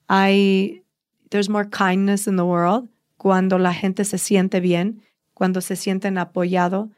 hay, 0.07 0.83
there's 1.29 1.49
more 1.49 1.69
kindness 1.69 2.27
in 2.27 2.35
the 2.37 2.43
world 2.43 2.89
cuando 3.17 3.57
la 3.57 3.73
gente 3.73 4.05
se 4.05 4.17
siente 4.17 4.59
bien, 4.59 5.01
cuando 5.33 5.61
se 5.61 5.75
sienten 5.75 6.17
apoyado 6.17 6.91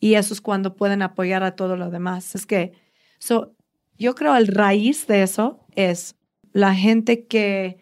y 0.00 0.14
eso 0.14 0.34
es 0.34 0.40
cuando 0.40 0.76
pueden 0.76 1.02
apoyar 1.02 1.42
a 1.42 1.56
todo 1.56 1.76
lo 1.76 1.90
demás. 1.90 2.34
Es 2.34 2.46
que, 2.46 2.72
so, 3.18 3.54
yo 3.98 4.14
creo 4.14 4.36
el 4.36 4.48
raíz 4.48 5.06
de 5.06 5.22
eso 5.22 5.64
es 5.74 6.16
la 6.52 6.74
gente 6.74 7.26
que 7.26 7.78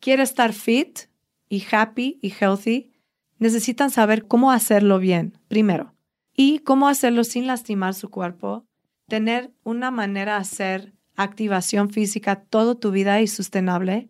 quiere 0.00 0.22
estar 0.22 0.52
fit 0.52 1.00
y 1.48 1.64
happy 1.70 2.18
y 2.22 2.32
healthy, 2.38 2.92
necesitan 3.38 3.90
saber 3.90 4.26
cómo 4.26 4.50
hacerlo 4.50 4.98
bien, 4.98 5.38
primero, 5.48 5.94
y 6.34 6.60
cómo 6.60 6.88
hacerlo 6.88 7.24
sin 7.24 7.46
lastimar 7.46 7.94
su 7.94 8.10
cuerpo, 8.10 8.66
tener 9.08 9.52
una 9.62 9.90
manera 9.90 10.34
de 10.34 10.40
hacer 10.40 10.95
activación 11.16 11.90
física 11.90 12.42
toda 12.42 12.74
tu 12.74 12.90
vida 12.90 13.20
y 13.20 13.26
sostenible 13.26 14.08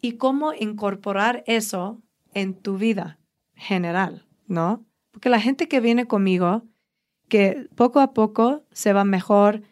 y 0.00 0.12
cómo 0.12 0.52
incorporar 0.54 1.44
eso 1.46 2.00
en 2.34 2.54
tu 2.54 2.78
vida 2.78 3.18
general, 3.54 4.26
¿no? 4.46 4.84
Porque 5.12 5.28
la 5.28 5.40
gente 5.40 5.68
que 5.68 5.80
viene 5.80 6.06
conmigo, 6.06 6.62
que 7.28 7.68
poco 7.74 8.00
a 8.00 8.12
poco 8.12 8.64
se 8.72 8.92
va 8.92 9.04
mejor 9.04 9.62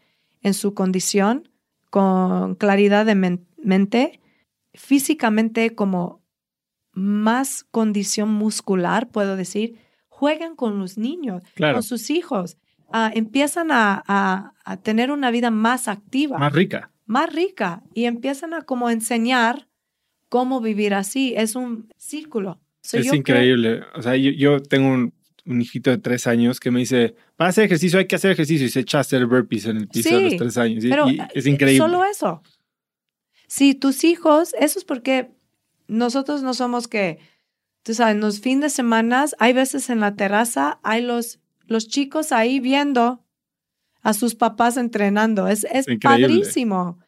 en 0.42 0.54
su 0.54 0.74
condición, 0.74 1.48
con 1.90 2.56
claridad 2.56 3.06
de 3.06 3.14
mente, 3.56 4.20
físicamente 4.74 5.74
como 5.74 6.20
más 6.92 7.64
condición 7.64 8.30
muscular, 8.30 9.08
puedo 9.08 9.36
decir, 9.36 9.78
juegan 10.08 10.56
con 10.56 10.78
los 10.78 10.98
niños, 10.98 11.42
con 11.56 11.82
sus 11.82 12.10
hijos, 12.10 12.58
ah, 12.92 13.10
empiezan 13.14 13.68
a, 13.70 14.52
tener 14.82 15.10
una 15.10 15.30
vida 15.30 15.50
más 15.50 15.88
activa. 15.88 16.38
Más 16.38 16.52
rica. 16.52 16.90
Más 17.06 17.32
rica. 17.32 17.82
Y 17.94 18.04
empiezan 18.04 18.54
a 18.54 18.62
como 18.62 18.90
enseñar 18.90 19.68
cómo 20.28 20.60
vivir 20.60 20.94
así. 20.94 21.34
Es 21.36 21.54
un 21.54 21.92
círculo. 21.96 22.60
es 22.92 23.12
increíble. 23.12 23.82
O 23.94 24.02
sea, 24.02 24.16
yo, 24.16 24.60
tengo 24.60 24.88
un, 24.88 25.12
hijito 25.60 25.90
de 25.90 25.98
tres 25.98 26.26
años 26.26 26.58
que 26.58 26.72
me 26.72 26.80
dice, 26.80 27.14
para 27.36 27.50
hacer 27.50 27.64
ejercicio 27.64 28.00
hay 28.00 28.06
que 28.06 28.16
hacer 28.16 28.32
ejercicio 28.32 28.66
y 28.66 28.70
se 28.70 28.80
echa 28.80 28.98
a 28.98 29.02
hacer 29.02 29.26
burpees 29.26 29.66
en 29.66 29.76
el 29.76 29.88
piso 29.88 30.16
de 30.16 30.22
los 30.22 30.36
tres 30.36 30.58
años. 30.58 30.84
pero 30.88 31.06
es 31.34 31.46
increíble. 31.46 31.78
Solo 31.78 32.04
eso. 32.04 32.42
Si 33.46 33.74
tus 33.74 34.02
hijos, 34.04 34.54
eso 34.58 34.78
es 34.78 34.84
porque 34.84 35.30
nosotros 35.88 36.42
no 36.42 36.54
somos 36.54 36.88
que, 36.88 37.18
tú 37.82 37.94
sabes, 37.94 38.14
en 38.14 38.20
los 38.20 38.40
fines 38.40 38.60
de 38.62 38.70
semana, 38.70 39.26
hay 39.38 39.52
veces 39.52 39.90
en 39.90 40.00
la 40.00 40.16
terraza, 40.16 40.80
hay 40.82 41.02
los, 41.02 41.40
los 41.66 41.88
chicos 41.88 42.32
ahí 42.32 42.60
viendo 42.60 43.24
a 44.02 44.14
sus 44.14 44.34
papás 44.34 44.76
entrenando. 44.76 45.48
Es, 45.48 45.64
es 45.70 45.86
padrísimo. 46.00 46.98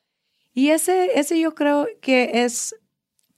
Y 0.53 0.71
ese, 0.71 1.19
ese 1.19 1.39
yo 1.39 1.55
creo 1.55 1.87
que 2.01 2.45
es 2.45 2.75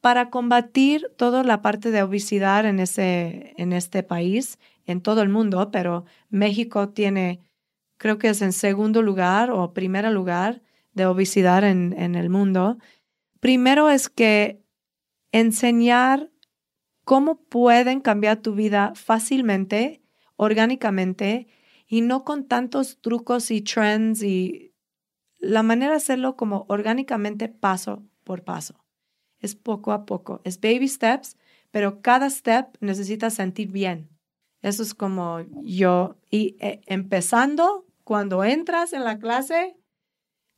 para 0.00 0.30
combatir 0.30 1.12
toda 1.16 1.42
la 1.44 1.60
parte 1.60 1.90
de 1.90 2.02
obesidad 2.02 2.64
en, 2.64 2.80
ese, 2.80 3.52
en 3.58 3.72
este 3.72 4.02
país, 4.02 4.58
en 4.86 5.02
todo 5.02 5.22
el 5.22 5.28
mundo, 5.28 5.70
pero 5.70 6.06
México 6.30 6.88
tiene, 6.88 7.40
creo 7.98 8.18
que 8.18 8.30
es 8.30 8.40
en 8.40 8.52
segundo 8.52 9.02
lugar 9.02 9.50
o 9.50 9.74
primer 9.74 10.10
lugar 10.10 10.62
de 10.94 11.06
obesidad 11.06 11.64
en, 11.64 11.94
en 11.98 12.14
el 12.14 12.30
mundo. 12.30 12.78
Primero 13.40 13.90
es 13.90 14.08
que 14.08 14.62
enseñar 15.32 16.30
cómo 17.04 17.42
pueden 17.42 18.00
cambiar 18.00 18.38
tu 18.38 18.54
vida 18.54 18.92
fácilmente, 18.94 19.99
orgánicamente 20.40 21.48
y 21.86 22.00
no 22.00 22.24
con 22.24 22.46
tantos 22.46 22.98
trucos 23.02 23.50
y 23.50 23.60
trends 23.60 24.22
y 24.22 24.72
la 25.38 25.62
manera 25.62 25.90
de 25.90 25.98
hacerlo 25.98 26.34
como 26.34 26.64
orgánicamente 26.68 27.48
paso 27.48 28.02
por 28.24 28.42
paso. 28.42 28.82
Es 29.38 29.54
poco 29.54 29.92
a 29.92 30.06
poco, 30.06 30.40
es 30.44 30.58
baby 30.58 30.88
steps, 30.88 31.36
pero 31.70 32.00
cada 32.00 32.30
step 32.30 32.74
necesita 32.80 33.28
sentir 33.28 33.70
bien. 33.70 34.08
Eso 34.62 34.82
es 34.82 34.94
como 34.94 35.40
yo, 35.62 36.16
y 36.30 36.56
eh, 36.60 36.80
empezando 36.86 37.84
cuando 38.02 38.42
entras 38.42 38.94
en 38.94 39.04
la 39.04 39.18
clase, 39.18 39.76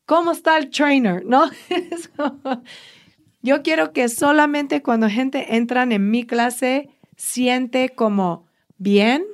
¿cómo 0.07 0.31
está 0.31 0.59
el 0.59 0.71
trainer? 0.71 1.25
¿No? 1.25 1.51
Yo 3.43 3.63
quiero 3.63 3.93
que 3.93 4.09
solamente 4.09 4.81
cuando 4.81 5.09
gente 5.09 5.57
entra 5.57 5.83
en 5.83 6.11
mi 6.11 6.25
clase 6.25 6.89
siente 7.17 7.89
como 7.89 8.47
bien 8.79 9.25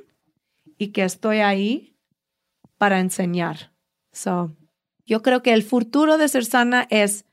y 0.79 0.87
que 0.87 1.03
estoy 1.03 1.39
ahí 1.39 1.93
para 2.79 2.99
enseñar. 2.99 3.71
So, 4.11 4.55
yo 5.05 5.21
creo 5.21 5.43
que 5.43 5.53
el 5.53 5.61
futuro 5.61 6.17
de 6.17 6.27
ser 6.29 6.45
sana 6.45 6.87
es 6.89 7.25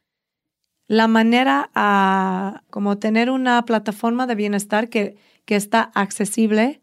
la 0.88 1.06
manera 1.06 1.70
a 1.74 2.64
como 2.70 2.98
tener 2.98 3.30
una 3.30 3.64
plataforma 3.64 4.26
de 4.26 4.34
bienestar 4.34 4.88
que, 4.88 5.16
que 5.46 5.56
está 5.56 5.80
accesible 5.94 6.82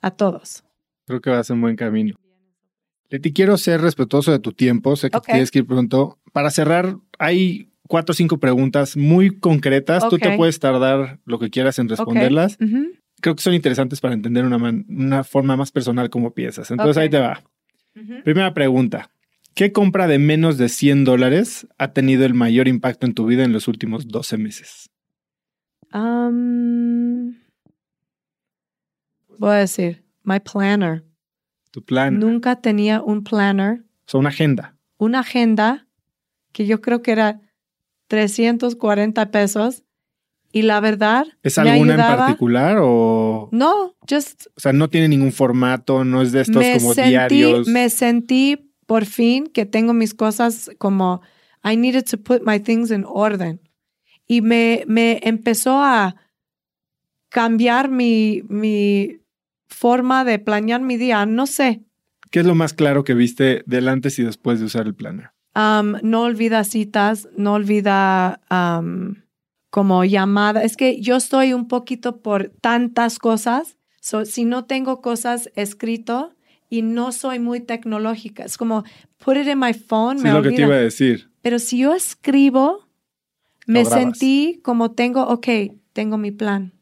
a 0.00 0.10
todos. 0.10 0.64
Creo 1.06 1.20
que 1.20 1.30
vas 1.30 1.50
en 1.50 1.60
buen 1.60 1.76
camino. 1.76 2.16
Leti, 3.10 3.32
quiero 3.32 3.58
ser 3.58 3.82
respetuoso 3.82 4.32
de 4.32 4.38
tu 4.38 4.52
tiempo. 4.52 4.96
Sé 4.96 5.10
que 5.10 5.20
tienes 5.20 5.50
que 5.50 5.60
ir 5.60 5.66
pronto. 5.66 6.18
Para 6.32 6.50
cerrar, 6.50 6.96
hay 7.18 7.70
cuatro 7.86 8.12
o 8.12 8.14
cinco 8.14 8.38
preguntas 8.38 8.96
muy 8.96 9.38
concretas. 9.38 10.08
Tú 10.08 10.18
te 10.18 10.34
puedes 10.36 10.58
tardar 10.58 11.20
lo 11.26 11.38
que 11.38 11.50
quieras 11.50 11.78
en 11.78 11.90
responderlas. 11.90 12.58
Creo 13.24 13.34
que 13.36 13.42
son 13.42 13.54
interesantes 13.54 14.02
para 14.02 14.12
entender 14.12 14.44
una, 14.44 14.58
una 14.58 15.24
forma 15.24 15.56
más 15.56 15.72
personal 15.72 16.10
cómo 16.10 16.34
piensas. 16.34 16.70
Entonces 16.70 16.98
ahí 16.98 17.08
te 17.08 17.18
va. 17.18 17.42
Primera 18.22 18.52
pregunta. 18.52 19.08
¿Qué 19.54 19.72
compra 19.72 20.06
de 20.06 20.18
menos 20.18 20.58
de 20.58 20.68
100 20.68 21.06
dólares 21.06 21.66
ha 21.78 21.94
tenido 21.94 22.26
el 22.26 22.34
mayor 22.34 22.68
impacto 22.68 23.06
en 23.06 23.14
tu 23.14 23.24
vida 23.24 23.42
en 23.42 23.54
los 23.54 23.66
últimos 23.66 24.08
12 24.08 24.36
meses? 24.36 24.90
voy 29.38 29.52
a 29.52 29.54
decir, 29.54 30.04
my 30.22 30.40
planner. 30.40 31.02
Tu 31.70 31.82
plan. 31.82 32.18
Nunca 32.18 32.60
tenía 32.60 33.00
un 33.00 33.24
planner. 33.24 33.84
O 34.06 34.10
sea, 34.10 34.20
una 34.20 34.28
agenda. 34.28 34.76
Una 34.98 35.20
agenda 35.20 35.88
que 36.52 36.66
yo 36.66 36.82
creo 36.82 37.00
que 37.00 37.12
era 37.12 37.40
340 38.08 39.30
pesos. 39.30 39.82
Y 40.54 40.62
la 40.62 40.78
verdad. 40.78 41.26
¿Es 41.42 41.58
alguna 41.58 41.94
en 41.94 41.98
particular 41.98 42.78
o.? 42.80 43.48
No, 43.50 43.96
just. 44.08 44.46
O 44.56 44.60
sea, 44.60 44.72
no 44.72 44.88
tiene 44.88 45.08
ningún 45.08 45.32
formato, 45.32 46.04
no 46.04 46.22
es 46.22 46.30
de 46.30 46.42
estos 46.42 46.64
como 46.76 46.94
diarios. 46.94 47.66
Me 47.66 47.90
sentí 47.90 48.70
por 48.86 49.04
fin 49.04 49.48
que 49.48 49.66
tengo 49.66 49.92
mis 49.92 50.14
cosas 50.14 50.70
como. 50.78 51.22
I 51.64 51.76
needed 51.76 52.04
to 52.08 52.18
put 52.18 52.42
my 52.46 52.60
things 52.60 52.92
in 52.92 53.04
orden. 53.04 53.60
Y 54.28 54.42
me, 54.42 54.84
me 54.86 55.18
empezó 55.24 55.82
a 55.82 56.14
cambiar 57.30 57.90
mi, 57.90 58.44
mi 58.48 59.18
forma 59.66 60.24
de 60.24 60.38
planear 60.38 60.82
mi 60.82 60.96
día. 60.96 61.26
No 61.26 61.48
sé. 61.48 61.82
¿Qué 62.30 62.40
es 62.40 62.46
lo 62.46 62.54
más 62.54 62.74
claro 62.74 63.02
que 63.02 63.14
viste 63.14 63.64
del 63.66 63.88
antes 63.88 64.20
y 64.20 64.22
después 64.22 64.60
de 64.60 64.66
usar 64.66 64.86
el 64.86 64.94
planner? 64.94 65.30
no 65.56 66.22
olvida 66.22 66.64
citas, 66.64 67.28
no 67.36 67.54
olvida 67.54 68.40
como 69.74 70.04
llamada. 70.04 70.62
Es 70.62 70.76
que 70.76 71.00
yo 71.00 71.16
estoy 71.16 71.52
un 71.52 71.66
poquito 71.66 72.22
por 72.22 72.52
tantas 72.60 73.18
cosas. 73.18 73.76
si 74.00 74.44
no 74.44 74.66
tengo 74.66 75.02
cosas 75.02 75.50
escrito 75.56 76.32
y 76.70 76.82
no 76.82 77.10
soy 77.10 77.40
muy 77.40 77.58
tecnológica, 77.58 78.44
es 78.44 78.56
como 78.56 78.84
put 79.18 79.36
it 79.36 79.48
in 79.48 79.58
my 79.58 79.74
phone. 79.74 80.18
Sí, 80.18 80.22
me 80.22 80.32
lo 80.32 80.42
que 80.44 80.52
te 80.52 80.62
iba 80.62 80.76
a 80.76 80.78
decir. 80.78 81.28
Pero 81.42 81.58
si 81.58 81.78
yo 81.78 81.92
escribo, 81.92 82.86
me 83.66 83.84
sentí 83.84 84.60
como 84.62 84.92
tengo, 84.92 85.26
ok, 85.26 85.48
tengo 85.92 86.18
mi 86.18 86.30
plan. 86.30 86.72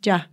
Ya. 0.00 0.30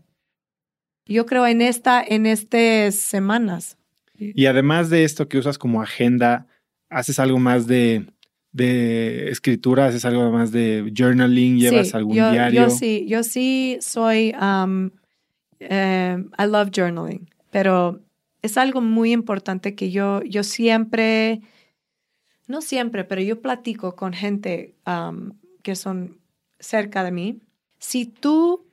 Yo 1.07 1.25
creo 1.25 1.47
en 1.47 1.61
esta, 1.61 2.03
en 2.07 2.27
estas 2.27 2.93
semanas. 2.93 3.79
Y 4.13 4.45
además 4.45 4.91
de 4.91 5.05
esto 5.05 5.27
que 5.27 5.39
usas 5.39 5.57
como 5.57 5.81
agenda, 5.81 6.45
haces 6.91 7.17
algo 7.17 7.39
más 7.39 7.65
de, 7.65 8.05
de 8.57 9.29
escritura, 9.29 9.85
haces 9.85 10.03
algo 10.03 10.31
más 10.31 10.51
de 10.51 10.91
journaling, 10.95 11.59
llevas 11.59 11.93
algún 11.93 12.15
diario. 12.15 12.63
Yo 12.63 12.69
sí, 12.71 13.05
yo 13.07 13.23
sí 13.23 13.77
soy, 13.81 14.33
um, 14.41 14.89
eh, 15.59 16.17
I 16.39 16.45
love 16.47 16.71
journaling, 16.75 17.29
pero 17.51 18.01
es 18.41 18.57
algo 18.57 18.81
muy 18.81 19.11
importante 19.11 19.75
que 19.75 19.91
yo, 19.91 20.23
yo 20.23 20.43
siempre, 20.43 21.41
no 22.47 22.61
siempre, 22.61 23.03
pero 23.03 23.21
yo 23.21 23.41
platico 23.41 23.95
con 23.95 24.13
gente 24.13 24.75
um, 24.87 25.33
que 25.61 25.75
son 25.75 26.17
cerca 26.59 27.03
de 27.03 27.11
mí. 27.11 27.39
Si 27.77 28.07
tú 28.07 28.65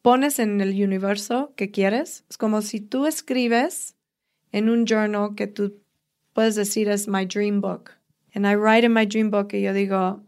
pones 0.00 0.38
en 0.38 0.62
el 0.62 0.82
universo 0.82 1.52
que 1.56 1.70
quieres, 1.70 2.24
es 2.30 2.38
como 2.38 2.62
si 2.62 2.80
tú 2.80 3.04
escribes 3.04 3.96
en 4.50 4.70
un 4.70 4.86
journal 4.86 5.34
que 5.36 5.46
tú 5.46 5.82
puedes 6.32 6.54
decir 6.54 6.88
es 6.88 7.06
my 7.06 7.26
dream 7.26 7.60
book. 7.60 7.99
And 8.34 8.46
I 8.46 8.54
write 8.54 8.84
in 8.84 8.92
my 8.92 9.04
dream 9.06 9.30
book 9.30 9.52
y 9.52 9.62
yo 9.62 9.72
digo, 9.72 10.22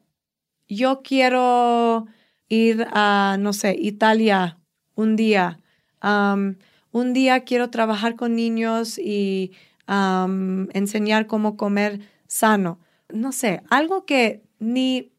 yo 0.69 1.03
quiero 1.03 2.07
ir 2.49 2.87
a, 2.93 3.37
no 3.39 3.53
sé, 3.53 3.77
Italia 3.79 4.59
un 4.95 5.17
día. 5.17 5.59
Um, 6.03 6.57
un 6.93 7.13
día 7.13 7.45
quiero 7.45 7.71
trabajar 7.71 8.17
con 8.17 8.35
niños 8.35 8.99
y 8.99 9.53
um, 9.89 10.69
enseñar 10.73 11.27
cómo 11.27 11.57
comer 11.57 12.01
sano. 12.27 12.79
No 13.13 13.33
sé, 13.33 13.63
algo 13.71 14.05
que 14.05 14.43
ni 14.59 15.13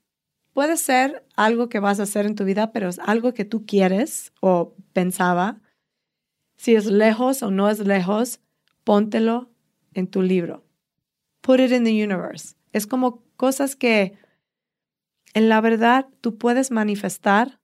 puede 0.54 0.78
ser 0.78 1.26
algo 1.36 1.70
que 1.70 1.80
vas 1.80 2.00
a 2.00 2.04
hacer 2.04 2.26
en 2.26 2.36
tu 2.36 2.44
vida, 2.44 2.72
pero 2.72 2.90
es 2.90 3.00
algo 3.00 3.34
que 3.34 3.46
tú 3.46 3.66
quieres 3.66 4.32
o 4.42 4.76
pensaba. 4.94 5.62
Si 6.58 6.76
es 6.76 6.86
lejos 6.86 7.44
o 7.44 7.52
no 7.52 7.70
es 7.70 7.80
lejos, 7.80 8.40
póntelo 8.84 9.50
en 9.94 10.08
tu 10.08 10.22
libro 10.22 10.64
put 11.44 11.60
it 11.60 11.72
in 11.72 11.84
the 11.84 11.94
universe. 11.94 12.56
Es 12.74 12.88
como 12.88 13.24
cosas 13.38 13.76
que 13.76 14.18
en 15.34 15.48
la 15.48 15.62
verdad 15.62 16.08
tú 16.22 16.38
puedes 16.38 16.72
manifestar 16.72 17.60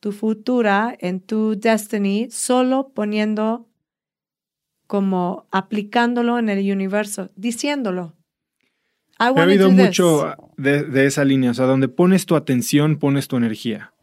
tu 0.00 0.12
futura 0.12 0.94
en 1.00 1.20
tu 1.20 1.58
destiny 1.58 2.28
solo 2.30 2.92
poniendo 2.94 3.68
como 4.86 5.46
aplicándolo 5.50 6.38
en 6.38 6.50
el 6.50 6.70
universo, 6.70 7.30
diciéndolo. 7.34 8.14
ha 9.16 9.28
habido 9.28 9.70
mucho 9.70 10.34
de, 10.58 11.06
esa 11.06 11.24
línea, 11.24 11.52
o 11.52 11.54
sea, 11.54 11.64
donde 11.64 11.88
pones 11.88 12.26
tu 12.26 12.36
atención, 12.36 12.98
pones 12.98 13.26
tu 13.26 13.38
energía. 13.38 13.94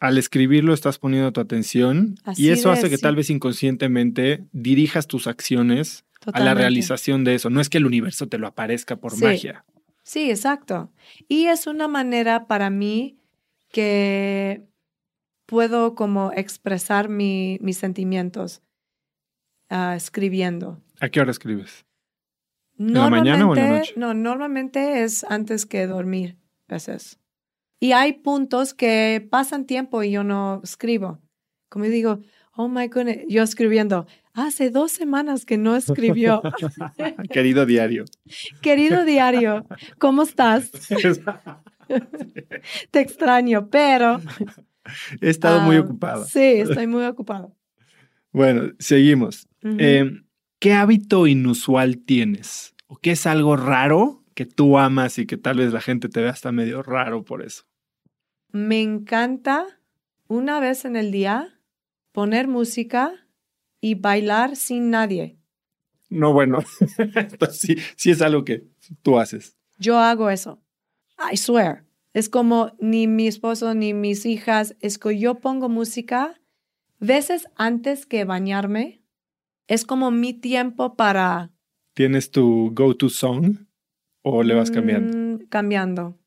Al 0.00 0.16
escribirlo 0.16 0.72
estás 0.72 0.98
poniendo 0.98 1.32
tu 1.32 1.42
atención 1.42 2.14
y 2.36 2.48
eso 2.48 2.70
hace 2.70 2.88
que 2.88 2.96
tal 2.96 3.16
vez 3.16 3.28
inconscientemente 3.28 4.46
dirijas 4.52 5.06
tus 5.06 5.26
acciones 5.26 6.05
a 6.32 6.40
la 6.40 6.54
realización 6.54 7.24
de 7.24 7.34
eso. 7.34 7.50
No 7.50 7.60
es 7.60 7.68
que 7.68 7.78
el 7.78 7.86
universo 7.86 8.28
te 8.28 8.38
lo 8.38 8.46
aparezca 8.46 8.96
por 8.96 9.20
magia. 9.20 9.64
Sí, 10.02 10.30
exacto. 10.30 10.92
Y 11.28 11.46
es 11.46 11.66
una 11.66 11.88
manera 11.88 12.46
para 12.46 12.70
mí 12.70 13.18
que 13.70 14.66
puedo 15.46 15.94
como 15.94 16.32
expresar 16.32 17.08
mis 17.08 17.76
sentimientos 17.76 18.62
ah, 19.68 19.94
escribiendo. 19.96 20.80
¿A 21.00 21.08
qué 21.08 21.20
hora 21.20 21.30
escribes? 21.30 21.86
¿En 22.78 22.94
la 22.94 23.10
mañana 23.10 23.48
o 23.48 23.56
en 23.56 23.62
la 23.62 23.78
noche? 23.78 23.94
No, 23.96 24.14
normalmente 24.14 25.02
es 25.02 25.24
antes 25.24 25.66
que 25.66 25.86
dormir, 25.86 26.36
veces. 26.68 27.18
Y 27.80 27.92
hay 27.92 28.14
puntos 28.14 28.74
que 28.74 29.26
pasan 29.30 29.66
tiempo 29.66 30.02
y 30.02 30.10
yo 30.10 30.24
no 30.24 30.60
escribo. 30.62 31.20
Como 31.68 31.84
digo, 31.86 32.20
oh 32.56 32.68
my 32.68 32.88
goodness, 32.88 33.24
yo 33.28 33.42
escribiendo, 33.42 34.06
hace 34.32 34.70
dos 34.70 34.92
semanas 34.92 35.44
que 35.44 35.58
no 35.58 35.76
escribió. 35.76 36.42
Querido 37.30 37.66
diario. 37.66 38.04
Querido 38.62 39.04
diario, 39.04 39.66
¿cómo 39.98 40.22
estás? 40.22 40.70
Te 42.90 43.00
extraño, 43.00 43.68
pero... 43.70 44.20
He 45.20 45.30
estado 45.30 45.60
muy 45.60 45.76
ah, 45.76 45.80
ocupado. 45.80 46.24
Sí, 46.24 46.40
estoy 46.40 46.86
muy 46.86 47.04
ocupado. 47.04 47.54
Bueno, 48.32 48.72
seguimos. 48.78 49.48
¿qué 50.58 50.72
hábito 50.72 51.26
inusual 51.26 51.98
tienes? 51.98 52.74
¿O 52.86 52.96
qué 52.96 53.12
es 53.12 53.26
algo 53.26 53.56
raro 53.56 54.22
que 54.34 54.46
tú 54.46 54.78
amas 54.78 55.18
y 55.18 55.26
que 55.26 55.36
tal 55.36 55.56
vez 55.56 55.72
la 55.72 55.80
gente 55.80 56.08
te 56.08 56.20
vea 56.20 56.30
hasta 56.30 56.52
medio 56.52 56.82
raro 56.82 57.24
por 57.24 57.42
eso? 57.42 57.64
Me 58.52 58.80
encanta 58.80 59.66
una 60.28 60.60
vez 60.60 60.84
en 60.84 60.94
el 60.94 61.10
día 61.10 61.55
poner 62.16 62.48
música 62.48 63.12
y 63.78 63.94
bailar 63.94 64.56
sin 64.56 64.88
nadie. 64.88 65.36
No, 66.08 66.32
bueno, 66.32 66.60
sí, 67.52 67.76
sí 67.94 68.10
es 68.10 68.22
algo 68.22 68.42
que 68.42 68.64
tú 69.02 69.18
haces. 69.18 69.54
Yo 69.78 69.98
hago 69.98 70.30
eso. 70.30 70.62
I 71.30 71.36
swear. 71.36 71.84
Es 72.14 72.30
como 72.30 72.72
ni 72.80 73.06
mi 73.06 73.26
esposo 73.26 73.74
ni 73.74 73.92
mis 73.92 74.24
hijas, 74.24 74.76
es 74.80 74.96
que 74.96 75.18
yo 75.18 75.40
pongo 75.40 75.68
música 75.68 76.40
veces 77.00 77.48
antes 77.54 78.06
que 78.06 78.24
bañarme 78.24 79.02
es 79.66 79.84
como 79.84 80.10
mi 80.10 80.32
tiempo 80.32 80.96
para... 80.96 81.52
¿Tienes 81.92 82.30
tu 82.30 82.70
go-to 82.72 83.10
song 83.10 83.66
o 84.22 84.42
le 84.42 84.54
vas 84.54 84.70
cambiando? 84.70 85.18
Mm, 85.18 85.48
cambiando. 85.50 86.18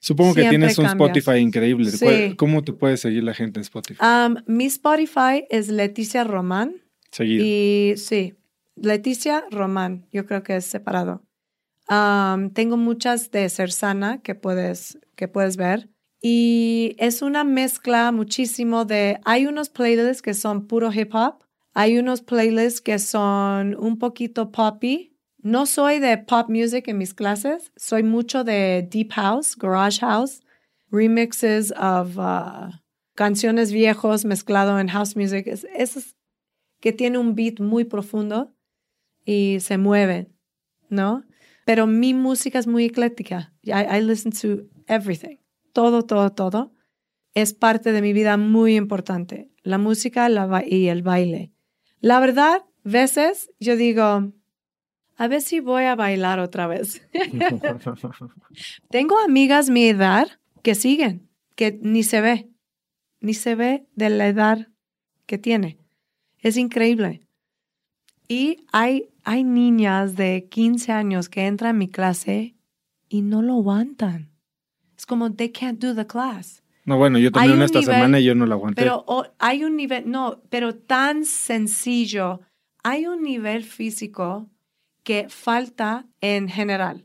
Supongo 0.00 0.34
que 0.34 0.48
tienes 0.48 0.78
un 0.78 0.86
Spotify 0.86 1.38
increíble. 1.38 1.90
¿Cómo 2.36 2.62
te 2.62 2.72
puede 2.72 2.96
seguir 2.96 3.24
la 3.24 3.34
gente 3.34 3.58
en 3.58 3.62
Spotify? 3.62 4.00
mi 4.46 4.66
Spotify 4.66 5.44
es 5.50 5.68
Leticia 5.68 6.24
Román. 6.24 6.76
Seguido. 7.10 7.44
Y 7.44 7.94
sí, 7.96 8.34
Leticia 8.76 9.44
Román, 9.50 10.06
yo 10.12 10.26
creo 10.26 10.42
que 10.42 10.56
es 10.56 10.64
separado. 10.66 11.22
tengo 11.88 12.76
muchas 12.76 13.30
de 13.30 13.48
Cersana 13.48 14.20
que 14.22 14.34
puedes, 14.34 14.98
que 15.16 15.28
puedes 15.28 15.56
ver. 15.56 15.88
Y 16.20 16.96
es 16.98 17.22
una 17.22 17.44
mezcla 17.44 18.10
muchísimo 18.10 18.84
de... 18.84 19.20
Hay 19.24 19.46
unos 19.46 19.68
playlists 19.68 20.20
que 20.20 20.34
son 20.34 20.66
puro 20.66 20.92
hip 20.92 21.14
hop 21.14 21.44
hay 21.78 21.96
unos 21.96 22.22
playlists 22.22 22.80
que 22.80 22.98
son 22.98 23.76
un 23.78 24.00
poquito 24.00 24.50
poppy. 24.50 25.16
No 25.48 25.64
soy 25.64 25.98
de 25.98 26.18
pop 26.18 26.50
music 26.50 26.88
en 26.88 26.98
mis 26.98 27.14
clases, 27.14 27.72
soy 27.74 28.02
mucho 28.02 28.44
de 28.44 28.86
deep 28.90 29.12
house, 29.12 29.56
garage 29.56 29.98
house, 30.00 30.42
remixes 30.90 31.72
of 31.72 32.18
uh, 32.18 32.70
canciones 33.14 33.72
viejos 33.72 34.26
mezclado 34.26 34.78
en 34.78 34.88
house 34.88 35.16
music. 35.16 35.46
Es, 35.46 35.66
es 35.74 36.16
que 36.80 36.92
tiene 36.92 37.16
un 37.16 37.34
beat 37.34 37.60
muy 37.60 37.84
profundo 37.84 38.54
y 39.24 39.60
se 39.60 39.78
mueve, 39.78 40.30
¿no? 40.90 41.24
Pero 41.64 41.86
mi 41.86 42.12
música 42.12 42.58
es 42.58 42.66
muy 42.66 42.84
ecléctica. 42.84 43.54
I, 43.62 43.86
I 43.90 44.02
listen 44.02 44.32
to 44.32 44.68
everything. 44.86 45.38
Todo, 45.72 46.02
todo, 46.02 46.28
todo. 46.28 46.74
Es 47.32 47.54
parte 47.54 47.92
de 47.92 48.02
mi 48.02 48.12
vida 48.12 48.36
muy 48.36 48.76
importante. 48.76 49.50
La 49.62 49.78
música 49.78 50.28
y 50.66 50.88
el 50.88 51.02
baile. 51.02 51.54
La 52.00 52.20
verdad, 52.20 52.66
veces 52.84 53.50
yo 53.58 53.76
digo, 53.76 54.34
a 55.18 55.26
ver 55.26 55.42
si 55.42 55.58
voy 55.58 55.84
a 55.84 55.96
bailar 55.96 56.38
otra 56.38 56.68
vez. 56.68 57.02
Tengo 58.90 59.18
amigas 59.18 59.68
mi 59.68 59.88
edad 59.88 60.28
que 60.62 60.76
siguen, 60.76 61.28
que 61.56 61.76
ni 61.82 62.04
se 62.04 62.20
ve, 62.20 62.48
ni 63.20 63.34
se 63.34 63.56
ve 63.56 63.84
de 63.96 64.10
la 64.10 64.28
edad 64.28 64.68
que 65.26 65.36
tiene. 65.36 65.76
Es 66.38 66.56
increíble. 66.56 67.20
Y 68.28 68.64
hay, 68.72 69.08
hay 69.24 69.42
niñas 69.42 70.14
de 70.14 70.46
15 70.48 70.92
años 70.92 71.28
que 71.28 71.46
entran 71.46 71.70
a 71.70 71.78
mi 71.78 71.88
clase 71.88 72.54
y 73.08 73.22
no 73.22 73.42
lo 73.42 73.54
aguantan. 73.54 74.30
Es 74.96 75.04
como, 75.04 75.32
they 75.32 75.50
can't 75.50 75.80
do 75.80 75.96
the 75.96 76.06
class. 76.06 76.62
No, 76.84 76.96
bueno, 76.96 77.18
yo 77.18 77.32
también 77.32 77.60
esta 77.60 77.82
semana 77.82 78.20
y 78.20 78.24
yo 78.24 78.36
no 78.36 78.46
la 78.46 78.54
aguanté. 78.54 78.82
Pero 78.82 79.04
hay 79.38 79.64
un 79.64 79.76
nivel, 79.76 80.08
no, 80.08 80.42
pero 80.48 80.76
tan 80.76 81.24
sencillo. 81.24 82.40
Hay 82.84 83.06
un 83.06 83.22
nivel 83.22 83.64
físico 83.64 84.48
que 85.08 85.26
falta 85.30 86.04
en 86.20 86.50
general. 86.50 87.02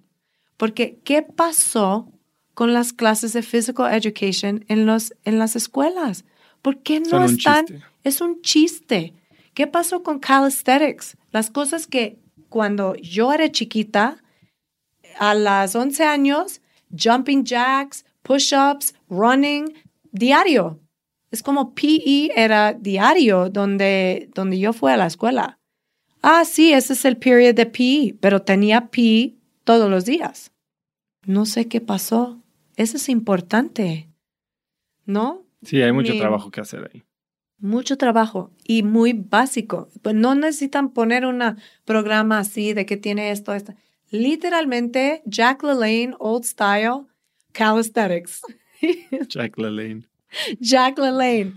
Porque, 0.58 1.00
¿qué 1.06 1.22
pasó 1.22 2.12
con 2.54 2.74
las 2.74 2.92
clases 2.92 3.32
de 3.32 3.42
physical 3.42 3.94
education 3.94 4.66
en, 4.68 4.86
los, 4.86 5.14
en 5.24 5.40
las 5.40 5.56
escuelas? 5.56 6.26
¿Por 6.62 6.80
qué 6.80 7.00
no 7.00 7.24
están? 7.24 7.66
Es 8.04 8.20
un 8.20 8.42
chiste. 8.42 9.14
¿Qué 9.54 9.68
pasó 9.68 10.04
con 10.04 10.20
calisthenics? 10.20 11.16
Las 11.32 11.50
cosas 11.50 11.88
que 11.88 12.20
cuando 12.50 12.94
yo 12.96 13.32
era 13.32 13.50
chiquita, 13.50 14.22
a 15.18 15.34
las 15.34 15.74
11 15.74 16.04
años, 16.04 16.60
jumping 16.92 17.46
jacks, 17.46 18.04
push-ups, 18.22 18.96
running, 19.08 19.76
diario. 20.12 20.78
Es 21.32 21.42
como 21.42 21.74
PE 21.74 22.34
era 22.36 22.74
diario 22.74 23.50
donde, 23.50 24.30
donde 24.36 24.60
yo 24.60 24.74
fui 24.74 24.92
a 24.92 24.98
la 24.98 25.08
escuela. 25.08 25.58
Ah, 26.26 26.46
sí, 26.46 26.72
ese 26.72 26.94
es 26.94 27.04
el 27.04 27.18
period 27.18 27.54
de 27.54 27.66
PE, 27.66 28.16
pero 28.22 28.42
tenía 28.42 28.88
PE 28.88 29.36
todos 29.66 29.90
los 29.90 30.06
días. 30.06 30.54
No 31.26 31.46
sé 31.46 31.68
qué 31.68 31.82
pasó. 31.82 32.42
Eso 32.78 32.96
es 32.96 33.10
importante, 33.10 34.10
¿no? 35.06 35.46
Sí, 35.64 35.82
hay 35.82 35.92
mucho 35.92 36.18
trabajo 36.18 36.50
que 36.50 36.62
hacer 36.62 36.90
ahí. 36.92 37.04
Mucho 37.60 37.98
trabajo 37.98 38.52
y 38.66 38.84
muy 38.84 39.12
básico. 39.12 39.90
Pues 40.02 40.16
no 40.16 40.34
necesitan 40.34 40.92
poner 40.92 41.26
un 41.26 41.42
programa 41.84 42.40
así 42.40 42.72
de 42.72 42.86
que 42.86 42.96
tiene 42.96 43.32
esto, 43.32 43.54
esto. 43.54 43.74
Literalmente, 44.10 45.24
Jack 45.26 45.62
LaLanne, 45.62 46.16
Old 46.20 46.46
Style, 46.46 47.06
Calisthenics. 47.52 48.42
Jack 49.28 49.58
LaLanne. 49.58 50.08
Jack 50.62 50.98
LaLanne. 50.98 51.56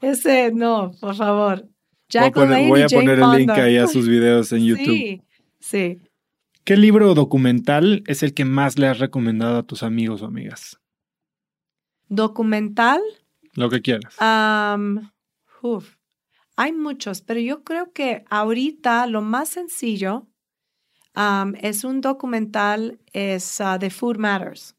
Ese, 0.00 0.50
no, 0.50 0.92
por 0.98 1.14
favor. 1.14 1.68
Jack 2.08 2.34
voy 2.34 2.44
a 2.44 2.46
poner, 2.46 2.68
voy 2.68 2.82
a 2.82 2.88
poner 2.88 3.18
el 3.18 3.30
link 3.32 3.50
ahí 3.50 3.76
a 3.76 3.86
sus 3.86 4.08
videos 4.08 4.52
en 4.52 4.64
YouTube. 4.64 4.86
Sí, 4.86 5.22
sí. 5.60 6.00
¿Qué 6.64 6.76
libro 6.76 7.14
documental 7.14 8.02
es 8.06 8.22
el 8.22 8.34
que 8.34 8.44
más 8.44 8.78
le 8.78 8.88
has 8.88 8.98
recomendado 8.98 9.58
a 9.58 9.62
tus 9.62 9.82
amigos 9.82 10.22
o 10.22 10.26
amigas? 10.26 10.78
¿Documental? 12.08 13.00
Lo 13.54 13.70
que 13.70 13.80
quieras. 13.80 14.16
Hay 16.56 16.72
muchos, 16.72 17.22
pero 17.22 17.40
yo 17.40 17.62
creo 17.62 17.92
que 17.92 18.24
ahorita 18.30 19.06
lo 19.06 19.22
más 19.22 19.48
sencillo 19.48 20.26
es 21.60 21.84
un 21.84 22.00
documental, 22.00 23.00
es 23.12 23.60
uh, 23.60 23.78
The 23.78 23.90
Food 23.90 24.18
Matters. 24.18 24.76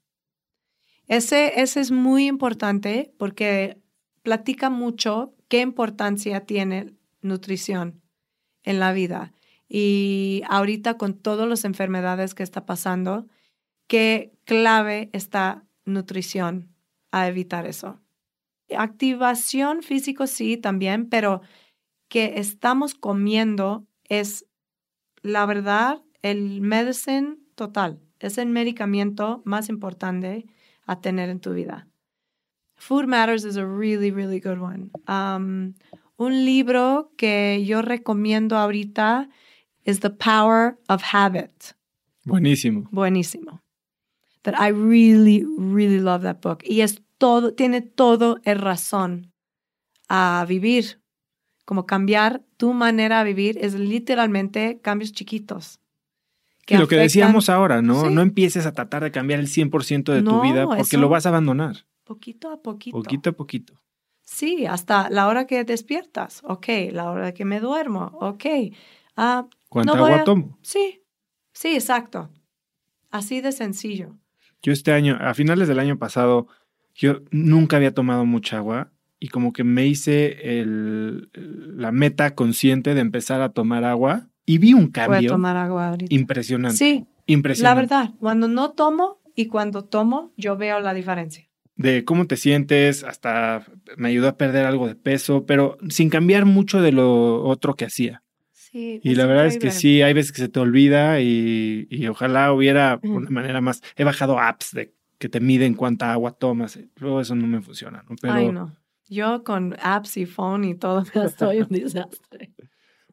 Ese, 1.08 1.60
ese 1.60 1.80
es 1.80 1.92
muy 1.92 2.28
importante 2.28 3.14
porque 3.18 3.82
platica 4.22 4.70
mucho 4.70 5.34
qué 5.48 5.62
importancia 5.62 6.46
tiene 6.46 6.94
nutrición 7.22 8.02
en 8.64 8.80
la 8.80 8.92
vida. 8.94 9.34
Y 9.68 10.42
ahorita 10.48 10.98
con 10.98 11.14
todas 11.14 11.48
las 11.48 11.64
enfermedades 11.64 12.34
que 12.34 12.44
está 12.44 12.66
pasando, 12.66 13.28
qué 13.88 14.34
clave 14.46 15.10
está 15.14 15.64
nutrición 15.86 16.74
a 17.12 17.28
evitar 17.28 17.66
eso. 17.66 18.00
Activación 18.76 19.84
físico 19.84 20.28
sí 20.28 20.58
también, 20.58 21.10
pero 21.10 21.42
que 22.08 22.40
estamos 22.40 22.96
comiendo 22.96 23.86
es 24.06 24.46
la 25.22 25.46
verdad 25.46 26.02
el 26.22 26.62
medicine 26.62 27.38
total. 27.56 28.00
Es 28.20 28.38
el 28.38 28.50
medicamento 28.50 29.42
más 29.46 29.70
importante 29.70 30.46
a 30.86 31.00
tener 31.00 31.30
en 31.30 31.40
tu 31.40 31.54
vida. 31.54 31.88
Food 32.76 33.08
Matters 33.08 33.44
is 33.44 33.58
a 33.58 33.66
really, 33.66 34.12
really 34.12 34.40
good 34.40 34.60
one. 34.60 34.90
Um, 35.08 35.76
un 36.20 36.46
libro 36.46 37.14
que 37.18 37.64
yo 37.66 37.82
recomiendo 37.82 38.58
ahorita 38.58 39.30
es 39.86 40.02
The 40.02 40.10
Power 40.10 40.78
of 40.90 41.02
Habit. 41.14 41.76
Buenísimo. 42.26 42.90
Buenísimo. 42.92 43.64
That 44.42 44.56
I 44.60 44.72
really, 44.72 45.46
really 45.58 46.00
love 46.00 46.24
that 46.24 46.42
book. 46.42 46.60
Y 46.66 46.82
es 46.82 47.02
todo, 47.18 47.54
tiene 47.54 47.82
todo 47.82 48.40
el 48.44 48.60
razón 48.60 49.32
a 50.10 50.46
vivir. 50.48 51.00
Como 51.64 51.86
cambiar 51.86 52.44
tu 52.58 52.74
manera 52.74 53.24
de 53.24 53.34
vivir 53.34 53.58
es 53.62 53.76
literalmente 53.76 54.82
cambios 54.82 55.14
chiquitos. 55.14 55.80
Y 56.68 56.76
lo 56.76 56.90
que 56.90 56.98
decíamos 56.98 57.50
ahora, 57.50 57.82
¿no? 57.82 58.10
No 58.10 58.22
empieces 58.22 58.66
a 58.66 58.74
tratar 58.74 59.04
de 59.04 59.12
cambiar 59.12 59.40
el 59.40 59.48
100% 59.48 60.12
de 60.12 60.22
tu 60.22 60.42
vida 60.42 60.66
porque 60.66 60.98
lo 60.98 61.08
vas 61.08 61.26
a 61.26 61.30
abandonar. 61.30 61.86
Poquito 62.04 62.52
a 62.52 62.62
poquito. 62.62 62.98
Poquito 62.98 63.30
a 63.30 63.34
poquito. 63.34 63.82
Sí, 64.32 64.68
hasta 64.68 65.10
la 65.10 65.28
hora 65.28 65.48
que 65.48 65.64
despiertas, 65.64 66.42
ok, 66.46 66.68
la 66.92 67.10
hora 67.10 67.34
que 67.34 67.46
me 67.46 67.60
duermo, 67.60 68.12
ok. 68.22 68.46
Uh, 69.18 69.50
¿Cuánta 69.68 69.98
agua 69.98 70.24
tomo? 70.24 70.60
Sí, 70.62 71.02
sí, 71.52 71.70
exacto. 71.74 72.30
Así 73.10 73.42
de 73.42 73.52
sencillo. 73.52 74.16
Yo 74.62 74.72
este 74.72 74.94
año, 74.94 75.18
a 75.20 75.34
finales 75.34 75.68
del 75.68 75.80
año 75.80 75.98
pasado, 75.98 76.48
yo 76.94 77.22
nunca 77.32 77.78
había 77.78 77.94
tomado 77.94 78.24
mucha 78.24 78.58
agua 78.58 78.92
y 79.20 79.30
como 79.30 79.52
que 79.52 79.64
me 79.64 79.88
hice 79.88 80.60
el, 80.60 81.32
la 81.34 81.92
meta 81.92 82.36
consciente 82.36 82.94
de 82.94 83.02
empezar 83.02 83.42
a 83.42 83.50
tomar 83.50 83.84
agua 83.84 84.30
y 84.46 84.60
vi 84.60 84.74
un 84.74 84.92
cambio 84.92 85.32
tomar 85.32 85.58
agua 85.58 85.98
impresionante. 86.08 86.78
Sí, 86.78 87.08
impresionante. 87.26 87.82
La 87.82 87.98
verdad, 87.98 88.14
cuando 88.20 88.48
no 88.48 88.74
tomo 88.74 89.22
y 89.36 89.48
cuando 89.48 89.86
tomo, 89.86 90.34
yo 90.38 90.56
veo 90.56 90.80
la 90.82 90.94
diferencia. 90.94 91.49
De 91.80 92.04
cómo 92.04 92.28
te 92.28 92.36
sientes, 92.36 93.06
hasta 93.06 93.66
me 93.96 94.10
ayudó 94.10 94.28
a 94.28 94.38
perder 94.38 94.66
algo 94.66 94.88
de 94.88 94.96
peso, 94.96 95.46
pero 95.46 95.78
sin 95.90 96.10
cambiar 96.10 96.46
mucho 96.46 96.82
de 96.82 96.92
lo 96.92 97.44
otro 97.44 97.76
que 97.76 97.86
hacía. 97.86 98.22
Sí, 98.52 99.00
y 99.02 99.16
la 99.16 99.26
verdad 99.26 99.46
es 99.46 99.58
que 99.58 99.72
sí, 99.72 100.02
hay 100.02 100.14
veces 100.14 100.34
que 100.34 100.42
se 100.42 100.50
te 100.50 100.60
olvida 100.60 101.22
y, 101.22 101.88
y 101.90 102.08
ojalá 102.08 102.52
hubiera 102.52 103.00
una 103.02 103.30
manera 103.30 103.62
más. 103.62 103.82
He 103.96 104.04
bajado 104.04 104.40
apps 104.40 104.74
de 104.74 104.94
que 105.18 105.30
te 105.30 105.40
miden 105.40 105.74
cuánta 105.74 106.12
agua 106.12 106.32
tomas. 106.32 106.78
Luego 106.98 107.22
eso 107.22 107.34
no 107.34 107.48
me 107.48 107.62
funciona, 107.62 108.04
¿no? 108.10 108.16
Pero... 108.22 108.34
Ay, 108.34 108.52
no. 108.52 108.76
Yo 109.08 109.44
con 109.44 109.76
apps 109.82 110.18
y 110.18 110.26
phone 110.26 110.66
y 110.66 110.76
todo 110.76 111.04
estoy 111.26 111.62
un 111.62 111.70
desastre. 111.70 112.54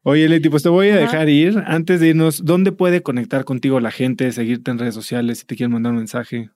Oye, 0.03 0.29
Leti, 0.29 0.49
pues 0.49 0.63
te 0.63 0.69
voy 0.69 0.89
a 0.89 0.95
dejar 0.95 1.27
ir. 1.27 1.61
Antes 1.65 1.99
de 1.99 2.09
irnos, 2.09 2.45
¿dónde 2.45 2.71
puede 2.71 3.01
conectar 3.01 3.43
contigo 3.43 3.79
la 3.79 3.91
gente, 3.91 4.31
seguirte 4.31 4.71
en 4.71 4.79
redes 4.79 4.93
sociales 4.93 5.39
si 5.39 5.45
te 5.45 5.55
quieren 5.55 5.73
mandar 5.73 5.91
un 5.91 5.97
mensaje? 5.97 6.49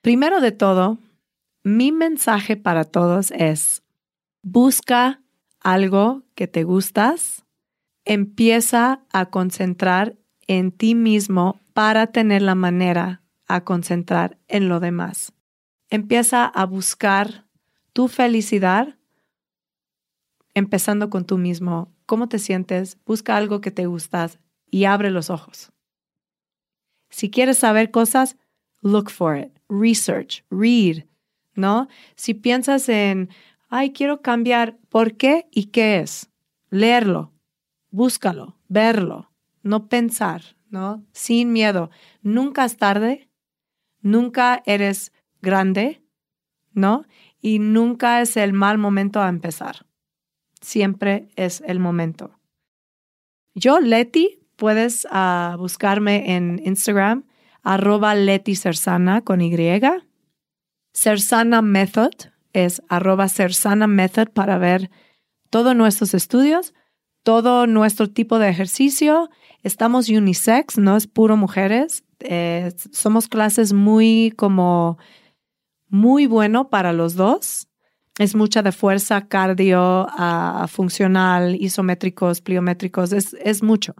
Primero 0.00 0.40
de 0.40 0.52
todo, 0.52 0.98
mi 1.62 1.92
mensaje 1.92 2.56
para 2.56 2.84
todos 2.84 3.30
es, 3.32 3.82
busca 4.42 5.22
algo 5.60 6.22
que 6.34 6.46
te 6.46 6.64
gustas, 6.64 7.44
empieza 8.04 9.04
a 9.12 9.26
concentrar 9.26 10.16
en 10.46 10.72
ti 10.72 10.94
mismo 10.94 11.60
para 11.74 12.08
tener 12.08 12.42
la 12.42 12.54
manera 12.54 13.22
a 13.46 13.64
concentrar 13.64 14.38
en 14.48 14.68
lo 14.68 14.80
demás. 14.80 15.32
Empieza 15.90 16.44
a 16.44 16.66
buscar 16.66 17.46
tu 17.92 18.08
felicidad 18.08 18.98
empezando 20.54 21.10
con 21.10 21.24
tú 21.24 21.38
mismo. 21.38 21.92
¿Cómo 22.06 22.28
te 22.28 22.38
sientes? 22.38 22.98
Busca 23.06 23.36
algo 23.36 23.60
que 23.60 23.70
te 23.70 23.86
gustas 23.86 24.38
y 24.70 24.84
abre 24.84 25.10
los 25.10 25.30
ojos. 25.30 25.72
Si 27.10 27.30
quieres 27.30 27.58
saber 27.58 27.90
cosas, 27.90 28.36
look 28.82 29.10
for 29.10 29.36
it, 29.36 29.52
research, 29.68 30.44
read, 30.50 31.07
¿no? 31.58 31.88
Si 32.14 32.34
piensas 32.34 32.88
en, 32.88 33.28
ay, 33.68 33.92
quiero 33.92 34.22
cambiar, 34.22 34.78
¿por 34.88 35.16
qué 35.16 35.46
y 35.50 35.66
qué 35.66 35.98
es? 35.98 36.30
Leerlo, 36.70 37.32
búscalo, 37.90 38.56
verlo, 38.68 39.30
no 39.62 39.88
pensar, 39.88 40.56
¿no? 40.70 41.04
Sin 41.12 41.52
miedo. 41.52 41.90
Nunca 42.22 42.64
es 42.64 42.76
tarde, 42.76 43.28
nunca 44.00 44.62
eres 44.64 45.12
grande, 45.42 46.02
¿no? 46.72 47.04
Y 47.40 47.58
nunca 47.58 48.20
es 48.22 48.36
el 48.36 48.52
mal 48.52 48.78
momento 48.78 49.20
a 49.20 49.28
empezar 49.28 49.88
siempre 50.60 51.28
es 51.36 51.62
el 51.66 51.78
momento. 51.78 52.38
Yo, 53.54 53.80
Leti, 53.80 54.40
puedes 54.56 55.06
ah, 55.10 55.56
buscarme 55.58 56.36
en 56.36 56.60
Instagram, 56.64 57.24
arroba 57.62 58.14
Leti 58.14 58.54
Cersana 58.54 59.22
con 59.22 59.40
Y. 59.40 59.50
Cersana 61.00 61.62
Method 61.62 62.12
es 62.52 62.82
arroba 62.88 63.28
Cersana 63.28 63.86
Method 63.86 64.28
para 64.28 64.58
ver 64.58 64.90
todos 65.50 65.76
nuestros 65.76 66.14
estudios, 66.14 66.74
todo 67.22 67.66
nuestro 67.66 68.10
tipo 68.10 68.38
de 68.38 68.48
ejercicio. 68.48 69.30
Estamos 69.62 70.08
unisex, 70.08 70.78
no 70.78 70.96
es 70.96 71.06
puro 71.06 71.36
mujeres. 71.36 72.04
Eh, 72.20 72.72
somos 72.92 73.28
clases 73.28 73.72
muy 73.72 74.32
como 74.36 74.98
muy 75.88 76.26
bueno 76.26 76.68
para 76.68 76.92
los 76.92 77.14
dos 77.14 77.68
es 78.18 78.34
mucha 78.34 78.62
de 78.62 78.72
fuerza, 78.72 79.28
cardio, 79.28 80.06
uh, 80.06 80.66
funcional, 80.66 81.54
isométricos, 81.54 82.40
pliométricos, 82.40 83.12
es, 83.12 83.34
es 83.40 83.62
mucho. 83.62 83.94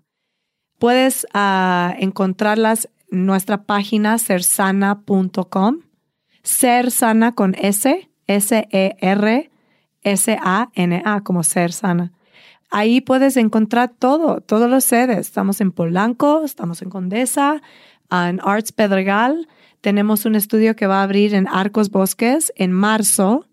Puedes 0.78 1.24
uh, 1.34 1.94
encontrarlas 1.98 2.88
en 3.10 3.26
nuestra 3.26 3.62
página 3.64 4.18
sersana.com, 4.18 5.78
ser 6.48 6.90
sana 6.90 7.34
con 7.34 7.54
S, 7.54 8.08
S-E-R, 8.26 9.50
S-A-N-A, 10.02 11.20
como 11.22 11.42
ser 11.42 11.72
sana. 11.72 12.12
Ahí 12.70 13.00
puedes 13.00 13.36
encontrar 13.36 13.90
todo, 13.98 14.40
todos 14.40 14.70
los 14.70 14.84
sedes. 14.84 15.18
Estamos 15.18 15.60
en 15.60 15.72
Polanco, 15.72 16.44
estamos 16.44 16.82
en 16.82 16.90
Condesa, 16.90 17.62
en 18.10 18.40
Arts 18.42 18.72
Pedregal. 18.72 19.48
Tenemos 19.80 20.24
un 20.24 20.34
estudio 20.34 20.76
que 20.76 20.86
va 20.86 21.00
a 21.00 21.02
abrir 21.04 21.34
en 21.34 21.48
Arcos 21.48 21.90
Bosques 21.90 22.52
en 22.56 22.72
marzo 22.72 23.48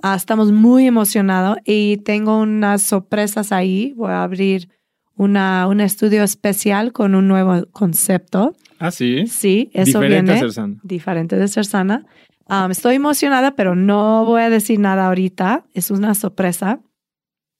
Ah, 0.00 0.14
estamos 0.14 0.52
muy 0.52 0.86
emocionados 0.86 1.58
y 1.64 1.96
tengo 1.98 2.38
unas 2.38 2.82
sorpresas 2.82 3.50
ahí. 3.50 3.94
Voy 3.96 4.12
a 4.12 4.22
abrir 4.22 4.68
una, 5.18 5.66
un 5.66 5.80
estudio 5.80 6.22
especial 6.22 6.92
con 6.92 7.14
un 7.14 7.28
nuevo 7.28 7.66
concepto. 7.72 8.54
Ah, 8.78 8.90
sí. 8.90 9.26
Sí, 9.26 9.70
eso 9.74 10.00
diferente 10.00 10.22
viene. 10.22 10.32
De 10.32 10.38
ser 10.38 10.52
sana. 10.52 10.76
Diferente 10.82 11.36
de 11.36 11.48
ser 11.48 11.66
sana. 11.66 12.06
estoy 12.70 12.94
emocionada, 12.94 13.54
pero 13.56 13.74
no 13.74 14.24
voy 14.24 14.40
a 14.40 14.48
decir 14.48 14.78
nada 14.78 15.08
ahorita. 15.08 15.64
Es 15.74 15.90
una 15.90 16.14
sorpresa. 16.14 16.80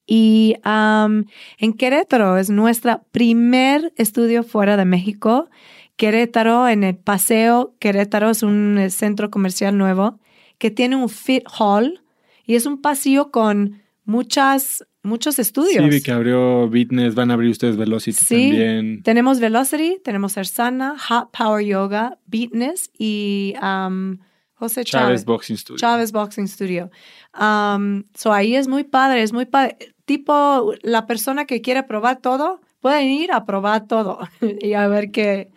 Y 0.06 0.54
en 0.64 1.72
Querétaro 1.76 2.38
es 2.38 2.48
nuestro 2.48 3.02
primer 3.12 3.92
estudio 3.96 4.42
fuera 4.42 4.78
de 4.78 4.86
México. 4.86 5.50
Querétaro, 5.96 6.68
en 6.68 6.84
el 6.84 6.96
Paseo 6.96 7.74
Querétaro, 7.78 8.30
es 8.30 8.42
un 8.42 8.86
centro 8.88 9.30
comercial 9.30 9.76
nuevo 9.76 10.18
que 10.56 10.70
tiene 10.70 10.96
un 10.96 11.08
fit 11.08 11.44
hall 11.58 12.00
y 12.46 12.54
es 12.54 12.64
un 12.64 12.80
pasillo 12.80 13.30
con 13.30 13.82
muchas, 14.04 14.86
muchos 15.02 15.38
estudios. 15.38 15.84
Sí, 15.84 15.90
vi 15.90 16.02
que 16.02 16.12
abrió 16.12 16.68
Fitness, 16.70 17.14
van 17.14 17.30
a 17.30 17.34
abrir 17.34 17.50
ustedes 17.50 17.76
Velocity 17.76 18.24
sí, 18.24 18.48
también. 18.48 19.02
Tenemos 19.02 19.40
Velocity, 19.40 20.00
tenemos 20.02 20.36
Ersana, 20.36 20.96
Hot 21.08 21.30
Power 21.36 21.64
Yoga, 21.64 22.18
Beatness 22.26 22.90
y 22.98 23.54
um, 23.62 24.18
José 24.54 24.84
Chávez. 24.84 25.06
Chávez 25.06 25.24
Boxing 25.24 25.56
Studio. 25.56 25.78
Chávez 25.78 26.12
Boxing 26.12 26.48
Studio. 26.48 26.90
Um, 27.38 28.04
so 28.14 28.32
ahí 28.32 28.56
es 28.56 28.68
muy 28.68 28.84
padre, 28.84 29.22
es 29.22 29.32
muy 29.32 29.46
padre. 29.46 29.76
Tipo, 30.04 30.74
la 30.82 31.06
persona 31.06 31.44
que 31.44 31.60
quiere 31.60 31.82
probar 31.82 32.20
todo, 32.20 32.60
pueden 32.80 33.08
ir 33.08 33.32
a 33.32 33.44
probar 33.44 33.86
todo 33.86 34.20
y 34.60 34.72
a 34.72 34.88
ver 34.88 35.10
qué, 35.10 35.50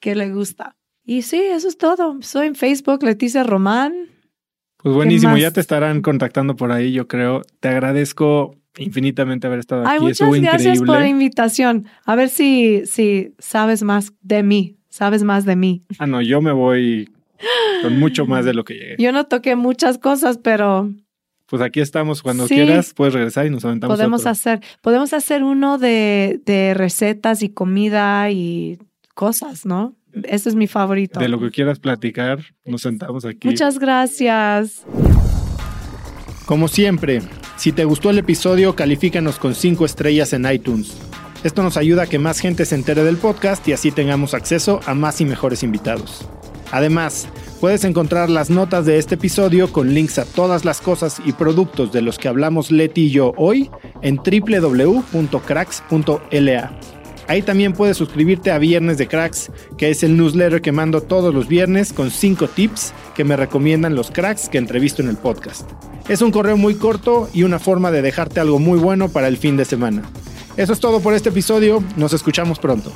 qué 0.00 0.14
le 0.14 0.30
gusta. 0.30 0.76
Y 1.04 1.22
sí, 1.22 1.40
eso 1.40 1.68
es 1.68 1.78
todo. 1.78 2.18
Soy 2.22 2.48
en 2.48 2.54
Facebook, 2.54 3.02
Leticia 3.02 3.42
Román. 3.42 4.08
Pues 4.76 4.94
buenísimo, 4.94 5.36
ya 5.36 5.52
te 5.52 5.60
estarán 5.60 6.02
contactando 6.02 6.56
por 6.56 6.72
ahí, 6.72 6.92
yo 6.92 7.06
creo. 7.06 7.42
Te 7.60 7.68
agradezco 7.68 8.56
infinitamente 8.78 9.46
haber 9.46 9.60
estado 9.60 9.86
aquí. 9.86 10.02
muchas 10.02 10.30
gracias 10.40 10.78
por 10.80 11.00
la 11.00 11.08
invitación. 11.08 11.86
A 12.04 12.16
ver 12.16 12.28
si, 12.28 12.86
si 12.86 13.34
sabes 13.38 13.82
más 13.82 14.12
de 14.22 14.42
mí, 14.42 14.76
sabes 14.88 15.22
más 15.24 15.44
de 15.44 15.56
mí. 15.56 15.84
Ah, 15.98 16.06
no, 16.06 16.22
yo 16.22 16.40
me 16.40 16.52
voy 16.52 17.10
con 17.82 17.98
mucho 17.98 18.26
más 18.26 18.44
de 18.44 18.54
lo 18.54 18.64
que 18.64 18.74
llegué. 18.74 18.96
Yo 18.98 19.12
no 19.12 19.26
toqué 19.26 19.56
muchas 19.56 19.98
cosas, 19.98 20.38
pero... 20.38 20.90
Pues 21.46 21.60
aquí 21.60 21.80
estamos, 21.80 22.22
cuando 22.22 22.46
quieras 22.46 22.94
puedes 22.94 23.12
regresar 23.12 23.44
y 23.44 23.50
nos 23.50 23.62
aventamos 23.64 23.94
Podemos 23.94 24.24
hacer, 24.24 24.60
podemos 24.80 25.12
hacer 25.12 25.44
uno 25.44 25.76
de, 25.76 26.40
de 26.46 26.72
recetas 26.72 27.42
y 27.42 27.50
comida 27.50 28.30
y 28.30 28.78
cosas, 29.14 29.66
¿no? 29.66 29.94
Ese 30.24 30.48
es 30.48 30.54
mi 30.54 30.66
favorito. 30.66 31.20
De 31.20 31.28
lo 31.28 31.38
que 31.40 31.50
quieras 31.50 31.78
platicar, 31.78 32.40
nos 32.64 32.82
sentamos 32.82 33.24
aquí. 33.24 33.48
Muchas 33.48 33.78
gracias. 33.78 34.86
Como 36.46 36.68
siempre, 36.68 37.22
si 37.56 37.72
te 37.72 37.84
gustó 37.84 38.10
el 38.10 38.18
episodio, 38.18 38.74
califícanos 38.74 39.38
con 39.38 39.54
5 39.54 39.84
estrellas 39.84 40.32
en 40.32 40.50
iTunes. 40.50 40.96
Esto 41.44 41.62
nos 41.62 41.76
ayuda 41.76 42.02
a 42.02 42.06
que 42.06 42.18
más 42.18 42.40
gente 42.40 42.64
se 42.64 42.74
entere 42.74 43.04
del 43.04 43.16
podcast 43.16 43.66
y 43.68 43.72
así 43.72 43.92
tengamos 43.92 44.34
acceso 44.34 44.80
a 44.86 44.94
más 44.94 45.20
y 45.20 45.24
mejores 45.24 45.62
invitados. 45.62 46.26
Además, 46.72 47.28
puedes 47.60 47.84
encontrar 47.84 48.30
las 48.30 48.50
notas 48.50 48.86
de 48.86 48.98
este 48.98 49.14
episodio 49.16 49.70
con 49.72 49.92
links 49.94 50.18
a 50.18 50.24
todas 50.24 50.64
las 50.64 50.80
cosas 50.80 51.20
y 51.24 51.32
productos 51.32 51.92
de 51.92 52.02
los 52.02 52.18
que 52.18 52.28
hablamos 52.28 52.70
Leti 52.70 53.02
y 53.02 53.10
yo 53.10 53.34
hoy 53.36 53.70
en 54.02 54.16
www.cracks.la. 54.16 55.12
Ahí 57.28 57.42
también 57.42 57.72
puedes 57.72 57.96
suscribirte 57.96 58.50
a 58.50 58.58
Viernes 58.58 58.98
de 58.98 59.06
Cracks, 59.06 59.50
que 59.78 59.90
es 59.90 60.02
el 60.02 60.16
newsletter 60.16 60.60
que 60.60 60.72
mando 60.72 61.02
todos 61.02 61.32
los 61.32 61.48
viernes 61.48 61.92
con 61.92 62.10
5 62.10 62.48
tips 62.48 62.92
que 63.14 63.24
me 63.24 63.36
recomiendan 63.36 63.94
los 63.94 64.10
cracks 64.10 64.48
que 64.48 64.58
entrevisto 64.58 65.02
en 65.02 65.08
el 65.08 65.16
podcast. 65.16 65.70
Es 66.08 66.20
un 66.20 66.32
correo 66.32 66.56
muy 66.56 66.74
corto 66.74 67.30
y 67.32 67.44
una 67.44 67.58
forma 67.58 67.90
de 67.90 68.02
dejarte 68.02 68.40
algo 68.40 68.58
muy 68.58 68.78
bueno 68.78 69.08
para 69.08 69.28
el 69.28 69.36
fin 69.36 69.56
de 69.56 69.64
semana. 69.64 70.02
Eso 70.56 70.72
es 70.72 70.80
todo 70.80 71.00
por 71.00 71.14
este 71.14 71.28
episodio, 71.28 71.82
nos 71.96 72.12
escuchamos 72.12 72.58
pronto. 72.58 72.92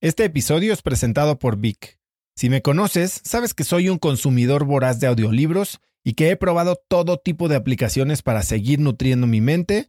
Este 0.00 0.24
episodio 0.24 0.72
es 0.72 0.82
presentado 0.82 1.38
por 1.38 1.58
Vic. 1.58 1.98
Si 2.34 2.48
me 2.48 2.62
conoces, 2.62 3.20
sabes 3.24 3.52
que 3.52 3.64
soy 3.64 3.88
un 3.88 3.98
consumidor 3.98 4.64
voraz 4.64 5.00
de 5.00 5.06
audiolibros 5.06 5.80
y 6.02 6.14
que 6.14 6.30
he 6.30 6.36
probado 6.36 6.80
todo 6.88 7.18
tipo 7.18 7.48
de 7.48 7.56
aplicaciones 7.56 8.22
para 8.22 8.42
seguir 8.42 8.80
nutriendo 8.80 9.26
mi 9.26 9.40
mente 9.40 9.88